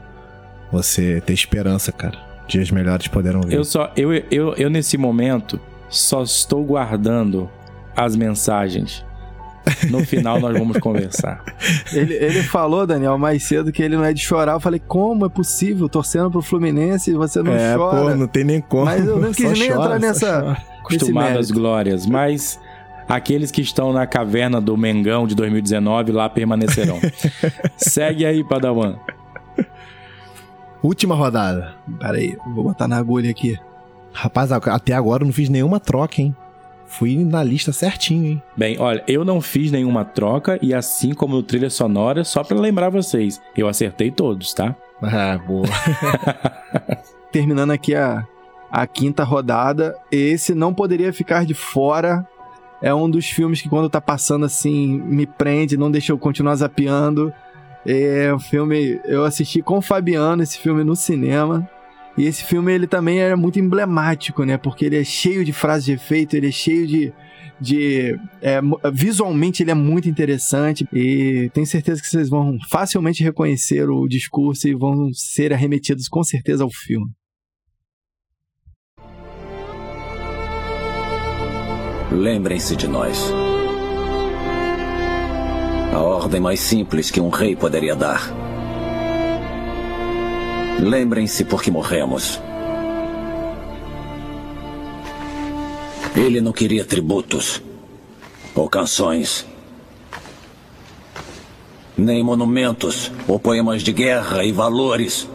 você 0.71 1.21
ter 1.21 1.33
esperança, 1.33 1.91
cara. 1.91 2.17
Dias 2.47 2.71
melhores 2.71 3.07
poderão 3.07 3.41
vir. 3.41 3.53
Eu 3.53 3.63
só, 3.63 3.91
eu, 3.95 4.13
eu, 4.13 4.53
eu 4.55 4.69
nesse 4.69 4.97
momento 4.97 5.59
só 5.89 6.23
estou 6.23 6.63
guardando 6.63 7.49
as 7.95 8.15
mensagens. 8.15 9.05
No 9.89 10.05
final 10.05 10.39
nós 10.39 10.57
vamos 10.57 10.77
conversar. 10.79 11.41
Ele, 11.93 12.13
ele 12.15 12.43
falou, 12.43 12.85
Daniel, 12.85 13.17
mais 13.17 13.43
cedo 13.43 13.71
que 13.71 13.81
ele 13.81 13.95
não 13.95 14.03
é 14.03 14.11
de 14.11 14.19
chorar. 14.19 14.53
Eu 14.53 14.59
falei, 14.59 14.81
como 14.85 15.25
é 15.25 15.29
possível? 15.29 15.87
Torcendo 15.87 16.29
pro 16.29 16.41
Fluminense 16.41 17.11
e 17.11 17.13
você 17.13 17.41
não 17.41 17.53
é, 17.53 17.77
chora. 17.77 18.01
pô, 18.01 18.15
não 18.15 18.27
tem 18.27 18.43
nem 18.43 18.59
como. 18.59 18.85
Mas 18.85 19.05
eu 19.05 19.19
não 19.19 19.31
Só 19.33 19.35
quis 19.35 19.59
nem 19.59 19.71
chora, 19.71 19.95
entrar 19.95 20.13
só 20.13 20.25
nessa, 20.25 20.57
acostumado 20.79 21.39
às 21.39 21.49
glórias, 21.49 22.05
mas 22.05 22.59
aqueles 23.07 23.51
que 23.51 23.61
estão 23.61 23.93
na 23.93 24.05
caverna 24.05 24.59
do 24.59 24.75
Mengão 24.75 25.25
de 25.25 25.35
2019 25.35 26.11
lá 26.11 26.27
permanecerão. 26.27 26.99
Segue 27.77 28.25
aí, 28.25 28.43
Padawan. 28.43 28.97
Última 30.83 31.15
rodada. 31.15 31.73
Pera 31.97 32.17
aí, 32.17 32.37
vou 32.53 32.65
botar 32.65 32.89
na 32.89 32.97
agulha 32.97 33.31
aqui. 33.31 33.57
Rapaz, 34.11 34.51
até 34.51 34.93
agora 34.93 35.23
eu 35.23 35.27
não 35.27 35.33
fiz 35.33 35.47
nenhuma 35.47 35.79
troca, 35.79 36.21
hein? 36.21 36.35
Fui 36.85 37.15
na 37.23 37.41
lista 37.41 37.71
certinho, 37.71 38.25
hein? 38.25 38.43
Bem, 38.55 38.77
olha, 38.79 39.03
eu 39.07 39.23
não 39.23 39.41
fiz 39.41 39.71
nenhuma 39.71 40.03
troca 40.03 40.59
e 40.61 40.73
assim 40.73 41.13
como 41.13 41.35
no 41.35 41.41
trilha 41.41 41.69
sonora, 41.69 42.23
só 42.23 42.43
para 42.43 42.59
lembrar 42.59 42.89
vocês, 42.89 43.41
eu 43.57 43.67
acertei 43.67 44.11
todos, 44.11 44.53
tá? 44.53 44.75
Ah, 45.01 45.37
boa. 45.37 45.65
Terminando 47.31 47.71
aqui 47.71 47.95
a, 47.95 48.27
a 48.69 48.85
quinta 48.85 49.23
rodada, 49.23 49.95
esse 50.11 50.53
não 50.53 50.73
poderia 50.73 51.11
ficar 51.11 51.45
de 51.45 51.53
fora. 51.53 52.27
É 52.81 52.93
um 52.93 53.09
dos 53.09 53.25
filmes 53.25 53.61
que 53.61 53.69
quando 53.69 53.89
tá 53.89 54.01
passando 54.01 54.45
assim, 54.45 55.01
me 55.01 55.25
prende, 55.25 55.77
não 55.77 55.89
deixa 55.89 56.11
eu 56.11 56.17
continuar 56.17 56.55
zapeando. 56.55 57.33
É 57.85 58.33
um 58.33 58.39
filme, 58.39 58.99
eu 59.03 59.25
assisti 59.25 59.61
com 59.61 59.77
o 59.77 59.81
Fabiano 59.81 60.41
esse 60.41 60.57
filme 60.57 60.83
no 60.83 60.95
cinema. 60.95 61.69
E 62.17 62.25
esse 62.25 62.43
filme 62.43 62.71
ele 62.71 62.87
também 62.87 63.19
é 63.19 63.35
muito 63.35 63.59
emblemático, 63.59 64.43
né? 64.43 64.57
Porque 64.57 64.85
ele 64.85 64.97
é 64.97 65.03
cheio 65.03 65.43
de 65.43 65.51
frases 65.51 65.85
de 65.85 65.93
efeito, 65.93 66.35
ele 66.35 66.47
é 66.47 66.51
cheio 66.51 66.85
de. 66.85 67.13
de 67.59 68.19
é, 68.41 68.59
visualmente 68.93 69.63
ele 69.63 69.71
é 69.71 69.75
muito 69.75 70.07
interessante 70.07 70.87
e 70.93 71.49
tenho 71.53 71.65
certeza 71.65 72.01
que 72.01 72.07
vocês 72.07 72.29
vão 72.29 72.57
facilmente 72.69 73.23
reconhecer 73.23 73.89
o 73.89 74.07
discurso 74.07 74.67
e 74.67 74.75
vão 74.75 75.11
ser 75.11 75.51
arremetidos 75.51 76.07
com 76.07 76.23
certeza 76.23 76.63
ao 76.63 76.69
filme. 76.69 77.07
Lembrem-se 82.11 82.75
de 82.75 82.87
nós. 82.87 83.42
A 85.93 85.99
ordem 85.99 86.41
mais 86.41 86.59
simples 86.59 87.11
que 87.11 87.21
um 87.21 87.29
rei 87.29 87.55
poderia 87.55 87.95
dar 87.95 88.33
Lembrem-se 90.83 91.45
por 91.45 91.61
que 91.61 91.71
morremos. 91.71 92.41
Ele 96.13 96.41
não 96.41 96.51
queria 96.51 96.83
tributos 96.83 97.61
ou 98.53 98.69
canções, 98.69 99.45
nem 101.97 102.21
monumentos 102.21 103.11
ou 103.27 103.39
poemas 103.39 103.81
de 103.81 103.93
guerra 103.93 104.43
e 104.43 104.51
valores. 104.51 105.27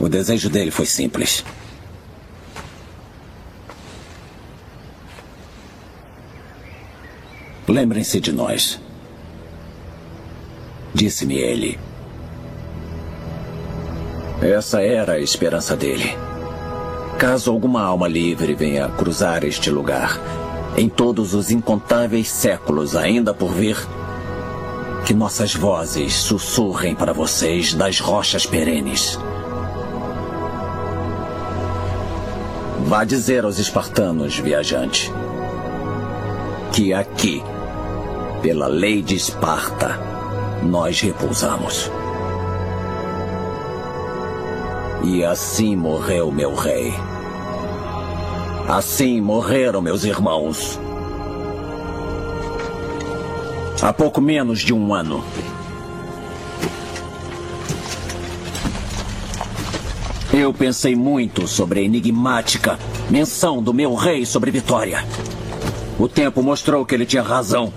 O 0.00 0.08
desejo 0.08 0.48
dele 0.48 0.70
foi 0.70 0.86
simples. 0.86 1.44
Lembrem-se 7.76 8.20
de 8.20 8.32
nós. 8.32 8.80
Disse-me 10.94 11.34
ele. 11.34 11.78
Essa 14.40 14.80
era 14.80 15.12
a 15.12 15.20
esperança 15.20 15.76
dele. 15.76 16.16
Caso 17.18 17.52
alguma 17.52 17.82
alma 17.82 18.08
livre 18.08 18.54
venha 18.54 18.88
cruzar 18.88 19.44
este 19.44 19.68
lugar, 19.68 20.18
em 20.74 20.88
todos 20.88 21.34
os 21.34 21.50
incontáveis 21.50 22.30
séculos 22.30 22.96
ainda 22.96 23.34
por 23.34 23.52
vir, 23.52 23.76
que 25.04 25.12
nossas 25.12 25.54
vozes 25.54 26.14
sussurrem 26.14 26.94
para 26.94 27.12
vocês 27.12 27.74
das 27.74 28.00
rochas 28.00 28.46
perenes. 28.46 29.18
Vá 32.86 33.04
dizer 33.04 33.44
aos 33.44 33.58
espartanos, 33.58 34.38
viajante, 34.38 35.12
que 36.72 36.94
aqui, 36.94 37.42
pela 38.46 38.68
lei 38.68 39.02
de 39.02 39.16
Esparta, 39.16 39.98
nós 40.62 41.00
repousamos. 41.00 41.90
E 45.02 45.24
assim 45.24 45.74
morreu 45.74 46.30
meu 46.30 46.54
rei. 46.54 46.94
Assim 48.68 49.20
morreram 49.20 49.82
meus 49.82 50.04
irmãos. 50.04 50.78
Há 53.82 53.92
pouco 53.92 54.20
menos 54.20 54.60
de 54.60 54.72
um 54.72 54.94
ano. 54.94 55.24
Eu 60.32 60.54
pensei 60.54 60.94
muito 60.94 61.48
sobre 61.48 61.80
a 61.80 61.82
enigmática 61.82 62.78
menção 63.10 63.60
do 63.60 63.74
meu 63.74 63.96
rei 63.96 64.24
sobre 64.24 64.52
Vitória. 64.52 65.04
O 65.98 66.06
tempo 66.06 66.44
mostrou 66.44 66.86
que 66.86 66.94
ele 66.94 67.04
tinha 67.04 67.24
razão 67.24 67.72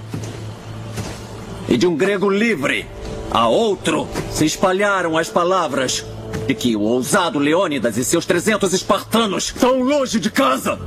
e 1.70 1.78
de 1.78 1.88
um 1.88 1.96
grego 1.96 2.30
livre 2.30 2.86
a 3.32 3.48
outro 3.48 4.08
se 4.32 4.44
espalharam 4.44 5.18
as 5.18 5.30
palavras 5.30 6.04
de 6.48 6.56
que 6.56 6.76
o 6.76 6.82
ousado 6.82 7.38
Leônidas 7.38 7.96
e 7.96 8.04
seus 8.04 8.26
300 8.26 8.74
espartanos 8.74 9.52
tão 9.52 9.82
longe 9.82 10.20
de 10.20 10.32
casa 10.32 10.80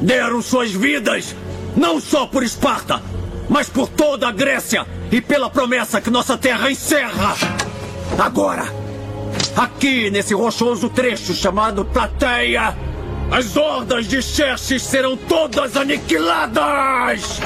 deram 0.00 0.40
suas 0.40 0.70
vidas 0.70 1.34
não 1.76 2.00
só 2.00 2.26
por 2.26 2.42
Esparta, 2.42 3.02
mas 3.48 3.68
por 3.68 3.88
toda 3.88 4.28
a 4.28 4.32
Grécia 4.32 4.86
e 5.10 5.20
pela 5.20 5.50
promessa 5.50 6.00
que 6.00 6.10
nossa 6.10 6.36
terra 6.36 6.70
encerra. 6.70 7.36
Agora, 8.18 8.64
aqui 9.56 10.10
nesse 10.10 10.34
rochoso 10.34 10.88
trecho 10.88 11.34
chamado 11.34 11.84
Plateia, 11.84 12.76
as 13.30 13.56
hordas 13.56 14.06
de 14.06 14.22
Xerxes 14.22 14.82
serão 14.82 15.16
todas 15.16 15.76
aniquiladas! 15.76 17.40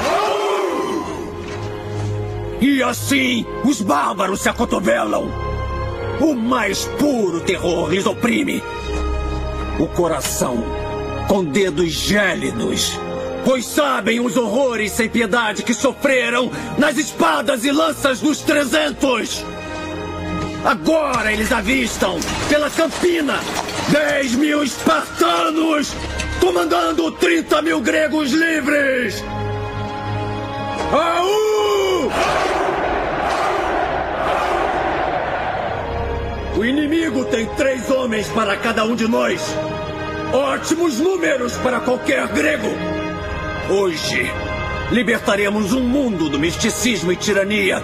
E 2.63 2.81
assim, 2.81 3.45
os 3.65 3.81
bárbaros 3.81 4.39
se 4.39 4.47
acotovelam. 4.47 5.29
O 6.21 6.33
mais 6.33 6.85
puro 6.97 7.41
terror 7.41 7.89
lhes 7.89 8.05
oprime. 8.05 8.63
O 9.77 9.85
coração 9.87 10.63
com 11.27 11.43
dedos 11.43 11.91
gélidos. 11.91 12.97
Pois 13.43 13.65
sabem 13.65 14.21
os 14.21 14.37
horrores 14.37 14.93
sem 14.93 15.09
piedade 15.09 15.63
que 15.63 15.73
sofreram 15.73 16.49
nas 16.77 16.95
espadas 16.97 17.65
e 17.65 17.71
lanças 17.71 18.21
dos 18.21 18.39
trezentos. 18.39 19.43
Agora 20.63 21.33
eles 21.33 21.51
avistam, 21.51 22.17
pela 22.47 22.69
campina, 22.69 23.41
10 23.89 24.35
mil 24.35 24.63
espartanos 24.63 25.91
comandando 26.39 27.11
30 27.11 27.61
mil 27.61 27.81
gregos 27.81 28.31
livres. 28.31 29.21
Aú! 30.93 31.82
O 36.55 36.65
inimigo 36.65 37.25
tem 37.25 37.45
três 37.55 37.89
homens 37.89 38.29
para 38.29 38.55
cada 38.55 38.85
um 38.85 38.95
de 38.95 39.07
nós. 39.07 39.41
Ótimos 40.31 40.99
números 40.99 41.57
para 41.57 41.79
qualquer 41.79 42.27
grego. 42.27 42.69
Hoje, 43.69 44.31
libertaremos 44.91 45.73
um 45.73 45.81
mundo 45.81 46.29
do 46.29 46.39
misticismo 46.39 47.11
e 47.11 47.15
tirania. 47.15 47.83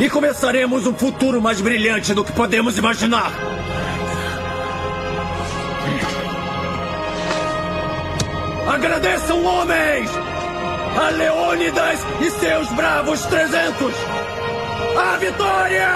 E 0.00 0.08
começaremos 0.08 0.86
um 0.86 0.94
futuro 0.94 1.40
mais 1.40 1.60
brilhante 1.60 2.14
do 2.14 2.24
que 2.24 2.32
podemos 2.32 2.76
imaginar. 2.76 3.32
Agradeçam, 8.68 9.44
homens! 9.44 10.37
A 10.98 11.10
Leônidas 11.10 12.00
e 12.20 12.30
seus 12.30 12.68
bravos 12.72 13.24
300! 13.26 13.94
A 14.96 15.16
vitória! 15.18 15.88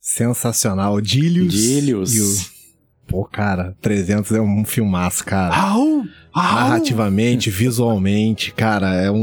Sensacional. 0.00 1.00
Dílios. 1.00 1.54
Dílios. 1.54 2.14
E 2.14 2.20
o 2.20 2.58
Pô, 3.08 3.24
cara, 3.24 3.74
300 3.80 4.32
é 4.32 4.40
um 4.40 4.66
filmaço, 4.66 5.24
cara. 5.24 5.56
Au, 5.56 5.80
au. 5.80 6.04
Narrativamente, 6.34 7.50
visualmente, 7.50 8.52
cara, 8.52 8.94
é 8.94 9.10
um, 9.10 9.16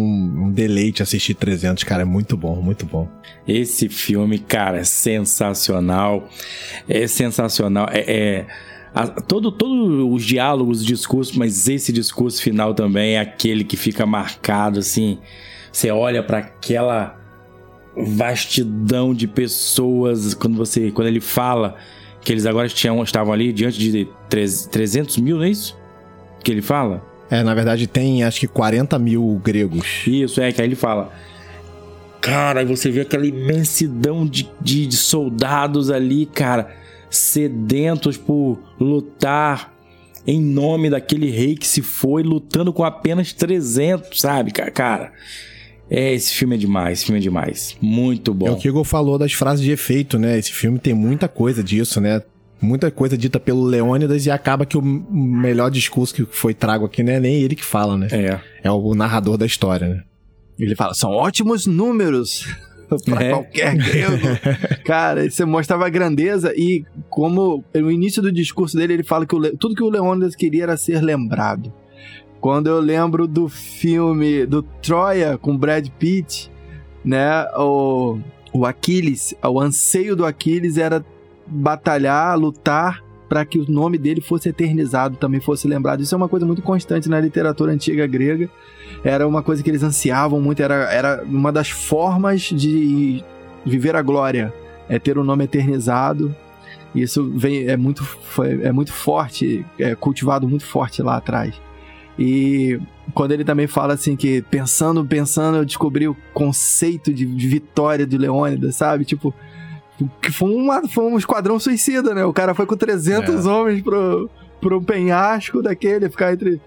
um, 0.46 0.52
deleite 0.52 1.02
assistir 1.02 1.34
300, 1.34 1.84
cara, 1.84 2.02
é 2.02 2.06
muito 2.06 2.36
bom, 2.36 2.62
muito 2.62 2.86
bom. 2.86 3.08
Esse 3.48 3.88
filme, 3.88 4.40
cara, 4.40 4.80
é 4.80 4.84
sensacional. 4.84 6.28
É 6.90 7.08
sensacional. 7.08 7.88
É, 7.92 8.00
é 8.00 8.46
a, 8.94 9.08
todo, 9.08 9.52
todo 9.52 10.10
os 10.10 10.24
diálogos, 10.24 10.80
os 10.80 10.86
discursos, 10.86 11.36
mas 11.36 11.68
esse 11.68 11.92
discurso 11.92 12.42
final 12.42 12.74
também 12.74 13.16
é 13.16 13.20
aquele 13.20 13.64
que 13.64 13.78
fica 13.78 14.06
marcado, 14.06 14.80
assim. 14.80 15.20
Você 15.72 15.92
olha 15.92 16.24
para 16.24 16.40
aquela 16.40 17.20
vastidão 17.96 19.14
de 19.14 19.28
pessoas 19.28 20.34
quando 20.34 20.58
você, 20.58 20.92
quando 20.92 21.08
ele 21.08 21.22
fala 21.22 21.76
que 22.22 22.32
eles 22.32 22.46
agora 22.46 22.68
tinham, 22.68 23.02
estavam 23.04 23.32
ali 23.32 23.54
diante 23.54 23.78
de 23.78 24.08
300 24.30 25.18
mil, 25.18 25.38
não 25.38 25.44
é 25.44 25.50
isso? 25.50 25.78
Que 26.46 26.52
ele 26.52 26.62
fala? 26.62 27.04
É, 27.28 27.42
na 27.42 27.56
verdade 27.56 27.88
tem 27.88 28.24
acho 28.24 28.40
que 28.40 28.48
40 28.48 29.00
mil 29.00 29.42
gregos. 29.44 30.04
Isso, 30.06 30.40
é, 30.40 30.52
que 30.52 30.62
aí 30.62 30.68
ele 30.68 30.76
fala. 30.76 31.12
Cara, 32.22 32.64
você 32.64 32.92
vê 32.92 33.02
aquela 33.02 33.26
imensidão 33.26 34.28
de, 34.28 34.48
de, 34.62 34.86
de 34.86 34.96
soldados 34.96 35.90
ali, 35.90 36.28
cara, 36.28 36.72
sedentos 37.10 38.16
por 38.16 38.60
lutar 38.80 39.74
em 40.28 40.40
nome 40.40 40.88
daquele 40.88 41.32
rei 41.32 41.56
que 41.56 41.68
se 41.68 41.82
foi, 41.82 42.22
lutando 42.22 42.72
com 42.72 42.84
apenas 42.84 43.34
300, 43.34 44.22
sabe, 44.22 44.52
cara? 44.52 45.12
É, 45.90 46.14
esse 46.14 46.32
filme 46.32 46.56
é 46.56 46.60
demais, 46.60 47.00
esse 47.00 47.06
filme 47.06 47.20
é 47.20 47.24
demais. 47.24 47.76
Muito 47.82 48.36
bom. 48.36 48.48
É 48.48 48.52
o 48.52 48.56
que 48.56 48.68
o 48.68 48.70
Igor 48.70 48.84
falou 48.84 49.18
das 49.18 49.34
frases 49.34 49.66
de 49.66 49.72
efeito, 49.72 50.20
né? 50.20 50.38
Esse 50.38 50.52
filme 50.52 50.78
tem 50.78 50.94
muita 50.94 51.28
coisa 51.28 51.64
disso, 51.64 52.00
né? 52.00 52.22
Muita 52.62 52.90
coisa 52.90 53.18
dita 53.18 53.40
pelo 53.40 53.64
Leônidas 53.66 54.26
e 54.26 54.32
acaba 54.32 54.66
que 54.66 54.78
o 54.78 54.82
melhor 54.82 55.70
discurso 55.70 56.14
que 56.16 56.26
foi 56.26 56.54
trago 56.54 56.86
aqui 56.86 57.04
não 57.04 57.14
é 57.14 57.20
nem 57.20 57.42
ele 57.42 57.56
que 57.56 57.66
fala, 57.66 57.98
né? 57.98 58.08
É. 58.12 58.40
É 58.64 58.72
o 58.72 58.96
narrador 58.96 59.38
da 59.38 59.46
história, 59.46 59.88
né? 59.88 60.04
Ele 60.58 60.76
fala, 60.76 60.94
são 60.94 61.12
ótimos 61.12 61.66
números 61.66 62.48
pra 63.06 63.22
É. 63.24 63.30
qualquer 63.32 63.76
grego. 63.76 64.18
Cara, 64.86 65.30
você 65.30 65.44
mostrava 65.44 65.86
a 65.86 65.90
grandeza 65.90 66.54
e 66.56 66.84
como 67.10 67.64
no 67.74 67.92
início 67.92 68.22
do 68.22 68.32
discurso 68.32 68.78
dele 68.78 68.94
ele 68.94 69.04
fala 69.04 69.26
que 69.26 69.36
o 69.36 69.58
tudo 69.58 69.76
que 69.76 69.84
o 69.84 69.90
Leônidas 69.90 70.36
queria 70.36 70.64
era 70.64 70.78
ser 70.78 71.02
lembrado. 71.02 71.74
Quando 72.40 72.68
eu 72.68 72.80
lembro 72.80 73.28
do 73.28 73.50
filme 73.50 74.46
do 74.46 74.62
Troia 74.64 75.38
com 75.38 75.58
Brad 75.58 75.88
Pitt, 76.00 76.50
né, 77.04 77.44
o, 77.58 78.20
o 78.54 78.66
Aquiles, 78.66 79.34
o 79.44 79.60
anseio 79.60 80.16
do 80.16 80.26
Aquiles 80.26 80.78
era 80.78 81.04
batalhar, 81.48 82.38
lutar 82.38 83.04
para 83.28 83.44
que 83.44 83.60
o 83.60 83.70
nome 83.70 83.98
dele 83.98 84.22
fosse 84.22 84.50
eternizado, 84.50 85.18
também 85.18 85.40
fosse 85.40 85.68
lembrado. 85.68 86.02
Isso 86.02 86.14
é 86.14 86.18
uma 86.18 86.30
coisa 86.30 86.46
muito 86.46 86.62
constante 86.62 87.10
na 87.10 87.20
literatura 87.20 87.72
antiga 87.72 88.06
grega. 88.06 88.50
Era 89.04 89.28
uma 89.28 89.42
coisa 89.42 89.64
que 89.64 89.70
eles 89.70 89.82
ansiavam 89.84 90.40
muito, 90.40 90.62
era, 90.62 90.76
era 90.94 91.24
uma 91.26 91.52
das 91.52 91.70
formas 91.70 92.42
de 92.42 93.24
viver 93.66 93.96
a 93.96 94.02
glória, 94.02 94.54
é 94.88 95.00
ter 95.00 95.18
o 95.18 95.24
nome 95.24 95.44
eternizado. 95.46 96.36
Isso 96.94 97.30
vem, 97.36 97.68
é, 97.68 97.76
muito, 97.76 98.04
foi- 98.04 98.62
é 98.64 98.72
muito 98.72 98.94
forte, 98.94 99.66
é 99.80 99.96
cultivado 99.96 100.48
muito 100.48 100.66
forte 100.66 101.02
lá 101.02 101.18
atrás. 101.18 101.60
E 102.18 102.80
quando 103.14 103.32
ele 103.34 103.44
também 103.44 103.68
fala 103.68 103.94
assim 103.96 104.16
que 104.16 104.42
pensando, 104.44 105.04
pensando, 105.06 105.58
eu 105.58 105.66
descobri 105.66 106.08
o 106.08 106.16
conceito 106.34 107.14
de, 107.14 107.26
de 107.26 107.48
vitória 107.48 108.06
de 108.06 108.18
Leônidas, 108.18 108.76
sabe? 108.76 109.04
Tipo, 109.04 109.34
que 110.22 110.32
foi, 110.32 110.52
uma, 110.54 110.88
foi 110.88 111.04
um 111.06 111.18
esquadrão 111.18 111.60
suicida, 111.60 112.14
né? 112.14 112.26
O 112.26 112.34
cara 112.34 112.54
foi 112.54 112.66
com 112.66 112.76
300 112.76 113.46
homens 113.46 113.82
pro, 113.82 114.30
pro 114.60 114.82
penhasco 114.82 115.62
daquele, 115.62 116.10
ficar 116.10 116.34
entre. 116.34 116.60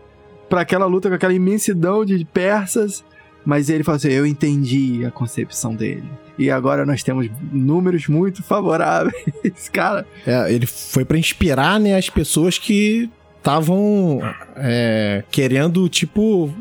pra 0.48 0.62
aquela 0.62 0.86
luta 0.86 1.08
com 1.08 1.14
aquela 1.14 1.34
imensidão 1.34 2.04
de 2.04 2.24
persas. 2.24 3.04
Mas 3.44 3.68
ele 3.70 3.84
falou 3.84 3.96
assim: 3.96 4.08
eu 4.08 4.26
entendi 4.26 5.04
a 5.06 5.10
concepção 5.10 5.74
dele. 5.74 6.04
E 6.38 6.50
agora 6.50 6.86
nós 6.86 7.02
temos 7.02 7.28
números 7.52 8.06
muito 8.06 8.42
favoráveis. 8.42 9.14
Cara, 9.72 10.06
É, 10.26 10.52
ele 10.52 10.66
foi 10.66 11.04
pra 11.04 11.18
inspirar, 11.18 11.80
né, 11.80 11.96
as 11.96 12.08
pessoas 12.08 12.58
que 12.58 13.10
estavam 13.38 14.20
é, 14.56 15.24
querendo, 15.30 15.88
tipo, 15.88 16.52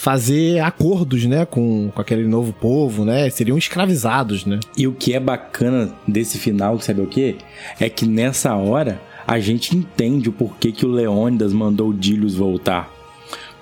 fazer 0.00 0.60
acordos, 0.60 1.26
né, 1.26 1.44
com, 1.44 1.90
com 1.94 2.00
aquele 2.00 2.26
novo 2.26 2.54
povo, 2.54 3.04
né? 3.04 3.28
Seriam 3.28 3.58
escravizados, 3.58 4.46
né? 4.46 4.58
E 4.74 4.88
o 4.88 4.94
que 4.94 5.12
é 5.12 5.20
bacana 5.20 5.94
desse 6.08 6.38
final, 6.38 6.80
sabe 6.80 7.02
o 7.02 7.06
quê? 7.06 7.36
É 7.78 7.86
que 7.90 8.06
nessa 8.06 8.56
hora 8.56 8.98
a 9.26 9.38
gente 9.38 9.76
entende 9.76 10.30
o 10.30 10.32
porquê 10.32 10.72
que 10.72 10.86
o 10.86 10.90
Leônidas 10.90 11.52
mandou 11.52 11.90
o 11.90 11.92
Dílios 11.92 12.34
voltar. 12.34 12.90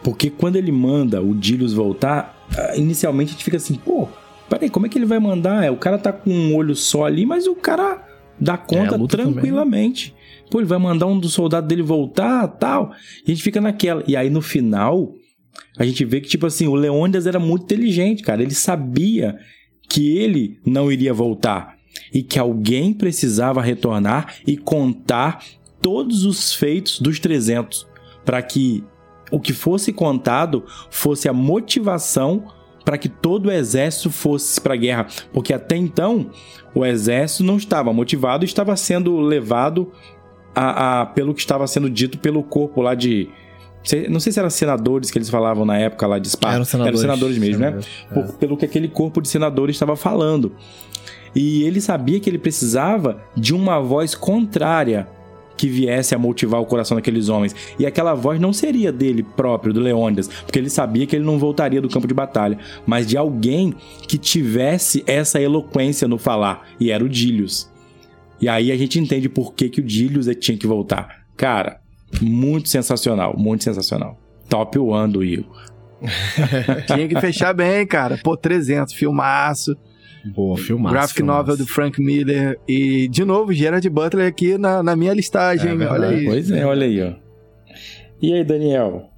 Porque 0.01 0.31
quando 0.31 0.55
ele 0.55 0.71
manda 0.71 1.21
o 1.21 1.35
Dílios 1.35 1.73
voltar, 1.73 2.41
ah, 2.57 2.77
inicialmente 2.77 3.31
a 3.31 3.33
gente 3.33 3.45
fica 3.45 3.57
assim, 3.57 3.75
pô, 3.75 4.07
peraí, 4.49 4.71
como 4.71 4.87
é 4.87 4.89
que 4.89 4.97
ele 4.97 5.07
vai 5.07 5.19
mandar? 5.19 5.65
É, 5.65 5.73
o 5.73 5.77
cara 5.77 5.99
tá 5.99 6.13
com 6.13 6.31
um 6.31 6.55
olho 6.55 6.77
só 6.77 7.05
ali, 7.05 7.27
mas 7.27 7.49
o 7.49 7.57
cara 7.57 8.07
dá 8.39 8.57
conta 8.57 8.95
luta 8.97 9.17
tranquilamente. 9.17 10.15
Pô, 10.49 10.61
ele 10.61 10.69
vai 10.69 10.79
mandar 10.79 11.07
um 11.07 11.19
dos 11.19 11.33
soldados 11.33 11.69
dele 11.69 11.83
voltar, 11.83 12.47
tal. 12.47 12.93
E 13.27 13.33
a 13.33 13.35
gente 13.35 13.43
fica 13.43 13.61
naquela. 13.61 14.05
E 14.07 14.17
aí 14.17 14.31
no 14.31 14.41
final, 14.41 15.17
a 15.79 15.85
gente 15.85 16.05
vê 16.05 16.21
que, 16.21 16.29
tipo 16.29 16.47
assim, 16.47 16.67
o 16.67 16.75
Leônidas 16.75 17.27
era 17.27 17.39
muito 17.39 17.63
inteligente, 17.65 18.23
cara. 18.23 18.43
Ele 18.43 18.55
sabia 18.55 19.39
que 19.89 20.17
ele 20.19 20.59
não 20.67 20.91
iria 20.93 21.15
voltar 21.15 21.77
e 22.13 22.23
que 22.23 22.39
alguém 22.39 22.93
precisava 22.93 23.63
retornar 23.63 24.35
e 24.47 24.57
contar 24.57 25.43
todos 25.81 26.25
os 26.25 26.53
feitos 26.53 27.01
dos 27.01 27.19
300 27.19 27.87
para 28.25 28.43
que 28.43 28.85
o 29.31 29.39
que 29.39 29.53
fosse 29.53 29.93
contado 29.93 30.65
fosse 30.91 31.29
a 31.29 31.33
motivação 31.33 32.45
para 32.85 32.97
que 32.99 33.09
todo 33.09 33.47
o 33.47 33.53
exército 33.53 34.11
fosse 34.11 34.59
para 34.61 34.73
a 34.75 34.77
guerra, 34.77 35.07
porque 35.33 35.53
até 35.53 35.77
então 35.77 36.31
o 36.75 36.85
exército 36.87 37.45
não 37.45 37.59
estava 37.59 37.93
motivado, 37.93 38.45
estava 38.47 38.75
sendo 38.77 39.19
levado 39.21 39.93
a, 40.55 41.03
a- 41.03 41.07
pelo 41.07 41.35
que 41.35 41.41
estava 41.41 41.67
sendo 41.67 41.91
dito 41.91 42.19
pelo 42.19 42.43
corpo 42.43 42.81
lá 42.81 42.95
de 42.95 43.29
não 44.09 44.21
sei 44.21 44.33
se 44.33 44.39
eram 44.39 44.51
senadores 44.51 45.11
que 45.11 45.19
eles 45.19 45.31
falavam 45.31 45.65
na 45.65 45.79
época 45.79 46.07
lá 46.07 46.19
de 46.19 46.29
Esparta. 46.29 46.57
Eram 46.57 46.65
senadores, 46.65 47.01
senadores 47.01 47.39
mesmo, 47.39 47.55
senadores, 47.57 47.87
né? 48.11 48.15
Por- 48.15 48.35
pelo 48.35 48.57
que 48.57 48.65
aquele 48.65 48.89
corpo 48.89 49.21
de 49.23 49.29
senadores 49.29 49.77
estava 49.77 49.97
falando. 49.97 50.53
E 51.35 51.63
ele 51.65 51.81
sabia 51.81 52.19
que 52.21 52.29
ele 52.29 52.39
precisava 52.39 53.23
de 53.37 53.55
uma 53.55 53.79
voz 53.81 54.15
contrária 54.15 55.07
que 55.57 55.69
viesse 55.69 56.15
a 56.15 56.19
motivar 56.19 56.61
o 56.61 56.67
coração 56.67 56.97
daqueles 56.97 57.29
homens. 57.29 57.55
E 57.79 57.85
aquela 57.85 58.15
voz 58.15 58.39
não 58.41 58.53
seria 58.53 58.93
dele 58.93 59.25
próprio, 59.25 59.73
do 59.73 59.81
Leônidas, 59.81 60.29
porque 60.29 60.59
ele 60.59 60.71
sabia 60.71 61.05
que 61.05 61.17
ele 61.17 61.25
não 61.25 61.37
voltaria 61.39 61.81
do 61.83 61.89
campo 61.89 62.07
de 62.07 62.15
batalha, 62.15 62.59
mas 62.87 63.07
de 63.07 63.17
alguém 63.17 63.75
que 64.07 64.17
tivesse 64.17 65.03
essa 65.07 65.41
eloquência 65.41 66.07
no 66.07 66.17
falar, 66.17 66.69
e 66.79 66.91
era 66.93 67.05
o 67.05 67.09
Dílios. 67.09 67.69
E 68.41 68.49
aí 68.49 68.71
a 68.71 68.77
gente 68.77 69.01
entende 69.01 69.29
por 69.29 69.53
que, 69.53 69.69
que 69.69 69.81
o 69.81 69.85
Dílios 69.85 70.27
tinha 70.39 70.57
que 70.57 70.67
voltar. 70.67 71.25
Cara, 71.37 71.81
muito 72.21 72.69
sensacional, 72.69 73.35
muito 73.37 73.65
sensacional. 73.65 74.19
Top 74.49 74.79
one 74.79 75.13
do 75.13 75.23
Igor. 75.23 75.69
tinha 76.87 77.09
que 77.09 77.21
fechar 77.21 77.53
bem, 77.53 77.87
cara. 77.87 78.19
Pô, 78.23 78.37
300, 78.37 78.95
filmaço. 78.95 79.77
Boa, 80.25 80.57
filmaço. 80.57 80.93
Graphic 80.95 81.17
filmaço. 81.17 81.39
novel 81.39 81.57
do 81.57 81.67
Frank 81.67 82.01
Miller. 82.01 82.59
E, 82.67 83.09
de 83.09 83.25
novo, 83.25 83.53
Gerard 83.53 83.89
Butler 83.89 84.27
aqui 84.27 84.57
na, 84.59 84.83
na 84.83 84.97
minha 84.97 85.13
listagem. 85.13 85.71
É 85.71 85.87
olha 85.87 86.09
aí. 86.09 86.25
Pois 86.25 86.51
é, 86.51 86.65
olha 86.65 86.87
aí, 86.87 87.03
ó. 87.03 87.13
E 88.21 88.33
aí, 88.33 88.45
Daniel? 88.45 89.11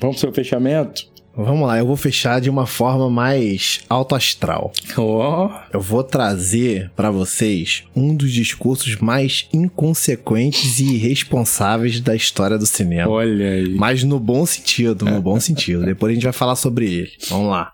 Vamos 0.00 0.16
pro 0.16 0.18
seu 0.18 0.32
fechamento? 0.32 1.13
Vamos 1.36 1.66
lá, 1.66 1.78
eu 1.78 1.86
vou 1.86 1.96
fechar 1.96 2.40
de 2.40 2.48
uma 2.48 2.64
forma 2.64 3.10
mais 3.10 3.80
alto 3.88 4.14
astral. 4.14 4.72
Ó. 4.96 5.50
Eu 5.72 5.80
vou 5.80 6.04
trazer 6.04 6.92
pra 6.94 7.10
vocês 7.10 7.82
um 7.94 8.14
dos 8.14 8.32
discursos 8.32 8.96
mais 8.96 9.48
inconsequentes 9.52 10.78
e 10.78 10.94
irresponsáveis 10.94 12.00
da 12.00 12.14
história 12.14 12.56
do 12.56 12.66
cinema. 12.66 13.10
Olha 13.10 13.50
aí. 13.50 13.74
Mas 13.74 14.04
no 14.04 14.20
bom 14.20 14.46
sentido, 14.46 15.04
no 15.04 15.20
bom 15.20 15.40
sentido. 15.40 15.84
Depois 15.84 16.12
a 16.12 16.14
gente 16.14 16.24
vai 16.24 16.32
falar 16.32 16.54
sobre 16.54 16.86
ele. 16.86 17.12
Vamos 17.28 17.50
lá. 17.50 17.72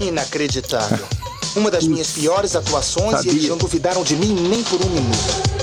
Inacreditável. 0.00 1.06
Uma 1.54 1.70
das 1.70 1.86
minhas 1.86 2.10
piores 2.12 2.56
atuações 2.56 3.18
Sabia. 3.18 3.32
e 3.32 3.36
eles 3.36 3.48
não 3.50 3.58
duvidaram 3.58 4.02
de 4.02 4.16
mim 4.16 4.34
nem 4.48 4.62
por 4.64 4.80
um 4.80 4.88
minuto. 4.88 5.61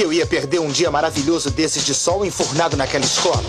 Eu 0.00 0.12
ia 0.12 0.24
perder 0.24 0.60
um 0.60 0.68
dia 0.68 0.92
maravilhoso 0.92 1.50
desses 1.50 1.84
de 1.84 1.92
sol 1.92 2.24
enfurnado 2.24 2.76
naquela 2.76 3.04
escola. 3.04 3.42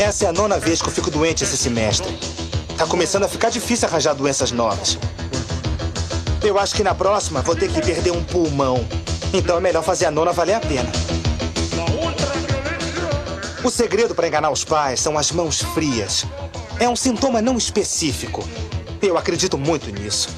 Essa 0.00 0.24
é 0.24 0.28
a 0.28 0.32
nona 0.32 0.58
vez 0.58 0.82
que 0.82 0.88
eu 0.88 0.92
fico 0.92 1.12
doente 1.12 1.44
esse 1.44 1.56
semestre. 1.56 2.12
Tá 2.76 2.84
começando 2.86 3.22
a 3.22 3.28
ficar 3.28 3.50
difícil 3.50 3.86
arranjar 3.86 4.12
doenças 4.12 4.50
novas. 4.50 4.98
Eu 6.42 6.58
acho 6.58 6.74
que 6.74 6.82
na 6.82 6.92
próxima 6.92 7.40
vou 7.40 7.54
ter 7.54 7.70
que 7.70 7.80
perder 7.80 8.10
um 8.10 8.24
pulmão. 8.24 8.84
Então 9.32 9.58
é 9.58 9.60
melhor 9.60 9.84
fazer 9.84 10.06
a 10.06 10.10
nona 10.10 10.32
valer 10.32 10.54
a 10.54 10.60
pena. 10.60 10.90
O 13.62 13.68
segredo 13.68 14.14
para 14.14 14.26
enganar 14.26 14.50
os 14.50 14.64
pais 14.64 15.00
são 15.00 15.18
as 15.18 15.30
mãos 15.30 15.62
frias. 15.62 16.24
É 16.78 16.88
um 16.88 16.96
sintoma 16.96 17.42
não 17.42 17.58
específico. 17.58 18.42
Eu 19.02 19.18
acredito 19.18 19.58
muito 19.58 19.90
nisso. 19.90 20.30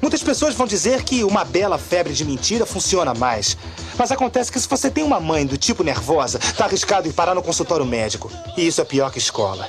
Muitas 0.00 0.22
pessoas 0.22 0.54
vão 0.54 0.66
dizer 0.66 1.04
que 1.04 1.24
uma 1.24 1.42
bela 1.42 1.78
febre 1.78 2.12
de 2.12 2.22
mentira 2.22 2.66
funciona 2.66 3.14
mais. 3.14 3.56
Mas 3.96 4.12
acontece 4.12 4.52
que 4.52 4.60
se 4.60 4.68
você 4.68 4.90
tem 4.90 5.02
uma 5.02 5.20
mãe 5.20 5.46
do 5.46 5.56
tipo 5.56 5.82
nervosa, 5.82 6.38
tá 6.54 6.66
arriscado 6.66 7.08
em 7.08 7.12
parar 7.12 7.34
no 7.34 7.42
consultório 7.42 7.86
médico. 7.86 8.30
E 8.58 8.66
isso 8.66 8.82
é 8.82 8.84
pior 8.84 9.10
que 9.10 9.18
escola. 9.18 9.66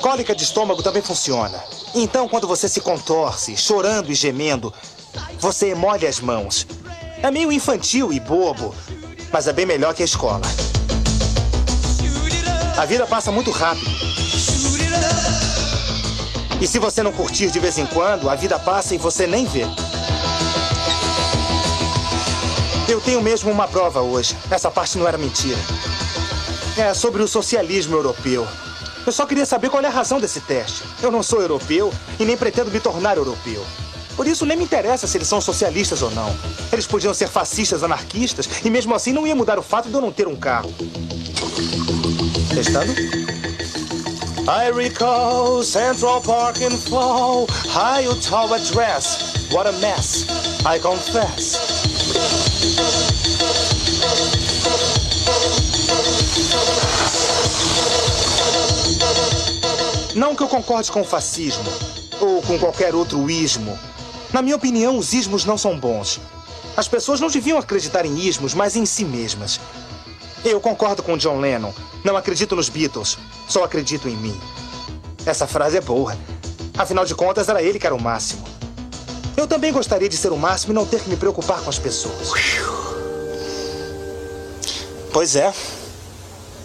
Cólica 0.00 0.34
de 0.34 0.42
estômago 0.42 0.82
também 0.82 1.02
funciona. 1.02 1.62
Então, 1.94 2.26
quando 2.26 2.48
você 2.48 2.66
se 2.66 2.80
contorce, 2.80 3.58
chorando 3.58 4.10
e 4.10 4.14
gemendo, 4.14 4.72
você 5.38 5.74
molha 5.74 6.08
as 6.08 6.18
mãos. 6.18 6.66
É 7.22 7.30
meio 7.30 7.52
infantil 7.52 8.10
e 8.10 8.18
bobo, 8.18 8.74
mas 9.32 9.48
é 9.48 9.52
bem 9.52 9.64
melhor 9.64 9.94
que 9.94 10.02
a 10.02 10.04
escola. 10.04 10.42
A 12.76 12.84
vida 12.84 13.06
passa 13.06 13.32
muito 13.32 13.50
rápido. 13.50 13.90
E 16.60 16.66
se 16.66 16.78
você 16.78 17.02
não 17.02 17.10
curtir 17.10 17.50
de 17.50 17.58
vez 17.58 17.78
em 17.78 17.86
quando, 17.86 18.28
a 18.28 18.34
vida 18.34 18.58
passa 18.58 18.94
e 18.94 18.98
você 18.98 19.26
nem 19.26 19.46
vê. 19.46 19.64
Eu 22.88 23.00
tenho 23.00 23.22
mesmo 23.22 23.50
uma 23.50 23.66
prova 23.66 24.00
hoje. 24.00 24.36
Essa 24.50 24.70
parte 24.70 24.98
não 24.98 25.08
era 25.08 25.16
mentira. 25.16 25.58
É 26.76 26.92
sobre 26.94 27.22
o 27.22 27.28
socialismo 27.28 27.96
europeu. 27.96 28.46
Eu 29.04 29.12
só 29.12 29.26
queria 29.26 29.44
saber 29.46 29.70
qual 29.70 29.82
é 29.82 29.86
a 29.86 29.90
razão 29.90 30.20
desse 30.20 30.40
teste. 30.40 30.84
Eu 31.02 31.10
não 31.10 31.22
sou 31.22 31.40
europeu 31.40 31.92
e 32.20 32.24
nem 32.24 32.36
pretendo 32.36 32.70
me 32.70 32.78
tornar 32.78 33.16
europeu. 33.16 33.64
Por 34.16 34.26
isso 34.26 34.44
nem 34.44 34.56
me 34.56 34.64
interessa 34.64 35.06
se 35.06 35.16
eles 35.16 35.28
são 35.28 35.40
socialistas 35.40 36.02
ou 36.02 36.10
não. 36.10 36.34
Eles 36.72 36.86
podiam 36.86 37.14
ser 37.14 37.28
fascistas, 37.28 37.82
anarquistas, 37.82 38.48
e 38.64 38.70
mesmo 38.70 38.94
assim 38.94 39.12
não 39.12 39.26
ia 39.26 39.34
mudar 39.34 39.58
o 39.58 39.62
fato 39.62 39.88
de 39.88 39.94
eu 39.94 40.00
não 40.00 40.12
ter 40.12 40.26
um 40.26 40.36
carro. 40.36 40.72
Testando? 42.54 42.92
I 44.44 44.72
recall 44.74 45.62
Central 45.62 46.20
Park 46.20 46.60
in 46.60 46.76
fall, 46.76 47.46
high 47.68 48.06
Ottawa 48.08 48.58
dress. 48.58 49.50
What 49.52 49.68
a 49.68 49.72
mess, 49.72 50.26
I 50.66 50.80
confess. 50.80 51.58
Não 60.14 60.34
que 60.34 60.42
eu 60.42 60.48
concorde 60.48 60.90
com 60.90 61.00
o 61.00 61.04
fascismo, 61.04 61.64
ou 62.20 62.42
com 62.42 62.58
qualquer 62.58 62.94
outro 62.94 63.30
ismo. 63.30 63.78
Na 64.32 64.40
minha 64.40 64.56
opinião, 64.56 64.96
os 64.96 65.12
ismos 65.12 65.44
não 65.44 65.58
são 65.58 65.78
bons. 65.78 66.20
As 66.76 66.88
pessoas 66.88 67.20
não 67.20 67.28
deviam 67.28 67.58
acreditar 67.58 68.06
em 68.06 68.18
ismos, 68.18 68.54
mas 68.54 68.76
em 68.76 68.86
si 68.86 69.04
mesmas. 69.04 69.60
Eu 70.44 70.60
concordo 70.60 71.02
com 71.02 71.18
John 71.18 71.38
Lennon. 71.38 71.72
Não 72.02 72.16
acredito 72.16 72.56
nos 72.56 72.68
Beatles, 72.68 73.18
só 73.48 73.62
acredito 73.62 74.08
em 74.08 74.16
mim. 74.16 74.40
Essa 75.26 75.46
frase 75.46 75.76
é 75.76 75.80
boa. 75.80 76.16
Afinal 76.76 77.04
de 77.04 77.14
contas, 77.14 77.48
era 77.48 77.62
ele 77.62 77.78
que 77.78 77.86
era 77.86 77.94
o 77.94 78.00
máximo. 78.00 78.42
Eu 79.36 79.46
também 79.46 79.72
gostaria 79.72 80.08
de 80.08 80.16
ser 80.16 80.32
o 80.32 80.36
máximo 80.36 80.72
e 80.72 80.74
não 80.74 80.86
ter 80.86 81.00
que 81.00 81.10
me 81.10 81.16
preocupar 81.16 81.60
com 81.60 81.70
as 81.70 81.78
pessoas. 81.78 82.32
Pois 85.12 85.36
é. 85.36 85.52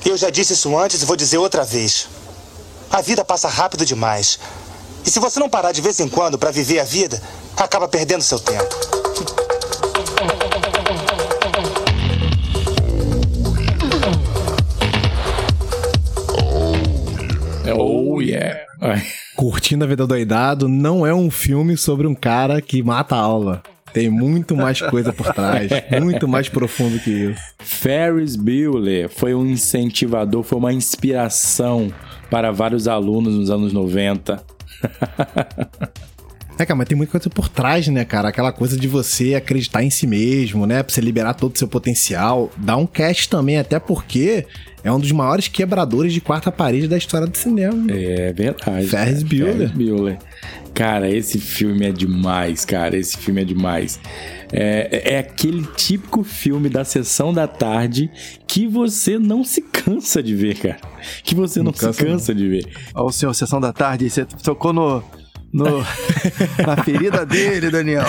Eu 0.05 0.15
já 0.15 0.29
disse 0.29 0.53
isso 0.53 0.77
antes 0.77 1.01
e 1.01 1.05
vou 1.05 1.17
dizer 1.17 1.37
outra 1.37 1.65
vez. 1.65 2.07
A 2.89 3.01
vida 3.01 3.25
passa 3.25 3.49
rápido 3.49 3.85
demais. 3.85 4.39
E 5.07 5.09
se 5.09 5.21
você 5.21 5.39
não 5.39 5.47
parar 5.47 5.71
de 5.71 5.79
vez 5.79 6.01
em 6.01 6.09
quando 6.09 6.37
para 6.37 6.51
viver 6.51 6.79
a 6.79 6.83
vida, 6.83 7.21
acaba 7.55 7.87
perdendo 7.87 8.21
seu 8.21 8.37
tempo. 8.37 8.67
Oh 17.73 18.19
yeah. 18.21 18.59
Curtindo 19.37 19.85
a 19.85 19.87
Vida 19.87 20.05
Doidado 20.05 20.67
não 20.67 21.07
é 21.07 21.13
um 21.13 21.31
filme 21.31 21.77
sobre 21.77 22.05
um 22.05 22.13
cara 22.13 22.61
que 22.61 22.83
mata 22.83 23.15
a 23.15 23.19
aula. 23.19 23.63
Tem 23.93 24.09
muito 24.09 24.57
mais 24.57 24.81
coisa 24.81 25.13
por 25.13 25.33
trás, 25.33 25.71
muito 26.03 26.27
mais 26.27 26.49
profundo 26.49 26.99
que 26.99 27.31
isso. 27.31 27.41
Ferris 27.59 28.35
Bueller 28.35 29.07
foi 29.07 29.33
um 29.33 29.45
incentivador, 29.45 30.43
foi 30.43 30.57
uma 30.57 30.73
inspiração 30.73 31.93
para 32.29 32.51
vários 32.51 32.89
alunos 32.89 33.35
nos 33.35 33.49
anos 33.49 33.71
90. 33.71 34.56
É, 36.59 36.65
cara, 36.65 36.75
mas 36.75 36.87
tem 36.87 36.97
muita 36.97 37.11
coisa 37.11 37.29
por 37.29 37.47
trás, 37.47 37.87
né, 37.87 38.03
cara? 38.03 38.29
Aquela 38.29 38.51
coisa 38.51 38.75
de 38.75 38.87
você 38.87 39.35
acreditar 39.35 39.83
em 39.83 39.91
si 39.91 40.07
mesmo, 40.07 40.65
né? 40.65 40.81
Pra 40.81 40.91
você 40.91 40.99
liberar 40.99 41.35
todo 41.35 41.53
o 41.53 41.57
seu 41.57 41.67
potencial. 41.67 42.51
Dá 42.57 42.75
um 42.75 42.87
cast 42.87 43.29
também, 43.29 43.59
até 43.59 43.79
porque 43.79 44.47
é 44.83 44.91
um 44.91 44.99
dos 44.99 45.11
maiores 45.11 45.47
quebradores 45.47 46.13
de 46.13 46.19
quarta 46.19 46.51
parede 46.51 46.87
da 46.87 46.97
história 46.97 47.27
do 47.27 47.37
cinema. 47.37 47.85
É 47.91 48.33
verdade. 48.33 48.87
Ferris. 48.87 49.21
Bueller. 49.21 49.69
Ferris 49.69 49.71
Bueller. 49.71 50.17
Cara, 50.73 51.09
esse 51.09 51.37
filme 51.37 51.85
é 51.85 51.91
demais, 51.91 52.65
cara. 52.65 52.97
Esse 52.97 53.17
filme 53.17 53.41
é 53.41 53.45
demais. 53.45 53.99
É, 54.51 55.13
é 55.15 55.19
aquele 55.19 55.65
típico 55.75 56.23
filme 56.23 56.69
da 56.69 56.85
sessão 56.85 57.33
da 57.33 57.47
tarde 57.47 58.09
que 58.47 58.67
você 58.67 59.19
não 59.19 59.43
se 59.43 59.61
cansa 59.61 60.23
de 60.23 60.33
ver, 60.35 60.57
cara. 60.57 60.79
Que 61.23 61.35
você 61.35 61.59
não, 61.59 61.65
Não 61.65 61.73
se 61.73 61.79
cansa, 61.79 62.05
cansa 62.05 62.35
de 62.35 62.47
ver. 62.47 62.67
Ó, 62.95 63.05
o 63.05 63.11
senhor, 63.11 63.33
sessão 63.33 63.59
da 63.59 63.73
tarde, 63.73 64.09
você 64.09 64.25
tocou 64.25 64.71
no. 64.71 65.03
No 65.51 65.65
na 66.65 66.83
ferida 66.83 67.25
dele, 67.25 67.69
Daniel. 67.69 68.05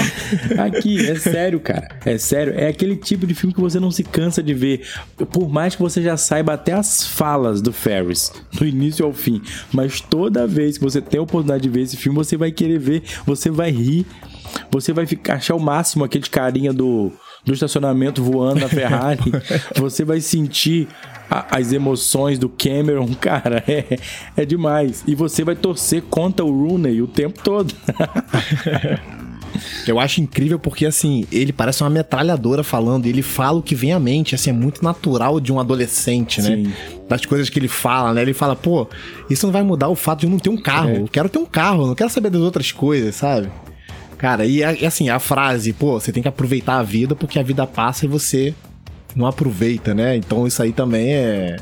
Aqui, 0.58 1.08
é 1.08 1.14
sério, 1.16 1.60
cara. 1.60 1.88
É 2.04 2.18
sério. 2.18 2.54
É 2.56 2.68
aquele 2.68 2.96
tipo 2.96 3.26
de 3.26 3.34
filme 3.34 3.54
que 3.54 3.60
você 3.60 3.78
não 3.78 3.90
se 3.90 4.02
cansa 4.02 4.42
de 4.42 4.54
ver. 4.54 4.86
Por 5.32 5.48
mais 5.48 5.74
que 5.74 5.82
você 5.82 6.02
já 6.02 6.16
saiba 6.16 6.54
até 6.54 6.72
as 6.72 7.06
falas 7.06 7.62
do 7.62 7.72
Ferris, 7.72 8.32
do 8.52 8.66
início 8.66 9.04
ao 9.04 9.12
fim. 9.12 9.40
Mas 9.72 10.00
toda 10.00 10.46
vez 10.46 10.78
que 10.78 10.84
você 10.84 11.00
tem 11.00 11.20
a 11.20 11.22
oportunidade 11.22 11.62
de 11.62 11.68
ver 11.68 11.82
esse 11.82 11.96
filme, 11.96 12.16
você 12.16 12.36
vai 12.36 12.50
querer 12.50 12.78
ver, 12.78 13.02
você 13.24 13.50
vai 13.50 13.70
rir, 13.70 14.06
você 14.70 14.92
vai 14.92 15.06
ficar, 15.06 15.34
achar 15.34 15.54
o 15.54 15.60
máximo 15.60 16.04
aquele 16.04 16.26
carinha 16.28 16.72
do, 16.72 17.12
do 17.44 17.52
estacionamento 17.52 18.22
voando 18.22 18.60
na 18.60 18.68
Ferrari. 18.68 19.20
você 19.76 20.04
vai 20.04 20.20
sentir 20.20 20.88
a- 21.30 21.46
as 21.58 21.72
emoções 21.72 22.38
do 22.38 22.48
Cameron, 22.48 23.08
cara, 23.20 23.62
é, 23.66 23.98
é 24.36 24.44
demais. 24.44 25.02
E 25.06 25.14
você 25.14 25.44
vai 25.44 25.56
torcer 25.56 26.02
contra 26.02 26.44
o 26.44 26.50
Rooney 26.50 27.00
o 27.02 27.06
tempo 27.06 27.40
todo. 27.42 27.74
Eu 29.86 29.98
acho 29.98 30.20
incrível 30.20 30.58
porque, 30.58 30.84
assim, 30.86 31.24
ele 31.32 31.52
parece 31.52 31.82
uma 31.82 31.88
metralhadora 31.90 32.62
falando, 32.62 33.06
e 33.06 33.08
ele 33.08 33.22
fala 33.22 33.58
o 33.58 33.62
que 33.62 33.74
vem 33.74 33.92
à 33.92 33.98
mente, 33.98 34.34
assim, 34.34 34.50
é 34.50 34.52
muito 34.52 34.84
natural 34.84 35.40
de 35.40 35.50
um 35.52 35.58
adolescente, 35.58 36.40
né? 36.42 36.56
Sim. 36.56 36.72
Das 37.08 37.24
coisas 37.24 37.48
que 37.48 37.58
ele 37.58 37.66
fala, 37.66 38.12
né? 38.12 38.22
Ele 38.22 38.34
fala, 38.34 38.54
pô, 38.54 38.86
isso 39.28 39.46
não 39.46 39.52
vai 39.52 39.62
mudar 39.62 39.88
o 39.88 39.96
fato 39.96 40.20
de 40.20 40.26
eu 40.26 40.30
não 40.30 40.38
ter 40.38 40.50
um 40.50 40.56
carro. 40.60 40.90
É. 40.90 40.98
Eu 41.00 41.08
quero 41.08 41.28
ter 41.28 41.38
um 41.38 41.46
carro, 41.46 41.82
eu 41.82 41.86
não 41.88 41.94
quero 41.94 42.10
saber 42.10 42.30
das 42.30 42.42
outras 42.42 42.70
coisas, 42.70 43.16
sabe? 43.16 43.48
Cara, 44.18 44.44
e, 44.44 44.58
e 44.58 44.84
assim, 44.84 45.08
a 45.08 45.18
frase, 45.18 45.72
pô, 45.72 45.98
você 45.98 46.12
tem 46.12 46.22
que 46.22 46.28
aproveitar 46.28 46.78
a 46.78 46.82
vida 46.82 47.14
porque 47.14 47.38
a 47.38 47.42
vida 47.42 47.66
passa 47.66 48.04
e 48.04 48.08
você 48.08 48.52
não 49.14 49.26
aproveita, 49.26 49.94
né? 49.94 50.16
Então 50.16 50.46
isso 50.46 50.62
aí 50.62 50.72
também 50.72 51.14
é. 51.14 51.56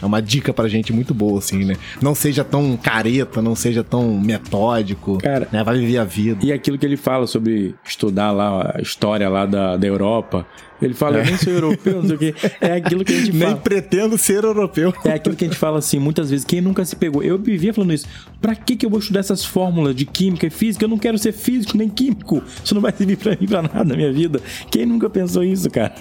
É 0.00 0.06
uma 0.06 0.22
dica 0.22 0.54
pra 0.54 0.68
gente 0.68 0.92
muito 0.92 1.12
boa, 1.12 1.40
assim, 1.40 1.64
né? 1.64 1.74
Não 2.00 2.14
seja 2.14 2.44
tão 2.44 2.76
careta, 2.76 3.42
não 3.42 3.56
seja 3.56 3.82
tão 3.82 4.16
metódico. 4.20 5.18
Cara, 5.18 5.48
né? 5.50 5.64
Vai 5.64 5.76
viver 5.76 5.98
a 5.98 6.04
vida. 6.04 6.46
E 6.46 6.52
aquilo 6.52 6.78
que 6.78 6.86
ele 6.86 6.96
fala 6.96 7.26
sobre 7.26 7.74
estudar 7.84 8.30
lá 8.30 8.74
a 8.76 8.80
história 8.80 9.28
lá 9.28 9.44
da, 9.44 9.76
da 9.76 9.86
Europa. 9.88 10.46
Ele 10.80 10.94
fala, 10.94 11.18
É. 11.18 11.20
eu 11.22 11.24
nem 11.26 11.36
sou 11.36 11.52
europeu, 11.52 11.94
não 12.02 12.06
sei 12.06 12.16
o 12.16 12.18
quê. 12.18 12.34
É 12.60 12.72
aquilo 12.74 13.04
que 13.04 13.12
a 13.12 13.16
gente 13.16 13.32
Nem 13.36 13.48
fala. 13.48 13.56
pretendo 13.56 14.16
ser 14.18 14.44
europeu. 14.44 14.92
É 15.04 15.12
aquilo 15.14 15.34
que 15.34 15.44
a 15.44 15.48
gente 15.48 15.58
fala 15.58 15.78
assim, 15.78 15.98
muitas 15.98 16.30
vezes, 16.30 16.44
quem 16.44 16.60
nunca 16.60 16.84
se 16.84 16.94
pegou? 16.94 17.22
Eu 17.22 17.36
vivia 17.38 17.74
falando 17.74 17.92
isso. 17.92 18.06
Pra 18.40 18.54
que, 18.54 18.76
que 18.76 18.86
eu 18.86 18.90
vou 18.90 19.00
estudar 19.00 19.20
essas 19.20 19.44
fórmulas 19.44 19.94
de 19.96 20.04
química 20.06 20.46
e 20.46 20.50
física? 20.50 20.84
Eu 20.84 20.88
não 20.88 20.98
quero 20.98 21.18
ser 21.18 21.32
físico 21.32 21.76
nem 21.76 21.88
químico. 21.88 22.42
Isso 22.64 22.74
não 22.74 22.80
vai 22.80 22.92
servir 22.92 23.16
pra 23.16 23.36
mim 23.40 23.46
pra 23.46 23.62
nada 23.62 23.84
na 23.84 23.96
minha 23.96 24.12
vida. 24.12 24.40
Quem 24.70 24.86
nunca 24.86 25.10
pensou 25.10 25.42
isso, 25.42 25.68
cara? 25.70 25.94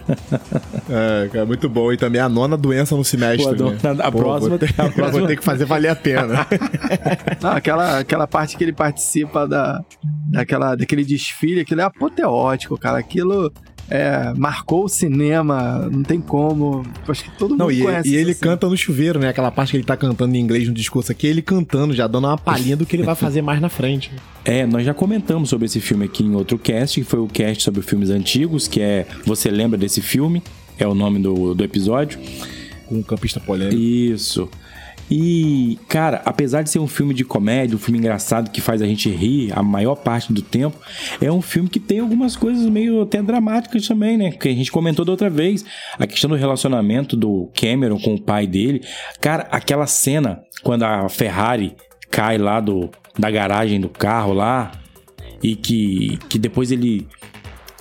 É, 0.90 1.30
cara, 1.32 1.46
muito 1.46 1.68
bom. 1.68 1.92
E 1.92 1.98
também 1.98 2.22
a 2.22 2.30
nona 2.30 2.56
doença 2.58 2.96
no 2.96 3.04
semestre. 3.04 3.44
Pô, 3.44 3.50
a 3.68 3.72
né? 3.72 3.78
dona- 3.82 4.04
a 4.04 4.12
próxima- 4.12 4.50
Vou 4.50 4.60
ter, 4.60 4.70
a 4.78 4.90
próxima- 4.90 5.10
vou 5.20 5.28
ter 5.28 5.38
que 5.38 5.44
fazer 5.44 5.66
valer 5.66 5.90
a 5.90 5.96
pena. 5.96 6.46
Não, 7.42 7.52
aquela, 7.52 8.00
aquela 8.00 8.28
parte 8.28 8.56
que 8.58 8.64
ele 8.64 8.74
participa 8.74 9.48
da, 9.48 9.84
daquela, 10.32 10.76
daquele 10.76 11.04
desfile, 11.04 11.62
aquilo 11.62 11.82
é 11.82 11.84
apoteótico, 11.84 12.78
cara. 12.78 12.98
Aquilo 13.00 13.52
é, 13.90 14.34
marcou 14.36 14.86
o 14.86 14.90
cinema, 14.90 15.88
não 15.92 16.04
tem 16.04 16.20
como. 16.20 16.84
Acho 17.08 17.24
que 17.24 17.32
todo 17.38 17.52
mundo 17.52 17.60
Não, 17.60 17.72
e, 17.72 17.82
conhece 17.82 18.10
e 18.10 18.16
ele 18.16 18.34
cena. 18.34 18.52
canta 18.52 18.68
no 18.68 18.76
chuveiro, 18.78 19.20
né? 19.20 19.30
Aquela 19.30 19.50
parte 19.52 19.72
que 19.72 19.78
ele 19.78 19.84
tá 19.84 19.96
cantando 19.96 20.36
em 20.36 20.40
inglês 20.40 20.68
no 20.68 20.74
discurso 20.74 21.12
aqui, 21.12 21.28
ele 21.28 21.42
cantando, 21.42 21.94
já 21.94 22.06
dando 22.08 22.28
uma 22.28 22.38
palhinha 22.38 22.76
do 22.76 22.86
que 22.86 22.96
ele 22.96 23.04
vai 23.04 23.16
fazer 23.16 23.42
mais 23.42 23.62
na 23.62 23.70
frente. 23.70 24.12
É, 24.44 24.66
nós 24.66 24.86
já 24.86 24.94
comentamos 24.94 25.50
sobre 25.50 25.66
esse 25.66 25.80
filme 25.80 26.06
aqui 26.06 26.24
em 26.24 26.36
outro 26.36 26.58
cast, 26.58 27.00
que 27.00 27.06
foi 27.08 27.20
o 27.20 27.28
cast 27.28 27.64
sobre 27.64 27.82
filmes 27.82 28.10
antigos, 28.10 28.68
que 28.68 28.82
é 28.82 29.08
Você 29.26 29.50
Lembra 29.50 29.78
desse 29.78 30.02
filme? 30.02 30.44
É 30.78 30.88
o 30.88 30.94
nome 30.94 31.20
do, 31.20 31.54
do 31.54 31.64
episódio. 31.64 32.20
Com 32.88 32.96
um 32.96 33.04
campista 33.04 33.40
polêmico. 33.40 33.80
Isso. 33.80 34.50
E, 35.10 35.80
cara, 35.88 36.22
apesar 36.26 36.62
de 36.62 36.70
ser 36.70 36.80
um 36.80 36.88
filme 36.88 37.14
de 37.14 37.24
comédia, 37.24 37.76
um 37.76 37.80
filme 37.80 38.00
engraçado 38.00 38.52
que 38.52 38.60
faz 38.60 38.82
a 38.82 38.86
gente 38.86 39.10
rir 39.10 39.52
a 39.56 39.64
maior 39.64 39.96
parte 39.96 40.34
do 40.34 40.42
tempo, 40.42 40.78
é 41.22 41.32
um 41.32 41.42
filme 41.42 41.70
que 41.70 41.80
tem 41.80 42.00
algumas 42.00 42.36
coisas 42.36 42.70
meio 42.70 43.02
até 43.02 43.22
dramáticas 43.22 43.88
também, 43.88 44.18
né? 44.18 44.32
Que 44.32 44.50
a 44.50 44.54
gente 44.54 44.72
comentou 44.72 45.06
da 45.06 45.12
outra 45.12 45.30
vez. 45.30 45.64
A 45.98 46.06
questão 46.06 46.30
do 46.30 46.36
relacionamento 46.36 47.16
do 47.16 47.50
Cameron 47.54 48.00
com 48.00 48.16
o 48.16 48.22
pai 48.22 48.46
dele. 48.46 48.82
Cara, 49.22 49.48
aquela 49.52 49.88
cena 49.88 50.42
quando 50.62 50.84
a 50.84 51.08
Ferrari 51.08 51.76
cai 52.12 52.38
lá 52.38 52.60
do, 52.60 52.90
da 53.18 53.32
garagem 53.32 53.80
do 53.80 53.90
carro 53.90 54.34
lá 54.34 54.72
e 55.42 55.56
que, 55.56 56.18
que 56.30 56.40
depois 56.40 56.72
ele 56.72 57.08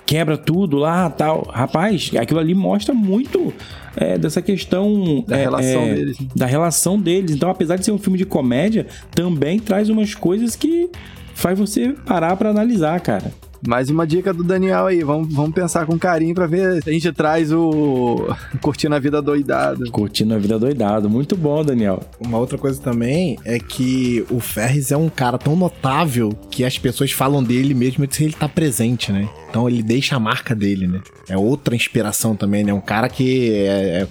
quebra 0.07 0.39
tudo 0.39 0.77
lá 0.77 1.11
tal. 1.11 1.49
Rapaz, 1.53 2.11
aquilo 2.19 2.41
ali 2.41 2.55
mostra 2.55 2.95
muito 2.95 3.53
é, 3.97 4.17
dessa 4.17 4.41
questão 4.41 5.25
Da 5.27 5.37
é, 5.37 5.43
relação 5.43 5.83
é, 5.83 5.95
deles. 5.95 6.19
Da 6.35 6.47
relação 6.47 7.01
deles. 7.01 7.33
Então, 7.33 7.51
apesar 7.51 7.77
de 7.77 7.85
ser 7.85 7.91
um 7.91 7.99
filme 7.99 8.17
de 8.17 8.25
comédia, 8.25 8.87
também 9.11 9.59
traz 9.59 9.89
umas 9.89 10.15
coisas 10.15 10.55
que 10.55 10.89
faz 11.35 11.59
você 11.59 11.95
parar 12.07 12.37
pra 12.37 12.51
analisar, 12.51 12.99
cara. 13.01 13.33
Mais 13.67 13.89
uma 13.91 14.07
dica 14.07 14.33
do 14.33 14.43
Daniel 14.43 14.87
aí. 14.87 15.03
Vamos, 15.03 15.33
vamos 15.33 15.53
pensar 15.53 15.87
com 15.87 15.99
carinho 15.99 16.35
pra 16.35 16.47
ver 16.47 16.83
se 16.83 16.91
a 16.91 16.93
gente 16.93 17.13
traz 17.13 17.53
o 17.53 18.29
Curtindo 18.61 18.95
a 18.95 18.99
Vida 18.99 19.23
Doidado. 19.23 19.91
Curtindo 19.91 20.35
a 20.35 20.39
Vida 20.39 20.59
Doidado. 20.59 21.09
Muito 21.09 21.37
bom, 21.37 21.65
Daniel. 21.65 22.01
Uma 22.21 22.39
outra 22.39 22.59
coisa 22.59 22.81
também 22.81 23.39
é 23.45 23.59
que 23.59 24.25
o 24.31 24.41
Ferris 24.41 24.91
é 24.91 24.97
um 24.97 25.09
cara 25.09 25.39
tão 25.39 25.57
notável 25.57 26.31
que 26.51 26.65
as 26.65 26.79
pessoas 26.79 27.13
falam 27.13 27.43
dele 27.43 27.75
mesmo 27.75 28.07
se 28.11 28.25
ele 28.25 28.33
tá 28.33 28.49
presente, 28.49 29.13
né? 29.13 29.29
Então 29.49 29.69
ele 29.69 29.83
deixa 29.83 30.17
a 30.17 30.21
marca 30.21 30.55
dele, 30.55 30.87
né? 30.87 31.01
É 31.29 31.37
outra 31.37 31.75
inspiração 31.75 32.37
também, 32.37 32.65
né? 32.65 32.73
Um 32.73 32.81
cara 32.81 33.09
que 33.09 33.53
é, 33.53 34.03
é 34.03 34.09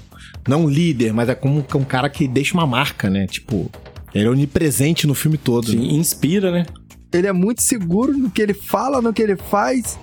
não 0.48 0.68
líder, 0.68 1.14
mas 1.14 1.30
é 1.30 1.36
como 1.36 1.66
um 1.76 1.84
cara 1.84 2.10
que 2.10 2.28
deixa 2.28 2.54
uma 2.54 2.68
marca, 2.68 3.10
né? 3.10 3.26
Tipo, 3.28 3.70
ele 4.14 4.28
é 4.28 4.30
onipresente 4.30 5.06
no 5.06 5.14
filme 5.14 5.38
todo. 5.38 5.72
Sim, 5.72 5.78
né? 5.78 5.94
inspira, 5.94 6.52
né? 6.52 6.66
Ele 7.16 7.28
é 7.28 7.34
muito 7.34 7.62
seguro 7.62 8.18
no 8.18 8.30
que 8.30 8.42
ele 8.42 8.54
fala, 8.54 9.02
no 9.02 9.14
que 9.14 9.22
ele 9.22 9.36
faz. 9.36 9.98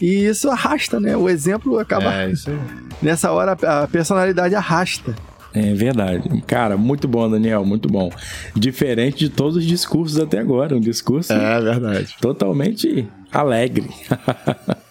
E 0.00 0.26
isso 0.26 0.50
arrasta, 0.50 0.98
né? 0.98 1.16
O 1.16 1.28
exemplo 1.28 1.78
acaba. 1.78 2.12
É, 2.22 2.30
isso 2.30 2.50
aí. 2.50 2.58
Nessa 3.02 3.30
hora 3.32 3.52
a 3.52 3.86
personalidade 3.86 4.54
arrasta. 4.54 5.14
É 5.52 5.74
verdade. 5.74 6.42
Cara, 6.46 6.76
muito 6.76 7.08
bom, 7.08 7.28
Daniel, 7.28 7.64
muito 7.64 7.88
bom. 7.88 8.10
Diferente 8.54 9.18
de 9.18 9.30
todos 9.30 9.56
os 9.56 9.64
discursos 9.64 10.18
até 10.18 10.38
agora. 10.38 10.76
Um 10.76 10.80
discurso. 10.80 11.32
É 11.32 11.60
verdade. 11.60 12.14
Totalmente 12.20 13.08
alegre. 13.32 13.88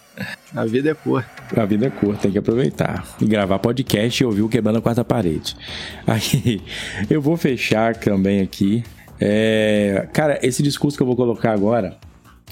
A 0.54 0.66
vida 0.66 0.90
é 0.90 0.94
curta. 0.94 1.28
A 1.56 1.64
vida 1.64 1.86
é 1.86 1.90
curta, 1.90 2.22
tem 2.22 2.32
que 2.32 2.38
aproveitar. 2.38 3.06
E 3.20 3.24
gravar 3.24 3.58
podcast 3.58 4.22
e 4.22 4.26
ouvir 4.26 4.42
o 4.42 4.48
Quebrando 4.48 4.78
a 4.78 4.82
Quarta 4.82 5.04
Parede. 5.04 5.56
Aí, 6.06 6.60
eu 7.08 7.22
vou 7.22 7.36
fechar 7.36 7.96
também 7.96 8.40
aqui. 8.40 8.84
É, 9.20 10.08
cara, 10.12 10.38
esse 10.42 10.62
discurso 10.62 10.96
que 10.96 11.02
eu 11.02 11.06
vou 11.06 11.16
colocar 11.16 11.52
agora, 11.52 11.98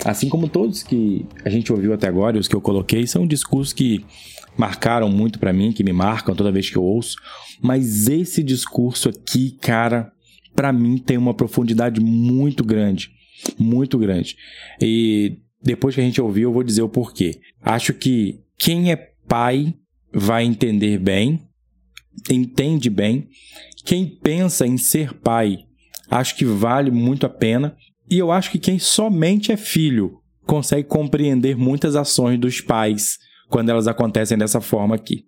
assim 0.05 0.29
como 0.29 0.49
todos 0.49 0.83
que 0.83 1.27
a 1.45 1.49
gente 1.49 1.73
ouviu 1.73 1.95
até 1.95 2.07
agora 2.07 2.37
e 2.37 2.41
os 2.41 2.47
que 2.47 2.55
eu 2.55 2.61
coloquei, 2.61 3.07
são 3.07 3.27
discursos 3.27 3.73
que 3.73 4.05
marcaram 4.57 5.09
muito 5.09 5.39
para 5.39 5.53
mim, 5.53 5.73
que 5.73 5.83
me 5.85 5.93
marcam 5.93 6.35
toda 6.35 6.53
vez 6.53 6.69
que 6.69 6.77
eu 6.77 6.83
ouço. 6.83 7.17
Mas 7.63 8.09
esse 8.09 8.43
discurso 8.43 9.09
aqui, 9.09 9.53
cara, 9.53 10.13
para 10.55 10.73
mim 10.73 10.99
tem 10.99 11.17
uma 11.17 11.33
profundidade 11.33 12.01
muito 12.01 12.65
grande. 12.65 13.11
Muito 13.59 13.97
grande. 13.97 14.37
E 14.81 15.39
depois 15.63 15.95
que 15.95 16.01
a 16.01 16.05
gente 16.05 16.21
ouviu, 16.21 16.49
eu 16.49 16.53
vou 16.53 16.65
dizer 16.65 16.83
o 16.83 16.89
porquê. 16.89 17.41
Acho 17.63 17.95
que 17.95 18.41
quem 18.59 18.91
é 18.91 18.97
pai 19.27 19.75
vai 20.13 20.45
entender 20.45 20.99
bem, 20.99 21.41
entende 22.29 22.91
bem. 22.91 23.29
Quem 23.85 24.07
pensa 24.07 24.67
em 24.67 24.77
ser 24.77 25.15
pai, 25.15 25.59
acho 26.11 26.37
que 26.37 26.45
vale 26.45 26.91
muito 26.91 27.27
a 27.27 27.29
pena. 27.29 27.77
E 28.11 28.19
eu 28.19 28.33
acho 28.33 28.51
que 28.51 28.59
quem 28.59 28.79
somente 28.79 29.53
é 29.53 29.57
filho 29.57 30.19
consegue 30.47 30.89
compreender 30.89 31.57
muitas 31.57 31.95
ações 31.95 32.39
dos 32.39 32.61
pais 32.61 33.19
quando 33.49 33.69
elas 33.69 33.87
acontecem 33.87 34.37
dessa 34.37 34.61
forma 34.61 34.95
aqui. 34.95 35.27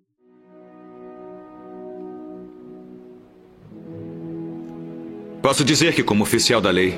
Posso 5.41 5.63
dizer 5.63 5.93
que, 5.93 6.03
como 6.03 6.23
oficial 6.23 6.61
da 6.61 6.69
lei, 6.69 6.93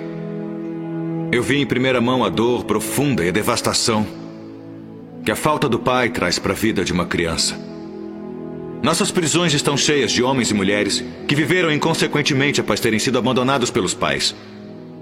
eu 1.32 1.42
vi 1.42 1.58
em 1.58 1.66
primeira 1.66 2.02
mão 2.02 2.24
a 2.24 2.30
dor 2.30 2.66
profunda 2.66 3.24
e 3.24 3.30
a 3.30 3.32
devastação 3.32 4.06
que 5.24 5.32
a 5.32 5.36
falta 5.36 5.70
do 5.70 5.80
pai 5.80 6.10
traz 6.10 6.38
para 6.38 6.52
a 6.52 6.56
vida 6.56 6.84
de 6.84 6.92
uma 6.92 7.06
criança. 7.06 7.73
Nossas 8.84 9.12
prisões 9.12 9.54
estão 9.54 9.78
cheias 9.78 10.12
de 10.12 10.22
homens 10.22 10.52
e 10.52 10.54
mulheres 10.54 11.02
que 11.26 11.34
viveram 11.34 11.72
inconsequentemente 11.72 12.60
após 12.60 12.82
terem 12.82 13.00
sido 13.00 13.18
abandonados 13.18 13.72
pelos 13.72 13.94
pais, 13.94 14.36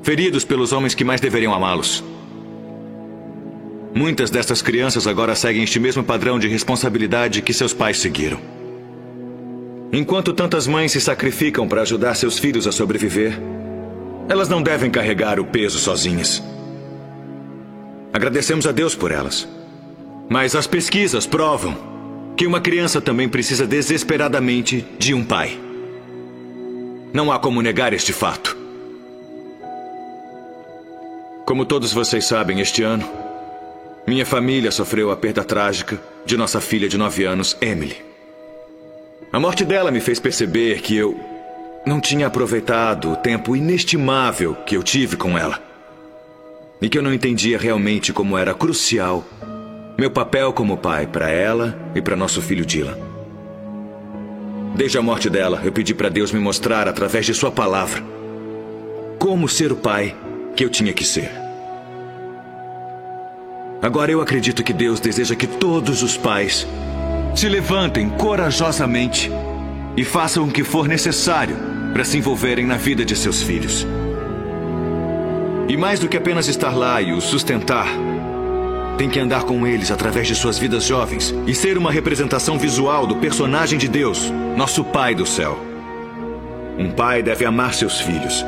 feridos 0.03 0.45
pelos 0.45 0.71
homens 0.71 0.93
que 0.93 1.03
mais 1.03 1.19
deveriam 1.19 1.51
amá-los. 1.51 2.03
Muitas 3.91 4.29
destas 4.29 4.61
crianças 4.61 5.07
agora 5.07 5.33
seguem 5.33 5.63
este 5.63 5.79
mesmo 5.79 6.03
padrão 6.03 6.37
de 6.37 6.47
responsabilidade 6.47 7.41
que 7.41 7.51
seus 7.51 7.73
pais 7.73 7.97
seguiram. 7.97 8.39
Enquanto 9.91 10.31
tantas 10.31 10.67
mães 10.67 10.91
se 10.91 11.01
sacrificam 11.01 11.67
para 11.67 11.81
ajudar 11.81 12.13
seus 12.13 12.37
filhos 12.37 12.67
a 12.67 12.71
sobreviver, 12.71 13.33
elas 14.29 14.47
não 14.47 14.61
devem 14.61 14.91
carregar 14.91 15.39
o 15.39 15.45
peso 15.45 15.79
sozinhas. 15.79 16.41
Agradecemos 18.13 18.67
a 18.67 18.71
Deus 18.71 18.93
por 18.93 19.11
elas. 19.11 19.47
Mas 20.29 20.55
as 20.55 20.67
pesquisas 20.67 21.25
provam 21.25 21.75
que 22.41 22.47
uma 22.47 22.59
criança 22.59 22.99
também 22.99 23.29
precisa 23.29 23.67
desesperadamente 23.67 24.83
de 24.97 25.13
um 25.13 25.23
pai. 25.23 25.59
Não 27.13 27.31
há 27.31 27.37
como 27.37 27.61
negar 27.61 27.93
este 27.93 28.11
fato. 28.11 28.57
Como 31.45 31.67
todos 31.67 31.93
vocês 31.93 32.25
sabem, 32.25 32.59
este 32.59 32.81
ano, 32.81 33.07
minha 34.07 34.25
família 34.25 34.71
sofreu 34.71 35.11
a 35.11 35.15
perda 35.15 35.43
trágica 35.43 36.01
de 36.25 36.35
nossa 36.35 36.59
filha 36.59 36.89
de 36.89 36.97
nove 36.97 37.25
anos, 37.25 37.55
Emily. 37.61 37.97
A 39.31 39.39
morte 39.39 39.63
dela 39.63 39.91
me 39.91 40.01
fez 40.01 40.19
perceber 40.19 40.81
que 40.81 40.97
eu 40.97 41.19
não 41.85 42.01
tinha 42.01 42.25
aproveitado 42.25 43.11
o 43.11 43.17
tempo 43.17 43.55
inestimável 43.55 44.55
que 44.65 44.75
eu 44.75 44.81
tive 44.81 45.15
com 45.15 45.37
ela. 45.37 45.61
E 46.81 46.89
que 46.89 46.97
eu 46.97 47.03
não 47.03 47.13
entendia 47.13 47.59
realmente 47.59 48.11
como 48.11 48.35
era 48.35 48.51
crucial 48.55 49.23
meu 50.01 50.09
papel 50.09 50.51
como 50.51 50.77
pai 50.77 51.05
para 51.05 51.29
ela 51.29 51.77
e 51.93 52.01
para 52.01 52.15
nosso 52.15 52.41
filho 52.41 52.65
Dylan. 52.65 52.97
Desde 54.75 54.97
a 54.97 55.01
morte 55.03 55.29
dela, 55.29 55.61
eu 55.63 55.71
pedi 55.71 55.93
para 55.93 56.09
Deus 56.09 56.31
me 56.31 56.39
mostrar 56.39 56.87
através 56.87 57.23
de 57.23 57.35
sua 57.35 57.51
palavra 57.51 58.01
como 59.19 59.47
ser 59.47 59.71
o 59.71 59.75
pai 59.75 60.15
que 60.55 60.65
eu 60.65 60.71
tinha 60.71 60.91
que 60.91 61.05
ser. 61.05 61.29
Agora 63.79 64.11
eu 64.11 64.21
acredito 64.21 64.63
que 64.63 64.73
Deus 64.73 64.99
deseja 64.99 65.35
que 65.35 65.45
todos 65.45 66.01
os 66.01 66.17
pais 66.17 66.65
se 67.35 67.47
levantem 67.47 68.09
corajosamente 68.09 69.29
e 69.95 70.03
façam 70.03 70.45
o 70.45 70.51
que 70.51 70.63
for 70.63 70.87
necessário 70.87 71.55
para 71.93 72.03
se 72.03 72.17
envolverem 72.17 72.65
na 72.65 72.75
vida 72.75 73.05
de 73.05 73.15
seus 73.15 73.43
filhos. 73.43 73.85
E 75.69 75.77
mais 75.77 75.99
do 75.99 76.09
que 76.09 76.17
apenas 76.17 76.47
estar 76.47 76.75
lá 76.75 76.99
e 76.99 77.13
os 77.13 77.25
sustentar, 77.25 77.87
tem 79.01 79.09
que 79.09 79.19
andar 79.19 79.45
com 79.45 79.65
eles 79.65 79.89
através 79.89 80.27
de 80.27 80.35
suas 80.35 80.59
vidas 80.59 80.83
jovens 80.83 81.33
e 81.47 81.55
ser 81.55 81.75
uma 81.75 81.91
representação 81.91 82.59
visual 82.59 83.07
do 83.07 83.15
personagem 83.15 83.79
de 83.79 83.87
Deus, 83.87 84.31
nosso 84.55 84.83
Pai 84.83 85.15
do 85.15 85.25
céu. 85.25 85.57
Um 86.77 86.91
pai 86.91 87.23
deve 87.23 87.43
amar 87.43 87.73
seus 87.73 87.99
filhos 87.99 88.45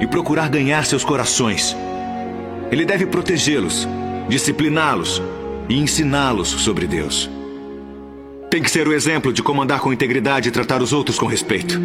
e 0.00 0.06
procurar 0.06 0.48
ganhar 0.48 0.86
seus 0.86 1.02
corações. 1.02 1.76
Ele 2.70 2.84
deve 2.84 3.04
protegê-los, 3.04 3.88
discipliná-los 4.28 5.20
e 5.68 5.76
ensiná-los 5.76 6.50
sobre 6.50 6.86
Deus. 6.86 7.28
Tem 8.48 8.62
que 8.62 8.70
ser 8.70 8.86
o 8.86 8.94
exemplo 8.94 9.32
de 9.32 9.42
como 9.42 9.60
andar 9.60 9.80
com 9.80 9.92
integridade 9.92 10.50
e 10.50 10.52
tratar 10.52 10.82
os 10.82 10.92
outros 10.92 11.18
com 11.18 11.26
respeito. 11.26 11.80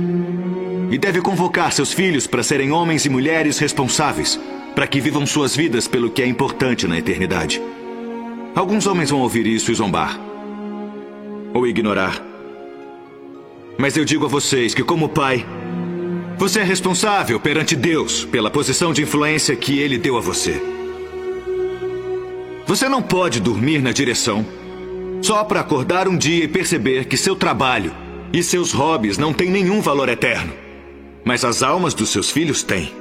E 0.91 0.97
deve 0.99 1.21
convocar 1.21 1.71
seus 1.71 1.91
filhos 1.91 2.27
para 2.27 2.43
serem 2.43 2.71
homens 2.71 3.03
e 3.03 3.09
mulheres 3.09 3.57
responsáveis, 3.57 4.39
para 4.75 4.85
que 4.85 5.01
vivam 5.01 5.25
suas 5.25 5.55
vidas 5.55 5.87
pelo 5.87 6.11
que 6.11 6.21
é 6.21 6.27
importante 6.27 6.85
na 6.85 6.99
eternidade. 6.99 7.59
Alguns 8.53 8.85
homens 8.85 9.09
vão 9.09 9.21
ouvir 9.21 9.47
isso 9.47 9.71
e 9.71 9.75
zombar. 9.75 10.19
Ou 11.53 11.65
ignorar. 11.65 12.21
Mas 13.77 13.95
eu 13.95 14.03
digo 14.03 14.25
a 14.25 14.29
vocês 14.29 14.73
que, 14.73 14.83
como 14.83 15.07
pai, 15.07 15.45
você 16.37 16.59
é 16.59 16.63
responsável 16.63 17.39
perante 17.39 17.75
Deus 17.77 18.25
pela 18.25 18.51
posição 18.51 18.91
de 18.91 19.03
influência 19.03 19.55
que 19.55 19.79
Ele 19.79 19.97
deu 19.97 20.17
a 20.17 20.21
você. 20.21 20.61
Você 22.67 22.89
não 22.89 23.01
pode 23.01 23.39
dormir 23.39 23.81
na 23.81 23.91
direção 23.91 24.45
só 25.21 25.43
para 25.43 25.61
acordar 25.61 26.07
um 26.07 26.17
dia 26.17 26.43
e 26.43 26.47
perceber 26.47 27.05
que 27.05 27.15
seu 27.15 27.35
trabalho 27.35 27.93
e 28.33 28.43
seus 28.43 28.73
hobbies 28.73 29.17
não 29.17 29.33
têm 29.33 29.49
nenhum 29.49 29.79
valor 29.79 30.09
eterno. 30.09 30.53
Mas 31.23 31.45
as 31.45 31.63
almas 31.63 31.93
dos 31.93 32.09
seus 32.09 32.29
filhos 32.29 32.63
têm. 32.63 32.91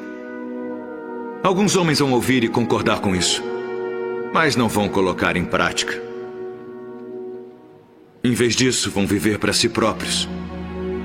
Alguns 1.42 1.74
homens 1.74 1.98
vão 1.98 2.12
ouvir 2.12 2.44
e 2.44 2.48
concordar 2.48 3.00
com 3.00 3.16
isso 3.16 3.42
mas 4.32 4.54
não 4.54 4.68
vão 4.68 4.88
colocar 4.88 5.36
em 5.36 5.44
prática. 5.44 6.00
Em 8.22 8.32
vez 8.32 8.54
disso, 8.54 8.90
vão 8.90 9.06
viver 9.06 9.38
para 9.38 9.52
si 9.52 9.68
próprios 9.68 10.28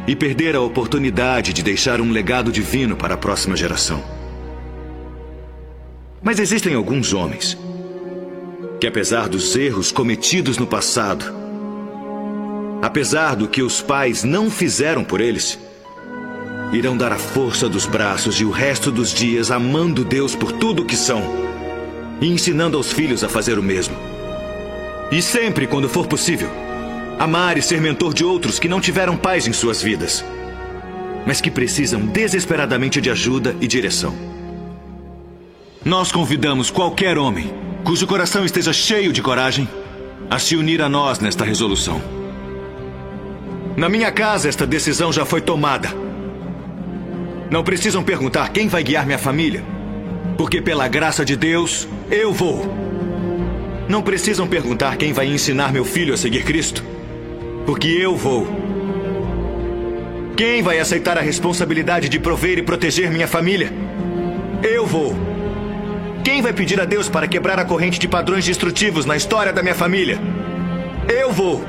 e 0.07 0.15
perder 0.15 0.55
a 0.55 0.61
oportunidade 0.61 1.53
de 1.53 1.63
deixar 1.63 1.99
um 1.99 2.11
legado 2.11 2.51
divino 2.51 2.95
para 2.95 3.15
a 3.15 3.17
próxima 3.17 3.55
geração. 3.55 4.03
Mas 6.21 6.39
existem 6.39 6.75
alguns 6.75 7.13
homens 7.13 7.57
que, 8.79 8.85
apesar 8.85 9.27
dos 9.27 9.55
erros 9.55 9.91
cometidos 9.91 10.57
no 10.57 10.67
passado, 10.67 11.25
apesar 12.81 13.35
do 13.35 13.47
que 13.47 13.63
os 13.63 13.81
pais 13.81 14.23
não 14.23 14.51
fizeram 14.51 15.03
por 15.03 15.21
eles, 15.21 15.57
irão 16.71 16.95
dar 16.95 17.11
a 17.11 17.17
força 17.17 17.67
dos 17.67 17.87
braços 17.87 18.39
e 18.39 18.45
o 18.45 18.51
resto 18.51 18.91
dos 18.91 19.11
dias 19.11 19.49
amando 19.49 20.03
Deus 20.03 20.35
por 20.35 20.51
tudo 20.51 20.83
o 20.83 20.85
que 20.85 20.95
são 20.95 21.54
e 22.21 22.27
ensinando 22.27 22.77
aos 22.77 22.91
filhos 22.91 23.23
a 23.23 23.29
fazer 23.29 23.59
o 23.59 23.63
mesmo. 23.63 23.95
E 25.11 25.21
sempre, 25.21 25.67
quando 25.67 25.89
for 25.89 26.07
possível, 26.07 26.49
amar 27.19 27.57
e 27.57 27.61
ser 27.61 27.79
mentor 27.79 28.13
de 28.13 28.23
outros 28.23 28.59
que 28.59 28.67
não 28.67 28.81
tiveram 28.81 29.15
paz 29.15 29.47
em 29.47 29.53
suas 29.53 29.81
vidas, 29.81 30.23
mas 31.25 31.41
que 31.41 31.51
precisam 31.51 32.05
desesperadamente 32.05 32.99
de 33.01 33.09
ajuda 33.09 33.55
e 33.59 33.67
direção. 33.67 34.13
Nós 35.83 36.11
convidamos 36.11 36.71
qualquer 36.71 37.17
homem 37.17 37.53
cujo 37.83 38.07
coração 38.07 38.43
esteja 38.43 38.73
cheio 38.73 39.13
de 39.13 39.21
coragem, 39.21 39.69
a 40.27 40.39
se 40.39 40.55
unir 40.55 40.81
a 40.81 40.89
nós 40.89 41.19
nesta 41.19 41.45
resolução. 41.45 42.01
Na 43.77 43.87
minha 43.87 44.11
casa, 44.11 44.49
esta 44.49 44.65
decisão 44.65 45.13
já 45.13 45.23
foi 45.23 45.39
tomada. 45.39 45.89
Não 47.51 47.63
precisam 47.63 48.03
perguntar 48.03 48.49
quem 48.49 48.67
vai 48.67 48.83
guiar 48.83 49.05
minha 49.05 49.19
família, 49.19 49.63
porque 50.37 50.61
pela 50.61 50.87
graça 50.87 51.23
de 51.23 51.35
Deus, 51.35 51.87
eu 52.11 52.33
vou. 52.33 52.65
Não 53.87 54.01
precisam 54.01 54.47
perguntar 54.47 54.97
quem 54.97 55.13
vai 55.13 55.27
ensinar 55.27 55.71
meu 55.71 55.85
filho 55.85 56.13
a 56.13 56.17
seguir 56.17 56.43
Cristo, 56.43 56.83
porque 57.65 57.87
eu 57.87 58.15
vou. 58.15 58.47
Quem 60.35 60.61
vai 60.61 60.79
aceitar 60.79 61.17
a 61.17 61.21
responsabilidade 61.21 62.09
de 62.09 62.19
prover 62.19 62.57
e 62.57 62.63
proteger 62.63 63.09
minha 63.09 63.27
família? 63.27 63.71
Eu 64.61 64.85
vou. 64.85 65.15
Quem 66.23 66.41
vai 66.41 66.51
pedir 66.51 66.81
a 66.81 66.85
Deus 66.85 67.07
para 67.07 67.27
quebrar 67.27 67.59
a 67.59 67.63
corrente 67.63 67.99
de 67.99 68.07
padrões 68.07 68.43
destrutivos 68.43 69.05
na 69.05 69.15
história 69.15 69.53
da 69.53 69.61
minha 69.61 69.75
família? 69.75 70.19
Eu 71.07 71.31
vou. 71.31 71.63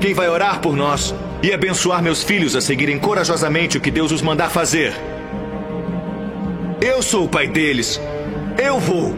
Quem 0.00 0.12
vai 0.14 0.28
orar 0.28 0.60
por 0.60 0.76
nós 0.76 1.14
e 1.42 1.52
abençoar 1.52 2.02
meus 2.02 2.22
filhos 2.22 2.54
a 2.54 2.60
seguirem 2.60 2.98
corajosamente 2.98 3.78
o 3.78 3.80
que 3.80 3.90
Deus 3.90 4.12
os 4.12 4.22
mandar 4.22 4.50
fazer? 4.50 4.92
Eu 6.84 7.00
sou 7.00 7.26
o 7.26 7.28
pai 7.28 7.46
deles. 7.46 8.00
Eu 8.60 8.80
vou. 8.80 9.14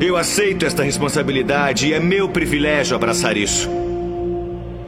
Eu 0.00 0.16
aceito 0.16 0.64
esta 0.64 0.82
responsabilidade 0.82 1.88
e 1.88 1.92
é 1.92 2.00
meu 2.00 2.26
privilégio 2.26 2.96
abraçar 2.96 3.36
isso. 3.36 3.68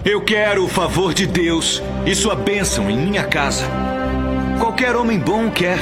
Eu 0.02 0.24
quero 0.24 0.64
o 0.64 0.68
favor 0.68 1.12
de 1.12 1.26
Deus 1.26 1.82
e 2.06 2.14
sua 2.14 2.34
bênção 2.34 2.90
em 2.90 2.96
minha 2.96 3.24
casa. 3.24 3.66
Qualquer 4.58 4.96
homem 4.96 5.18
bom 5.18 5.50
quer. 5.50 5.78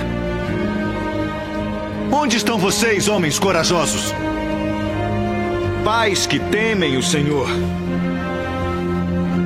Onde 2.11 2.37
estão 2.37 2.59
vocês, 2.59 3.07
homens 3.07 3.39
corajosos? 3.39 4.13
Pais 5.85 6.27
que 6.27 6.41
temem 6.41 6.97
o 6.97 7.03
Senhor. 7.05 7.49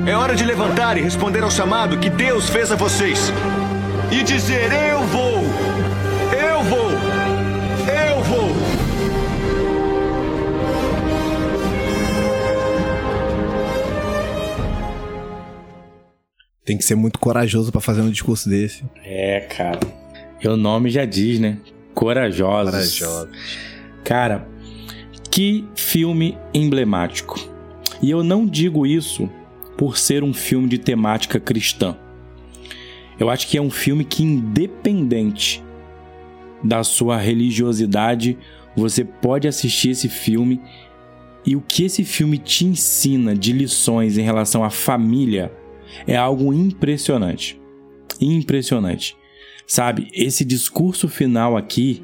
É 0.07 0.15
hora 0.15 0.33
de 0.33 0.43
levantar 0.43 0.97
e 0.97 1.01
responder 1.01 1.43
ao 1.43 1.51
chamado 1.51 1.99
que 1.99 2.09
Deus 2.09 2.49
fez 2.49 2.71
a 2.71 2.75
vocês. 2.75 3.31
E 4.11 4.23
dizer: 4.23 4.71
Eu 4.91 5.03
vou! 5.03 5.32
Tem 16.65 16.77
que 16.77 16.83
ser 16.85 16.95
muito 16.95 17.19
corajoso 17.19 17.71
pra 17.71 17.81
fazer 17.81 18.01
um 18.01 18.09
discurso 18.09 18.49
desse. 18.49 18.83
É, 19.03 19.41
cara. 19.41 19.79
E 20.41 20.47
o 20.47 20.55
nome 20.55 20.89
já 20.89 21.03
diz, 21.03 21.39
né? 21.39 21.57
Corajosos. 21.93 22.99
Corajosos. 22.99 23.29
Cara, 24.03 24.47
que 25.29 25.65
filme 25.75 26.37
emblemático. 26.53 27.39
E 28.01 28.09
eu 28.09 28.23
não 28.23 28.45
digo 28.45 28.85
isso 28.85 29.29
por 29.77 29.97
ser 29.97 30.23
um 30.23 30.33
filme 30.33 30.69
de 30.69 30.77
temática 30.77 31.39
cristã. 31.39 31.97
Eu 33.19 33.29
acho 33.29 33.47
que 33.47 33.57
é 33.57 33.61
um 33.61 33.69
filme 33.69 34.03
que, 34.05 34.23
independente 34.23 35.63
da 36.63 36.83
sua 36.83 37.17
religiosidade, 37.17 38.37
você 38.75 39.03
pode 39.03 39.47
assistir 39.47 39.91
esse 39.91 40.07
filme 40.07 40.61
e 41.45 41.55
o 41.55 41.61
que 41.61 41.83
esse 41.83 42.03
filme 42.03 42.37
te 42.37 42.65
ensina 42.65 43.35
de 43.35 43.51
lições 43.51 44.17
em 44.17 44.21
relação 44.21 44.63
à 44.63 44.69
família 44.69 45.51
é 46.07 46.15
algo 46.15 46.53
impressionante. 46.53 47.59
Impressionante. 48.19 49.15
Sabe, 49.65 50.09
esse 50.13 50.43
discurso 50.43 51.07
final 51.07 51.55
aqui 51.55 52.03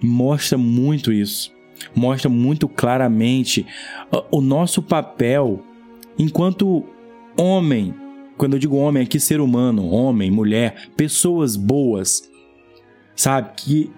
mostra 0.00 0.56
muito 0.56 1.12
isso. 1.12 1.54
Mostra 1.94 2.28
muito 2.28 2.68
claramente 2.68 3.66
o 4.30 4.40
nosso 4.40 4.82
papel 4.82 5.62
enquanto 6.18 6.84
homem. 7.36 7.94
Quando 8.36 8.54
eu 8.54 8.58
digo 8.58 8.76
homem 8.76 9.02
aqui, 9.02 9.18
ser 9.20 9.40
humano, 9.40 9.88
homem, 9.88 10.30
mulher, 10.30 10.88
pessoas 10.96 11.56
boas. 11.56 12.28
Sabe, 13.14 13.50
que 13.56 13.90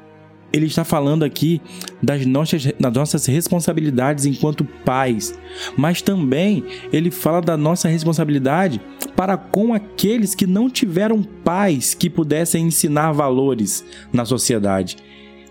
ele 0.52 0.66
está 0.66 0.84
falando 0.84 1.24
aqui 1.24 1.60
das 2.02 2.24
nossas, 2.24 2.66
das 2.78 2.92
nossas 2.92 3.26
responsabilidades 3.26 4.24
enquanto 4.24 4.64
pais, 4.64 5.38
mas 5.76 6.00
também 6.00 6.64
ele 6.92 7.10
fala 7.10 7.40
da 7.40 7.56
nossa 7.56 7.88
responsabilidade 7.88 8.80
para 9.14 9.36
com 9.36 9.74
aqueles 9.74 10.34
que 10.34 10.46
não 10.46 10.70
tiveram 10.70 11.22
pais 11.22 11.94
que 11.94 12.08
pudessem 12.08 12.66
ensinar 12.66 13.12
valores 13.12 13.84
na 14.12 14.24
sociedade. 14.24 14.96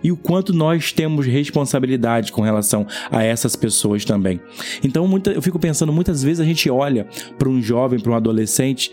E 0.04 0.12
o 0.12 0.18
quanto 0.18 0.54
nós 0.54 0.92
temos 0.92 1.26
responsabilidade 1.26 2.32
com 2.32 2.42
relação 2.42 2.86
a 3.12 3.24
essas 3.24 3.56
pessoas 3.56 4.06
também. 4.06 4.40
Então, 4.84 5.08
muita, 5.08 5.32
eu 5.32 5.42
fico 5.42 5.58
pensando, 5.58 5.92
muitas 5.92 6.22
vezes 6.22 6.40
a 6.40 6.46
gente 6.46 6.70
olha 6.70 7.08
para 7.38 7.50
um 7.50 7.62
jovem, 7.62 8.00
para 8.00 8.12
um 8.12 8.16
adolescente 8.16 8.92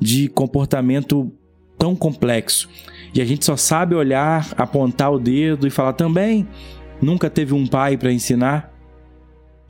de 0.00 0.28
comportamento 0.28 1.30
tão 1.78 1.94
complexo 1.94 2.70
e 3.14 3.20
a 3.20 3.24
gente 3.24 3.44
só 3.44 3.56
sabe 3.56 3.94
olhar, 3.94 4.52
apontar 4.56 5.12
o 5.12 5.18
dedo 5.18 5.66
e 5.66 5.70
falar 5.70 5.92
também 5.92 6.46
nunca 7.00 7.28
teve 7.28 7.54
um 7.54 7.66
pai 7.66 7.96
para 7.96 8.12
ensinar. 8.12 8.72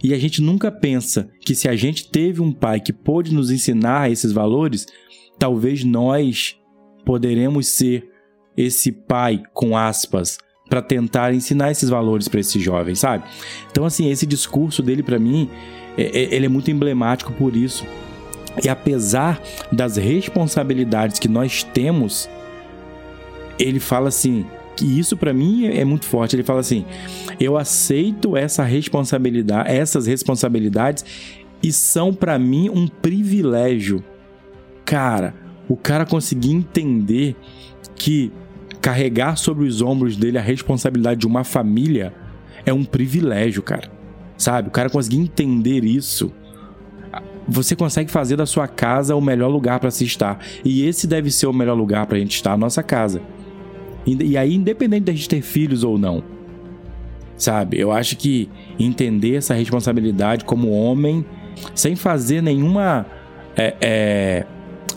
E 0.02 0.12
a 0.12 0.18
gente 0.18 0.42
nunca 0.42 0.70
pensa 0.70 1.28
que 1.40 1.54
se 1.54 1.68
a 1.68 1.74
gente 1.74 2.10
teve 2.10 2.42
um 2.42 2.52
pai 2.52 2.80
que 2.80 2.92
pôde 2.92 3.34
nos 3.34 3.50
ensinar 3.50 4.10
esses 4.10 4.30
valores, 4.30 4.86
talvez 5.38 5.84
nós 5.84 6.56
poderemos 7.04 7.66
ser 7.66 8.08
esse 8.56 8.92
pai 8.92 9.42
com 9.52 9.76
aspas 9.76 10.38
para 10.68 10.82
tentar 10.82 11.32
ensinar 11.32 11.70
esses 11.70 11.88
valores 11.88 12.28
para 12.28 12.40
esses 12.40 12.62
jovens, 12.62 12.98
sabe? 12.98 13.24
Então 13.70 13.84
assim, 13.84 14.10
esse 14.10 14.26
discurso 14.26 14.82
dele 14.82 15.02
para 15.02 15.18
mim, 15.18 15.48
é, 15.96 16.02
é, 16.02 16.34
ele 16.34 16.46
é 16.46 16.48
muito 16.48 16.70
emblemático 16.70 17.32
por 17.32 17.56
isso. 17.56 17.86
E 18.62 18.68
apesar 18.68 19.40
das 19.70 19.96
responsabilidades 19.96 21.18
que 21.18 21.28
nós 21.28 21.62
temos, 21.62 22.28
ele 23.58 23.80
fala 23.80 24.08
assim, 24.08 24.44
que 24.76 24.84
isso 24.84 25.16
para 25.16 25.32
mim 25.32 25.66
é 25.66 25.84
muito 25.84 26.04
forte. 26.04 26.36
Ele 26.36 26.42
fala 26.42 26.60
assim: 26.60 26.84
"Eu 27.40 27.56
aceito 27.56 28.36
essa 28.36 28.62
responsabilidade, 28.62 29.70
essas 29.70 30.06
responsabilidades 30.06 31.04
e 31.62 31.72
são 31.72 32.12
para 32.12 32.38
mim 32.38 32.68
um 32.68 32.86
privilégio". 32.86 34.04
Cara, 34.84 35.34
o 35.68 35.76
cara 35.76 36.04
conseguir 36.04 36.52
entender 36.52 37.34
que 37.94 38.30
carregar 38.80 39.36
sobre 39.36 39.66
os 39.66 39.80
ombros 39.80 40.16
dele 40.16 40.38
a 40.38 40.42
responsabilidade 40.42 41.20
de 41.20 41.26
uma 41.26 41.42
família 41.42 42.14
é 42.64 42.72
um 42.72 42.84
privilégio, 42.84 43.62
cara. 43.62 43.90
Sabe? 44.36 44.68
O 44.68 44.70
cara 44.70 44.90
conseguir 44.90 45.16
entender 45.16 45.82
isso 45.82 46.30
você 47.48 47.76
consegue 47.76 48.10
fazer 48.10 48.36
da 48.36 48.46
sua 48.46 48.66
casa 48.66 49.14
o 49.14 49.20
melhor 49.20 49.48
lugar 49.48 49.78
para 49.78 49.90
se 49.90 50.04
estar. 50.04 50.38
E 50.64 50.84
esse 50.84 51.06
deve 51.06 51.30
ser 51.30 51.46
o 51.46 51.52
melhor 51.52 51.74
lugar 51.76 52.06
para 52.06 52.16
a 52.16 52.20
gente 52.20 52.34
estar, 52.34 52.52
a 52.52 52.56
nossa 52.56 52.82
casa. 52.82 53.22
E 54.06 54.38
aí, 54.38 54.54
independente 54.54 55.04
da 55.04 55.12
gente 55.12 55.28
ter 55.28 55.42
filhos 55.42 55.82
ou 55.82 55.98
não, 55.98 56.22
sabe? 57.36 57.78
Eu 57.78 57.90
acho 57.90 58.16
que 58.16 58.48
entender 58.78 59.34
essa 59.34 59.52
responsabilidade 59.52 60.44
como 60.44 60.70
homem, 60.70 61.24
sem 61.74 61.96
fazer 61.96 62.40
nenhuma 62.40 63.04
é, 63.56 63.74
é, 63.80 64.46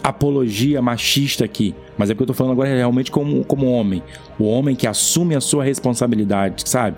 apologia 0.03 0.81
machista 0.81 1.43
aqui, 1.43 1.73
mas 1.97 2.09
é 2.09 2.13
porque 2.13 2.23
eu 2.23 2.27
tô 2.27 2.33
falando 2.33 2.53
agora 2.53 2.69
realmente 2.69 3.11
como, 3.11 3.43
como 3.43 3.71
homem. 3.71 4.03
O 4.37 4.45
homem 4.45 4.75
que 4.75 4.87
assume 4.87 5.35
a 5.35 5.41
sua 5.41 5.63
responsabilidade, 5.63 6.69
sabe? 6.69 6.97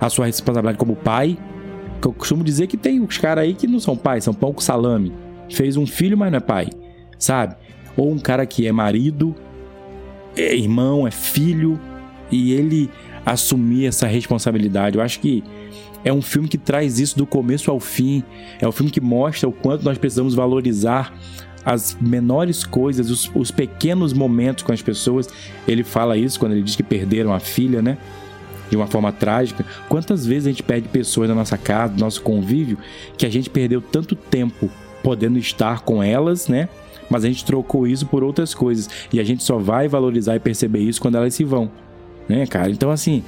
A 0.00 0.10
sua 0.10 0.26
responsabilidade 0.26 0.76
como 0.76 0.96
pai. 0.96 1.38
Que 2.00 2.08
eu 2.08 2.12
costumo 2.12 2.44
dizer 2.44 2.66
que 2.66 2.76
tem 2.76 3.00
os 3.00 3.16
caras 3.16 3.44
aí 3.44 3.54
que 3.54 3.66
não 3.66 3.80
são 3.80 3.96
pais, 3.96 4.24
são 4.24 4.34
pão 4.34 4.52
com 4.52 4.60
salame. 4.60 5.14
Fez 5.48 5.76
um 5.76 5.86
filho, 5.86 6.18
mas 6.18 6.30
não 6.30 6.36
é 6.36 6.40
pai, 6.40 6.68
sabe? 7.18 7.54
Ou 7.96 8.10
um 8.10 8.18
cara 8.18 8.44
que 8.44 8.66
é 8.66 8.72
marido 8.72 9.34
é 10.36 10.54
irmão, 10.54 11.06
é 11.06 11.10
filho, 11.10 11.80
e 12.30 12.52
ele 12.52 12.90
assumir 13.24 13.86
essa 13.86 14.06
responsabilidade. 14.06 14.96
Eu 14.96 15.02
acho 15.02 15.20
que 15.20 15.42
é 16.04 16.12
um 16.12 16.20
filme 16.20 16.48
que 16.48 16.58
traz 16.58 16.98
isso 16.98 17.16
do 17.16 17.26
começo 17.26 17.70
ao 17.70 17.80
fim. 17.80 18.22
É 18.60 18.68
um 18.68 18.72
filme 18.72 18.90
que 18.90 19.00
mostra 19.00 19.48
o 19.48 19.52
quanto 19.52 19.84
nós 19.84 19.96
precisamos 19.96 20.34
valorizar 20.34 21.12
as 21.64 21.96
menores 21.98 22.62
coisas, 22.62 23.10
os, 23.10 23.30
os, 23.34 23.50
pequenos 23.50 24.12
momentos 24.12 24.62
com 24.62 24.72
as 24.72 24.82
pessoas. 24.82 25.28
Ele 25.66 25.82
fala 25.82 26.16
isso 26.16 26.38
quando 26.38 26.52
ele 26.52 26.62
diz 26.62 26.76
que 26.76 26.82
perderam 26.82 27.32
a 27.32 27.40
filha, 27.40 27.80
né? 27.80 27.96
De 28.68 28.76
uma 28.76 28.86
forma 28.86 29.10
trágica. 29.10 29.64
Quantas 29.88 30.26
vezes 30.26 30.46
a 30.46 30.50
gente 30.50 30.62
perde 30.62 30.88
pessoas 30.88 31.28
na 31.28 31.34
nossa 31.34 31.56
casa, 31.56 31.94
no 31.94 32.00
nosso 32.00 32.20
convívio, 32.20 32.76
que 33.16 33.24
a 33.24 33.30
gente 33.30 33.48
perdeu 33.48 33.80
tanto 33.80 34.14
tempo 34.14 34.70
podendo 35.02 35.38
estar 35.38 35.80
com 35.80 36.02
elas, 36.02 36.48
né? 36.48 36.68
Mas 37.10 37.24
a 37.24 37.28
gente 37.28 37.44
trocou 37.44 37.86
isso 37.86 38.06
por 38.06 38.24
outras 38.24 38.54
coisas 38.54 38.88
e 39.12 39.20
a 39.20 39.24
gente 39.24 39.42
só 39.42 39.58
vai 39.58 39.88
valorizar 39.88 40.36
e 40.36 40.40
perceber 40.40 40.80
isso 40.80 41.00
quando 41.00 41.16
elas 41.16 41.34
se 41.34 41.44
vão, 41.44 41.70
né, 42.28 42.46
cara? 42.46 42.70
Então 42.70 42.90
assim, 42.90 43.22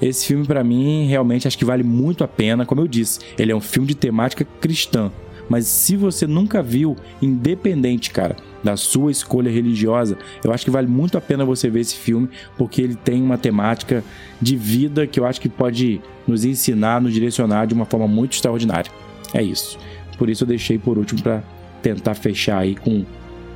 esse 0.00 0.26
filme 0.26 0.46
para 0.46 0.62
mim 0.64 1.06
realmente 1.06 1.46
acho 1.46 1.56
que 1.56 1.64
vale 1.64 1.82
muito 1.82 2.24
a 2.24 2.28
pena, 2.28 2.66
como 2.66 2.80
eu 2.80 2.88
disse, 2.88 3.20
ele 3.38 3.52
é 3.52 3.56
um 3.56 3.60
filme 3.60 3.88
de 3.88 3.94
temática 3.94 4.46
cristã, 4.60 5.10
Mas 5.48 5.66
se 5.66 5.96
você 5.96 6.26
nunca 6.26 6.62
viu, 6.62 6.96
independente, 7.20 8.10
cara, 8.10 8.36
da 8.62 8.76
sua 8.76 9.10
escolha 9.10 9.50
religiosa, 9.50 10.16
eu 10.42 10.52
acho 10.52 10.64
que 10.64 10.70
vale 10.70 10.86
muito 10.86 11.18
a 11.18 11.20
pena 11.20 11.44
você 11.44 11.68
ver 11.68 11.80
esse 11.80 11.96
filme, 11.96 12.28
porque 12.56 12.80
ele 12.80 12.94
tem 12.94 13.22
uma 13.22 13.36
temática 13.36 14.02
de 14.40 14.56
vida 14.56 15.06
que 15.06 15.20
eu 15.20 15.26
acho 15.26 15.40
que 15.40 15.48
pode 15.48 16.00
nos 16.26 16.44
ensinar, 16.44 17.00
nos 17.00 17.12
direcionar 17.12 17.66
de 17.66 17.74
uma 17.74 17.84
forma 17.84 18.08
muito 18.08 18.32
extraordinária. 18.32 18.90
É 19.32 19.42
isso. 19.42 19.78
Por 20.16 20.30
isso 20.30 20.44
eu 20.44 20.48
deixei 20.48 20.78
por 20.78 20.96
último 20.96 21.20
para 21.20 21.42
tentar 21.84 22.14
fechar 22.14 22.58
aí 22.58 22.74
com 22.74 23.04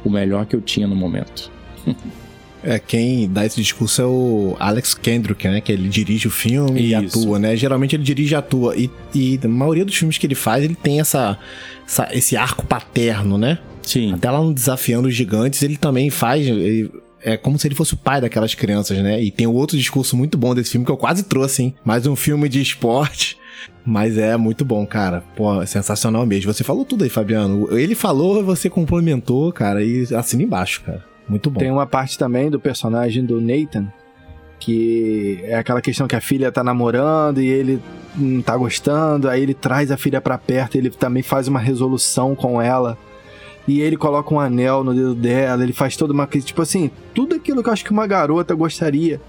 o 0.05 0.11
melhor 0.11 0.45
que 0.45 0.55
eu 0.55 0.61
tinha 0.61 0.87
no 0.87 0.95
momento. 0.95 1.51
É, 2.63 2.79
quem 2.79 3.31
dá 3.31 3.47
esse 3.47 3.61
discurso 3.63 4.03
é 4.03 4.05
o 4.05 4.57
Alex 4.59 4.93
Kendrick, 4.93 5.47
né? 5.47 5.61
Que 5.61 5.73
ele 5.73 5.89
dirige 5.89 6.27
o 6.27 6.31
filme 6.31 6.81
Isso. 6.81 6.91
e 6.91 6.95
atua, 6.95 7.39
né? 7.39 7.57
Geralmente 7.57 7.95
ele 7.95 8.03
dirige 8.03 8.35
e 8.35 8.37
atua. 8.37 8.77
E, 8.77 8.91
e 9.15 9.39
a 9.43 9.49
maioria 9.49 9.85
dos 9.85 9.95
filmes 9.95 10.19
que 10.19 10.27
ele 10.27 10.35
faz, 10.35 10.65
ele 10.65 10.75
tem 10.75 11.01
essa, 11.01 11.39
essa 11.87 12.09
esse 12.13 12.37
arco 12.37 12.67
paterno, 12.67 13.39
né? 13.39 13.59
Sim. 13.83 14.13
Até 14.13 14.31
lá 14.31 14.43
no 14.43 14.53
Desafiando 14.53 15.09
os 15.09 15.15
Gigantes, 15.15 15.63
ele 15.63 15.77
também 15.77 16.11
faz. 16.11 16.47
Ele, 16.47 16.91
é 17.23 17.37
como 17.37 17.59
se 17.59 17.67
ele 17.67 17.75
fosse 17.75 17.95
o 17.95 17.97
pai 17.97 18.21
daquelas 18.21 18.55
crianças, 18.55 18.99
né? 18.99 19.23
E 19.23 19.31
tem 19.31 19.47
um 19.47 19.55
outro 19.55 19.77
discurso 19.77 20.17
muito 20.17 20.37
bom 20.37 20.55
desse 20.55 20.73
filme 20.73 20.85
que 20.85 20.93
eu 20.93 20.97
quase 20.97 21.23
trouxe, 21.23 21.63
hein? 21.63 21.75
Mais 21.85 22.07
um 22.07 22.17
filme 22.17 22.49
de 22.49 22.61
esporte. 22.61 23.39
Mas 23.85 24.19
é 24.19 24.37
muito 24.37 24.65
bom, 24.65 24.87
cara. 24.87 25.23
Pô, 25.35 25.65
sensacional 25.67 26.27
mesmo. 26.27 26.53
Você 26.53 26.63
falou 26.63 26.85
tudo 26.85 27.05
aí, 27.05 27.11
Fabiano. 27.11 27.69
Ele 27.77 27.95
falou, 27.95 28.45
você 28.45 28.69
complementou, 28.69 29.51
cara, 29.53 29.83
e 29.83 30.07
assina 30.15 30.43
embaixo, 30.43 30.83
cara. 30.83 31.05
Muito 31.29 31.51
bom. 31.51 31.59
Tem 31.59 31.71
uma 31.71 31.87
parte 31.87 32.19
também 32.19 32.51
do 32.51 32.61
personagem 32.61 33.25
do 33.25 33.41
Nathan, 33.41 33.87
que 34.59 35.41
é 35.43 35.57
aquela 35.57 35.81
questão 35.81 36.07
que 36.07 36.17
a 36.17 36.21
filha 36.21 36.53
tá 36.53 36.63
namorando 36.65 37.41
e 37.41 37.47
ele 37.47 37.83
não 38.17 38.43
tá 38.43 38.57
gostando, 38.57 39.29
aí 39.29 39.43
ele 39.43 39.55
traz 39.55 39.91
a 39.91 39.97
filha 39.97 40.21
para 40.21 40.37
perto, 40.37 40.77
ele 40.77 40.91
também 40.91 41.23
faz 41.23 41.49
uma 41.49 41.61
resolução 41.61 42.35
com 42.35 42.61
ela 42.61 42.99
e 43.69 43.83
ele 43.83 43.99
coloca 43.99 44.35
um 44.35 44.41
anel 44.41 44.83
no 44.83 44.95
dedo 44.95 45.15
dela, 45.15 45.63
ele 45.63 45.75
faz 45.75 45.95
toda 45.95 46.13
uma. 46.15 46.27
Tipo 46.27 46.63
assim, 46.63 46.91
tudo 47.15 47.37
aquilo 47.37 47.63
que 47.63 47.69
eu 47.69 47.73
acho 47.73 47.85
que 47.85 47.91
uma 47.91 48.07
garota 48.07 48.55
gostaria 48.55 49.21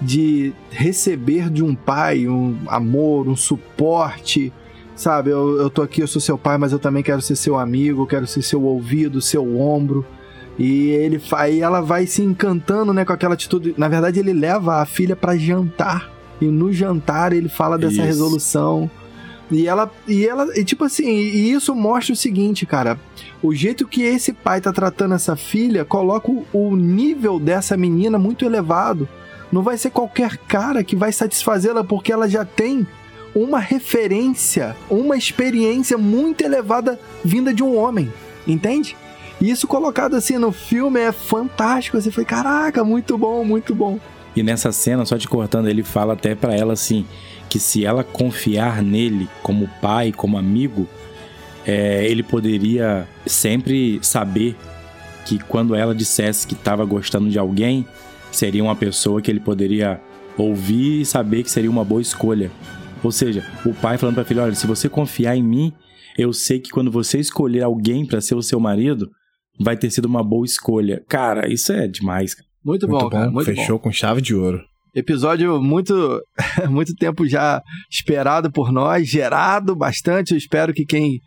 de 0.00 0.52
receber 0.70 1.50
de 1.50 1.62
um 1.62 1.74
pai, 1.74 2.26
um 2.26 2.56
amor, 2.66 3.28
um 3.28 3.36
suporte. 3.36 4.52
Sabe, 4.96 5.30
eu, 5.30 5.58
eu 5.58 5.70
tô 5.70 5.82
aqui, 5.82 6.02
eu 6.02 6.06
sou 6.06 6.20
seu 6.20 6.36
pai, 6.36 6.58
mas 6.58 6.72
eu 6.72 6.78
também 6.78 7.02
quero 7.02 7.22
ser 7.22 7.34
seu 7.34 7.58
amigo, 7.58 8.06
quero 8.06 8.26
ser 8.26 8.42
seu 8.42 8.62
ouvido, 8.62 9.20
seu 9.20 9.58
ombro. 9.58 10.04
E 10.58 10.88
ele 10.90 11.20
aí 11.32 11.60
ela 11.60 11.80
vai 11.80 12.06
se 12.06 12.22
encantando, 12.22 12.92
né, 12.92 13.04
com 13.04 13.12
aquela 13.12 13.34
atitude. 13.34 13.74
Na 13.78 13.88
verdade, 13.88 14.20
ele 14.20 14.32
leva 14.32 14.76
a 14.76 14.84
filha 14.84 15.16
para 15.16 15.36
jantar. 15.36 16.10
E 16.40 16.46
no 16.46 16.72
jantar 16.72 17.32
ele 17.32 17.48
fala 17.48 17.78
dessa 17.78 17.94
Isso. 17.94 18.02
resolução. 18.02 18.90
E 19.50 19.66
ela, 19.66 19.90
e 20.06 20.26
ela, 20.26 20.46
e 20.56 20.64
tipo 20.64 20.84
assim, 20.84 21.08
e 21.08 21.52
isso 21.52 21.74
mostra 21.74 22.12
o 22.12 22.16
seguinte, 22.16 22.64
cara. 22.64 22.98
O 23.42 23.52
jeito 23.52 23.88
que 23.88 24.02
esse 24.02 24.32
pai 24.32 24.60
tá 24.60 24.72
tratando 24.72 25.14
essa 25.14 25.34
filha 25.34 25.84
coloca 25.84 26.30
o 26.52 26.76
nível 26.76 27.40
dessa 27.40 27.76
menina 27.76 28.18
muito 28.18 28.44
elevado. 28.44 29.08
Não 29.52 29.62
vai 29.62 29.76
ser 29.76 29.90
qualquer 29.90 30.36
cara 30.36 30.84
que 30.84 30.94
vai 30.94 31.12
satisfazê-la 31.12 31.82
porque 31.82 32.12
ela 32.12 32.28
já 32.28 32.44
tem 32.44 32.86
uma 33.34 33.58
referência, 33.58 34.76
uma 34.88 35.16
experiência 35.16 35.96
muito 35.96 36.42
elevada 36.42 36.98
vinda 37.24 37.52
de 37.52 37.62
um 37.62 37.76
homem, 37.76 38.12
entende? 38.46 38.96
E 39.40 39.50
isso 39.50 39.66
colocado 39.66 40.14
assim 40.14 40.36
no 40.36 40.52
filme 40.52 41.00
é 41.00 41.12
fantástico. 41.12 42.00
Você 42.00 42.10
foi, 42.10 42.24
caraca, 42.24 42.84
muito 42.84 43.16
bom, 43.16 43.44
muito 43.44 43.74
bom. 43.74 43.98
E 44.36 44.42
nessa 44.42 44.70
cena, 44.70 45.04
só 45.04 45.16
te 45.16 45.26
cortando, 45.26 45.68
ele 45.68 45.82
fala 45.82 46.12
até 46.12 46.34
para 46.34 46.54
ela 46.54 46.74
assim: 46.74 47.06
que 47.48 47.58
se 47.58 47.84
ela 47.84 48.04
confiar 48.04 48.82
nele 48.82 49.28
como 49.42 49.68
pai, 49.80 50.12
como 50.12 50.38
amigo, 50.38 50.86
é, 51.66 52.06
ele 52.06 52.22
poderia 52.22 53.08
sempre 53.26 53.98
saber 54.02 54.56
que 55.24 55.38
quando 55.38 55.74
ela 55.74 55.94
dissesse 55.94 56.46
que 56.46 56.54
estava 56.54 56.84
gostando 56.84 57.28
de 57.28 57.38
alguém, 57.38 57.86
seria 58.32 58.62
uma 58.62 58.76
pessoa 58.76 59.20
que 59.20 59.30
ele 59.30 59.40
poderia 59.40 60.00
ouvir 60.36 61.00
e 61.00 61.06
saber 61.06 61.42
que 61.42 61.50
seria 61.50 61.70
uma 61.70 61.84
boa 61.84 62.00
escolha. 62.00 62.50
Ou 63.02 63.10
seja, 63.10 63.44
o 63.64 63.72
pai 63.74 63.98
falando 63.98 64.14
para 64.14 64.22
a 64.22 64.26
filha: 64.26 64.42
olha, 64.42 64.54
se 64.54 64.66
você 64.66 64.88
confiar 64.88 65.36
em 65.36 65.42
mim, 65.42 65.72
eu 66.16 66.32
sei 66.32 66.60
que 66.60 66.70
quando 66.70 66.90
você 66.90 67.18
escolher 67.18 67.62
alguém 67.62 68.04
para 68.06 68.20
ser 68.20 68.34
o 68.34 68.42
seu 68.42 68.60
marido, 68.60 69.10
vai 69.58 69.76
ter 69.76 69.90
sido 69.90 70.06
uma 70.06 70.22
boa 70.22 70.44
escolha. 70.44 71.02
Cara, 71.08 71.52
isso 71.52 71.72
é 71.72 71.86
demais. 71.86 72.36
Muito, 72.64 72.86
muito 72.86 73.04
bom, 73.04 73.08
cara. 73.08 73.30
Muito 73.30 73.46
Fechou 73.46 73.78
bom. 73.78 73.84
com 73.84 73.92
chave 73.92 74.20
de 74.20 74.34
ouro. 74.34 74.62
Episódio 74.94 75.62
muito, 75.62 76.20
muito 76.68 76.94
tempo 76.94 77.26
já 77.26 77.62
esperado 77.90 78.50
por 78.50 78.72
nós, 78.72 79.08
gerado 79.08 79.74
bastante. 79.76 80.32
Eu 80.32 80.38
espero 80.38 80.74
que 80.74 80.84
quem 80.84 81.20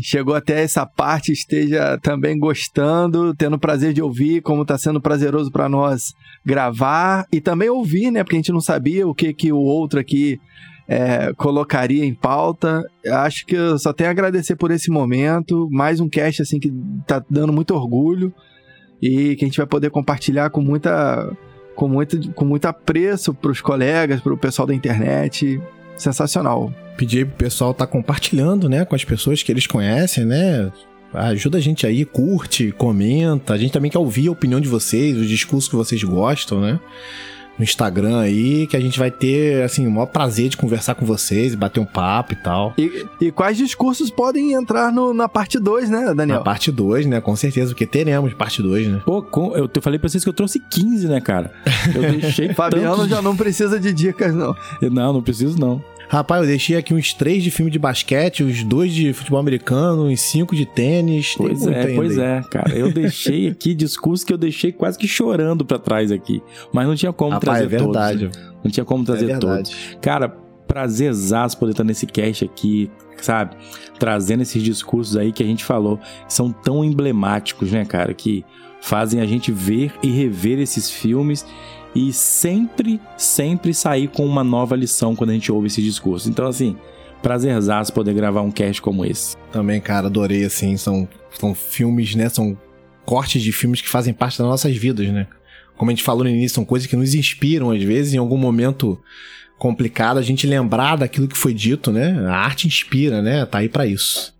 chegou 0.00 0.34
até 0.34 0.62
essa 0.62 0.86
parte 0.86 1.32
esteja 1.32 1.98
também 1.98 2.38
gostando, 2.38 3.34
tendo 3.34 3.58
prazer 3.58 3.92
de 3.92 4.00
ouvir, 4.00 4.40
como 4.40 4.62
está 4.62 4.78
sendo 4.78 5.00
prazeroso 5.00 5.50
para 5.50 5.68
nós 5.68 6.14
gravar 6.44 7.26
e 7.32 7.40
também 7.40 7.68
ouvir, 7.68 8.10
né? 8.10 8.22
Porque 8.22 8.36
a 8.36 8.38
gente 8.38 8.52
não 8.52 8.60
sabia 8.60 9.06
o 9.06 9.14
que, 9.14 9.32
que 9.32 9.52
o 9.52 9.58
outro 9.58 9.98
aqui 9.98 10.40
é, 10.86 11.32
colocaria 11.34 12.04
em 12.04 12.14
pauta. 12.14 12.82
Acho 13.06 13.44
que 13.46 13.56
eu 13.56 13.78
só 13.78 13.92
tenho 13.92 14.08
a 14.08 14.12
agradecer 14.12 14.56
por 14.56 14.70
esse 14.70 14.90
momento. 14.90 15.68
Mais 15.70 15.98
um 16.00 16.08
cast 16.08 16.42
assim 16.42 16.60
que 16.60 16.72
está 17.00 17.24
dando 17.28 17.52
muito 17.52 17.74
orgulho 17.74 18.32
e 19.02 19.34
que 19.36 19.44
a 19.44 19.48
gente 19.48 19.58
vai 19.58 19.66
poder 19.66 19.90
compartilhar 19.90 20.50
com 20.50 20.60
muita 20.60 21.30
com 21.74 21.88
muito, 21.88 22.32
com 22.34 22.44
muito 22.44 22.66
apreço 22.66 23.32
para 23.32 23.50
os 23.50 23.60
colegas, 23.60 24.20
para 24.20 24.34
o 24.34 24.38
pessoal 24.38 24.66
da 24.66 24.74
internet. 24.74 25.60
Sensacional. 25.96 26.72
Pedir 27.00 27.24
pro 27.24 27.36
pessoal 27.36 27.70
estar 27.70 27.86
tá 27.86 27.90
compartilhando, 27.90 28.68
né, 28.68 28.84
com 28.84 28.94
as 28.94 29.02
pessoas 29.06 29.42
que 29.42 29.50
eles 29.50 29.66
conhecem, 29.66 30.26
né? 30.26 30.70
Ajuda 31.14 31.56
a 31.56 31.60
gente 31.60 31.86
aí, 31.86 32.04
curte, 32.04 32.72
comenta. 32.72 33.54
A 33.54 33.56
gente 33.56 33.72
também 33.72 33.90
quer 33.90 33.96
ouvir 33.96 34.28
a 34.28 34.32
opinião 34.32 34.60
de 34.60 34.68
vocês, 34.68 35.16
os 35.16 35.26
discursos 35.26 35.66
que 35.66 35.74
vocês 35.74 36.04
gostam, 36.04 36.60
né? 36.60 36.78
no 37.60 37.64
Instagram 37.64 38.20
aí, 38.20 38.66
que 38.66 38.76
a 38.76 38.80
gente 38.80 38.98
vai 38.98 39.10
ter, 39.10 39.62
assim, 39.62 39.86
o 39.86 39.90
maior 39.90 40.06
prazer 40.06 40.48
de 40.48 40.56
conversar 40.56 40.94
com 40.94 41.04
vocês, 41.04 41.54
bater 41.54 41.78
um 41.78 41.84
papo 41.84 42.32
e 42.32 42.36
tal. 42.36 42.72
E, 42.78 43.06
e 43.20 43.30
quais 43.30 43.56
discursos 43.58 44.10
podem 44.10 44.54
entrar 44.54 44.90
no, 44.90 45.12
na 45.12 45.28
parte 45.28 45.58
2, 45.58 45.90
né, 45.90 46.14
Daniel? 46.14 46.38
Na 46.38 46.44
parte 46.44 46.72
2, 46.72 47.04
né, 47.04 47.20
com 47.20 47.36
certeza, 47.36 47.72
porque 47.72 47.86
teremos 47.86 48.32
parte 48.32 48.62
2, 48.62 48.88
né? 48.88 49.02
Pô, 49.04 49.22
com, 49.22 49.54
eu 49.54 49.68
falei 49.82 49.98
pra 49.98 50.08
vocês 50.08 50.24
que 50.24 50.30
eu 50.30 50.34
trouxe 50.34 50.58
15, 50.58 51.06
né, 51.06 51.20
cara? 51.20 51.52
Eu 51.94 52.00
deixei 52.12 52.52
Fabiano 52.54 52.96
tantos... 52.96 53.10
já 53.10 53.20
não 53.20 53.36
precisa 53.36 53.78
de 53.78 53.92
dicas, 53.92 54.34
não. 54.34 54.56
Não, 54.80 55.12
não 55.12 55.22
preciso 55.22 55.58
não. 55.58 55.84
Rapaz, 56.10 56.42
eu 56.42 56.48
deixei 56.48 56.76
aqui 56.76 56.92
uns 56.92 57.14
três 57.14 57.40
de 57.40 57.52
filme 57.52 57.70
de 57.70 57.78
basquete, 57.78 58.42
uns 58.42 58.64
dois 58.64 58.92
de 58.92 59.12
futebol 59.12 59.38
americano, 59.38 60.06
uns 60.06 60.20
cinco 60.20 60.56
de 60.56 60.66
tênis. 60.66 61.36
Pois 61.36 61.64
é, 61.64 61.94
pois 61.94 62.18
aí. 62.18 62.24
é, 62.24 62.42
cara. 62.50 62.76
Eu 62.76 62.92
deixei 62.92 63.46
aqui 63.48 63.72
discurso 63.72 64.26
que 64.26 64.32
eu 64.32 64.36
deixei 64.36 64.72
quase 64.72 64.98
que 64.98 65.06
chorando 65.06 65.64
para 65.64 65.78
trás 65.78 66.10
aqui. 66.10 66.42
Mas 66.72 66.88
não 66.88 66.96
tinha 66.96 67.12
como 67.12 67.30
Rapaz, 67.30 67.60
trazer 67.60 67.76
é 67.76 67.78
verdade. 67.78 68.28
todos. 68.28 68.54
Não 68.64 68.70
tinha 68.72 68.84
como 68.84 69.04
trazer 69.04 69.30
é 69.30 69.38
todos. 69.38 69.72
Cara, 70.02 70.28
prazerzaço 70.66 71.56
poder 71.56 71.70
estar 71.70 71.84
nesse 71.84 72.06
cast 72.06 72.44
aqui, 72.44 72.90
sabe? 73.22 73.54
Trazendo 73.96 74.42
esses 74.42 74.64
discursos 74.64 75.16
aí 75.16 75.30
que 75.30 75.44
a 75.44 75.46
gente 75.46 75.64
falou, 75.64 76.00
são 76.26 76.50
tão 76.50 76.84
emblemáticos, 76.84 77.70
né, 77.70 77.84
cara? 77.84 78.12
Que 78.14 78.44
fazem 78.80 79.20
a 79.20 79.26
gente 79.26 79.52
ver 79.52 79.92
e 80.02 80.10
rever 80.10 80.58
esses 80.58 80.90
filmes 80.90 81.46
e 81.94 82.12
sempre, 82.12 83.00
sempre 83.16 83.74
sair 83.74 84.08
com 84.08 84.24
uma 84.24 84.44
nova 84.44 84.76
lição 84.76 85.16
quando 85.16 85.30
a 85.30 85.32
gente 85.32 85.50
ouve 85.50 85.66
esse 85.66 85.82
discurso. 85.82 86.28
Então, 86.28 86.46
assim, 86.46 86.76
prazerzaço 87.22 87.92
poder 87.92 88.14
gravar 88.14 88.42
um 88.42 88.50
cast 88.50 88.80
como 88.80 89.04
esse. 89.04 89.36
Também, 89.52 89.80
cara, 89.80 90.06
adorei, 90.06 90.44
assim, 90.44 90.76
são, 90.76 91.08
são 91.38 91.54
filmes, 91.54 92.14
né, 92.14 92.28
são 92.28 92.56
cortes 93.04 93.42
de 93.42 93.52
filmes 93.52 93.80
que 93.80 93.88
fazem 93.88 94.14
parte 94.14 94.38
das 94.38 94.46
nossas 94.46 94.76
vidas, 94.76 95.08
né? 95.08 95.26
Como 95.76 95.90
a 95.90 95.94
gente 95.94 96.04
falou 96.04 96.24
no 96.24 96.30
início, 96.30 96.54
são 96.56 96.64
coisas 96.64 96.86
que 96.86 96.94
nos 96.94 97.14
inspiram, 97.14 97.70
às 97.70 97.82
vezes, 97.82 98.14
em 98.14 98.18
algum 98.18 98.36
momento 98.36 99.00
complicado, 99.58 100.18
a 100.18 100.22
gente 100.22 100.46
lembrar 100.46 100.96
daquilo 100.96 101.26
que 101.26 101.36
foi 101.36 101.52
dito, 101.52 101.90
né? 101.90 102.24
A 102.28 102.36
arte 102.36 102.66
inspira, 102.66 103.20
né? 103.20 103.44
Tá 103.46 103.58
aí 103.58 103.68
para 103.68 103.86
isso. 103.86 104.34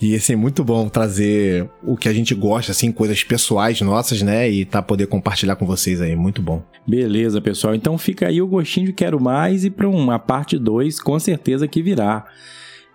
E 0.00 0.14
assim, 0.14 0.34
muito 0.34 0.64
bom 0.64 0.88
trazer 0.88 1.68
o 1.82 1.94
que 1.94 2.08
a 2.08 2.12
gente 2.12 2.34
gosta, 2.34 2.72
assim, 2.72 2.90
coisas 2.90 3.22
pessoais 3.22 3.80
nossas, 3.82 4.22
né? 4.22 4.50
E 4.50 4.64
tá 4.64 4.80
poder 4.80 5.06
compartilhar 5.06 5.56
com 5.56 5.66
vocês 5.66 6.00
aí. 6.00 6.16
Muito 6.16 6.40
bom. 6.40 6.62
Beleza, 6.86 7.40
pessoal. 7.40 7.74
Então 7.74 7.98
fica 7.98 8.28
aí 8.28 8.40
o 8.40 8.46
gostinho 8.46 8.86
de 8.86 8.92
quero 8.94 9.20
mais 9.20 9.64
e 9.64 9.70
para 9.70 9.88
uma 9.88 10.18
parte 10.18 10.58
2, 10.58 11.00
com 11.00 11.18
certeza 11.18 11.68
que 11.68 11.82
virá. 11.82 12.24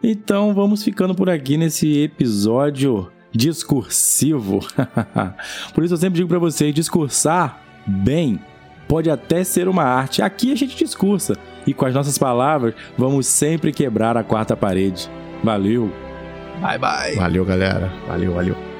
Então 0.01 0.53
vamos 0.53 0.83
ficando 0.83 1.13
por 1.13 1.29
aqui 1.29 1.57
nesse 1.57 2.01
episódio 2.01 3.11
discursivo. 3.31 4.59
por 5.75 5.83
isso 5.83 5.93
eu 5.93 5.97
sempre 5.97 6.17
digo 6.17 6.29
para 6.29 6.39
vocês, 6.39 6.73
discursar 6.73 7.61
bem 7.85 8.39
pode 8.87 9.09
até 9.09 9.43
ser 9.43 9.67
uma 9.67 9.83
arte. 9.83 10.21
Aqui 10.21 10.51
a 10.51 10.55
gente 10.55 10.75
discursa 10.75 11.35
e 11.67 11.73
com 11.73 11.85
as 11.85 11.93
nossas 11.93 12.17
palavras 12.17 12.73
vamos 12.97 13.27
sempre 13.27 13.71
quebrar 13.71 14.17
a 14.17 14.23
quarta 14.23 14.55
parede. 14.55 15.09
Valeu! 15.43 16.04
Bye, 16.61 16.77
bye. 16.77 17.15
Valeu, 17.15 17.45
galera. 17.45 17.91
Valeu, 18.07 18.33
valeu. 18.33 18.74